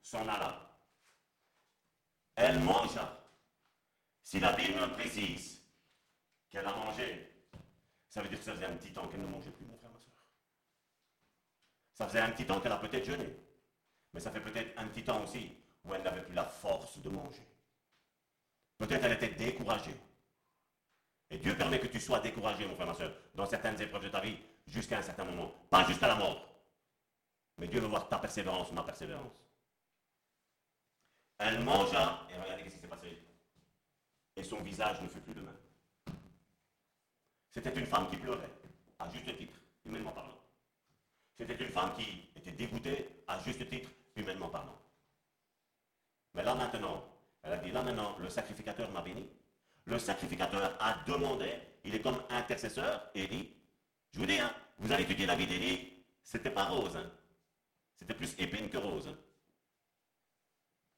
s'en 0.00 0.26
alla. 0.26 0.80
Elle 2.34 2.60
mangea. 2.60 3.14
Si 4.22 4.40
la 4.40 4.52
Bible 4.52 4.92
précise 4.92 5.60
qu'elle 6.48 6.66
a 6.66 6.74
mangé, 6.74 7.28
ça 8.08 8.22
veut 8.22 8.28
dire 8.28 8.38
que 8.38 8.44
ça 8.44 8.54
faisait 8.54 8.66
un 8.66 8.76
petit 8.76 8.92
temps 8.92 9.06
qu'elle 9.08 9.20
ne 9.20 9.26
mangeait 9.26 9.50
plus, 9.50 9.66
mon 9.66 9.76
frère, 9.76 9.90
ma 9.90 9.98
soeur. 9.98 10.12
Ça 11.94 12.06
faisait 12.06 12.20
un 12.20 12.30
petit 12.30 12.46
temps 12.46 12.60
qu'elle 12.60 12.72
a 12.72 12.78
peut-être 12.78 13.04
jeûné. 13.04 13.28
Mais 14.14 14.20
ça 14.20 14.30
fait 14.30 14.40
peut-être 14.40 14.78
un 14.78 14.86
petit 14.86 15.04
temps 15.04 15.22
aussi 15.22 15.52
où 15.84 15.94
elle 15.94 16.02
n'avait 16.02 16.22
plus 16.22 16.34
la 16.34 16.44
force 16.44 16.98
de 16.98 17.08
manger. 17.10 17.46
Peut-être 18.78 19.04
elle 19.04 19.12
était 19.12 19.34
découragée. 19.34 19.96
Et 21.30 21.38
Dieu 21.38 21.56
permet 21.56 21.80
que 21.80 21.88
tu 21.88 22.00
sois 22.00 22.20
découragé, 22.20 22.66
mon 22.66 22.74
frère, 22.74 22.86
ma 22.86 22.94
soeur, 22.94 23.12
dans 23.34 23.46
certaines 23.46 23.80
épreuves 23.82 24.04
de 24.04 24.08
ta 24.08 24.20
vie, 24.20 24.38
jusqu'à 24.68 24.98
un 24.98 25.02
certain 25.02 25.24
moment. 25.24 25.52
Pas 25.70 25.84
jusqu'à 25.86 26.08
la 26.08 26.14
mort. 26.14 26.46
Mais 27.58 27.66
Dieu 27.66 27.80
veut 27.80 27.88
voir 27.88 28.08
ta 28.08 28.18
persévérance, 28.18 28.70
ma 28.72 28.82
persévérance. 28.82 29.32
Elle 31.38 31.62
mangea, 31.64 32.26
et 32.30 32.40
regardez 32.40 32.68
ce 32.68 32.74
qui 32.74 32.80
s'est 32.80 32.88
passé. 32.88 33.22
Et 34.36 34.42
son 34.42 34.60
visage 34.60 35.00
ne 35.02 35.08
fut 35.08 35.20
plus 35.20 35.34
le 35.34 35.42
même. 35.42 35.56
C'était 37.50 37.74
une 37.74 37.86
femme 37.86 38.08
qui 38.10 38.16
pleurait, 38.16 38.50
à 38.98 39.08
juste 39.08 39.36
titre, 39.36 39.58
humainement 39.84 40.12
parlant. 40.12 40.38
C'était 41.36 41.56
une 41.64 41.70
femme 41.70 41.92
qui 41.96 42.28
était 42.36 42.52
dégoûtée, 42.52 43.22
à 43.26 43.38
juste 43.40 43.68
titre, 43.68 43.90
humainement 44.16 44.48
parlant. 44.48 44.78
Mais 46.34 46.42
là 46.42 46.54
maintenant, 46.54 47.04
elle 47.42 47.52
a 47.54 47.56
dit, 47.58 47.70
là 47.70 47.82
maintenant, 47.82 48.16
le 48.18 48.28
sacrificateur 48.28 48.90
m'a 48.90 49.02
béni. 49.02 49.28
Le 49.84 49.98
sacrificateur 49.98 50.76
a 50.80 51.02
demandé, 51.06 51.52
il 51.84 51.94
est 51.94 52.02
comme 52.02 52.22
intercesseur, 52.28 53.10
et 53.14 53.26
dit, 53.26 53.57
je 54.12 54.18
vous 54.18 54.26
dis, 54.26 54.38
hein, 54.38 54.54
vous 54.78 54.92
allez 54.92 55.04
étudier 55.04 55.26
la 55.26 55.36
vie 55.36 55.46
d'Élie, 55.46 56.04
c'était 56.22 56.50
pas 56.50 56.64
rose. 56.64 56.96
Hein. 56.96 57.10
C'était 57.96 58.14
plus 58.14 58.34
épine 58.38 58.68
que 58.68 58.78
rose. 58.78 59.14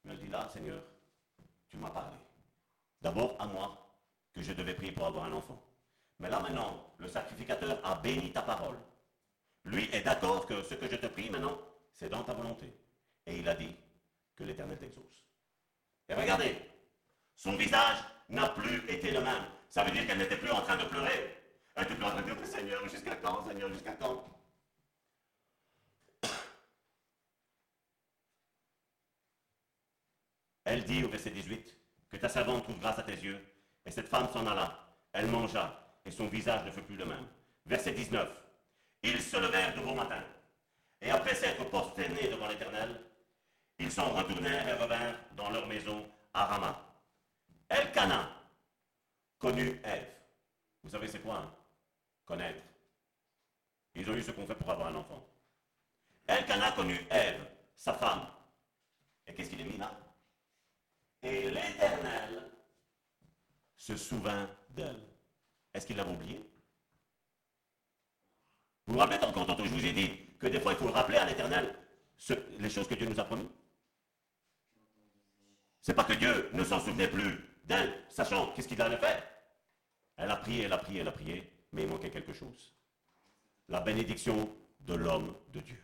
Mais 0.04 0.12
elle 0.12 0.20
dit 0.20 0.28
là, 0.28 0.48
Seigneur, 0.52 0.82
tu 1.68 1.76
m'as 1.76 1.90
parlé. 1.90 2.16
D'abord 3.00 3.36
à 3.38 3.46
moi, 3.46 3.80
que 4.32 4.42
je 4.42 4.52
devais 4.52 4.74
prier 4.74 4.92
pour 4.92 5.06
avoir 5.06 5.24
un 5.24 5.32
enfant. 5.32 5.60
Mais 6.18 6.28
là 6.28 6.40
maintenant, 6.40 6.92
le 6.98 7.08
sacrificateur 7.08 7.80
a 7.84 7.96
béni 7.96 8.32
ta 8.32 8.42
parole. 8.42 8.76
Lui 9.64 9.88
est 9.92 10.02
d'accord 10.02 10.46
que 10.46 10.62
ce 10.62 10.74
que 10.74 10.88
je 10.88 10.96
te 10.96 11.06
prie 11.06 11.30
maintenant, 11.30 11.58
c'est 11.92 12.08
dans 12.08 12.22
ta 12.22 12.34
volonté. 12.34 12.72
Et 13.26 13.38
il 13.38 13.48
a 13.48 13.54
dit 13.54 13.74
que 14.36 14.44
l'Éternel 14.44 14.78
t'exauce. 14.78 15.24
Et 16.08 16.14
regardez, 16.14 16.56
son 17.36 17.56
visage 17.56 17.98
n'a 18.28 18.48
plus 18.48 18.88
été 18.88 19.10
le 19.10 19.20
même. 19.20 19.44
Ça 19.68 19.84
veut 19.84 19.90
dire 19.90 20.06
qu'elle 20.06 20.18
n'était 20.18 20.36
plus 20.36 20.50
en 20.50 20.62
train 20.62 20.76
de 20.76 20.84
pleurer. 20.84 21.39
Elle 21.74 21.84
était 21.84 21.94
plus 21.94 22.46
Seigneur, 22.46 22.88
jusqu'à 22.88 23.16
quand, 23.16 23.46
Seigneur, 23.46 23.68
jusqu'à 23.72 23.92
quand? 23.92 24.24
Elle 30.64 30.84
dit 30.84 31.04
au 31.04 31.08
verset 31.08 31.30
18, 31.30 31.76
que 32.10 32.16
ta 32.16 32.28
servante 32.28 32.64
trouve 32.64 32.78
grâce 32.78 32.98
à 32.98 33.02
tes 33.02 33.16
yeux. 33.16 33.44
Et 33.84 33.90
cette 33.90 34.08
femme 34.08 34.28
s'en 34.32 34.46
alla. 34.46 34.78
Elle 35.12 35.26
mangea, 35.26 35.98
et 36.04 36.10
son 36.10 36.28
visage 36.28 36.64
ne 36.64 36.70
fut 36.70 36.82
plus 36.82 36.96
le 36.96 37.06
même. 37.06 37.26
Verset 37.66 37.92
19. 37.92 38.28
Ils 39.02 39.20
se 39.20 39.36
levèrent 39.36 39.74
de 39.74 39.80
bon 39.80 39.94
matin. 39.94 40.22
Et 41.00 41.10
après 41.10 41.34
s'être 41.34 41.64
prosternés 41.70 42.28
devant 42.28 42.46
l'Éternel, 42.46 43.00
ils 43.78 43.90
s'en 43.90 44.10
retournèrent 44.10 44.68
et 44.68 44.74
revinrent 44.74 45.18
dans 45.34 45.50
leur 45.50 45.66
maison 45.66 46.06
à 46.34 46.44
Rama. 46.44 46.84
Elkana 47.68 48.30
connut 49.38 49.80
Ève. 49.82 50.06
Vous 50.82 50.90
savez 50.90 51.08
c'est 51.08 51.20
quoi 51.20 51.36
hein? 51.36 51.52
Connaître. 52.30 52.62
Ils 53.96 54.08
ont 54.08 54.14
eu 54.14 54.22
ce 54.22 54.30
qu'on 54.30 54.46
fait 54.46 54.54
pour 54.54 54.70
avoir 54.70 54.86
un 54.86 54.94
enfant. 54.94 55.26
Elkana 56.28 56.70
connut 56.70 57.04
Ève, 57.10 57.44
sa 57.74 57.92
femme. 57.92 58.24
Et 59.26 59.34
qu'est-ce 59.34 59.50
qu'il 59.50 59.60
est 59.60 59.64
mis 59.64 59.78
là? 59.78 59.90
Et 61.24 61.50
l'Éternel 61.50 62.52
se 63.74 63.96
souvint 63.96 64.48
d'elle. 64.68 65.02
Est-ce 65.74 65.88
qu'il 65.88 65.96
l'avait 65.96 66.12
oublié? 66.12 66.48
Vous 68.86 68.92
vous 68.92 69.00
rappelez 69.00 69.18
quand 69.18 69.32
tantôt 69.32 69.64
je 69.64 69.70
vous 69.70 69.84
ai 69.84 69.92
dit 69.92 70.36
que 70.38 70.46
des 70.46 70.60
fois 70.60 70.70
il 70.70 70.78
faut 70.78 70.92
rappeler 70.92 71.18
à 71.18 71.24
l'Éternel 71.24 71.76
les 72.60 72.70
choses 72.70 72.86
que 72.86 72.94
Dieu 72.94 73.08
nous 73.08 73.18
a 73.18 73.24
promis? 73.24 73.50
C'est 75.80 75.94
pas 75.94 76.04
que 76.04 76.12
Dieu 76.12 76.48
ne 76.52 76.62
s'en 76.62 76.78
souvenait 76.78 77.08
plus 77.10 77.40
d'elle, 77.64 78.04
sachant 78.08 78.52
qu'est-ce 78.52 78.68
qu'il 78.68 78.80
allait 78.80 78.98
faire. 78.98 79.20
Elle 80.14 80.30
a 80.30 80.36
prié, 80.36 80.62
elle 80.62 80.72
a 80.72 80.78
prié, 80.78 81.00
elle 81.00 81.08
a 81.08 81.12
prié, 81.12 81.59
mais 81.72 81.82
il 81.82 81.88
manquait 81.88 82.10
quelque 82.10 82.32
chose. 82.32 82.74
La 83.68 83.80
bénédiction 83.80 84.54
de 84.80 84.94
l'homme 84.94 85.34
de 85.52 85.60
Dieu. 85.60 85.82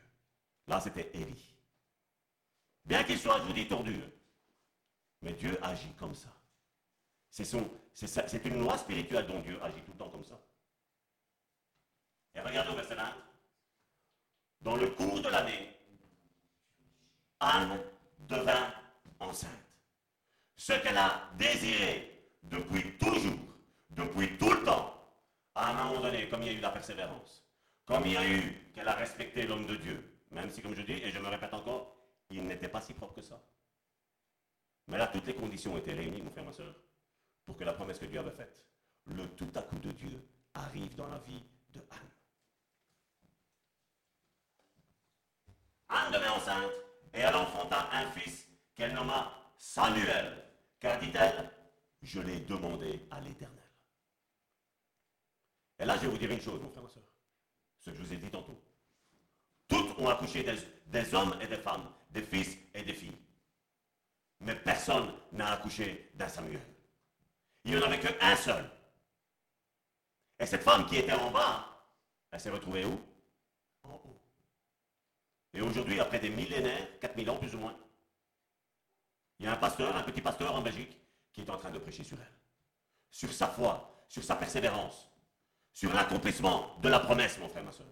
Là, 0.67 0.81
c'était 0.81 1.11
Élie. 1.15 1.55
Bien 2.85 3.05
qu'il 3.05 3.19
soit, 3.19 3.39
je 3.39 3.45
vous 3.45 3.53
dis, 3.53 3.69
tordu, 3.69 4.01
mais 5.23 5.33
Dieu 5.33 5.59
agit 5.63 5.93
comme 5.99 6.15
ça. 6.15 6.29
C'est 7.31 8.45
une 8.45 8.61
loi 8.61 8.79
spirituelle 8.79 9.27
dont 9.27 9.41
Dieu 9.41 9.63
agit 9.63 9.83
tout 9.83 9.93
le 9.93 9.99
temps 9.99 10.11
comme 10.11 10.25
ça. 10.25 10.41
Et 12.35 12.41
regardez 12.41 12.71
au 12.71 12.77
verset 12.77 12.95
20. 12.95 13.03
Dans 14.63 14.77
le 14.77 14.89
cours 14.91 15.21
de 15.21 15.29
l'année, 15.29 15.77
Anne 17.41 17.81
devint 18.21 18.73
enceinte. 19.21 19.51
Ce 20.57 20.73
qu'elle 20.73 20.97
a 20.97 21.31
désiré 21.37 22.31
depuis 22.43 22.97
toujours, 22.99 23.39
depuis 23.91 24.37
tout 24.39 24.51
le 24.51 24.65
temps, 24.65 24.96
à 25.57 25.71
un 25.71 25.85
moment 25.85 26.01
donné, 26.01 26.29
comme 26.29 26.43
il 26.43 26.49
y 26.49 26.51
a 26.51 26.59
eu 26.59 26.61
la 26.61 26.71
persévérance, 26.71 27.45
comme 27.87 28.05
il 28.05 28.13
y 28.13 28.17
a 28.17 28.29
eu 28.29 28.71
qu'elle 28.75 28.89
a 28.89 28.95
respecté 28.95 29.47
l'homme 29.47 29.67
de 29.67 29.77
Dieu, 29.77 30.21
même 30.31 30.51
si, 30.51 30.61
comme 30.61 30.75
je 30.75 30.83
dis, 30.83 30.93
et 30.93 31.11
je 31.11 31.19
me 31.19 31.29
répète 31.29 31.55
encore, 31.55 31.97
il 32.31 32.45
n'était 32.45 32.69
pas 32.69 32.81
si 32.81 32.93
propre 32.93 33.15
que 33.15 33.23
ça. 33.23 33.41
Mais 34.89 34.99
là, 34.99 35.07
toutes 35.07 35.27
les 35.27 35.35
conditions 35.35 35.77
étaient 35.79 35.95
réunies, 35.95 36.21
mon 36.21 36.31
frère, 36.31 36.45
ma 36.45 36.53
soeur, 36.53 36.75
pour 37.47 37.57
que 37.57 37.65
la 37.65 37.73
promesse 37.73 37.99
que 37.99 38.05
Dieu 38.05 38.21
avait 38.21 38.31
faite, 38.31 38.63
le 39.07 39.27
tout 39.31 39.51
à 39.55 39.63
coup 39.63 39.79
de 39.79 39.91
Dieu, 39.93 40.23
arrive 40.55 40.95
dans 40.95 41.09
la 41.09 41.19
vie 41.19 41.43
de 41.71 41.81
Anne. 41.91 42.11
Anne 45.89 46.13
devint 46.13 46.33
enceinte 46.33 46.73
et 47.15 47.21
elle 47.21 47.35
enfanta 47.35 47.89
un 47.93 48.11
fils 48.11 48.49
qu'elle 48.75 48.93
nomma 48.93 49.33
Samuel. 49.57 50.45
Car 50.81 50.99
dit-elle, 50.99 51.51
je 52.03 52.21
l'ai 52.21 52.41
demandé 52.41 53.07
à 53.11 53.21
l'Éternel. 53.21 53.66
Et 55.79 55.85
là, 55.85 55.97
je 55.97 56.03
vais 56.03 56.09
vous 56.09 56.19
dire 56.19 56.31
une 56.31 56.41
chose, 56.41 56.61
mon 56.61 56.71
frère, 56.71 56.83
ma 56.83 56.89
soeur. 56.89 57.03
Ce 57.79 57.91
que 57.91 57.97
je 57.97 58.03
vous 58.03 58.13
ai 58.13 58.17
dit 58.17 58.31
tantôt. 58.31 58.61
Toutes 59.69 59.99
ont 59.99 60.09
accouché 60.09 60.43
des, 60.43 60.57
des 60.87 61.15
hommes 61.15 61.37
et 61.41 61.47
des 61.47 61.57
femmes, 61.57 61.89
des 62.11 62.23
fils 62.23 62.57
et 62.75 62.83
des 62.83 62.95
filles. 62.95 63.19
Mais 64.41 64.55
personne 64.55 65.13
n'a 65.33 65.53
accouché 65.53 66.11
d'un 66.15 66.29
Samuel. 66.29 66.61
Il 67.65 67.73
n'y 67.73 67.83
en 67.83 67.87
avait 67.87 67.99
qu'un 67.99 68.37
seul. 68.37 68.71
Et 70.39 70.47
cette 70.47 70.63
femme 70.63 70.87
qui 70.87 70.97
était 70.97 71.13
en 71.13 71.31
bas, 71.31 71.73
Elle 72.31 72.41
s'est 72.41 72.51
retrouvée 72.51 72.85
où? 72.85 73.01
En 73.83 73.95
haut. 73.95 74.21
Et 75.55 75.61
aujourd'hui, 75.63 75.99
après 76.01 76.19
des 76.19 76.29
millénaires, 76.31 76.99
4000 77.01 77.31
ans 77.31 77.37
plus 77.39 77.55
ou 77.55 77.59
moins, 77.59 77.77
il 79.39 79.47
y 79.47 79.49
a 79.49 79.53
un 79.53 79.57
pasteur, 79.57 79.97
un 79.97 80.03
petit 80.03 80.21
pasteur 80.21 80.55
en 80.55 80.61
Belgique, 80.61 81.01
qui 81.33 81.41
est 81.43 81.51
en 81.51 81.57
train 81.57 81.71
de 81.71 81.79
prêcher 81.79 82.05
sur 82.05 82.19
elle. 82.21 82.33
Sur 83.11 83.33
sa 83.33 83.49
foi, 83.49 84.05
sur 84.09 84.23
sa 84.23 84.37
persévérance, 84.37 85.09
sur 85.77 85.93
l'accomplissement 85.93 86.75
de 86.81 86.89
la 86.89 87.01
promesse, 87.01 87.39
mon 87.39 87.51
frère, 87.51 87.63
ma 87.63 87.71
soeur. 87.71 87.87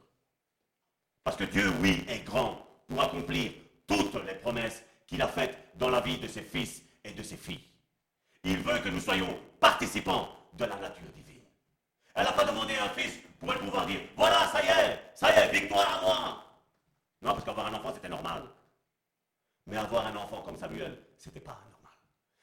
Parce 1.23 1.37
que 1.37 1.45
Dieu, 1.45 1.71
oui, 1.83 2.03
est 2.09 2.21
grand 2.21 2.67
pour 2.89 3.03
accomplir 3.03 3.53
toutes 3.87 4.15
les 4.25 4.37
promesses 4.37 4.83
qu'il 5.07 5.21
a 5.21 5.29
faites 5.29 5.55
dans 5.77 5.91
la 5.91 6.01
vie 6.01 6.17
de 6.17 6.27
ses 6.27 6.41
fils 6.41 6.83
et 7.05 7.13
de 7.13 7.23
ses 7.23 7.37
filles. 7.37 7.61
Il 8.43 8.57
veut 8.61 8.79
que 8.79 8.89
nous 8.89 9.01
soyons 9.01 9.39
participants 9.61 10.31
de 10.55 10.65
la 10.65 10.77
nature 10.77 11.11
divine. 11.15 11.43
Elle 12.15 12.25
n'a 12.25 12.33
pas 12.33 12.47
demandé 12.47 12.75
un 12.75 12.89
fils 12.89 13.19
pour 13.39 13.53
pouvoir 13.53 13.85
dire, 13.85 14.01
voilà, 14.17 14.47
ça 14.47 14.65
y 14.65 14.67
est, 14.67 15.01
ça 15.15 15.31
y 15.31 15.39
est, 15.39 15.53
victoire 15.53 15.99
à 15.99 16.01
moi. 16.01 16.45
Non, 17.21 17.33
parce 17.33 17.45
qu'avoir 17.45 17.67
un 17.67 17.75
enfant, 17.75 17.93
c'était 17.93 18.09
normal. 18.09 18.45
Mais 19.67 19.77
avoir 19.77 20.07
un 20.07 20.17
enfant 20.17 20.41
comme 20.41 20.57
Samuel, 20.57 20.99
c'était 21.19 21.39
pas 21.39 21.61
normal. 21.71 21.99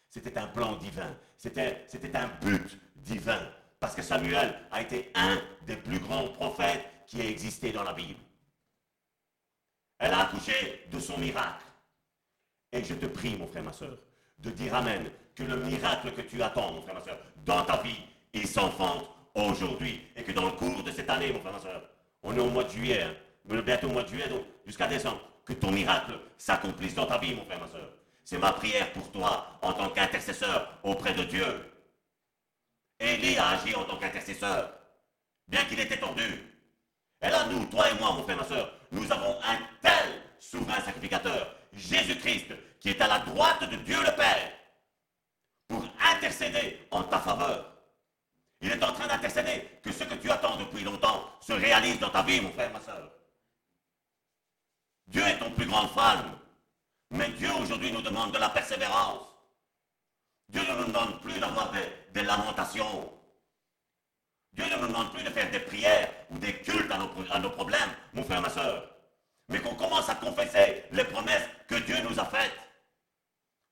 C'était 0.08 0.38
un 0.38 0.48
plan 0.48 0.76
divin. 0.76 1.18
C'était 1.36 1.88
un 2.14 2.28
but 2.46 2.80
divin. 2.98 3.42
Parce 3.82 3.96
que 3.96 4.04
Samuel 4.04 4.54
a 4.70 4.80
été 4.80 5.12
un 5.16 5.42
des 5.66 5.76
plus 5.76 5.98
grands 5.98 6.28
prophètes 6.30 6.86
qui 7.08 7.20
ait 7.20 7.30
existé 7.30 7.72
dans 7.72 7.82
la 7.82 7.94
Bible. 7.94 8.20
Elle 9.98 10.14
a 10.14 10.20
accouché 10.22 10.86
de 10.92 11.00
son 11.00 11.18
miracle. 11.18 11.66
Et 12.72 12.84
je 12.84 12.94
te 12.94 13.08
prie, 13.08 13.36
mon 13.36 13.48
frère, 13.48 13.64
ma 13.64 13.74
soeur, 13.74 13.98
de 14.38 14.52
dire 14.52 14.76
Amen, 14.76 15.10
que 15.36 15.42
le 15.42 15.58
miracle 15.58 16.12
que 16.14 16.22
tu 16.22 16.42
attends, 16.44 16.72
mon 16.74 16.82
frère, 16.84 16.94
ma 16.94 17.02
soeur, 17.02 17.18
dans 17.44 17.66
ta 17.66 17.82
vie, 17.82 18.04
il 18.34 18.48
s'enfante 18.48 19.10
aujourd'hui. 19.34 20.00
Et 20.16 20.24
que 20.24 20.32
dans 20.32 20.46
le 20.46 20.52
cours 20.52 20.84
de 20.84 20.92
cette 20.92 21.10
année, 21.10 21.34
mon 21.34 21.40
frère, 21.40 21.54
ma 21.54 21.60
soeur, 21.60 21.90
on 22.22 22.36
est 22.36 22.40
au 22.40 22.52
mois 22.52 22.66
de 22.66 22.70
juillet, 22.70 23.02
hein, 23.02 23.62
bientôt 23.66 23.88
au 23.88 23.94
mois 23.94 24.04
de 24.04 24.10
juillet, 24.10 24.30
donc 24.30 24.46
jusqu'à 24.64 24.86
décembre, 24.86 25.22
que 25.44 25.54
ton 25.54 25.72
miracle 25.72 26.20
s'accomplisse 26.38 26.94
dans 26.94 27.08
ta 27.08 27.18
vie, 27.18 27.34
mon 27.34 27.46
frère, 27.46 27.60
ma 27.60 27.68
soeur. 27.68 27.90
C'est 28.24 28.38
ma 28.38 28.54
prière 28.54 28.94
pour 28.94 29.12
toi 29.12 29.58
en 29.64 29.74
tant 29.74 29.90
qu'intercesseur 29.90 30.78
auprès 30.84 31.16
de 31.16 31.24
Dieu. 31.24 31.46
Élie 33.02 33.38
a 33.38 33.50
agi 33.50 33.74
en 33.76 33.84
tant 33.84 33.98
qu'intercesseur, 33.98 34.72
bien 35.48 35.66
qu'il 35.66 35.80
était 35.80 35.98
tordu. 35.98 36.24
Et 37.22 37.30
là, 37.30 37.46
nous, 37.48 37.66
toi 37.66 37.90
et 37.90 37.96
moi, 37.96 38.14
mon 38.14 38.24
frère, 38.24 38.38
ma 38.38 38.44
soeur, 38.44 38.72
nous 38.92 39.12
avons 39.12 39.40
un 39.44 39.58
tel 39.82 40.22
souverain 40.40 40.80
sacrificateur, 40.82 41.56
Jésus-Christ, 41.74 42.54
qui 42.80 42.90
est 42.90 43.02
à 43.02 43.08
la 43.08 43.20
droite 43.20 43.70
de 43.70 43.76
Dieu 43.78 43.98
le 44.00 44.16
Père, 44.16 44.52
pour 45.68 45.84
intercéder 46.14 46.88
en 46.92 47.04
ta 47.04 47.20
faveur. 47.20 47.74
Il 48.62 48.72
est 48.72 48.84
en 48.84 48.94
train 48.94 49.08
d'intercéder 49.08 49.68
que 49.82 49.92
ce 49.92 50.04
que 50.04 50.16
tu 50.16 50.30
attends 50.30 50.58
depuis 50.58 50.84
longtemps 50.84 51.28
se 51.42 51.54
réalise 51.54 52.00
dans 52.00 52.12
ta 52.12 52.22
vie, 52.22 52.40
mon 52.40 52.52
frère, 52.52 52.72
ma 52.72 52.82
soeur. 52.82 53.12
Dieu 55.08 55.24
est 55.24 55.40
ton 55.40 55.50
plus 55.52 55.66
grand 55.66 55.88
fan. 55.88 56.24
Mais 57.10 57.30
Dieu 57.30 57.52
aujourd'hui 57.60 57.92
nous 57.92 58.02
demande 58.02 58.32
de 58.32 58.38
la 58.38 58.50
persévérance. 58.50 59.31
Dieu 60.52 60.62
ne 60.64 60.76
nous 60.76 60.88
demande 60.88 61.22
plus 61.22 61.40
d'avoir 61.40 61.72
des, 62.14 62.24
lamentations. 62.24 63.10
Dieu 64.52 64.66
ne 64.66 64.82
nous 64.82 64.88
demande 64.88 65.14
plus 65.14 65.24
de 65.24 65.30
faire 65.30 65.50
des 65.50 65.62
prières 65.62 66.10
ou 66.30 66.38
des 66.38 66.54
cultes 66.58 66.92
à 66.92 67.40
nos, 67.40 67.50
problèmes, 67.50 67.90
mon 68.14 68.24
frère, 68.24 68.42
ma 68.42 68.50
soeur. 68.50 68.84
Mais 69.48 69.62
qu'on 69.62 69.76
commence 69.76 70.10
à 70.10 70.16
confesser 70.16 70.84
les 70.92 71.06
promesses 71.06 71.48
que 71.70 71.76
Dieu 71.76 71.96
nous 72.02 72.20
a 72.20 72.26
faites. 72.26 72.60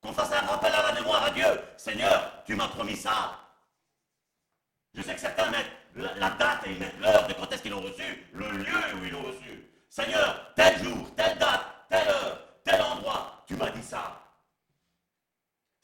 Qu'on 0.02 0.14
fasse 0.14 0.32
un 0.32 0.46
rappel 0.46 0.74
à 0.74 0.84
la 0.84 0.94
mémoire 0.94 1.24
à 1.24 1.32
Dieu. 1.32 1.48
Seigneur, 1.76 2.44
tu 2.46 2.56
m'as 2.56 2.70
promis 2.70 2.96
ça. 2.96 3.38
Je 4.94 5.02
sais 5.02 5.16
que 5.16 5.20
certains 5.20 5.52
mettent 5.52 5.72
la, 5.96 6.30
date 6.30 6.66
et 6.66 6.76
l'heure 7.02 7.28
de 7.28 7.34
quand 7.34 7.52
est-ce 7.52 7.62
qu'ils 7.62 7.72
l'ont 7.72 7.82
reçu, 7.82 8.26
le 8.34 8.50
lieu 8.52 8.96
où 8.96 9.04
ils 9.06 9.12
l'ont 9.12 9.24
reçu. 9.24 9.70
Seigneur, 9.90 10.54
tel 10.56 10.82
jour, 10.82 11.14
telle 11.16 11.38
date, 11.38 11.66
telle 11.90 12.08
heure, 12.08 12.40
tel 12.64 12.82
endroit, 12.82 13.44
tu 13.48 13.56
m'as 13.58 13.70
dit 13.70 13.84
ça. 13.84 14.29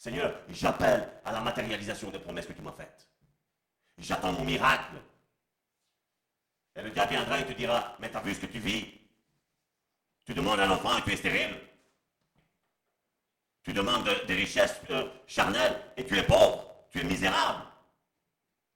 Seigneur, 0.05 0.35
j'appelle 0.49 1.09
à 1.25 1.31
la 1.31 1.41
matérialisation 1.41 2.11
des 2.11 2.19
promesses 2.19 2.45
que 2.45 2.53
tu 2.53 2.61
m'as 2.61 2.73
faites. 2.73 3.09
J'attends 3.97 4.33
mon 4.33 4.43
miracle. 4.43 5.01
Et 6.75 6.83
le 6.83 6.91
diable 6.91 7.13
viendra 7.13 7.39
et 7.39 7.45
te 7.47 7.53
dira, 7.53 7.97
mais 7.99 8.11
t'as 8.11 8.21
vu 8.21 8.35
ce 8.35 8.41
que 8.41 8.45
tu 8.45 8.59
vis? 8.59 8.85
Tu 10.23 10.35
demandes 10.35 10.59
un 10.59 10.69
enfant 10.69 10.95
et 10.95 11.01
tu 11.01 11.11
es 11.11 11.15
stérile. 11.15 11.59
Tu 13.63 13.73
demandes 13.73 14.07
des 14.27 14.35
richesses 14.35 14.79
euh, 14.91 15.09
charnelles 15.25 15.81
et 15.97 16.05
tu 16.05 16.15
es 16.15 16.23
pauvre, 16.23 16.85
tu 16.91 16.99
es 16.99 17.03
misérable. 17.03 17.63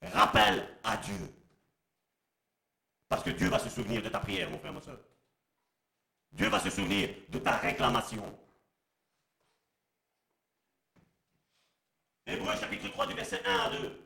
Rappelle 0.02 0.68
à 0.84 0.98
Dieu. 0.98 1.32
Parce 3.08 3.22
que 3.22 3.30
Dieu 3.30 3.50
va 3.50 3.60
se 3.60 3.70
souvenir 3.70 4.02
de 4.02 4.10
ta 4.10 4.20
prière, 4.20 4.50
mon 4.50 4.58
frère, 4.58 4.74
ma 4.74 4.82
soeur. 4.82 4.98
Dieu 6.32 6.50
va 6.50 6.60
se 6.60 6.72
souvenir 6.72 7.14
de 7.30 7.38
ta 7.38 7.58
réclamation. 7.58 8.26
Hébreu 12.32 12.56
chapitre 12.60 12.88
3 12.90 13.08
du 13.08 13.16
verset 13.16 13.42
1 13.44 13.56
à 13.58 13.70
2. 13.72 14.06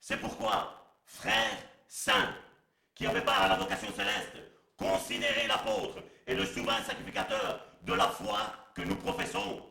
C'est 0.00 0.16
pourquoi, 0.16 0.96
frères 1.04 1.58
saints, 1.86 2.34
qui 2.94 3.06
avaient 3.06 3.24
part 3.24 3.42
à 3.42 3.48
la 3.48 3.56
vocation 3.56 3.92
céleste, 3.92 4.38
considérez 4.78 5.46
l'apôtre 5.46 5.98
et 6.26 6.34
le 6.34 6.46
souverain 6.46 6.82
sacrificateur 6.84 7.66
de 7.82 7.92
la 7.92 8.08
foi 8.08 8.40
que 8.74 8.80
nous 8.80 8.96
professons, 8.96 9.62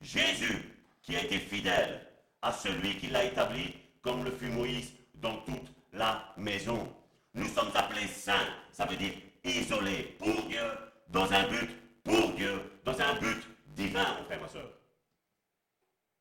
Jésus, 0.00 0.76
qui 1.00 1.14
a 1.14 1.22
été 1.22 1.38
fidèle 1.38 2.04
à 2.42 2.52
celui 2.52 2.96
qui 2.96 3.06
l'a 3.06 3.24
établi, 3.24 3.76
comme 4.00 4.24
le 4.24 4.32
fut 4.32 4.48
Moïse 4.48 4.94
dans 5.14 5.36
toute 5.42 5.72
la 5.92 6.34
maison. 6.36 6.92
Nous 7.34 7.46
sommes 7.46 7.70
appelés 7.76 8.08
saints, 8.08 8.48
ça 8.72 8.84
veut 8.84 8.96
dire 8.96 9.14
isolés 9.44 10.16
pour 10.18 10.42
Dieu, 10.48 10.64
dans 11.08 11.32
un 11.32 11.46
but 11.46 11.70
pour 12.02 12.32
Dieu, 12.32 12.80
dans 12.84 13.00
un 13.00 13.14
but 13.20 13.51
divin, 13.74 14.16
mon 14.18 14.24
frère, 14.24 14.40
ma 14.40 14.48
soeur. 14.48 14.70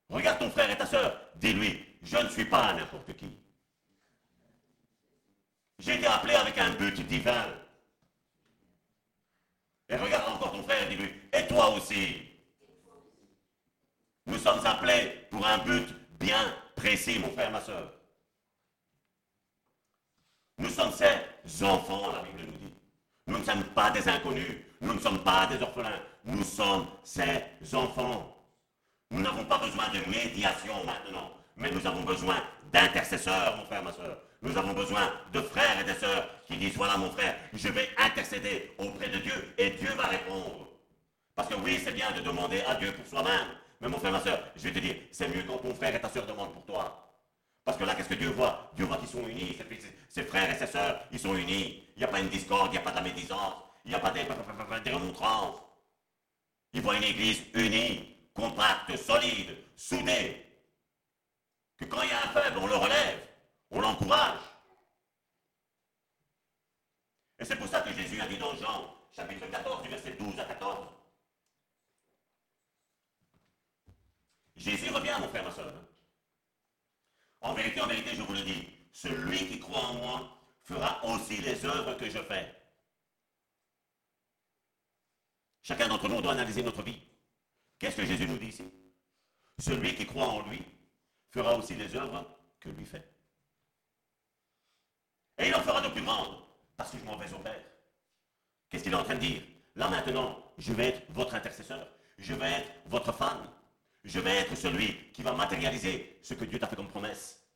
Regarde 0.09 0.39
ton 0.39 0.49
frère 0.49 0.69
et 0.69 0.77
ta 0.77 0.85
soeur, 0.85 1.19
dis-lui, 1.35 1.85
je 2.03 2.17
ne 2.17 2.29
suis 2.29 2.45
pas 2.45 2.73
n'importe 2.73 3.15
qui. 3.15 3.37
J'ai 5.79 5.95
été 5.95 6.05
appelé 6.05 6.35
avec 6.35 6.57
un 6.57 6.71
but 6.71 6.99
divin. 7.07 7.45
Et 9.89 9.95
regarde 9.95 10.33
encore 10.33 10.51
ton 10.51 10.63
frère, 10.63 10.87
dis-lui, 10.89 11.11
et 11.33 11.47
toi 11.47 11.69
aussi. 11.69 12.29
Nous 14.25 14.37
sommes 14.37 14.65
appelés 14.65 15.27
pour 15.31 15.45
un 15.45 15.57
but 15.59 15.87
bien 16.19 16.55
précis, 16.75 17.19
mon 17.19 17.31
frère, 17.31 17.51
ma 17.51 17.61
soeur. 17.61 17.91
Nous 20.57 20.69
sommes 20.69 20.91
ces 20.91 21.63
enfants, 21.63 22.11
la 22.11 22.21
Bible 22.21 22.43
nous 22.51 22.57
dit. 22.57 22.60
Nous 23.31 23.37
ne 23.39 23.43
sommes 23.45 23.63
pas 23.63 23.89
des 23.91 24.09
inconnus. 24.09 24.57
Nous 24.81 24.93
ne 24.93 24.99
sommes 24.99 25.19
pas 25.19 25.47
des 25.47 25.61
orphelins. 25.63 26.01
Nous 26.25 26.43
sommes 26.43 26.85
ces 27.01 27.41
enfants. 27.73 28.35
Nous 29.09 29.21
n'avons 29.21 29.45
pas 29.45 29.57
besoin 29.57 29.85
de 29.93 29.99
médiation 30.09 30.73
maintenant, 30.85 31.31
mais 31.55 31.71
nous 31.71 31.85
avons 31.87 32.01
besoin 32.01 32.35
d'intercesseurs, 32.73 33.55
mon 33.55 33.65
frère, 33.65 33.83
ma 33.83 33.93
soeur. 33.93 34.17
Nous 34.41 34.57
avons 34.57 34.73
besoin 34.73 35.13
de 35.31 35.39
frères 35.39 35.79
et 35.79 35.83
de 35.85 35.97
sœurs 35.97 36.27
qui 36.45 36.57
disent, 36.57 36.75
voilà 36.75 36.97
mon 36.97 37.09
frère, 37.11 37.35
je 37.53 37.69
vais 37.69 37.89
intercéder 37.97 38.73
auprès 38.77 39.07
de 39.07 39.17
Dieu 39.19 39.53
et 39.57 39.69
Dieu 39.71 39.89
va 39.95 40.07
répondre. 40.07 40.67
Parce 41.33 41.47
que 41.47 41.55
oui, 41.55 41.79
c'est 41.81 41.93
bien 41.93 42.11
de 42.11 42.19
demander 42.19 42.61
à 42.67 42.75
Dieu 42.75 42.91
pour 42.91 43.07
soi-même, 43.07 43.47
mais 43.79 43.87
mon 43.87 43.97
frère, 43.97 44.11
ma 44.11 44.19
soeur, 44.19 44.39
je 44.57 44.63
vais 44.63 44.73
te 44.73 44.79
dire, 44.79 44.95
c'est 45.11 45.29
mieux 45.29 45.43
quand 45.47 45.57
ton 45.57 45.73
frère 45.73 45.95
et 45.95 46.01
ta 46.01 46.09
soeur 46.09 46.25
demandent 46.25 46.53
pour 46.53 46.65
toi. 46.65 47.10
Parce 47.63 47.77
que 47.77 47.83
là, 47.83 47.93
qu'est-ce 47.95 48.09
que 48.09 48.15
Dieu 48.15 48.29
voit? 48.29 48.71
Dieu 48.75 48.85
voit 48.85 48.97
qu'ils 48.97 49.07
sont 49.07 49.27
unis, 49.27 49.57
ses 50.09 50.23
frères 50.23 50.49
et 50.49 50.57
ses 50.57 50.67
sœurs, 50.67 51.03
ils 51.11 51.19
sont 51.19 51.35
unis. 51.35 51.87
Il 51.95 51.99
n'y 51.99 52.03
a 52.03 52.07
pas 52.07 52.19
une 52.19 52.29
discorde, 52.29 52.67
il 52.69 52.71
n'y 52.71 52.77
a 52.77 52.81
pas 52.81 52.91
de 52.91 52.95
la 52.95 53.01
médisance, 53.01 53.53
il 53.85 53.89
n'y 53.91 53.95
a 53.95 53.99
pas 53.99 54.11
des, 54.11 54.23
des 54.83 54.91
remontrances. 54.91 55.61
Il 56.73 56.81
voit 56.81 56.95
une 56.95 57.03
église 57.03 57.43
unie, 57.53 58.17
compacte, 58.33 58.95
solide, 58.97 59.55
soudée. 59.75 60.45
Que 61.77 61.85
quand 61.85 62.01
il 62.01 62.09
y 62.09 62.13
a 62.13 62.23
un 62.23 62.29
faible, 62.29 62.57
on 62.59 62.67
le 62.67 62.75
relève, 62.75 63.19
on 63.69 63.81
l'encourage. 63.81 64.39
Et 67.39 67.45
c'est 67.45 67.55
pour 67.55 67.67
ça 67.67 67.81
que 67.81 67.93
Jésus 67.93 68.21
a 68.21 68.27
dit 68.27 68.37
dans 68.37 68.55
Jean, 68.55 68.95
chapitre 69.11 69.47
14, 69.47 69.83
du 69.83 69.89
verset 69.89 70.11
12 70.13 70.39
à 70.39 70.45
14. 70.45 70.87
Jésus 74.55 74.89
revient, 74.91 75.15
mon 75.19 75.27
frère, 75.29 75.43
ma 75.43 75.51
soeur. 75.51 75.73
En 77.41 77.53
vérité, 77.53 77.81
en 77.81 77.87
vérité, 77.87 78.15
je 78.15 78.21
vous 78.21 78.33
le 78.33 78.41
dis, 78.41 78.67
celui 78.91 79.47
qui 79.47 79.59
croit 79.59 79.81
en 79.81 79.93
moi 79.95 80.37
fera 80.63 81.03
aussi 81.05 81.37
les 81.41 81.65
œuvres 81.65 81.95
que 81.95 82.09
je 82.09 82.19
fais. 82.19 82.55
Chacun 85.63 85.87
d'entre 85.87 86.07
nous 86.07 86.21
doit 86.21 86.33
analyser 86.33 86.63
notre 86.63 86.83
vie. 86.83 87.01
Qu'est-ce 87.79 87.97
que 87.97 88.05
Jésus 88.05 88.27
nous 88.27 88.37
dit 88.37 88.47
ici? 88.47 88.63
Celui 89.59 89.95
qui 89.95 90.05
croit 90.05 90.27
en 90.27 90.47
lui 90.47 90.63
fera 91.29 91.57
aussi 91.57 91.75
les 91.75 91.95
œuvres 91.95 92.25
que 92.59 92.69
lui 92.69 92.85
fait. 92.85 93.11
Et 95.37 95.47
il 95.47 95.55
en 95.55 95.61
fera 95.61 95.81
de 95.81 95.89
plus 95.89 96.03
grandes, 96.03 96.37
parce 96.77 96.91
que 96.91 96.99
je 96.99 97.05
m'en 97.05 97.17
vais 97.17 97.33
au 97.33 97.39
Père. 97.39 97.63
Qu'est-ce 98.69 98.83
qu'il 98.83 98.93
est 98.93 98.97
en 98.97 99.03
train 99.03 99.15
de 99.15 99.19
dire? 99.19 99.41
Là 99.75 99.89
maintenant, 99.89 100.53
je 100.57 100.73
vais 100.73 100.89
être 100.89 101.11
votre 101.11 101.33
intercesseur. 101.33 101.87
Je 102.17 102.33
vais 102.35 102.51
être 102.51 102.71
votre 102.85 103.11
femme. 103.11 103.49
Je 104.03 104.19
vais 104.19 104.37
être 104.37 104.55
celui 104.55 105.11
qui 105.11 105.21
va 105.21 105.33
matérialiser 105.33 106.19
ce 106.23 106.33
que 106.33 106.45
Dieu 106.45 106.59
t'a 106.59 106.67
fait 106.67 106.75
comme 106.75 106.89
promesse. 106.89 107.47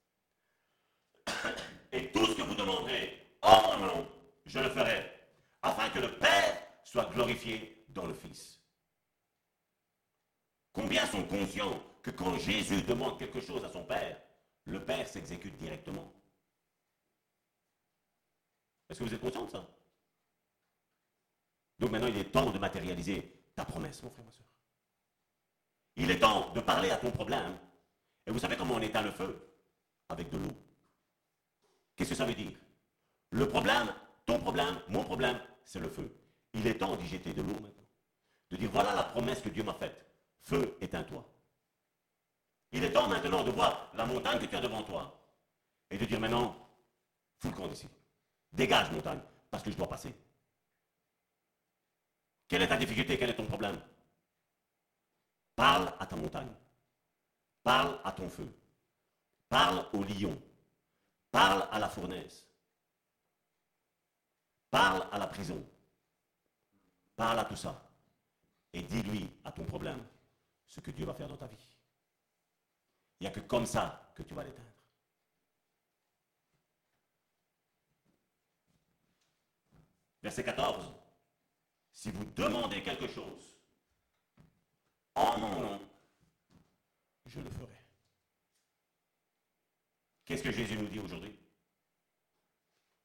Et 1.92 2.12
tout 2.12 2.26
ce 2.26 2.36
que 2.36 2.42
vous 2.44 2.56
demanderez 2.56 3.38
en 3.42 3.78
mon 3.80 3.86
nom, 3.86 4.12
je 4.46 4.60
le 4.60 4.70
ferai, 4.70 5.12
afin 5.62 5.90
que 5.90 6.00
le 6.00 6.18
Père 6.18 6.62
soit 6.84 7.12
glorifié 7.14 7.86
dans 7.90 8.06
le 8.06 8.14
Fils. 8.14 8.62
Combien 10.72 11.06
sont 11.08 11.24
conscients 11.24 11.82
que 12.04 12.12
quand 12.12 12.38
Jésus 12.38 12.82
demande 12.84 13.18
quelque 13.18 13.42
chose 13.42 13.64
à 13.64 13.70
son 13.70 13.84
Père, 13.84 14.22
le 14.66 14.84
Père 14.84 15.08
s'exécute 15.08 15.56
directement? 15.58 16.12
Est-ce 18.90 19.00
que 19.00 19.06
vous 19.06 19.14
êtes 19.14 19.22
conscient 19.22 19.46
de 19.46 19.52
ça? 19.52 19.68
Donc 21.80 21.92
maintenant, 21.92 22.08
il 22.08 22.18
est 22.18 22.32
temps 22.32 22.52
de 22.52 22.60
matérialiser 22.60 23.42
ta 23.56 23.66
promesse, 23.66 24.04
mon 24.04 24.12
frère, 24.12 24.26
ma 24.26 24.32
soeur. 24.32 24.46
Il 25.96 26.12
est 26.12 26.20
temps 26.20 26.52
de 26.54 26.60
parler 26.60 26.92
à 26.92 26.98
ton 26.98 27.12
problème. 27.12 27.58
Et 28.26 28.32
vous 28.32 28.40
savez 28.40 28.58
comment 28.58 28.76
on 28.76 28.82
éteint 28.82 29.02
le 29.02 29.12
feu? 29.12 29.50
Avec 30.10 30.30
de 30.30 30.38
l'eau. 30.38 30.54
Qu'est-ce 31.96 32.10
que 32.10 32.16
ça 32.16 32.26
veut 32.26 32.34
dire? 32.34 32.52
Le 33.30 33.48
problème, 33.48 33.94
ton 34.26 34.40
problème, 34.40 34.80
mon 34.90 35.04
problème, 35.04 35.40
c'est 35.64 35.80
le 35.80 35.90
feu. 35.90 36.14
Il 36.54 36.68
est 36.68 36.78
temps 36.78 36.96
d'y 36.96 37.08
jeter 37.08 37.34
de 37.34 37.42
l'eau 37.42 37.54
maintenant. 37.54 37.86
De 38.50 38.58
dire 38.58 38.70
voilà 38.72 38.94
la 38.94 39.04
promesse 39.04 39.42
que 39.42 39.50
Dieu 39.50 39.64
m'a 39.64 39.74
faite. 39.74 40.06
Feu, 40.42 40.78
éteins-toi. 40.82 41.28
Il 42.72 42.84
est 42.84 42.92
temps 42.92 43.08
maintenant 43.08 43.44
de 43.44 43.52
voir 43.52 43.92
la 43.96 44.06
montagne 44.06 44.40
que 44.40 44.46
tu 44.46 44.56
as 44.56 44.62
devant 44.62 44.84
toi. 44.84 45.20
Et 45.90 45.98
de 45.98 46.06
dire 46.06 46.20
maintenant, 46.20 46.56
fous 47.38 47.50
le 47.50 47.54
camp 47.54 47.68
d'ici. 47.68 47.88
Dégage 48.52 48.92
montagne, 48.92 49.20
parce 49.50 49.64
que 49.64 49.72
je 49.72 49.78
dois 49.78 49.88
passer. 49.88 50.14
Quelle 52.48 52.62
est 52.62 52.68
ta 52.68 52.78
difficulté? 52.78 53.18
Quel 53.18 53.30
est 53.30 53.36
ton 53.36 53.46
problème? 53.46 53.80
Parle 55.56 55.94
à 56.00 56.06
ta 56.06 56.16
montagne. 56.16 56.54
Parle 57.64 58.00
à 58.04 58.12
ton 58.12 58.30
feu. 58.30 58.48
Parle 59.48 59.86
au 59.94 60.04
lion. 60.04 60.40
Parle 61.32 61.68
à 61.72 61.80
la 61.80 61.90
fournaise. 61.90 62.46
Parle 64.70 65.08
à 65.12 65.18
la 65.18 65.28
prison. 65.28 65.66
Parle 67.16 67.40
à 67.40 67.46
tout 67.46 67.56
ça. 67.56 67.82
Et 68.74 68.82
dis-lui 68.82 69.32
à 69.44 69.52
ton 69.52 69.64
problème 69.64 70.06
ce 70.68 70.82
que 70.82 70.92
Dieu 70.92 71.06
va 71.06 71.14
faire 71.14 71.30
dans 71.30 71.38
ta 71.38 71.48
vie. 71.48 71.78
Il 73.20 73.24
n'y 73.24 73.28
a 73.28 73.32
que 73.32 73.40
comme 73.40 73.66
ça 73.66 74.12
que 74.14 74.24
tu 74.24 74.34
vas 74.34 74.44
l'éteindre. 74.44 74.68
Verset 80.22 80.44
14. 80.44 80.92
Si 81.94 82.12
vous 82.12 82.26
demandez 82.26 82.84
quelque 82.84 83.08
chose 83.08 83.55
en 85.16 85.38
mon 85.40 85.60
nom, 85.62 85.80
je 87.26 87.40
le 87.40 87.50
ferai. 87.50 87.86
Qu'est-ce 90.26 90.44
que 90.44 90.52
Jésus 90.52 90.78
nous 90.78 90.88
dit 90.88 91.00
aujourd'hui? 91.00 91.36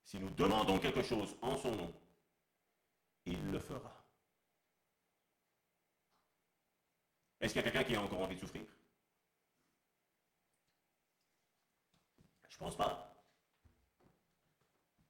Si 0.04 0.18
nous 0.18 0.30
demandons 0.30 0.78
quelque 0.78 1.02
chose 1.02 1.36
en 1.40 1.56
son 1.56 1.70
nom, 1.76 1.94
il 3.26 3.50
le 3.50 3.58
fera. 3.58 3.96
Est-ce 7.40 7.54
qu'il 7.54 7.62
y 7.62 7.66
a 7.66 7.70
quelqu'un 7.70 7.88
qui 7.88 7.96
a 7.96 8.02
encore 8.02 8.20
envie 8.20 8.34
de 8.34 8.40
souffrir? 8.40 8.62
Je 12.48 12.56
ne 12.56 12.58
pense 12.58 12.76
pas. 12.76 13.14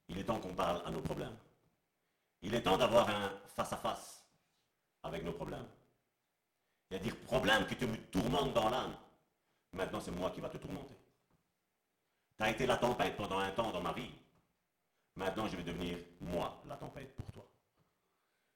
Il 0.07 0.17
est 0.17 0.23
temps 0.23 0.39
qu'on 0.39 0.53
parle 0.53 0.85
à 0.85 0.91
nos 0.91 1.01
problèmes. 1.01 1.37
Il 2.41 2.53
est 2.53 2.61
temps 2.61 2.77
d'avoir 2.77 3.09
un 3.09 3.29
face-à-face 3.55 4.25
avec 5.03 5.23
nos 5.23 5.33
problèmes. 5.33 5.67
Il 6.91 7.05
y 7.05 7.09
a 7.09 7.13
problème 7.25 7.65
qui 7.67 7.75
te 7.77 7.85
tourmente 8.11 8.53
dans 8.53 8.69
l'âme. 8.69 8.93
Maintenant, 9.71 10.01
c'est 10.01 10.11
moi 10.11 10.29
qui 10.31 10.41
va 10.41 10.49
te 10.49 10.57
tourmenter. 10.57 10.97
Tu 12.37 12.43
as 12.43 12.49
été 12.49 12.65
la 12.65 12.75
tempête 12.75 13.15
pendant 13.15 13.39
un 13.39 13.51
temps 13.51 13.71
dans 13.71 13.81
ma 13.81 13.93
vie. 13.93 14.11
Maintenant, 15.15 15.47
je 15.47 15.55
vais 15.55 15.63
devenir 15.63 15.97
moi 16.19 16.61
la 16.67 16.75
tempête 16.75 17.15
pour 17.15 17.31
toi. 17.31 17.47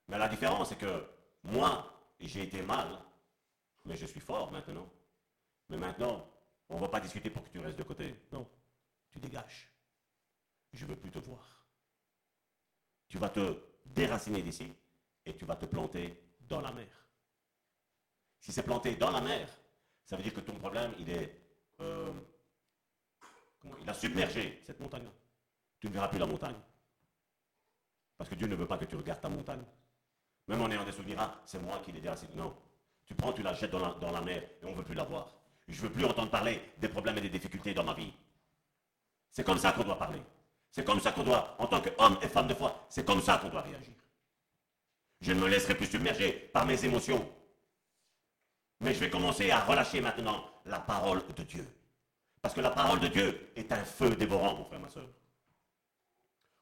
Mais 0.10 0.18
la 0.18 0.28
différence, 0.28 0.70
c'est 0.70 0.78
que 0.78 1.08
moi, 1.44 1.94
j'ai 2.20 2.44
été 2.44 2.62
mal, 2.62 2.88
mais 3.86 3.96
je 3.96 4.06
suis 4.06 4.20
fort 4.20 4.52
maintenant. 4.52 4.88
Mais 5.70 5.78
maintenant, 5.78 6.28
on 6.68 6.76
ne 6.76 6.82
va 6.82 6.90
pas 6.90 7.00
discuter 7.00 7.30
pour 7.30 7.44
que 7.44 7.50
tu 7.50 7.60
restes 7.60 7.78
de 7.78 7.84
côté. 7.84 8.16
Non, 8.34 8.48
tu 9.12 9.20
dégages. 9.20 9.70
Je 10.74 10.84
ne 10.84 10.90
veux 10.90 10.98
plus 10.98 11.12
te 11.12 11.20
voir. 11.20 11.66
Tu 13.08 13.18
vas 13.18 13.30
te 13.30 13.58
déraciner 13.86 14.42
d'ici 14.42 14.74
et 15.26 15.36
tu 15.36 15.46
vas 15.46 15.56
te 15.56 15.66
planter 15.66 16.22
dans 16.42 16.60
la 16.60 16.72
mer. 16.74 17.05
Si 18.46 18.52
c'est 18.52 18.62
planté 18.62 18.96
dans 18.96 19.10
la 19.10 19.22
mer, 19.22 19.50
ça 20.06 20.16
veut 20.16 20.22
dire 20.22 20.32
que 20.32 20.40
ton 20.40 20.54
problème, 20.54 20.94
il 21.00 21.10
est... 21.10 21.36
Euh, 21.82 22.14
il 23.82 23.90
a 23.90 23.94
submergé 23.96 24.62
cette 24.64 24.80
montagne-là. 24.80 25.10
Tu 25.80 25.88
ne 25.88 25.94
verras 25.94 26.10
plus 26.10 26.20
la 26.20 26.28
montagne. 26.28 26.54
Parce 28.16 28.30
que 28.30 28.36
Dieu 28.36 28.46
ne 28.46 28.54
veut 28.54 28.68
pas 28.68 28.78
que 28.78 28.86
tu 28.86 28.96
regardes 28.96 29.20
ta 29.20 29.30
montagne. 29.30 29.64
Même 30.48 30.62
en 30.62 30.70
ayant 30.70 30.84
des 30.84 30.92
souvenirs, 30.92 31.18
ah, 31.22 31.42
c'est 31.44 31.60
moi 31.60 31.82
qui 31.84 31.92
l'ai 31.92 32.02
déraciné. 32.02 32.36
Non. 32.36 32.56
Tu 33.08 33.16
prends, 33.16 33.34
tu 33.34 33.42
la 33.42 33.56
jettes 33.56 33.72
dans 33.72 34.12
la, 34.12 34.22
mer 34.22 34.44
et 34.62 34.66
on 34.66 34.74
ne 34.74 34.76
veut 34.76 34.84
plus 34.84 34.94
la 34.94 35.06
voir. 35.06 35.34
Je 35.68 35.82
ne 35.82 35.88
veux 35.88 35.94
plus 35.94 36.06
entendre 36.06 36.30
parler 36.30 36.62
des 36.78 36.88
problèmes 36.88 37.18
et 37.18 37.22
des 37.22 37.30
difficultés 37.30 37.74
dans 37.74 37.84
ma 37.84 37.96
vie. 37.96 38.14
C'est 39.32 39.44
comme 39.44 39.58
ça 39.58 39.72
qu'on 39.72 39.84
doit 39.84 39.98
parler. 39.98 40.22
C'est 40.70 40.86
comme 40.86 41.00
ça 41.00 41.12
qu'on 41.12 41.24
doit, 41.24 41.56
en 41.58 41.66
tant 41.66 41.82
qu'homme 41.82 42.20
et 42.22 42.28
femme 42.28 42.48
de 42.48 42.54
foi, 42.54 42.86
c'est 42.90 43.08
comme 43.08 43.24
ça 43.24 43.40
qu'on 43.40 43.50
doit 43.50 43.62
réagir. 43.62 43.96
Je 45.22 45.34
ne 45.34 45.40
me 45.42 45.48
laisserai 45.48 45.74
plus 45.74 45.88
submerger 45.88 46.32
par 46.54 46.68
mes 46.68 46.86
émotions. 46.86 47.28
Mais 48.82 48.94
je 48.94 49.00
vais 49.00 49.10
commencer 49.10 49.52
à 49.52 49.62
relâcher 49.62 50.02
maintenant 50.02 50.44
la 50.66 50.80
parole 50.80 51.22
de 51.36 51.44
Dieu. 51.44 51.68
Parce 52.42 52.54
que 52.54 52.62
la 52.62 52.72
parole 52.72 53.00
de 53.00 53.08
Dieu 53.08 53.52
est 53.56 53.72
un 53.72 53.84
feu 53.84 54.10
dévorant, 54.16 54.56
mon 54.56 54.66
frère, 54.66 54.80
ma 54.80 54.90
soeur. 54.90 55.08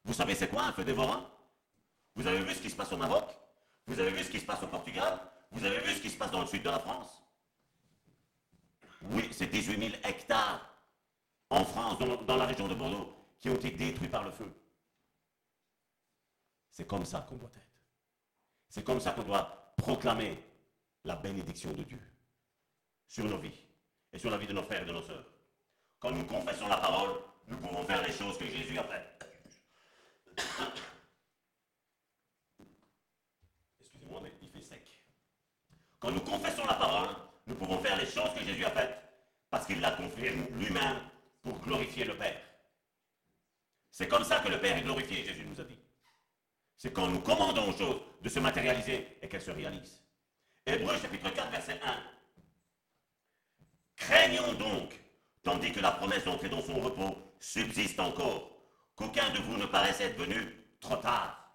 Vous 0.06 0.14
savez 0.14 0.36
c'est 0.36 0.48
quoi 0.48 0.64
un 0.64 0.74
feu 0.74 0.84
dévorant? 0.84 1.26
Vous 2.16 2.28
avez 2.28 2.40
vu 2.40 2.54
ce 2.54 2.62
qui 2.62 2.70
se 2.70 2.76
passe 2.76 2.92
au 2.92 2.98
Maroc? 2.98 3.26
Vous 3.88 4.00
avez 4.00 4.12
vu 4.12 4.24
ce 4.24 4.30
qui 4.30 4.40
se 4.40 4.46
passe 4.46 4.64
au 4.64 4.68
Portugal? 4.68 5.20
Vous 5.52 5.66
avez 5.66 5.80
vu 5.80 5.94
ce 5.94 6.02
qui 6.02 6.10
se 6.10 6.18
passe 6.18 6.32
dans 6.32 6.42
le 6.42 6.48
sud 6.48 6.64
de 6.64 6.70
la 6.70 6.80
France? 6.80 7.24
Oui, 9.12 9.28
c'est 9.32 9.48
18 9.48 9.80
000 9.80 10.02
hectares 10.04 10.70
en 11.50 11.64
France, 11.66 12.00
dans, 12.00 12.36
la 12.36 12.46
région 12.46 12.68
de 12.68 12.74
Bordeaux, 12.74 13.14
qui 13.40 13.50
ont 13.50 13.56
été 13.56 13.70
détruits 13.72 14.08
par 14.08 14.24
le 14.24 14.32
feu. 14.32 14.52
C'est 16.72 16.88
comme 16.88 17.06
ça 17.06 17.26
qu'on 17.28 17.36
doit 17.36 17.50
être. 17.50 17.82
C'est 18.70 18.84
comme 18.84 19.00
ça 19.00 19.12
qu'on 19.12 19.24
doit 19.24 19.74
proclamer 19.78 20.44
la 21.04 21.16
bénédiction 21.16 21.74
de 21.74 21.84
Dieu 21.84 22.00
sur 23.08 23.26
nos 23.26 23.38
vies 23.38 23.66
et 24.12 24.18
sur 24.18 24.30
la 24.30 24.38
vie 24.38 24.48
de 24.48 24.54
nos 24.54 24.64
frères 24.64 24.84
et 24.84 24.86
de 24.86 24.92
nos 24.92 25.02
sœurs. 25.02 25.26
Quand 26.00 26.12
nous 26.12 26.26
confessons 26.26 26.68
la 26.68 26.78
parole, 26.78 27.20
nous 27.48 27.58
pouvons 27.58 27.84
faire 27.84 28.06
les 28.06 28.14
choses 28.14 28.38
que 28.38 28.46
Jésus 28.46 28.78
a 28.78 28.84
faites. 28.84 29.26
Excusez-moi, 33.82 34.22
mais 34.24 34.32
il 34.42 34.50
fait 34.50 34.62
sec. 34.62 35.04
Quand 36.00 36.12
nous 36.12 36.22
confessons 36.22 36.66
la 36.66 36.76
parole, 36.76 37.16
nous 37.48 37.56
pouvons 37.56 37.80
faire 37.80 37.98
les 37.98 38.06
choses 38.06 38.34
que 38.34 38.44
Jésus 38.44 38.66
a 38.66 38.72
faites, 38.72 38.98
parce 39.50 39.66
qu'il 39.66 39.82
l'a 39.82 39.92
confié 39.92 40.32
lui-même 40.52 40.98
pour 41.42 41.60
glorifier 41.60 42.06
le 42.06 42.18
Père. 42.18 42.42
C'est 43.92 44.08
comme 44.08 44.24
ça 44.24 44.40
que 44.40 44.50
le 44.50 44.60
Père 44.60 44.78
est 44.78 44.84
glorifié, 44.84 45.24
Jésus 45.24 45.46
nous 45.46 45.60
a 45.60 45.64
dit. 45.64 45.78
C'est 46.78 46.92
quand 46.92 47.08
nous 47.08 47.20
commandons 47.20 47.70
aux 47.70 47.78
choses 47.78 48.02
de 48.22 48.30
se 48.30 48.40
matérialiser 48.40 49.18
et 49.22 49.30
qu'elles 49.30 49.42
se 49.42 49.52
réalisent. 49.52 50.02
Hébreu 50.66 50.98
chapitre 50.98 51.30
4, 51.30 51.52
verset 51.52 51.80
1. 51.84 52.04
Craignons 53.98 54.54
donc, 54.54 55.00
tandis 55.44 55.72
que 55.72 55.82
la 55.82 55.92
promesse 55.92 56.24
d'entrer 56.24 56.50
dans 56.50 56.62
son 56.62 56.80
repos 56.80 57.18
subsiste 57.40 58.00
encore, 58.00 58.50
qu'aucun 58.96 59.30
de 59.32 59.40
vous 59.40 59.58
ne 59.58 59.66
paraisse 59.66 60.00
être 60.00 60.18
venu 60.18 60.38
trop 60.80 60.96
tard. 60.96 61.54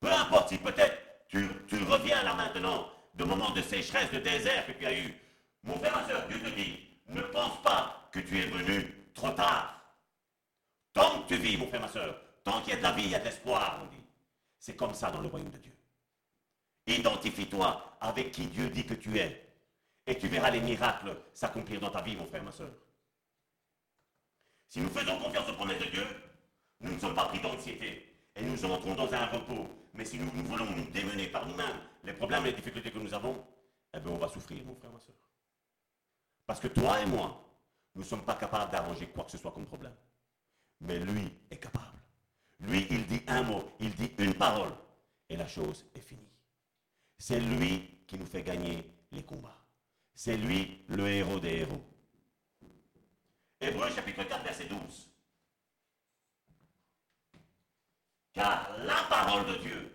Peu 0.00 0.12
importe 0.12 0.50
si 0.50 0.58
peut-être 0.58 0.98
tu, 1.28 1.46
reviens 1.84 2.22
là 2.22 2.34
maintenant 2.34 2.90
de 3.14 3.24
moments 3.24 3.50
de 3.50 3.62
sécheresse, 3.62 4.10
de 4.10 4.18
désert 4.18 4.66
que 4.66 4.72
tu 4.72 4.86
as 4.86 4.98
eu. 4.98 5.14
Mon 5.62 5.76
frère, 5.78 5.96
ma 5.96 6.06
soeur, 6.06 6.26
Dieu 6.28 6.40
te 6.40 6.48
dit, 6.50 6.78
ne 7.08 7.20
pense 7.22 7.62
pas 7.62 8.08
que 8.12 8.20
tu 8.20 8.38
es 8.38 8.46
venu 8.46 9.10
trop 9.14 9.30
tard. 9.30 9.76
Tant 10.92 11.22
que 11.22 11.34
tu 11.34 11.36
vis, 11.36 11.56
mon 11.56 11.68
frère, 11.68 11.80
ma 11.80 11.88
soeur, 11.88 12.20
tant 12.44 12.60
qu'il 12.60 12.70
y 12.70 12.72
a 12.72 12.78
de 12.78 12.82
la 12.82 12.92
vie, 12.92 13.04
il 13.04 13.10
y 13.10 13.14
a 13.14 13.18
de 13.18 13.24
l'espoir, 13.24 13.80
on 13.82 13.86
dit. 13.86 14.04
C'est 14.58 14.76
comme 14.76 14.94
ça 14.94 15.10
dans 15.10 15.20
le 15.20 15.28
royaume 15.28 15.50
de 15.50 15.58
Dieu. 15.58 15.72
Identifie-toi 16.90 17.96
avec 18.00 18.32
qui 18.32 18.46
Dieu 18.46 18.68
dit 18.70 18.84
que 18.84 18.94
tu 18.94 19.16
es. 19.18 19.46
Et 20.06 20.18
tu 20.18 20.28
verras 20.28 20.50
les 20.50 20.60
miracles 20.60 21.16
s'accomplir 21.32 21.80
dans 21.80 21.90
ta 21.90 22.02
vie, 22.02 22.16
mon 22.16 22.26
frère, 22.26 22.42
ma 22.42 22.50
soeur. 22.50 22.72
Si 24.68 24.80
nous 24.80 24.88
faisons 24.88 25.18
confiance 25.18 25.48
aux 25.48 25.54
promesses 25.54 25.78
de 25.78 25.90
Dieu, 25.90 26.06
nous 26.80 26.92
ne 26.92 26.98
sommes 26.98 27.14
pas 27.14 27.26
pris 27.26 27.40
d'anxiété. 27.40 28.14
Et 28.34 28.42
nous 28.42 28.64
entrons 28.64 28.94
dans 28.94 29.12
un 29.12 29.26
repos. 29.26 29.68
Mais 29.94 30.04
si 30.04 30.18
nous, 30.18 30.30
voulons 30.30 30.64
nous 30.64 30.90
démener 30.90 31.26
par 31.28 31.46
nous-mêmes 31.46 31.80
les 32.04 32.12
problèmes 32.12 32.46
et 32.46 32.50
les 32.50 32.56
difficultés 32.56 32.90
que 32.90 32.98
nous 32.98 33.12
avons, 33.12 33.44
eh 33.94 34.00
bien 34.00 34.12
on 34.12 34.18
va 34.18 34.28
souffrir, 34.28 34.64
mon 34.64 34.74
frère, 34.74 34.92
ma 34.92 35.00
soeur. 35.00 35.16
Parce 36.46 36.60
que 36.60 36.68
toi 36.68 37.00
et 37.00 37.06
moi, 37.06 37.44
nous 37.94 38.02
ne 38.02 38.06
sommes 38.06 38.24
pas 38.24 38.34
capables 38.34 38.70
d'arranger 38.70 39.08
quoi 39.08 39.24
que 39.24 39.32
ce 39.32 39.38
soit 39.38 39.52
comme 39.52 39.66
problème. 39.66 39.94
Mais 40.80 40.98
lui 40.98 41.32
est 41.50 41.58
capable. 41.58 41.98
Lui, 42.60 42.86
il 42.90 43.06
dit 43.06 43.22
un 43.26 43.42
mot, 43.42 43.64
il 43.80 43.94
dit 43.94 44.12
une 44.18 44.34
parole, 44.34 44.72
et 45.28 45.36
la 45.36 45.46
chose 45.46 45.84
est 45.94 46.00
finie. 46.00 46.29
C'est 47.20 47.38
lui 47.38 47.98
qui 48.06 48.16
nous 48.18 48.24
fait 48.24 48.42
gagner 48.42 48.82
les 49.12 49.22
combats. 49.22 49.58
C'est 50.14 50.38
lui 50.38 50.82
le 50.88 51.06
héros 51.06 51.38
des 51.38 51.58
héros. 51.58 51.84
Hébreu 53.60 53.90
chapitre 53.90 54.24
4, 54.24 54.42
verset 54.42 54.64
12. 54.64 54.78
Car 58.32 58.74
la 58.86 59.02
parole 59.10 59.46
de 59.52 59.58
Dieu, 59.58 59.94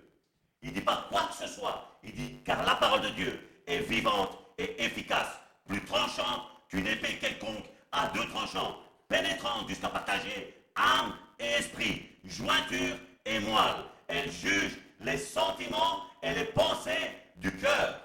il 0.62 0.70
ne 0.70 0.76
dit 0.76 0.82
pas 0.82 1.08
quoi 1.10 1.24
que 1.24 1.34
ce 1.34 1.48
soit, 1.52 2.00
il 2.04 2.14
dit 2.14 2.38
car 2.46 2.64
la 2.64 2.76
parole 2.76 3.02
de 3.02 3.10
Dieu 3.10 3.64
est 3.66 3.80
vivante 3.80 4.38
et 4.60 4.84
efficace, 4.84 5.40
plus 5.66 5.84
tranchante 5.84 6.44
qu'une 6.70 6.86
épée 6.86 7.18
quelconque 7.18 7.66
à 7.92 8.08
deux 8.10 8.28
tranchants, 8.28 8.78
pénétrant 9.08 9.68
jusqu'à 9.68 9.90
partager 9.90 10.54
âme 10.76 11.18
et 11.40 11.46
esprit, 11.58 12.08
jointure 12.24 12.98
et 13.26 13.40
moelle. 13.40 13.84
Elle 14.08 14.32
juge 14.32 14.78
les 15.02 15.18
sentiments 15.18 16.04
et 16.24 16.34
les 16.34 16.46
pensées 16.46 17.12
du 17.38 17.52
cœur. 17.58 18.02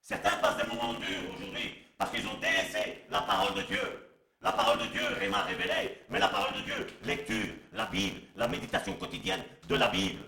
Certains 0.00 0.36
passent 0.36 0.58
des 0.58 0.68
moments 0.68 0.94
durs 0.94 1.34
aujourd'hui 1.34 1.74
parce 1.98 2.10
qu'ils 2.10 2.26
ont 2.28 2.38
délaissé 2.38 3.04
la 3.10 3.22
parole 3.22 3.54
de 3.54 3.62
Dieu. 3.62 4.02
La 4.42 4.52
parole 4.52 4.78
de 4.78 4.86
Dieu 4.86 5.28
m'a 5.30 5.42
révélé, 5.42 6.02
mais 6.08 6.20
la 6.20 6.28
parole 6.28 6.54
de 6.54 6.60
Dieu, 6.60 6.86
lecture, 7.04 7.54
la 7.72 7.86
Bible, 7.86 8.20
la 8.36 8.46
méditation 8.46 8.92
quotidienne 8.94 9.42
de 9.68 9.74
la 9.74 9.88
Bible. 9.88 10.22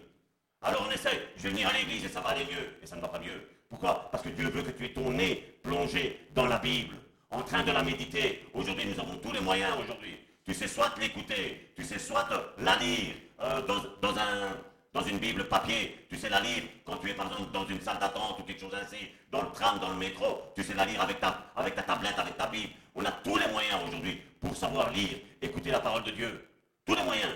Alors 0.62 0.84
on 0.88 0.90
essaie, 0.90 1.28
je 1.36 1.42
vais 1.42 1.50
venir 1.50 1.68
à 1.68 1.72
l'église 1.72 2.04
et 2.04 2.08
ça 2.08 2.20
va 2.20 2.30
aller 2.30 2.46
mieux, 2.46 2.78
et 2.82 2.86
ça 2.86 2.96
ne 2.96 3.00
va 3.00 3.08
pas 3.08 3.20
mieux. 3.20 3.48
Pourquoi? 3.68 4.10
Parce 4.10 4.24
que 4.24 4.30
Dieu 4.30 4.48
veut 4.48 4.62
que 4.62 4.70
tu 4.70 4.86
aies 4.86 4.92
ton 4.92 5.10
nez 5.10 5.60
plongé 5.62 6.26
dans 6.34 6.46
la 6.46 6.58
Bible, 6.58 6.96
en 7.30 7.42
train 7.42 7.62
de 7.62 7.70
la 7.70 7.82
méditer. 7.84 8.44
Aujourd'hui, 8.54 8.86
nous 8.86 8.98
avons 8.98 9.18
tous 9.18 9.30
les 9.30 9.40
moyens 9.40 9.76
aujourd'hui. 9.78 10.18
Tu 10.44 10.54
sais 10.54 10.66
soit 10.66 10.98
l'écouter, 10.98 11.72
tu 11.76 11.84
sais 11.84 11.98
soit 11.98 12.26
la 12.58 12.76
lire 12.76 13.14
euh, 13.40 13.62
dans, 13.62 14.16
un, 14.18 14.56
dans 14.92 15.02
une 15.02 15.18
Bible 15.18 15.44
papier, 15.48 16.06
tu 16.08 16.16
sais 16.16 16.28
la 16.28 16.40
lire 16.40 16.64
quand 16.84 16.96
tu 16.96 17.10
es 17.10 17.14
par 17.14 17.26
exemple 17.26 17.52
dans 17.52 17.66
une 17.66 17.80
salle 17.80 17.98
d'attente 17.98 18.40
ou 18.40 18.42
quelque 18.42 18.60
chose 18.60 18.74
ainsi, 18.74 19.08
dans 19.30 19.42
le 19.42 19.50
tram, 19.52 19.78
dans 19.78 19.90
le 19.90 19.96
métro, 19.96 20.42
tu 20.54 20.62
sais 20.64 20.74
la 20.74 20.84
lire 20.84 21.00
avec 21.00 21.20
ta, 21.20 21.52
avec 21.54 21.74
ta 21.74 21.82
tablette, 21.82 22.18
avec 22.18 22.36
ta 22.36 22.46
Bible. 22.46 22.72
On 22.94 23.04
a 23.04 23.12
tous 23.12 23.36
les 23.36 23.46
moyens 23.48 23.80
aujourd'hui 23.86 24.20
pour 24.40 24.56
savoir 24.56 24.90
lire, 24.90 25.18
écouter 25.40 25.70
la 25.70 25.80
parole 25.80 26.02
de 26.02 26.10
Dieu. 26.10 26.48
Tous 26.84 26.94
les 26.94 27.02
moyens. 27.04 27.32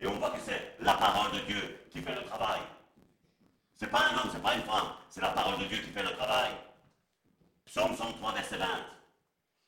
Et 0.00 0.06
on 0.06 0.14
voit 0.14 0.30
que 0.30 0.40
c'est 0.44 0.76
la 0.80 0.94
parole 0.94 1.32
de 1.32 1.38
Dieu 1.40 1.86
qui 1.90 2.00
fait 2.00 2.14
le 2.14 2.24
travail. 2.24 2.60
C'est 3.74 3.90
pas 3.90 4.00
un 4.00 4.16
homme, 4.16 4.30
c'est 4.32 4.42
pas 4.42 4.54
une 4.54 4.62
femme, 4.62 4.92
c'est 5.08 5.20
la 5.20 5.30
parole 5.30 5.58
de 5.60 5.64
Dieu 5.66 5.78
qui 5.78 5.90
fait 5.90 6.02
le 6.02 6.10
travail. 6.10 6.50
Psaume 7.66 7.96
103, 7.96 8.32
verset 8.32 8.56
20. 8.56 8.66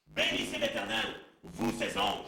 Bénissez 0.09 0.59
l'Éternel, 0.59 1.07
vous 1.43 1.73
ses 1.79 1.97
anges. 1.99 2.27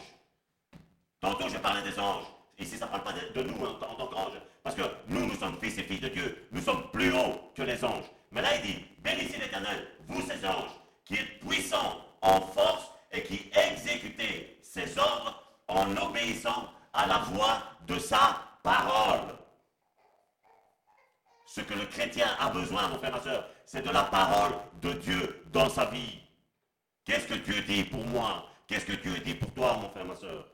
Tantôt 1.21 1.49
je 1.49 1.59
parlais 1.59 1.83
des 1.83 1.99
anges. 1.99 2.25
Ici, 2.59 2.77
ça 2.77 2.87
ne 2.87 2.91
parle 2.91 3.05
pas 3.05 3.13
de, 3.13 3.43
nous 3.43 3.65
en, 3.65 3.75
tant 3.75 4.07
qu'anges. 4.09 4.41
Parce 4.63 4.75
que 4.75 4.83
nous, 5.07 5.27
nous 5.27 5.37
sommes 5.37 5.57
fils 5.61 5.79
et 5.79 5.85
filles 5.85 6.01
de 6.01 6.09
Dieu. 6.09 6.49
Nous 6.51 6.61
sommes 6.61 6.91
plus 6.91 7.13
hauts 7.13 7.53
que 7.55 7.63
les 7.63 7.85
anges. 7.85 8.11
Mais 8.33 8.43
là, 8.43 8.57
il 8.57 8.63
dit, 8.63 8.85
bénissez 8.99 9.39
l'Éternel, 9.39 9.87
vous 10.09 10.21
ses 10.23 10.45
anges, 10.47 10.73
qui 11.05 11.15
êtes 11.15 11.39
puissants 11.41 12.05
en 12.21 12.41
force 12.41 12.91
et 13.13 13.23
qui 13.23 13.51
exécutez 13.53 14.59
ses 14.63 14.99
ordres 14.99 15.43
en 15.69 15.97
obéissant 15.97 16.69
à 16.93 17.07
la 17.07 17.19
voix 17.19 17.63
de 17.87 17.99
sa 17.99 18.43
parole. 18.63 19.35
Ce 21.47 21.61
que 21.61 21.75
le 21.75 21.87
chrétien 21.87 22.27
a 22.39 22.51
besoin, 22.51 22.89
mon 22.89 22.99
frère, 22.99 23.13
ma 23.13 23.23
soeur, 23.23 23.49
c'est 23.65 23.83
de 23.87 23.91
la 23.91 24.05
parole 24.05 24.53
de 24.83 24.93
Dieu 24.93 25.45
dans 25.53 25.69
sa 25.69 25.87
vie. 25.87 26.21
Qu'est-ce 27.05 27.27
que 27.27 27.35
Dieu 27.35 27.63
dit 27.63 27.85
pour 27.85 28.05
moi? 28.05 28.47
Qu'est-ce 28.67 28.85
que 28.85 28.93
Dieu 28.93 29.19
dit 29.21 29.35
pour 29.35 29.51
toi, 29.55 29.79
mon 29.81 29.89
frère, 29.89 30.05
ma 30.05 30.15
soeur? 30.15 30.47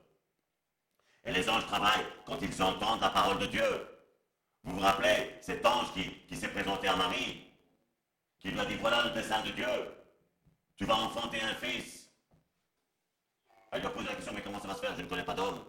Et 1.25 1.33
les 1.33 1.49
anges 1.49 1.67
travaillent 1.67 2.07
quand 2.27 2.39
ils 2.41 2.63
entendent 2.63 3.01
la 3.01 3.11
parole 3.11 3.39
de 3.39 3.47
Dieu. 3.47 3.89
Vous 4.63 4.75
vous 4.75 4.81
rappelez 4.81 5.37
cet 5.41 5.65
ange 5.65 5.93
qui, 5.93 6.37
s'est 6.37 6.49
présenté 6.49 6.89
à 6.89 6.97
Marie, 6.97 7.45
qui 8.39 8.51
lui 8.51 8.61
a 8.61 8.65
dit, 8.65 8.77
voilà 8.77 9.05
le 9.05 9.11
dessein 9.11 9.43
de 9.43 9.51
Dieu. 9.51 9.67
Tu 10.77 10.85
vas 10.85 10.97
enfanter 10.97 11.41
un 11.43 11.55
fils. 11.55 12.11
Elle 13.71 13.81
lui 13.81 13.87
a 13.87 13.91
posé 13.91 14.07
la 14.07 14.15
question, 14.15 14.33
mais 14.35 14.43
comment 14.43 14.61
ça 14.61 14.69
va 14.69 14.75
se 14.75 14.81
faire? 14.81 14.97
Je 14.97 15.03
ne 15.03 15.09
connais 15.09 15.25
pas 15.25 15.35
d'homme. 15.35 15.65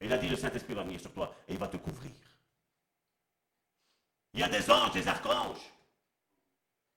Il 0.00 0.12
a 0.12 0.18
dit, 0.18 0.28
le 0.28 0.36
Saint-Esprit 0.36 0.74
va 0.74 0.82
venir 0.82 1.00
sur 1.00 1.12
toi 1.12 1.34
et 1.46 1.52
il 1.52 1.58
va 1.58 1.68
te 1.68 1.76
couvrir. 1.76 2.12
Il 4.32 4.40
y 4.40 4.42
a 4.42 4.48
des 4.48 4.70
anges, 4.70 4.92
des 4.92 5.06
archanges. 5.06 5.72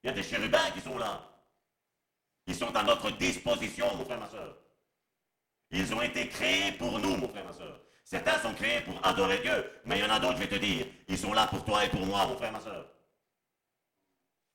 Il 0.03 0.07
y 0.07 0.09
a 0.09 0.13
des 0.13 0.23
chérubins 0.23 0.71
qui 0.71 0.81
sont 0.81 0.97
là. 0.97 1.21
Ils 2.47 2.55
sont 2.55 2.75
à 2.75 2.83
notre 2.83 3.11
disposition, 3.11 3.95
mon 3.95 4.05
frère, 4.05 4.19
ma 4.19 4.29
soeur. 4.29 4.62
Ils 5.73 5.91
ont 5.91 6.01
été 6.03 6.29
créés 6.29 6.71
pour 6.73 6.99
nous, 6.99 7.17
mon 7.17 7.27
frère, 7.27 7.45
ma 7.45 7.51
soeur. 7.51 7.81
Certains 8.03 8.37
sont 8.39 8.53
créés 8.53 8.81
pour 8.81 9.03
adorer 9.05 9.39
Dieu, 9.39 9.71
mais 9.85 9.97
il 9.97 10.01
y 10.03 10.05
en 10.05 10.13
a 10.13 10.19
d'autres, 10.19 10.37
je 10.37 10.43
vais 10.43 10.59
te 10.59 10.63
dire, 10.63 10.85
ils 11.07 11.17
sont 11.17 11.33
là 11.33 11.47
pour 11.47 11.65
toi 11.65 11.83
et 11.83 11.89
pour 11.89 12.05
moi, 12.05 12.27
mon 12.27 12.37
frère, 12.37 12.51
ma 12.51 12.59
soeur. 12.59 12.85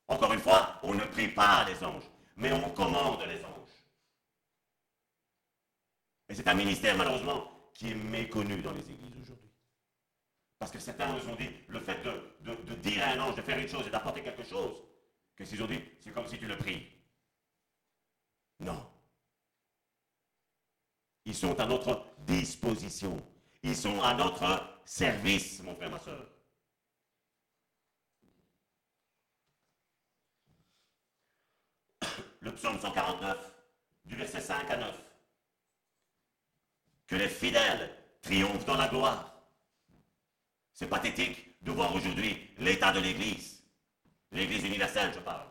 Encore 0.06 0.32
une 0.32 0.38
fois, 0.38 0.78
on 0.84 0.94
ne 0.94 1.04
prie 1.04 1.26
pas 1.28 1.64
les 1.64 1.82
anges, 1.84 2.08
mais 2.36 2.52
on 2.52 2.70
commande 2.70 3.20
les 3.26 3.44
anges. 3.44 3.58
Et 6.28 6.34
c'est 6.36 6.46
un 6.46 6.54
ministère, 6.54 6.96
malheureusement, 6.96 7.50
qui 7.74 7.90
est 7.90 7.94
méconnu 7.96 8.62
dans 8.62 8.72
les 8.72 8.88
églises 8.88 9.20
aujourd'hui. 9.20 9.50
Parce 10.60 10.70
que 10.70 10.78
certains 10.78 11.12
nous 11.12 11.28
ont 11.28 11.34
dit, 11.34 11.50
le 11.66 11.80
fait 11.80 12.00
de, 12.04 12.74
dire 12.74 13.02
à 13.02 13.10
un 13.10 13.20
ange 13.20 13.34
de 13.34 13.42
faire 13.42 13.58
une 13.58 13.68
chose 13.68 13.86
et 13.88 13.90
d'apporter 13.90 14.22
quelque 14.22 14.44
chose, 14.44 14.76
qu'est-ce 15.36 15.50
qu'ils 15.50 15.62
ont 15.64 15.66
dit 15.66 15.80
C'est 16.00 16.12
comme 16.12 16.28
si 16.28 16.38
tu 16.38 16.46
le 16.46 16.56
pries. 16.56 16.86
Non. 18.60 18.97
Ils 21.28 21.34
sont 21.34 21.60
à 21.60 21.66
notre 21.66 22.06
disposition. 22.20 23.22
Ils 23.62 23.76
sont 23.76 24.00
à 24.00 24.14
notre 24.14 24.80
service, 24.86 25.62
mon 25.62 25.74
frère, 25.74 25.90
ma 25.90 25.98
soeur. 25.98 26.26
Le 32.40 32.54
psaume 32.54 32.80
149, 32.80 33.36
du 34.06 34.16
verset 34.16 34.40
5 34.40 34.70
à 34.70 34.76
9. 34.78 34.94
Que 37.06 37.16
les 37.16 37.28
fidèles 37.28 37.94
triomphent 38.22 38.64
dans 38.64 38.78
la 38.78 38.88
gloire. 38.88 39.42
C'est 40.72 40.88
pathétique 40.88 41.62
de 41.62 41.72
voir 41.72 41.94
aujourd'hui 41.94 42.54
l'état 42.56 42.90
de 42.90 43.00
l'Église. 43.00 43.62
L'Église 44.32 44.64
universelle, 44.64 45.12
je 45.12 45.20
parle. 45.20 45.46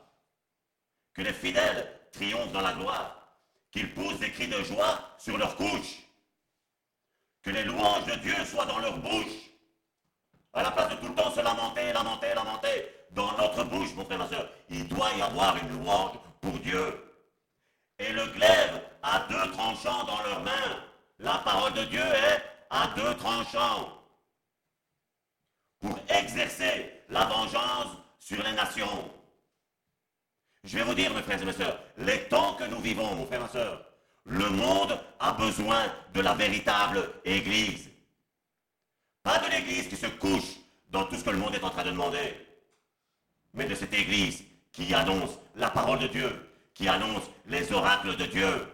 Que 1.13 1.21
les 1.21 1.33
fidèles 1.33 2.09
triomphe 2.11 2.51
dans 2.51 2.61
la 2.61 2.73
gloire, 2.73 3.26
qu'ils 3.71 3.93
poussent 3.93 4.19
des 4.19 4.31
cris 4.31 4.47
de 4.47 4.63
joie 4.63 4.99
sur 5.17 5.37
leurs 5.37 5.55
couches, 5.55 5.99
que 7.41 7.49
les 7.49 7.63
louanges 7.63 8.05
de 8.05 8.15
Dieu 8.15 8.45
soient 8.45 8.65
dans 8.65 8.79
leur 8.79 8.97
bouche, 8.97 9.47
à 10.53 10.63
la 10.63 10.71
place 10.71 10.89
de 10.89 10.95
tout 10.95 11.07
le 11.07 11.15
temps 11.15 11.31
se 11.31 11.41
lamenter, 11.41 11.93
lamenter, 11.93 12.33
lamenter, 12.33 12.97
dans 13.11 13.31
notre 13.37 13.63
bouche, 13.63 13.93
mon 13.95 14.05
frère, 14.05 14.17
ma 14.17 14.27
soeur, 14.27 14.49
il 14.69 14.87
doit 14.87 15.11
y 15.17 15.21
avoir 15.21 15.55
une 15.57 15.69
louange 15.69 16.17
pour 16.41 16.53
Dieu. 16.59 17.03
Et 17.99 18.11
le 18.11 18.25
glaive 18.27 18.81
a 19.01 19.19
deux 19.29 19.51
tranchants 19.51 20.03
dans 20.03 20.21
leurs 20.23 20.41
mains. 20.41 20.83
La 21.19 21.37
parole 21.39 21.73
de 21.73 21.83
Dieu 21.85 22.01
est 22.01 22.43
à 22.69 22.87
deux 22.95 23.15
tranchants 23.15 24.03
pour 25.79 25.97
exercer 26.09 27.03
la 27.09 27.25
vengeance 27.25 27.97
sur 28.19 28.41
les 28.43 28.51
nations. 28.51 29.11
Je 30.67 30.77
vais 30.77 30.83
vous 30.83 30.93
dire, 30.93 31.13
mes 31.13 31.21
frères 31.21 31.41
et 31.41 31.45
mes 31.45 31.53
sœurs, 31.53 31.79
les 31.97 32.27
temps 32.27 32.55
que 32.55 32.65
nous 32.65 32.81
vivons, 32.81 33.15
mon 33.15 33.25
frère 33.25 33.39
et 33.39 33.43
ma 33.43 33.47
soeur, 33.47 33.85
le 34.25 34.49
monde 34.49 34.99
a 35.17 35.31
besoin 35.31 35.81
de 36.13 36.19
la 36.19 36.33
véritable 36.33 37.09
Église. 37.23 37.89
Pas 39.23 39.39
de 39.39 39.49
l'Église 39.49 39.87
qui 39.87 39.95
se 39.95 40.07
couche 40.07 40.57
dans 40.89 41.05
tout 41.05 41.15
ce 41.15 41.23
que 41.23 41.29
le 41.29 41.37
monde 41.37 41.55
est 41.55 41.63
en 41.63 41.69
train 41.69 41.85
de 41.85 41.91
demander, 41.91 42.45
mais 43.53 43.63
de 43.63 43.75
cette 43.75 43.93
Église 43.93 44.43
qui 44.73 44.93
annonce 44.93 45.39
la 45.55 45.69
parole 45.69 45.99
de 45.99 46.07
Dieu, 46.07 46.51
qui 46.73 46.89
annonce 46.89 47.23
les 47.45 47.71
oracles 47.71 48.17
de 48.17 48.25
Dieu. 48.25 48.67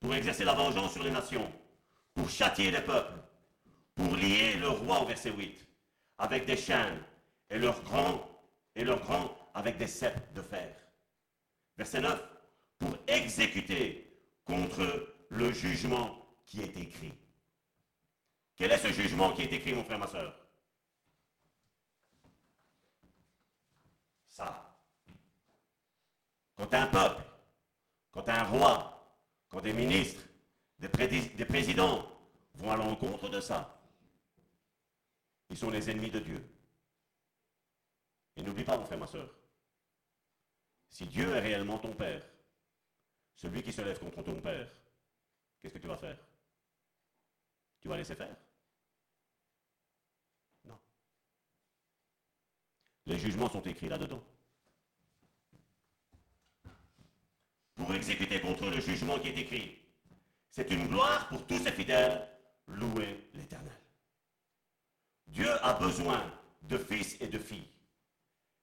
Pour 0.00 0.14
exercer 0.14 0.44
la 0.44 0.52
vengeance 0.52 0.92
sur 0.92 1.02
les 1.02 1.10
nations, 1.10 1.50
pour 2.12 2.28
châtier 2.28 2.70
les 2.70 2.82
peuples, 2.82 3.23
pour 3.94 4.16
lier 4.16 4.54
le 4.56 4.68
roi 4.68 5.02
au 5.02 5.06
verset 5.06 5.30
8 5.30 5.66
avec 6.18 6.46
des 6.46 6.56
chaînes 6.56 7.02
et 7.50 7.58
leurs 7.58 7.82
grands 7.82 8.28
avec 9.54 9.78
des 9.78 9.86
ceps 9.86 10.20
de 10.34 10.42
fer. 10.42 10.74
Verset 11.76 12.00
9 12.00 12.22
pour 12.78 12.96
exécuter 13.06 14.18
contre 14.44 15.14
le 15.28 15.52
jugement 15.52 16.26
qui 16.44 16.60
est 16.60 16.76
écrit. 16.76 17.14
Quel 18.56 18.72
est 18.72 18.78
ce 18.78 18.92
jugement 18.92 19.32
qui 19.32 19.42
est 19.42 19.52
écrit, 19.52 19.72
mon 19.74 19.84
frère, 19.84 19.98
ma 19.98 20.06
soeur? 20.06 20.34
Ça. 24.28 24.76
Quand 26.56 26.72
un 26.74 26.86
peuple, 26.86 27.22
quand 28.12 28.28
un 28.28 28.44
roi, 28.44 29.18
quand 29.48 29.60
des 29.60 29.72
ministres, 29.72 30.22
des, 30.78 30.88
des 30.88 31.44
présidents 31.44 32.06
vont 32.54 32.70
à 32.70 32.76
l'encontre 32.76 33.28
de 33.28 33.40
ça, 33.40 33.73
ils 35.54 35.56
sont 35.56 35.70
les 35.70 35.88
ennemis 35.88 36.10
de 36.10 36.18
Dieu. 36.18 36.44
Et 38.34 38.42
n'oublie 38.42 38.64
pas, 38.64 38.76
mon 38.76 38.84
frère, 38.84 38.98
ma 38.98 39.06
soeur, 39.06 39.30
si 40.88 41.06
Dieu 41.06 41.32
est 41.32 41.38
réellement 41.38 41.78
ton 41.78 41.94
Père, 41.94 42.26
celui 43.36 43.62
qui 43.62 43.72
se 43.72 43.80
lève 43.80 44.00
contre 44.00 44.20
ton 44.24 44.40
Père, 44.40 44.68
qu'est-ce 45.62 45.74
que 45.74 45.78
tu 45.78 45.86
vas 45.86 45.96
faire? 45.96 46.18
Tu 47.80 47.86
vas 47.86 47.96
laisser 47.96 48.16
faire? 48.16 48.34
Non. 50.64 50.76
Les 53.06 53.18
jugements 53.20 53.48
sont 53.48 53.62
écrits 53.62 53.88
là-dedans. 53.88 54.24
pour 57.76 57.94
exécuter 57.94 58.40
contre 58.40 58.70
le 58.70 58.80
jugement 58.80 59.18
qui 59.20 59.28
est 59.28 59.38
écrit. 59.38 59.78
C'est 60.48 60.70
une 60.70 60.88
gloire 60.88 61.28
pour 61.28 61.44
tous 61.46 61.58
ses 61.58 61.72
fidèles. 61.72 62.28
Louez 62.66 63.28
l'Éternel. 63.34 63.73
Dieu 65.34 65.50
a 65.64 65.72
besoin 65.74 66.22
de 66.62 66.78
fils 66.78 67.16
et 67.20 67.26
de 67.26 67.40
filles 67.40 67.68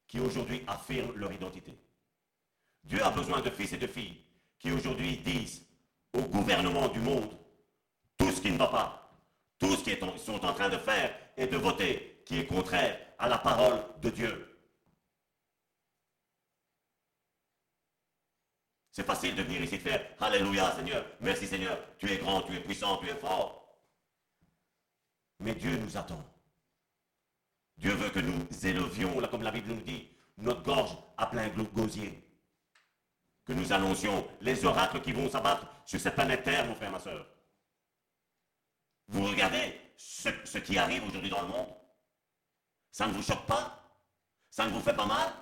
qui 0.08 0.22
aujourd'hui 0.22 0.64
affirment 0.68 1.14
leur 1.18 1.34
identité. 1.34 1.78
Dieu 2.86 3.04
a 3.04 3.10
besoin 3.10 3.42
de 3.42 3.50
fils 3.50 3.74
et 3.74 3.78
de 3.78 3.88
filles 3.88 4.24
qui 4.58 4.72
aujourd'hui 4.72 5.18
disent 5.18 5.66
au 6.14 6.22
gouvernement 6.22 6.88
du 6.88 7.00
monde 7.00 7.38
tout 8.18 8.32
ce 8.32 8.40
qui 8.40 8.52
ne 8.52 8.58
va 8.58 8.68
pas, 8.68 9.12
tout 9.60 9.76
ce 9.76 9.84
qu'ils 9.84 10.00
sont 10.18 10.46
en 10.46 10.54
train 10.54 10.70
de 10.70 10.78
faire 10.78 11.14
et 11.36 11.46
de 11.46 11.58
voter 11.58 12.24
qui 12.26 12.40
est 12.40 12.46
contraire 12.46 12.98
à 13.20 13.28
la 13.28 13.38
parole 13.38 13.84
de 14.02 14.10
Dieu. 14.10 14.58
C'est 18.94 19.06
facile 19.06 19.36
de 19.36 19.44
venir 19.44 19.62
ici 19.62 19.78
faire 19.78 20.16
Alléluia 20.22 20.74
Seigneur, 20.74 21.06
merci 21.20 21.48
Seigneur, 21.48 21.78
tu 21.98 22.10
es 22.10 22.18
grand, 22.18 22.44
tu 22.44 22.56
es 22.56 22.62
puissant, 22.62 22.96
tu 22.98 23.10
es 23.10 23.16
fort. 23.16 23.58
Mais 25.40 25.54
Dieu 25.54 25.76
nous 25.76 25.98
attend. 25.98 26.24
Dieu 27.82 27.96
veut 27.96 28.12
que 28.12 28.20
nous 28.20 28.48
élevions, 28.64 29.20
comme 29.28 29.42
la 29.42 29.52
Bible 29.52 29.70
nous 29.70 29.82
dit, 29.82 30.08
notre 30.38 30.62
gorge 30.62 30.96
à 31.18 31.26
plein 31.26 31.50
gosier. 31.50 32.24
Que 33.44 33.54
nous 33.54 33.74
annoncions 33.74 34.30
les 34.40 34.64
oracles 34.66 35.02
qui 35.02 35.12
vont 35.12 35.28
s'abattre 35.28 35.66
sur 35.84 36.00
cette 36.00 36.14
planète 36.14 36.44
Terre, 36.44 36.68
mon 36.68 36.76
frère, 36.76 36.92
ma 36.92 37.00
soeur. 37.00 37.28
Vous 39.08 39.24
regardez 39.24 39.82
ce 39.98 40.60
qui 40.60 40.78
arrive 40.78 41.04
aujourd'hui 41.06 41.32
dans 41.32 41.42
le 41.42 41.48
monde. 41.48 41.74
Ça 42.92 43.08
ne 43.08 43.14
vous 43.14 43.24
choque 43.24 43.48
pas? 43.48 44.00
Ça 44.52 44.68
ne 44.68 44.72
vous 44.72 44.82
fait 44.82 44.96
pas 44.96 45.08
mal? 45.08 45.34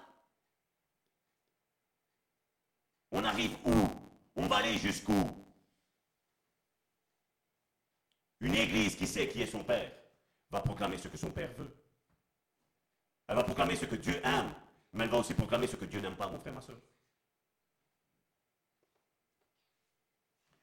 On 3.11 3.23
arrive 3.25 3.57
où? 3.65 3.75
On 4.37 4.47
va 4.47 4.57
aller 4.57 4.77
jusqu'où? 4.77 5.29
Une 8.39 8.55
église 8.55 8.95
qui 8.95 9.07
sait 9.07 9.27
qui 9.27 9.41
est 9.41 9.47
son 9.51 9.65
père 9.65 9.91
va 10.49 10.61
proclamer 10.61 10.97
ce 10.97 11.09
que 11.09 11.17
son 11.17 11.31
père 11.31 11.53
veut. 11.55 11.78
Elle 13.29 13.35
va 13.35 13.43
proclamer 13.43 13.75
ce 13.75 13.85
que 13.85 13.95
Dieu 13.95 14.19
aime, 14.23 14.51
mais 14.91 15.03
elle 15.03 15.11
va 15.11 15.19
aussi 15.19 15.35
proclamer 15.35 15.67
ce 15.67 15.75
que 15.75 15.85
Dieu 15.85 16.01
n'aime 16.01 16.15
pas, 16.15 16.27
mon 16.27 16.39
frère, 16.39 16.53
ma 16.53 16.61
soeur. 16.61 16.79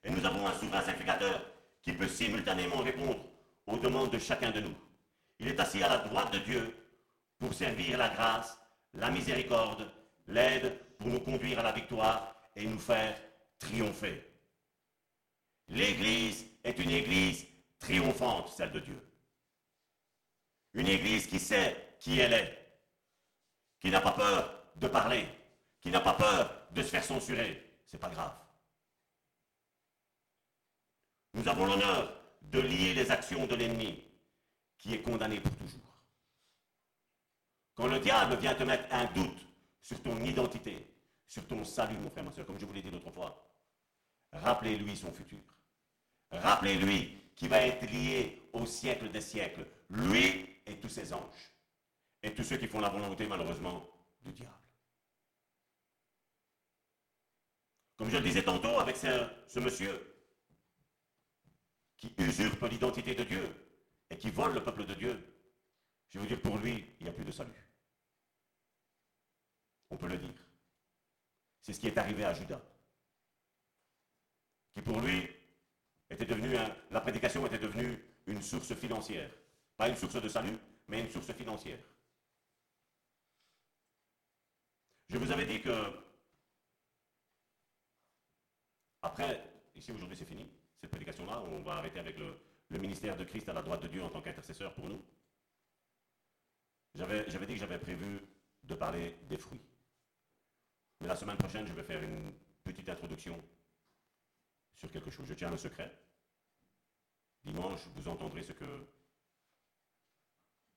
Et 0.03 0.11
nous 0.11 0.25
avons 0.27 0.45
un 0.45 0.53
souverain 0.59 0.83
sacrificateur 0.83 1.47
qui 1.81 1.93
peut 1.93 2.09
simultanément 2.09 2.79
répondre 2.79 3.25
aux 3.67 3.79
demandes 3.79 4.11
de 4.11 4.19
chacun 4.19 4.51
de 4.51 4.61
nous. 4.61 4.75
Il 5.39 5.47
est 5.47 5.61
assis 5.61 5.81
à 5.81 5.89
la 5.89 5.99
droite 5.99 6.33
de 6.33 6.41
Dieu 6.41 6.77
pour 7.39 7.55
servir 7.55 7.99
la 7.99 8.09
grâce, 8.09 8.59
la 8.95 9.13
miséricorde, 9.13 9.89
l'aide 10.27 10.77
pour 10.99 11.07
nous 11.07 11.21
conduire 11.21 11.61
à 11.61 11.63
la 11.63 11.73
victoire 11.73 12.35
et 12.57 12.67
nous 12.67 12.81
faire 12.81 13.17
triompher. 13.61 14.25
L'Église 15.69 16.47
est 16.65 16.81
une 16.81 16.91
Église 16.91 17.47
triomphante, 17.79 18.49
celle 18.49 18.73
de 18.73 18.81
Dieu. 18.81 19.01
Une 20.75 20.89
Église 20.89 21.29
qui 21.29 21.39
sait 21.39 21.86
qui 22.07 22.21
elle 22.21 22.35
est, 22.35 22.57
qui 23.81 23.91
n'a 23.91 24.01
pas 24.01 24.13
peur 24.13 24.63
de 24.77 24.87
parler, 24.87 25.27
qui 25.81 25.91
n'a 25.91 26.01
pas 26.01 26.13
peur 26.13 26.69
de 26.71 26.81
se 26.81 26.91
faire 26.91 27.03
censurer. 27.03 27.81
C'est 27.85 27.99
pas 27.99 28.11
grave. 28.11 28.33
Nous 31.35 31.49
avons 31.49 31.67
l'honneur 31.67 32.17
de 32.43 32.61
lier 32.61 32.95
les 32.95 33.11
actions 33.11 33.45
de 33.49 33.57
l'ennemi, 33.57 34.05
qui 34.79 34.95
est 34.95 35.03
condamné 35.03 35.41
pour 35.41 35.57
toujours. 35.57 36.05
Quand 37.75 37.89
le 37.89 37.99
diable 37.99 38.37
vient 38.37 38.55
te 38.55 38.63
mettre 38.63 38.87
un 38.95 39.07
doute 39.07 39.45
sur 39.83 40.01
ton 40.01 40.17
identité, 40.23 40.87
sur 41.27 41.45
ton 41.49 41.65
salut, 41.65 41.99
mon 41.99 42.11
frère, 42.11 42.23
ma 42.23 42.31
soeur, 42.31 42.47
comme 42.47 42.61
je 42.61 42.67
vous 42.67 42.73
l'ai 42.73 42.83
dit 42.83 42.91
l'autre 42.93 43.11
fois, 43.11 43.51
rappelez-lui 44.31 44.97
son 44.97 45.11
futur. 45.11 45.43
Rappelez-lui 46.31 47.33
qui 47.35 47.49
va 47.49 47.63
être 47.63 47.85
lié 47.91 48.49
au 48.53 48.65
siècle 48.65 49.11
des 49.11 49.21
siècles, 49.21 49.67
lui 49.91 50.61
et 50.65 50.79
tous 50.79 50.89
ses 50.89 51.13
anges, 51.13 51.56
et 52.27 52.35
tous 52.35 52.43
ceux 52.43 52.57
qui 52.57 52.67
font 52.67 52.81
la 52.81 52.89
volonté, 52.89 53.25
malheureusement, 53.29 53.89
du 54.25 54.33
diable. 54.33 54.51
Comme 57.97 58.11
je 58.11 58.17
le 58.17 58.25
disais 58.25 58.43
tantôt 58.43 58.81
avec 58.81 58.97
ce, 58.97 59.61
monsieur, 59.61 60.27
qui 61.97 62.13
usurpe 62.19 62.63
l'identité 62.69 63.15
de 63.15 63.23
Dieu 63.23 63.45
et 64.11 64.19
qui 64.19 64.31
vole 64.31 64.55
le 64.55 64.63
peuple 64.63 64.85
de 64.87 64.95
Dieu, 64.95 65.35
je 66.09 66.19
veux 66.19 66.27
dire, 66.27 66.43
pour 66.43 66.59
lui, 66.59 66.85
il 66.99 67.05
n'y 67.05 67.11
a 67.11 67.13
plus 67.13 67.25
de 67.25 67.31
salut. 67.31 67.65
On 69.91 69.97
peut 69.97 70.09
le 70.09 70.19
dire. 70.19 70.35
C'est 71.61 71.73
ce 71.73 71.81
qui 71.81 71.87
est 71.87 71.97
arrivé 71.97 72.25
à 72.25 72.35
Judas, 72.35 72.61
qui 74.75 74.83
pour 74.83 75.01
lui 75.01 75.29
était 76.11 76.27
devenu 76.27 76.57
la 76.91 77.01
prédication 77.01 77.47
était 77.47 77.59
devenue 77.59 78.05
une 78.27 78.43
source 78.43 78.75
financière, 78.75 79.31
pas 79.77 79.89
une 79.89 79.97
source 79.97 80.21
de 80.21 80.29
salut, 80.29 80.59
mais 80.89 81.01
une 81.01 81.11
source 81.11 81.33
financière. 81.33 81.79
Je 85.09 85.19
vous 85.19 85.31
avais 85.31 85.47
dit 85.47 85.61
que 85.61 85.93
après, 89.03 89.41
ici 89.77 89.93
aujourd'hui 89.93 90.17
c'est 90.17 90.25
fini, 90.25 90.49
cette 90.81 90.91
prédication-là, 90.91 91.41
on 91.43 91.63
va 91.63 91.77
arrêter 91.77 92.01
avec 92.01 92.19
le, 92.19 92.37
ministère 92.79 93.17
de 93.17 93.25
Christ 93.25 93.49
à 93.49 93.53
la 93.53 93.63
droite 93.63 93.83
de 93.83 93.89
Dieu 93.89 94.03
en 94.03 94.11
tant 94.11 94.21
qu'intercesseur 94.21 94.75
pour 94.75 94.89
nous. 94.89 95.03
J'avais 96.95 97.47
dit 97.47 97.55
que 97.55 97.61
j'avais 97.61 97.79
prévu 97.79 98.21
de 98.65 98.75
parler 98.75 99.17
des 99.29 99.39
fruits. 99.39 99.61
Mais 101.01 101.07
la 101.07 101.17
semaine 101.17 101.37
prochaine, 101.37 101.67
je 101.67 101.73
vais 101.73 101.85
faire 101.85 102.03
une 102.03 102.33
petite 102.65 102.89
introduction 102.89 103.41
sur 104.75 104.91
quelque 104.91 105.11
chose. 105.11 105.27
Je 105.27 105.35
tiens 105.35 105.51
le 105.51 105.57
secret. 105.57 105.93
Dimanche, 107.45 107.87
vous 107.95 108.09
entendrez 108.09 108.43
ce 108.43 108.53
que, 108.53 108.87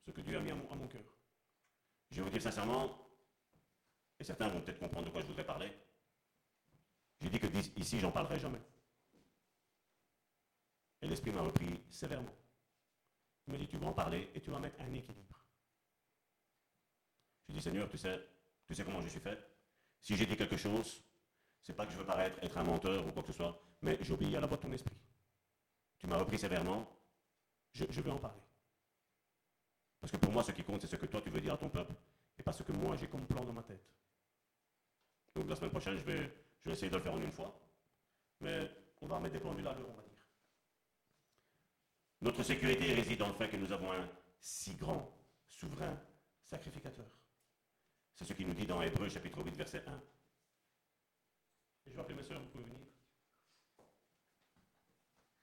ce 0.05 0.11
que 0.11 0.21
Dieu 0.21 0.37
a 0.37 0.41
mis 0.41 0.51
à 0.51 0.55
mon, 0.55 0.87
cœur. 0.87 1.01
Je 2.11 2.17
vais 2.17 2.23
vous 2.23 2.29
dire 2.29 2.41
sincèrement, 2.41 3.08
certains 4.29 4.49
vont 4.49 4.61
peut-être 4.61 4.77
comprendre 4.77 5.07
de 5.07 5.09
quoi 5.11 5.21
je 5.21 5.25
voudrais 5.25 5.43
parler. 5.43 5.75
J'ai 7.19 7.31
dit 7.31 7.39
que 7.39 7.47
ici, 7.79 7.99
j'en 7.99 8.11
parlerai 8.11 8.39
jamais. 8.39 8.61
Et 11.01 11.07
l'Esprit 11.07 11.31
m'a 11.31 11.41
repris 11.41 11.81
sévèrement. 11.89 12.35
Il 13.47 13.53
m'a 13.53 13.57
dit, 13.57 13.67
tu 13.67 13.77
vas 13.77 13.87
en 13.87 13.93
parler 13.93 14.29
et 14.35 14.39
tu 14.39 14.51
vas 14.51 14.59
mettre 14.59 14.79
un 14.81 14.93
équilibre. 14.93 15.43
J'ai 17.47 17.55
dit, 17.55 17.61
Seigneur, 17.61 17.89
tu 17.89 17.97
sais, 17.97 18.23
tu 18.67 18.75
sais 18.75 18.83
comment 18.83 19.01
je 19.01 19.07
suis 19.07 19.19
fait 19.19 19.39
Si 19.99 20.15
j'ai 20.15 20.27
dit 20.27 20.37
quelque 20.37 20.57
chose, 20.57 21.03
c'est 21.63 21.73
pas 21.73 21.87
que 21.87 21.91
je 21.91 21.97
veux 21.97 22.05
paraître 22.05 22.37
être 22.43 22.57
un 22.59 22.63
menteur 22.63 23.07
ou 23.07 23.11
quoi 23.11 23.23
que 23.23 23.29
ce 23.29 23.33
soit, 23.33 23.59
mais 23.81 23.97
j'obéis 24.01 24.35
à 24.35 24.41
la 24.41 24.45
voix 24.45 24.57
de 24.57 24.61
ton 24.61 24.71
esprit. 24.71 24.95
Tu 25.97 26.05
m'as 26.05 26.17
repris 26.19 26.37
sévèrement, 26.37 26.87
je, 27.71 27.85
je 27.89 27.99
vais 28.01 28.11
en 28.11 28.19
parler. 28.19 28.43
Parce 29.99 30.11
que 30.11 30.17
pour 30.17 30.31
moi, 30.31 30.43
ce 30.43 30.51
qui 30.51 30.63
compte, 30.63 30.81
c'est 30.81 30.87
ce 30.87 30.97
que 30.97 31.07
toi 31.07 31.19
tu 31.19 31.31
veux 31.31 31.41
dire 31.41 31.55
à 31.55 31.57
ton 31.57 31.69
peuple, 31.69 31.95
et 32.37 32.43
pas 32.43 32.53
ce 32.53 32.61
que 32.61 32.71
moi 32.73 32.95
j'ai 32.95 33.07
comme 33.07 33.25
plan 33.25 33.43
dans 33.43 33.53
ma 33.53 33.63
tête. 33.63 33.83
Donc 35.39 35.49
la 35.49 35.55
semaine 35.55 35.69
prochaine, 35.69 35.97
je 35.97 36.03
vais, 36.03 36.33
je 36.59 36.69
vais 36.69 36.71
essayer 36.73 36.89
de 36.89 36.97
le 36.97 37.01
faire 37.01 37.13
en 37.13 37.21
une 37.21 37.31
fois, 37.31 37.57
mais 38.41 38.69
on 39.01 39.07
va 39.07 39.15
remettre 39.15 39.35
des 39.35 39.39
pendules 39.39 39.65
à 39.65 39.73
l'heure, 39.73 39.89
on 39.89 39.93
va 39.93 40.03
dire. 40.03 40.17
Notre 42.21 42.43
sécurité 42.43 42.93
réside 42.93 43.19
dans 43.19 43.29
le 43.29 43.33
fait 43.33 43.47
que 43.47 43.55
nous 43.55 43.71
avons 43.71 43.89
un 43.93 44.09
si 44.41 44.75
grand, 44.75 45.09
souverain 45.47 45.97
sacrificateur. 46.45 47.05
C'est 48.15 48.25
ce 48.25 48.33
qu'il 48.33 48.47
nous 48.47 48.53
dit 48.53 48.65
dans 48.67 48.81
Hébreu 48.81 49.07
chapitre 49.07 49.41
8, 49.41 49.55
verset 49.55 49.81
1. 49.87 49.93
Et 49.93 51.91
je 51.91 51.95
vais 51.95 52.01
appeler 52.01 52.15
mes 52.15 52.23
soeurs, 52.23 52.41
vous 52.41 52.47
pouvez 52.47 52.65
venir. 52.65 52.79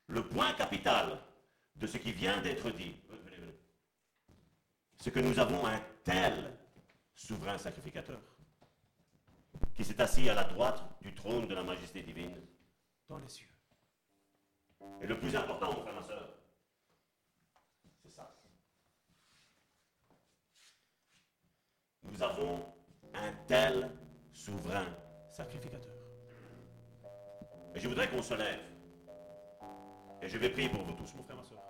Le 0.08 0.28
point 0.28 0.52
capital 0.52 1.18
de 1.74 1.86
ce 1.86 1.96
qui 1.96 2.12
vient 2.12 2.42
d'être 2.42 2.70
dit, 2.70 2.96
c'est 4.98 5.10
que 5.10 5.20
nous 5.20 5.38
avons 5.38 5.66
un 5.66 5.80
tel 6.04 6.54
souverain 7.14 7.56
sacrificateur 7.56 8.20
qui 9.76 9.84
s'est 9.84 10.00
assis 10.00 10.28
à 10.30 10.34
la 10.34 10.44
droite 10.44 10.82
du 11.02 11.14
trône 11.14 11.46
de 11.46 11.54
la 11.54 11.62
majesté 11.62 12.02
divine 12.02 12.34
dans 13.08 13.18
les 13.18 13.28
cieux. 13.28 13.46
Et 15.02 15.06
le 15.06 15.18
plus 15.18 15.36
important, 15.36 15.72
mon 15.72 15.82
frère, 15.82 15.94
ma 15.94 16.02
soeur, 16.02 16.28
c'est 18.02 18.10
ça. 18.10 18.34
Nous 22.02 22.22
avons 22.22 22.64
un 23.14 23.32
tel 23.46 23.90
souverain 24.32 24.86
sacrificateur. 25.30 25.94
Et 27.74 27.80
je 27.80 27.88
voudrais 27.88 28.08
qu'on 28.08 28.22
se 28.22 28.34
lève. 28.34 28.60
Et 30.22 30.28
je 30.28 30.38
vais 30.38 30.48
prier 30.48 30.70
pour 30.70 30.82
vous 30.82 30.94
tous, 30.94 31.14
mon 31.14 31.22
frère, 31.24 31.36
ma 31.36 31.44
soeur. 31.44 31.62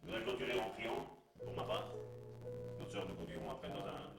Je 0.00 0.06
voudrais 0.06 0.22
clôturer 0.22 0.58
en 0.58 0.70
priant 0.70 1.06
pour 1.44 1.54
ma 1.54 1.64
part. 1.64 1.92
Notre 2.78 2.90
soeur 2.90 3.06
nous 3.06 3.14
conduirons 3.14 3.50
après 3.50 3.68
dans 3.68 3.84
un, 3.86 4.17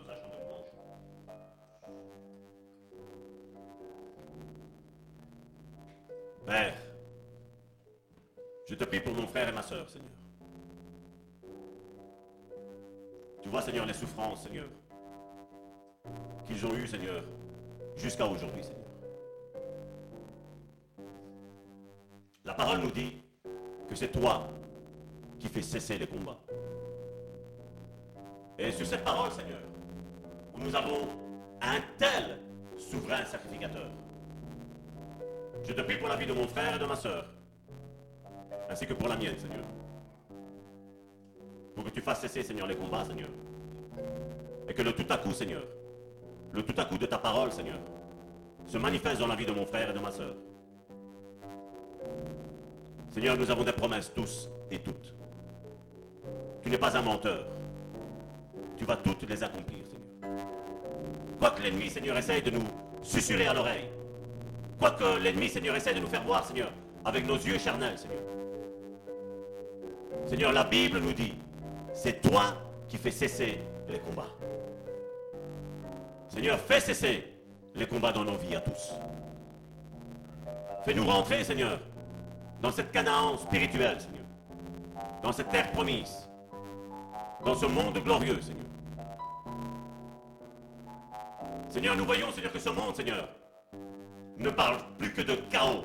Père, 6.50 6.74
je 8.68 8.74
te 8.74 8.84
prie 8.84 9.00
pour 9.00 9.14
mon 9.14 9.28
frère 9.28 9.48
et 9.48 9.52
ma 9.52 9.62
soeur, 9.62 9.88
Seigneur. 9.88 10.10
Tu 13.40 13.50
vois, 13.50 13.62
Seigneur, 13.62 13.86
les 13.86 13.94
souffrances, 13.94 14.42
Seigneur, 14.42 14.66
qu'ils 16.48 16.66
ont 16.66 16.74
eues, 16.74 16.88
Seigneur, 16.88 17.24
jusqu'à 17.96 18.26
aujourd'hui, 18.26 18.64
Seigneur. 18.64 18.88
La 22.44 22.56
parole 22.56 22.80
nous 22.80 22.92
dit 22.92 23.22
que 23.88 23.94
c'est 23.94 24.12
toi 24.12 24.50
qui 25.38 25.50
fais 25.50 25.62
cesser 25.62 26.00
les 26.00 26.08
combats. 26.08 26.40
Et 28.58 28.72
sur 28.72 28.88
cette 28.88 29.04
parole, 29.04 29.32
Seigneur, 29.34 29.62
nous 30.58 30.76
avons 30.76 31.10
un 31.62 31.80
tel 32.00 32.40
souverain 32.76 33.24
sacrificateur. 33.26 33.92
Je 35.70 35.76
te 35.76 35.82
prie 35.82 35.98
pour 35.98 36.08
la 36.08 36.16
vie 36.16 36.26
de 36.26 36.34
mon 36.34 36.48
frère 36.48 36.76
et 36.76 36.80
de 36.80 36.86
ma 36.86 36.96
soeur, 36.96 37.28
ainsi 38.72 38.88
que 38.88 38.94
pour 38.94 39.08
la 39.08 39.16
mienne, 39.16 39.38
Seigneur. 39.38 39.64
Pour 41.76 41.84
que 41.84 41.92
tu 41.92 42.02
fasses 42.02 42.22
cesser, 42.22 42.42
Seigneur, 42.42 42.66
les 42.66 42.76
combats, 42.76 43.06
Seigneur. 43.06 43.30
Et 44.68 44.74
que 44.74 44.82
le 44.82 44.94
tout 44.94 45.06
à 45.12 45.18
coup, 45.18 45.32
Seigneur, 45.32 45.62
le 46.54 46.64
tout 46.64 46.74
à 46.76 46.86
coup 46.86 46.98
de 46.98 47.06
ta 47.06 47.20
parole, 47.20 47.52
Seigneur, 47.52 47.78
se 48.66 48.80
manifeste 48.80 49.20
dans 49.20 49.28
la 49.28 49.36
vie 49.36 49.46
de 49.46 49.52
mon 49.52 49.64
frère 49.64 49.92
et 49.92 49.94
de 49.94 50.00
ma 50.00 50.12
soeur. 50.12 50.34
Seigneur, 53.12 53.38
nous 53.38 53.52
avons 53.52 53.64
des 53.64 53.72
promesses 53.72 54.12
tous 54.12 54.50
et 54.72 54.80
toutes. 54.80 55.14
Tu 56.64 56.72
n'es 56.72 56.80
pas 56.80 56.98
un 56.98 57.04
menteur. 57.04 57.46
Tu 58.76 58.86
vas 58.86 58.96
toutes 58.96 59.30
les 59.30 59.44
accomplir, 59.44 59.86
Seigneur. 59.86 60.36
Quoi 61.38 61.52
que 61.52 61.62
l'ennemi, 61.62 61.92
Seigneur, 61.92 62.18
essaye 62.18 62.42
de 62.42 62.50
nous 62.50 62.66
susurrer 63.04 63.46
à 63.46 63.54
l'oreille. 63.54 63.99
Quoi 64.80 64.92
que 64.92 65.20
l'ennemi, 65.20 65.50
Seigneur, 65.50 65.76
essaye 65.76 65.94
de 65.94 66.00
nous 66.00 66.08
faire 66.08 66.24
voir, 66.24 66.46
Seigneur, 66.46 66.72
avec 67.04 67.28
nos 67.28 67.36
yeux 67.36 67.58
charnels, 67.58 67.98
Seigneur. 67.98 68.22
Seigneur, 70.26 70.54
la 70.54 70.64
Bible 70.64 71.00
nous 71.00 71.12
dit, 71.12 71.34
c'est 71.94 72.22
toi 72.22 72.54
qui 72.88 72.98
fais 72.98 73.12
cesser 73.12 73.60
les 73.90 74.00
combats. 74.00 74.32
Seigneur, 76.30 76.58
fais 76.60 76.80
cesser 76.80 77.34
les 77.76 77.86
combats 77.86 78.14
dans 78.14 78.24
nos 78.24 78.38
vies 78.38 78.56
à 78.56 78.62
tous. 78.62 78.94
Fais-nous 80.86 81.06
rentrer, 81.06 81.44
Seigneur, 81.44 81.78
dans 82.62 82.72
cette 82.72 82.92
Canaan 82.92 83.38
spirituelle, 83.38 84.00
Seigneur. 84.00 84.26
Dans 85.22 85.34
cette 85.34 85.50
terre 85.50 85.72
promise. 85.74 86.30
Dans 87.44 87.56
ce 87.56 87.66
monde 87.66 87.98
glorieux, 87.98 88.40
Seigneur. 88.42 88.66
Seigneur, 91.68 91.98
nous 91.98 92.06
voyons, 92.06 92.32
Seigneur, 92.32 92.52
que 92.52 92.60
ce 92.60 92.70
monde, 92.70 92.96
Seigneur, 92.96 93.28
ne 94.40 94.50
parle 94.50 94.78
plus 94.98 95.12
que 95.12 95.22
de 95.22 95.36
chaos, 95.52 95.84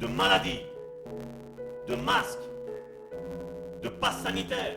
de 0.00 0.06
maladie, 0.08 0.62
de 1.86 1.94
masques, 1.94 2.38
de 3.82 3.88
passe 3.88 4.22
sanitaire. 4.22 4.76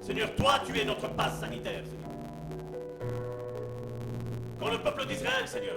Seigneur, 0.00 0.34
toi, 0.34 0.54
tu 0.66 0.76
es 0.78 0.84
notre 0.84 1.08
passe 1.10 1.38
sanitaire, 1.38 1.82
Seigneur. 1.84 3.10
Quand 4.58 4.70
le 4.70 4.78
peuple 4.78 5.06
d'Israël, 5.06 5.46
Seigneur, 5.46 5.76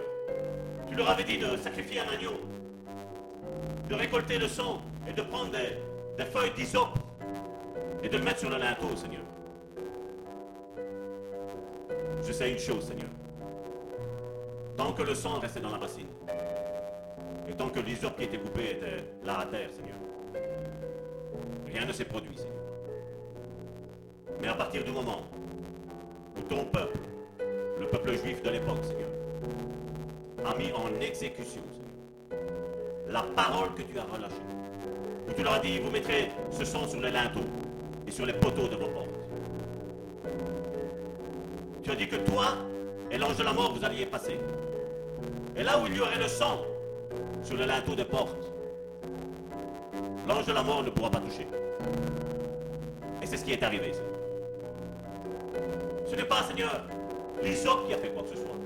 tu 0.90 0.96
leur 0.96 1.10
avais 1.10 1.24
dit 1.24 1.38
de 1.38 1.56
sacrifier 1.58 2.00
un 2.00 2.10
agneau, 2.14 2.42
de 3.90 3.96
récolter 3.96 4.40
le 4.40 4.48
sang 4.48 4.82
et 5.08 5.14
de 5.14 5.22
prendre 5.22 5.52
des, 5.52 5.78
des 6.18 6.30
feuilles 6.30 6.54
d'hysope 6.56 6.98
et 8.02 8.10
de 8.10 8.18
le 8.18 8.24
mettre 8.24 8.40
sur 8.40 8.50
le 8.50 8.58
linteau, 8.58 8.96
Seigneur. 8.96 9.22
Je 12.26 12.32
sais 12.32 12.52
une 12.52 12.60
chose, 12.60 12.88
Seigneur. 12.88 13.10
Tant 14.76 14.92
que 14.94 15.04
le 15.04 15.14
sang 15.14 15.40
restait 15.40 15.60
dans 15.60 15.72
la 15.72 15.78
bassine, 15.78 16.08
et 17.48 17.54
tant 17.54 17.70
que 17.70 17.80
l'hysope 17.80 18.18
qui 18.18 18.24
était 18.24 18.38
coupé 18.40 18.72
était 18.72 19.04
là 19.24 19.40
à 19.40 19.46
terre, 19.46 19.70
Seigneur, 19.72 19.98
rien 21.68 21.86
ne 21.86 21.92
s'est 21.92 22.06
produit, 22.06 22.36
Seigneur. 22.36 22.54
Mais 24.42 24.48
à 24.48 24.56
partir 24.56 24.84
du 24.84 24.92
moment 24.92 25.22
où 26.38 26.42
ton 26.42 26.66
peuple, 26.66 26.98
le 27.80 27.88
peuple 27.88 28.14
juif 28.18 28.42
de 28.42 28.50
l'époque, 28.50 28.84
Seigneur, 28.84 29.10
a 30.46 30.56
mis 30.58 30.72
en 30.72 31.00
exécution, 31.00 31.62
la 33.10 33.22
parole 33.22 33.74
que 33.76 33.84
tu 33.84 34.00
as 34.00 34.04
relâchée, 34.04 34.36
où 35.30 35.34
tu 35.34 35.44
leur 35.44 35.54
as 35.54 35.60
dit, 35.60 35.80
vous 35.80 35.92
mettrez 35.92 36.30
ce 36.52 36.66
sang 36.66 36.88
sur 36.88 37.00
les 37.00 37.12
linteaux 37.12 37.46
et 38.08 38.12
sur 38.12 38.26
les 38.26 38.34
poteaux 38.34 38.68
de 38.68 38.76
vos 38.76 38.88
portes. 38.88 39.10
Tu 41.84 41.92
as 41.92 41.96
dit 41.96 42.08
que 42.08 42.16
toi 42.16 42.58
et 43.14 43.18
l'ange 43.20 43.38
de 43.38 43.44
la 43.44 43.54
mort, 43.54 43.74
vous 43.74 43.86
alliez 43.86 44.08
passer. 44.08 44.40
Et 45.56 45.62
là 45.62 45.80
où 45.80 45.86
il 45.86 45.96
y 45.96 46.02
aurait 46.02 46.18
le 46.18 46.28
sang 46.28 46.62
sur 47.44 47.56
le 47.56 47.66
linteau 47.66 47.94
des 47.94 48.06
portes, 48.06 48.52
l'ange 50.28 50.46
de 50.48 50.52
la 50.52 50.64
mort 50.64 50.82
ne 50.82 50.90
pourra 50.90 51.12
pas 51.12 51.20
toucher. 51.20 51.48
Et 53.22 53.28
c'est 53.28 53.38
ce 53.38 53.46
qui 53.46 53.54
est 53.54 53.62
arrivé. 53.62 53.94
Seigneur. 53.94 54.10
Ce 56.10 56.16
n'est 56.16 56.24
pas, 56.24 56.42
Seigneur, 56.44 56.82
l'hysope 57.44 57.88
qui 57.88 57.94
a 57.94 57.98
fait 57.98 58.10
quoi 58.10 58.24
que 58.24 58.30
ce 58.30 58.36
soit. 58.36 58.58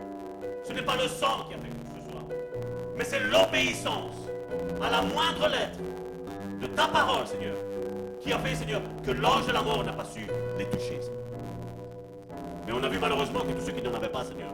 Ce 0.63 0.71
n'est 0.71 0.81
pas 0.81 0.95
le 0.95 1.09
sang 1.09 1.43
qui 1.47 1.53
a 1.53 1.57
fait 1.57 1.69
quoi 1.69 1.93
que 1.93 2.05
ce 2.05 2.09
soit. 2.09 2.23
Mais 2.95 3.03
c'est 3.03 3.19
l'obéissance 3.19 4.15
à 4.81 4.89
la 4.89 5.01
moindre 5.01 5.49
lettre 5.49 5.79
de 6.61 6.67
ta 6.67 6.87
parole, 6.87 7.27
Seigneur, 7.27 7.57
qui 8.21 8.31
a 8.31 8.39
fait, 8.39 8.55
Seigneur, 8.55 8.81
que 9.05 9.11
l'ange 9.11 9.45
de 9.45 9.51
la 9.51 9.61
mort 9.61 9.83
n'a 9.83 9.91
pas 9.91 10.05
su 10.05 10.25
les 10.57 10.65
toucher. 10.65 11.01
Seigneur. 11.01 11.36
Mais 12.67 12.73
on 12.73 12.83
a 12.83 12.89
vu 12.89 12.99
malheureusement 12.99 13.39
que 13.39 13.53
tous 13.53 13.65
ceux 13.65 13.71
qui 13.71 13.81
n'en 13.81 13.93
avaient 13.93 14.09
pas, 14.09 14.25
Seigneur, 14.25 14.51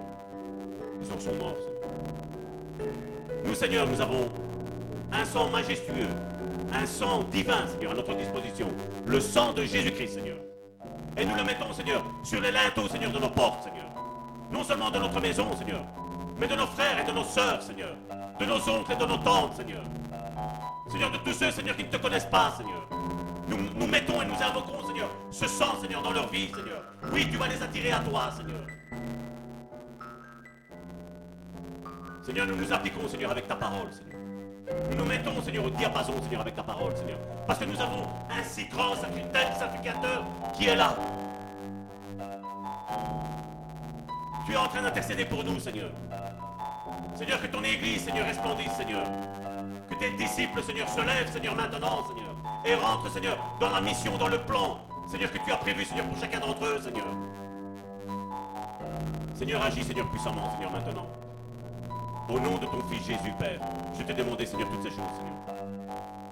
ils 1.01 1.11
en 1.11 1.19
sont 1.19 1.33
morts. 1.33 1.57
Seigneur. 1.57 2.93
Nous, 3.43 3.55
Seigneur, 3.55 3.87
nous 3.87 3.99
avons 3.99 4.29
un 5.11 5.25
sang 5.25 5.49
majestueux, 5.49 6.07
un 6.71 6.85
sang 6.85 7.23
divin, 7.31 7.65
Seigneur, 7.67 7.93
à 7.93 7.95
notre 7.95 8.13
disposition. 8.13 8.67
Le 9.07 9.19
sang 9.19 9.53
de 9.53 9.63
Jésus-Christ, 9.63 10.13
Seigneur. 10.13 10.37
Et 11.17 11.25
nous 11.25 11.35
le 11.35 11.43
mettons, 11.43 11.73
Seigneur, 11.73 12.05
sur 12.23 12.39
les 12.39 12.51
linteaux, 12.51 12.87
Seigneur, 12.87 13.11
de 13.11 13.19
nos 13.19 13.29
portes, 13.29 13.63
Seigneur. 13.63 13.89
Non 14.51 14.63
seulement 14.63 14.91
de 14.91 14.99
notre 14.99 15.19
maison, 15.19 15.47
Seigneur, 15.57 15.83
mais 16.39 16.47
de 16.47 16.55
nos 16.55 16.67
frères 16.67 16.99
et 16.99 17.09
de 17.09 17.15
nos 17.15 17.23
sœurs, 17.23 17.63
Seigneur. 17.63 17.95
De 18.39 18.45
nos 18.45 18.57
oncles 18.69 18.91
et 18.91 18.95
de 18.95 19.05
nos 19.05 19.17
tantes, 19.17 19.55
Seigneur. 19.55 19.83
Seigneur, 20.91 21.09
de 21.09 21.17
tous 21.17 21.33
ceux, 21.33 21.49
Seigneur, 21.49 21.75
qui 21.75 21.83
ne 21.83 21.89
te 21.89 21.97
connaissent 21.97 22.29
pas, 22.29 22.53
Seigneur. 22.57 22.92
Nous, 23.47 23.57
nous 23.75 23.87
mettons 23.87 24.21
et 24.21 24.25
nous 24.25 24.41
invoquons, 24.41 24.87
Seigneur, 24.87 25.09
ce 25.31 25.47
sang, 25.47 25.79
Seigneur, 25.81 26.01
dans 26.01 26.11
leur 26.11 26.29
vie, 26.29 26.47
Seigneur. 26.47 26.83
Oui, 27.11 27.27
tu 27.29 27.37
vas 27.37 27.47
les 27.47 27.61
attirer 27.61 27.91
à 27.91 27.99
toi, 27.99 28.31
Seigneur. 28.35 28.65
Seigneur, 32.23 32.47
nous 32.47 32.55
nous 32.55 32.71
appliquons, 32.71 33.07
Seigneur, 33.09 33.31
avec 33.31 33.47
ta 33.47 33.55
parole, 33.55 33.91
Seigneur. 33.91 34.21
Nous 34.89 34.97
nous 34.97 35.05
mettons, 35.05 35.41
Seigneur, 35.41 35.65
au 35.65 35.69
diapason, 35.69 36.13
Seigneur, 36.23 36.41
avec 36.41 36.55
ta 36.55 36.63
parole, 36.63 36.95
Seigneur. 36.95 37.19
Parce 37.45 37.59
que 37.59 37.65
nous 37.65 37.79
avons 37.81 38.03
un 38.31 38.43
si 38.43 38.65
grand 38.65 38.95
sacrificateur, 38.95 40.23
qui 40.53 40.67
est 40.67 40.75
là. 40.75 40.95
Tu 44.45 44.53
es 44.53 44.57
en 44.57 44.67
train 44.67 44.81
d'intercéder 44.81 45.25
pour 45.25 45.43
nous, 45.43 45.59
Seigneur. 45.59 45.89
Seigneur, 47.15 47.41
que 47.41 47.47
ton 47.47 47.63
Église, 47.63 48.05
Seigneur, 48.05 48.25
resplendisse, 48.25 48.71
Seigneur. 48.71 49.03
Que 49.89 49.95
tes 49.95 50.11
disciples, 50.11 50.63
Seigneur, 50.63 50.87
se 50.87 51.01
lèvent, 51.01 51.31
Seigneur, 51.31 51.55
maintenant, 51.55 52.07
Seigneur. 52.07 52.32
Et 52.65 52.75
rentrent, 52.75 53.11
Seigneur, 53.11 53.37
dans 53.59 53.69
la 53.69 53.81
mission, 53.81 54.17
dans 54.17 54.27
le 54.27 54.39
plan, 54.39 54.79
Seigneur, 55.07 55.31
que 55.31 55.37
tu 55.37 55.51
as 55.51 55.57
prévu, 55.57 55.83
Seigneur, 55.83 56.05
pour 56.05 56.17
chacun 56.17 56.39
d'entre 56.39 56.65
eux, 56.65 56.79
Seigneur. 56.81 57.05
Seigneur, 59.35 59.61
agis, 59.61 59.83
Seigneur, 59.83 60.09
puissamment, 60.09 60.49
Seigneur, 60.51 60.71
maintenant. 60.71 61.07
Au 62.29 62.39
nom 62.39 62.57
de 62.57 62.65
ton 62.65 62.81
Fils 62.89 63.05
Jésus, 63.05 63.33
Père, 63.37 63.59
je 63.97 64.03
t'ai 64.03 64.13
demandé, 64.13 64.45
Seigneur, 64.45 64.69
toutes 64.69 64.83
ces 64.83 64.89
choses, 64.89 65.11
Seigneur. 65.17 65.33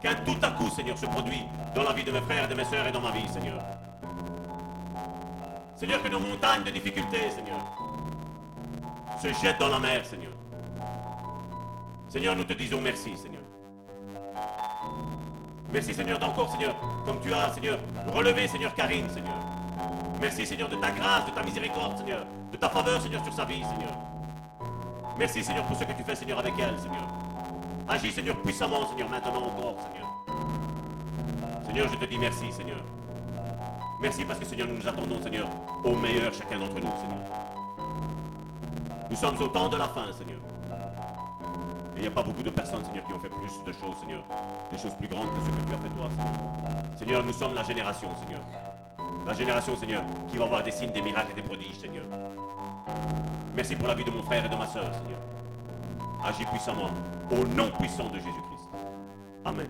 Qu'un 0.01 0.15
tout 0.23 0.37
à 0.41 0.51
coup, 0.51 0.69
Seigneur, 0.69 0.97
se 0.97 1.05
produit 1.05 1.43
dans 1.75 1.83
la 1.83 1.93
vie 1.93 2.03
de 2.03 2.11
mes 2.11 2.21
frères 2.21 2.45
et 2.45 2.47
de 2.47 2.55
mes 2.55 2.63
sœurs 2.63 2.87
et 2.87 2.91
dans 2.91 3.01
ma 3.01 3.11
vie, 3.11 3.27
Seigneur. 3.27 3.59
Seigneur, 5.75 6.01
que 6.01 6.07
nos 6.07 6.19
montagnes 6.19 6.63
de 6.63 6.71
difficultés, 6.71 7.29
Seigneur, 7.29 7.59
se 9.21 9.27
jettent 9.33 9.59
dans 9.59 9.69
la 9.69 9.79
mer, 9.79 10.05
Seigneur. 10.05 10.31
Seigneur, 12.07 12.35
nous 12.35 12.43
te 12.43 12.53
disons 12.53 12.79
merci, 12.81 13.15
Seigneur. 13.17 13.40
Merci, 15.73 15.93
Seigneur, 15.93 16.19
d'encore, 16.19 16.51
Seigneur, 16.51 16.75
comme 17.05 17.19
tu 17.21 17.33
as, 17.33 17.53
Seigneur, 17.53 17.79
relevé, 18.13 18.47
Seigneur, 18.47 18.73
Karine, 18.75 19.09
Seigneur. 19.09 19.33
Merci, 20.19 20.45
Seigneur, 20.45 20.67
de 20.67 20.75
ta 20.75 20.91
grâce, 20.91 21.25
de 21.25 21.31
ta 21.31 21.43
miséricorde, 21.43 21.97
Seigneur, 21.97 22.25
de 22.51 22.57
ta 22.57 22.67
faveur, 22.69 23.01
Seigneur, 23.01 23.23
sur 23.23 23.33
sa 23.33 23.45
vie, 23.45 23.63
Seigneur. 23.63 23.93
Merci, 25.17 25.43
Seigneur, 25.43 25.63
pour 25.65 25.77
ce 25.77 25.85
que 25.85 25.93
tu 25.93 26.03
fais, 26.03 26.15
Seigneur, 26.15 26.39
avec 26.39 26.53
elle, 26.59 26.77
Seigneur. 26.77 27.07
Agis, 27.87 28.11
Seigneur, 28.11 28.35
puissamment, 28.41 28.87
Seigneur, 28.89 29.09
maintenant 29.09 29.37
encore, 29.37 29.77
Seigneur. 29.81 30.01
Seigneur, 31.65 31.87
je 31.89 31.97
te 31.97 32.05
dis 32.05 32.17
merci, 32.17 32.51
Seigneur. 32.51 32.83
Merci 34.01 34.25
parce 34.25 34.39
que, 34.39 34.45
Seigneur, 34.45 34.67
nous 34.67 34.75
nous 34.75 34.87
attendons, 34.87 35.21
Seigneur, 35.23 35.47
au 35.85 35.95
meilleur, 35.95 36.33
chacun 36.33 36.59
d'entre 36.59 36.75
nous, 36.75 36.91
Seigneur. 36.99 37.23
Nous 39.09 39.15
sommes 39.15 39.41
au 39.41 39.47
temps 39.47 39.69
de 39.69 39.77
la 39.77 39.87
fin, 39.87 40.11
Seigneur. 40.11 40.39
Il 42.01 42.05
n'y 42.05 42.07
a 42.07 42.15
pas 42.15 42.23
beaucoup 42.23 42.41
de 42.41 42.49
personnes, 42.49 42.83
Seigneur, 42.83 43.03
qui 43.05 43.13
ont 43.13 43.19
fait 43.19 43.29
plus 43.29 43.63
de 43.63 43.71
choses, 43.71 43.95
Seigneur. 43.99 44.23
Des 44.71 44.77
choses 44.79 44.95
plus 44.95 45.07
grandes 45.07 45.27
que 45.35 45.45
ce 45.45 45.51
que 45.51 45.69
tu 45.69 45.75
as 45.75 45.77
fait 45.77 45.89
toi, 45.95 46.09
Seigneur. 46.09 46.97
Seigneur, 46.97 47.23
nous 47.23 47.31
sommes 47.31 47.53
la 47.53 47.61
génération, 47.61 48.09
Seigneur. 48.25 48.41
La 49.27 49.33
génération, 49.33 49.75
Seigneur, 49.75 50.01
qui 50.27 50.37
va 50.37 50.45
voir 50.45 50.63
des 50.63 50.71
signes, 50.71 50.91
des 50.91 51.01
miracles 51.03 51.33
et 51.33 51.35
des 51.35 51.47
prodiges, 51.47 51.77
Seigneur. 51.77 52.05
Merci 53.55 53.75
pour 53.75 53.87
la 53.87 53.93
vie 53.93 54.03
de 54.03 54.09
mon 54.09 54.23
frère 54.23 54.43
et 54.43 54.49
de 54.49 54.55
ma 54.55 54.65
soeur, 54.65 54.91
Seigneur. 54.95 55.19
Agis 56.25 56.45
puissamment, 56.45 56.89
au 57.29 57.45
nom 57.55 57.69
puissant 57.69 58.09
de 58.09 58.15
Jésus-Christ. 58.15 58.69
Amen. 59.45 59.67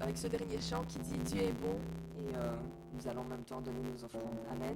avec 0.00 0.16
ce 0.18 0.26
dernier 0.26 0.60
chant 0.60 0.82
qui 0.88 0.98
dit 0.98 1.18
Dieu 1.18 1.42
est 1.42 1.60
bon 1.60 1.78
et 2.18 2.34
euh, 2.34 2.50
nous 2.94 3.08
allons 3.08 3.22
en 3.22 3.28
même 3.28 3.44
temps 3.44 3.60
donner 3.60 3.80
nos 3.80 4.04
offrandes. 4.04 4.38
Amen. 4.50 4.74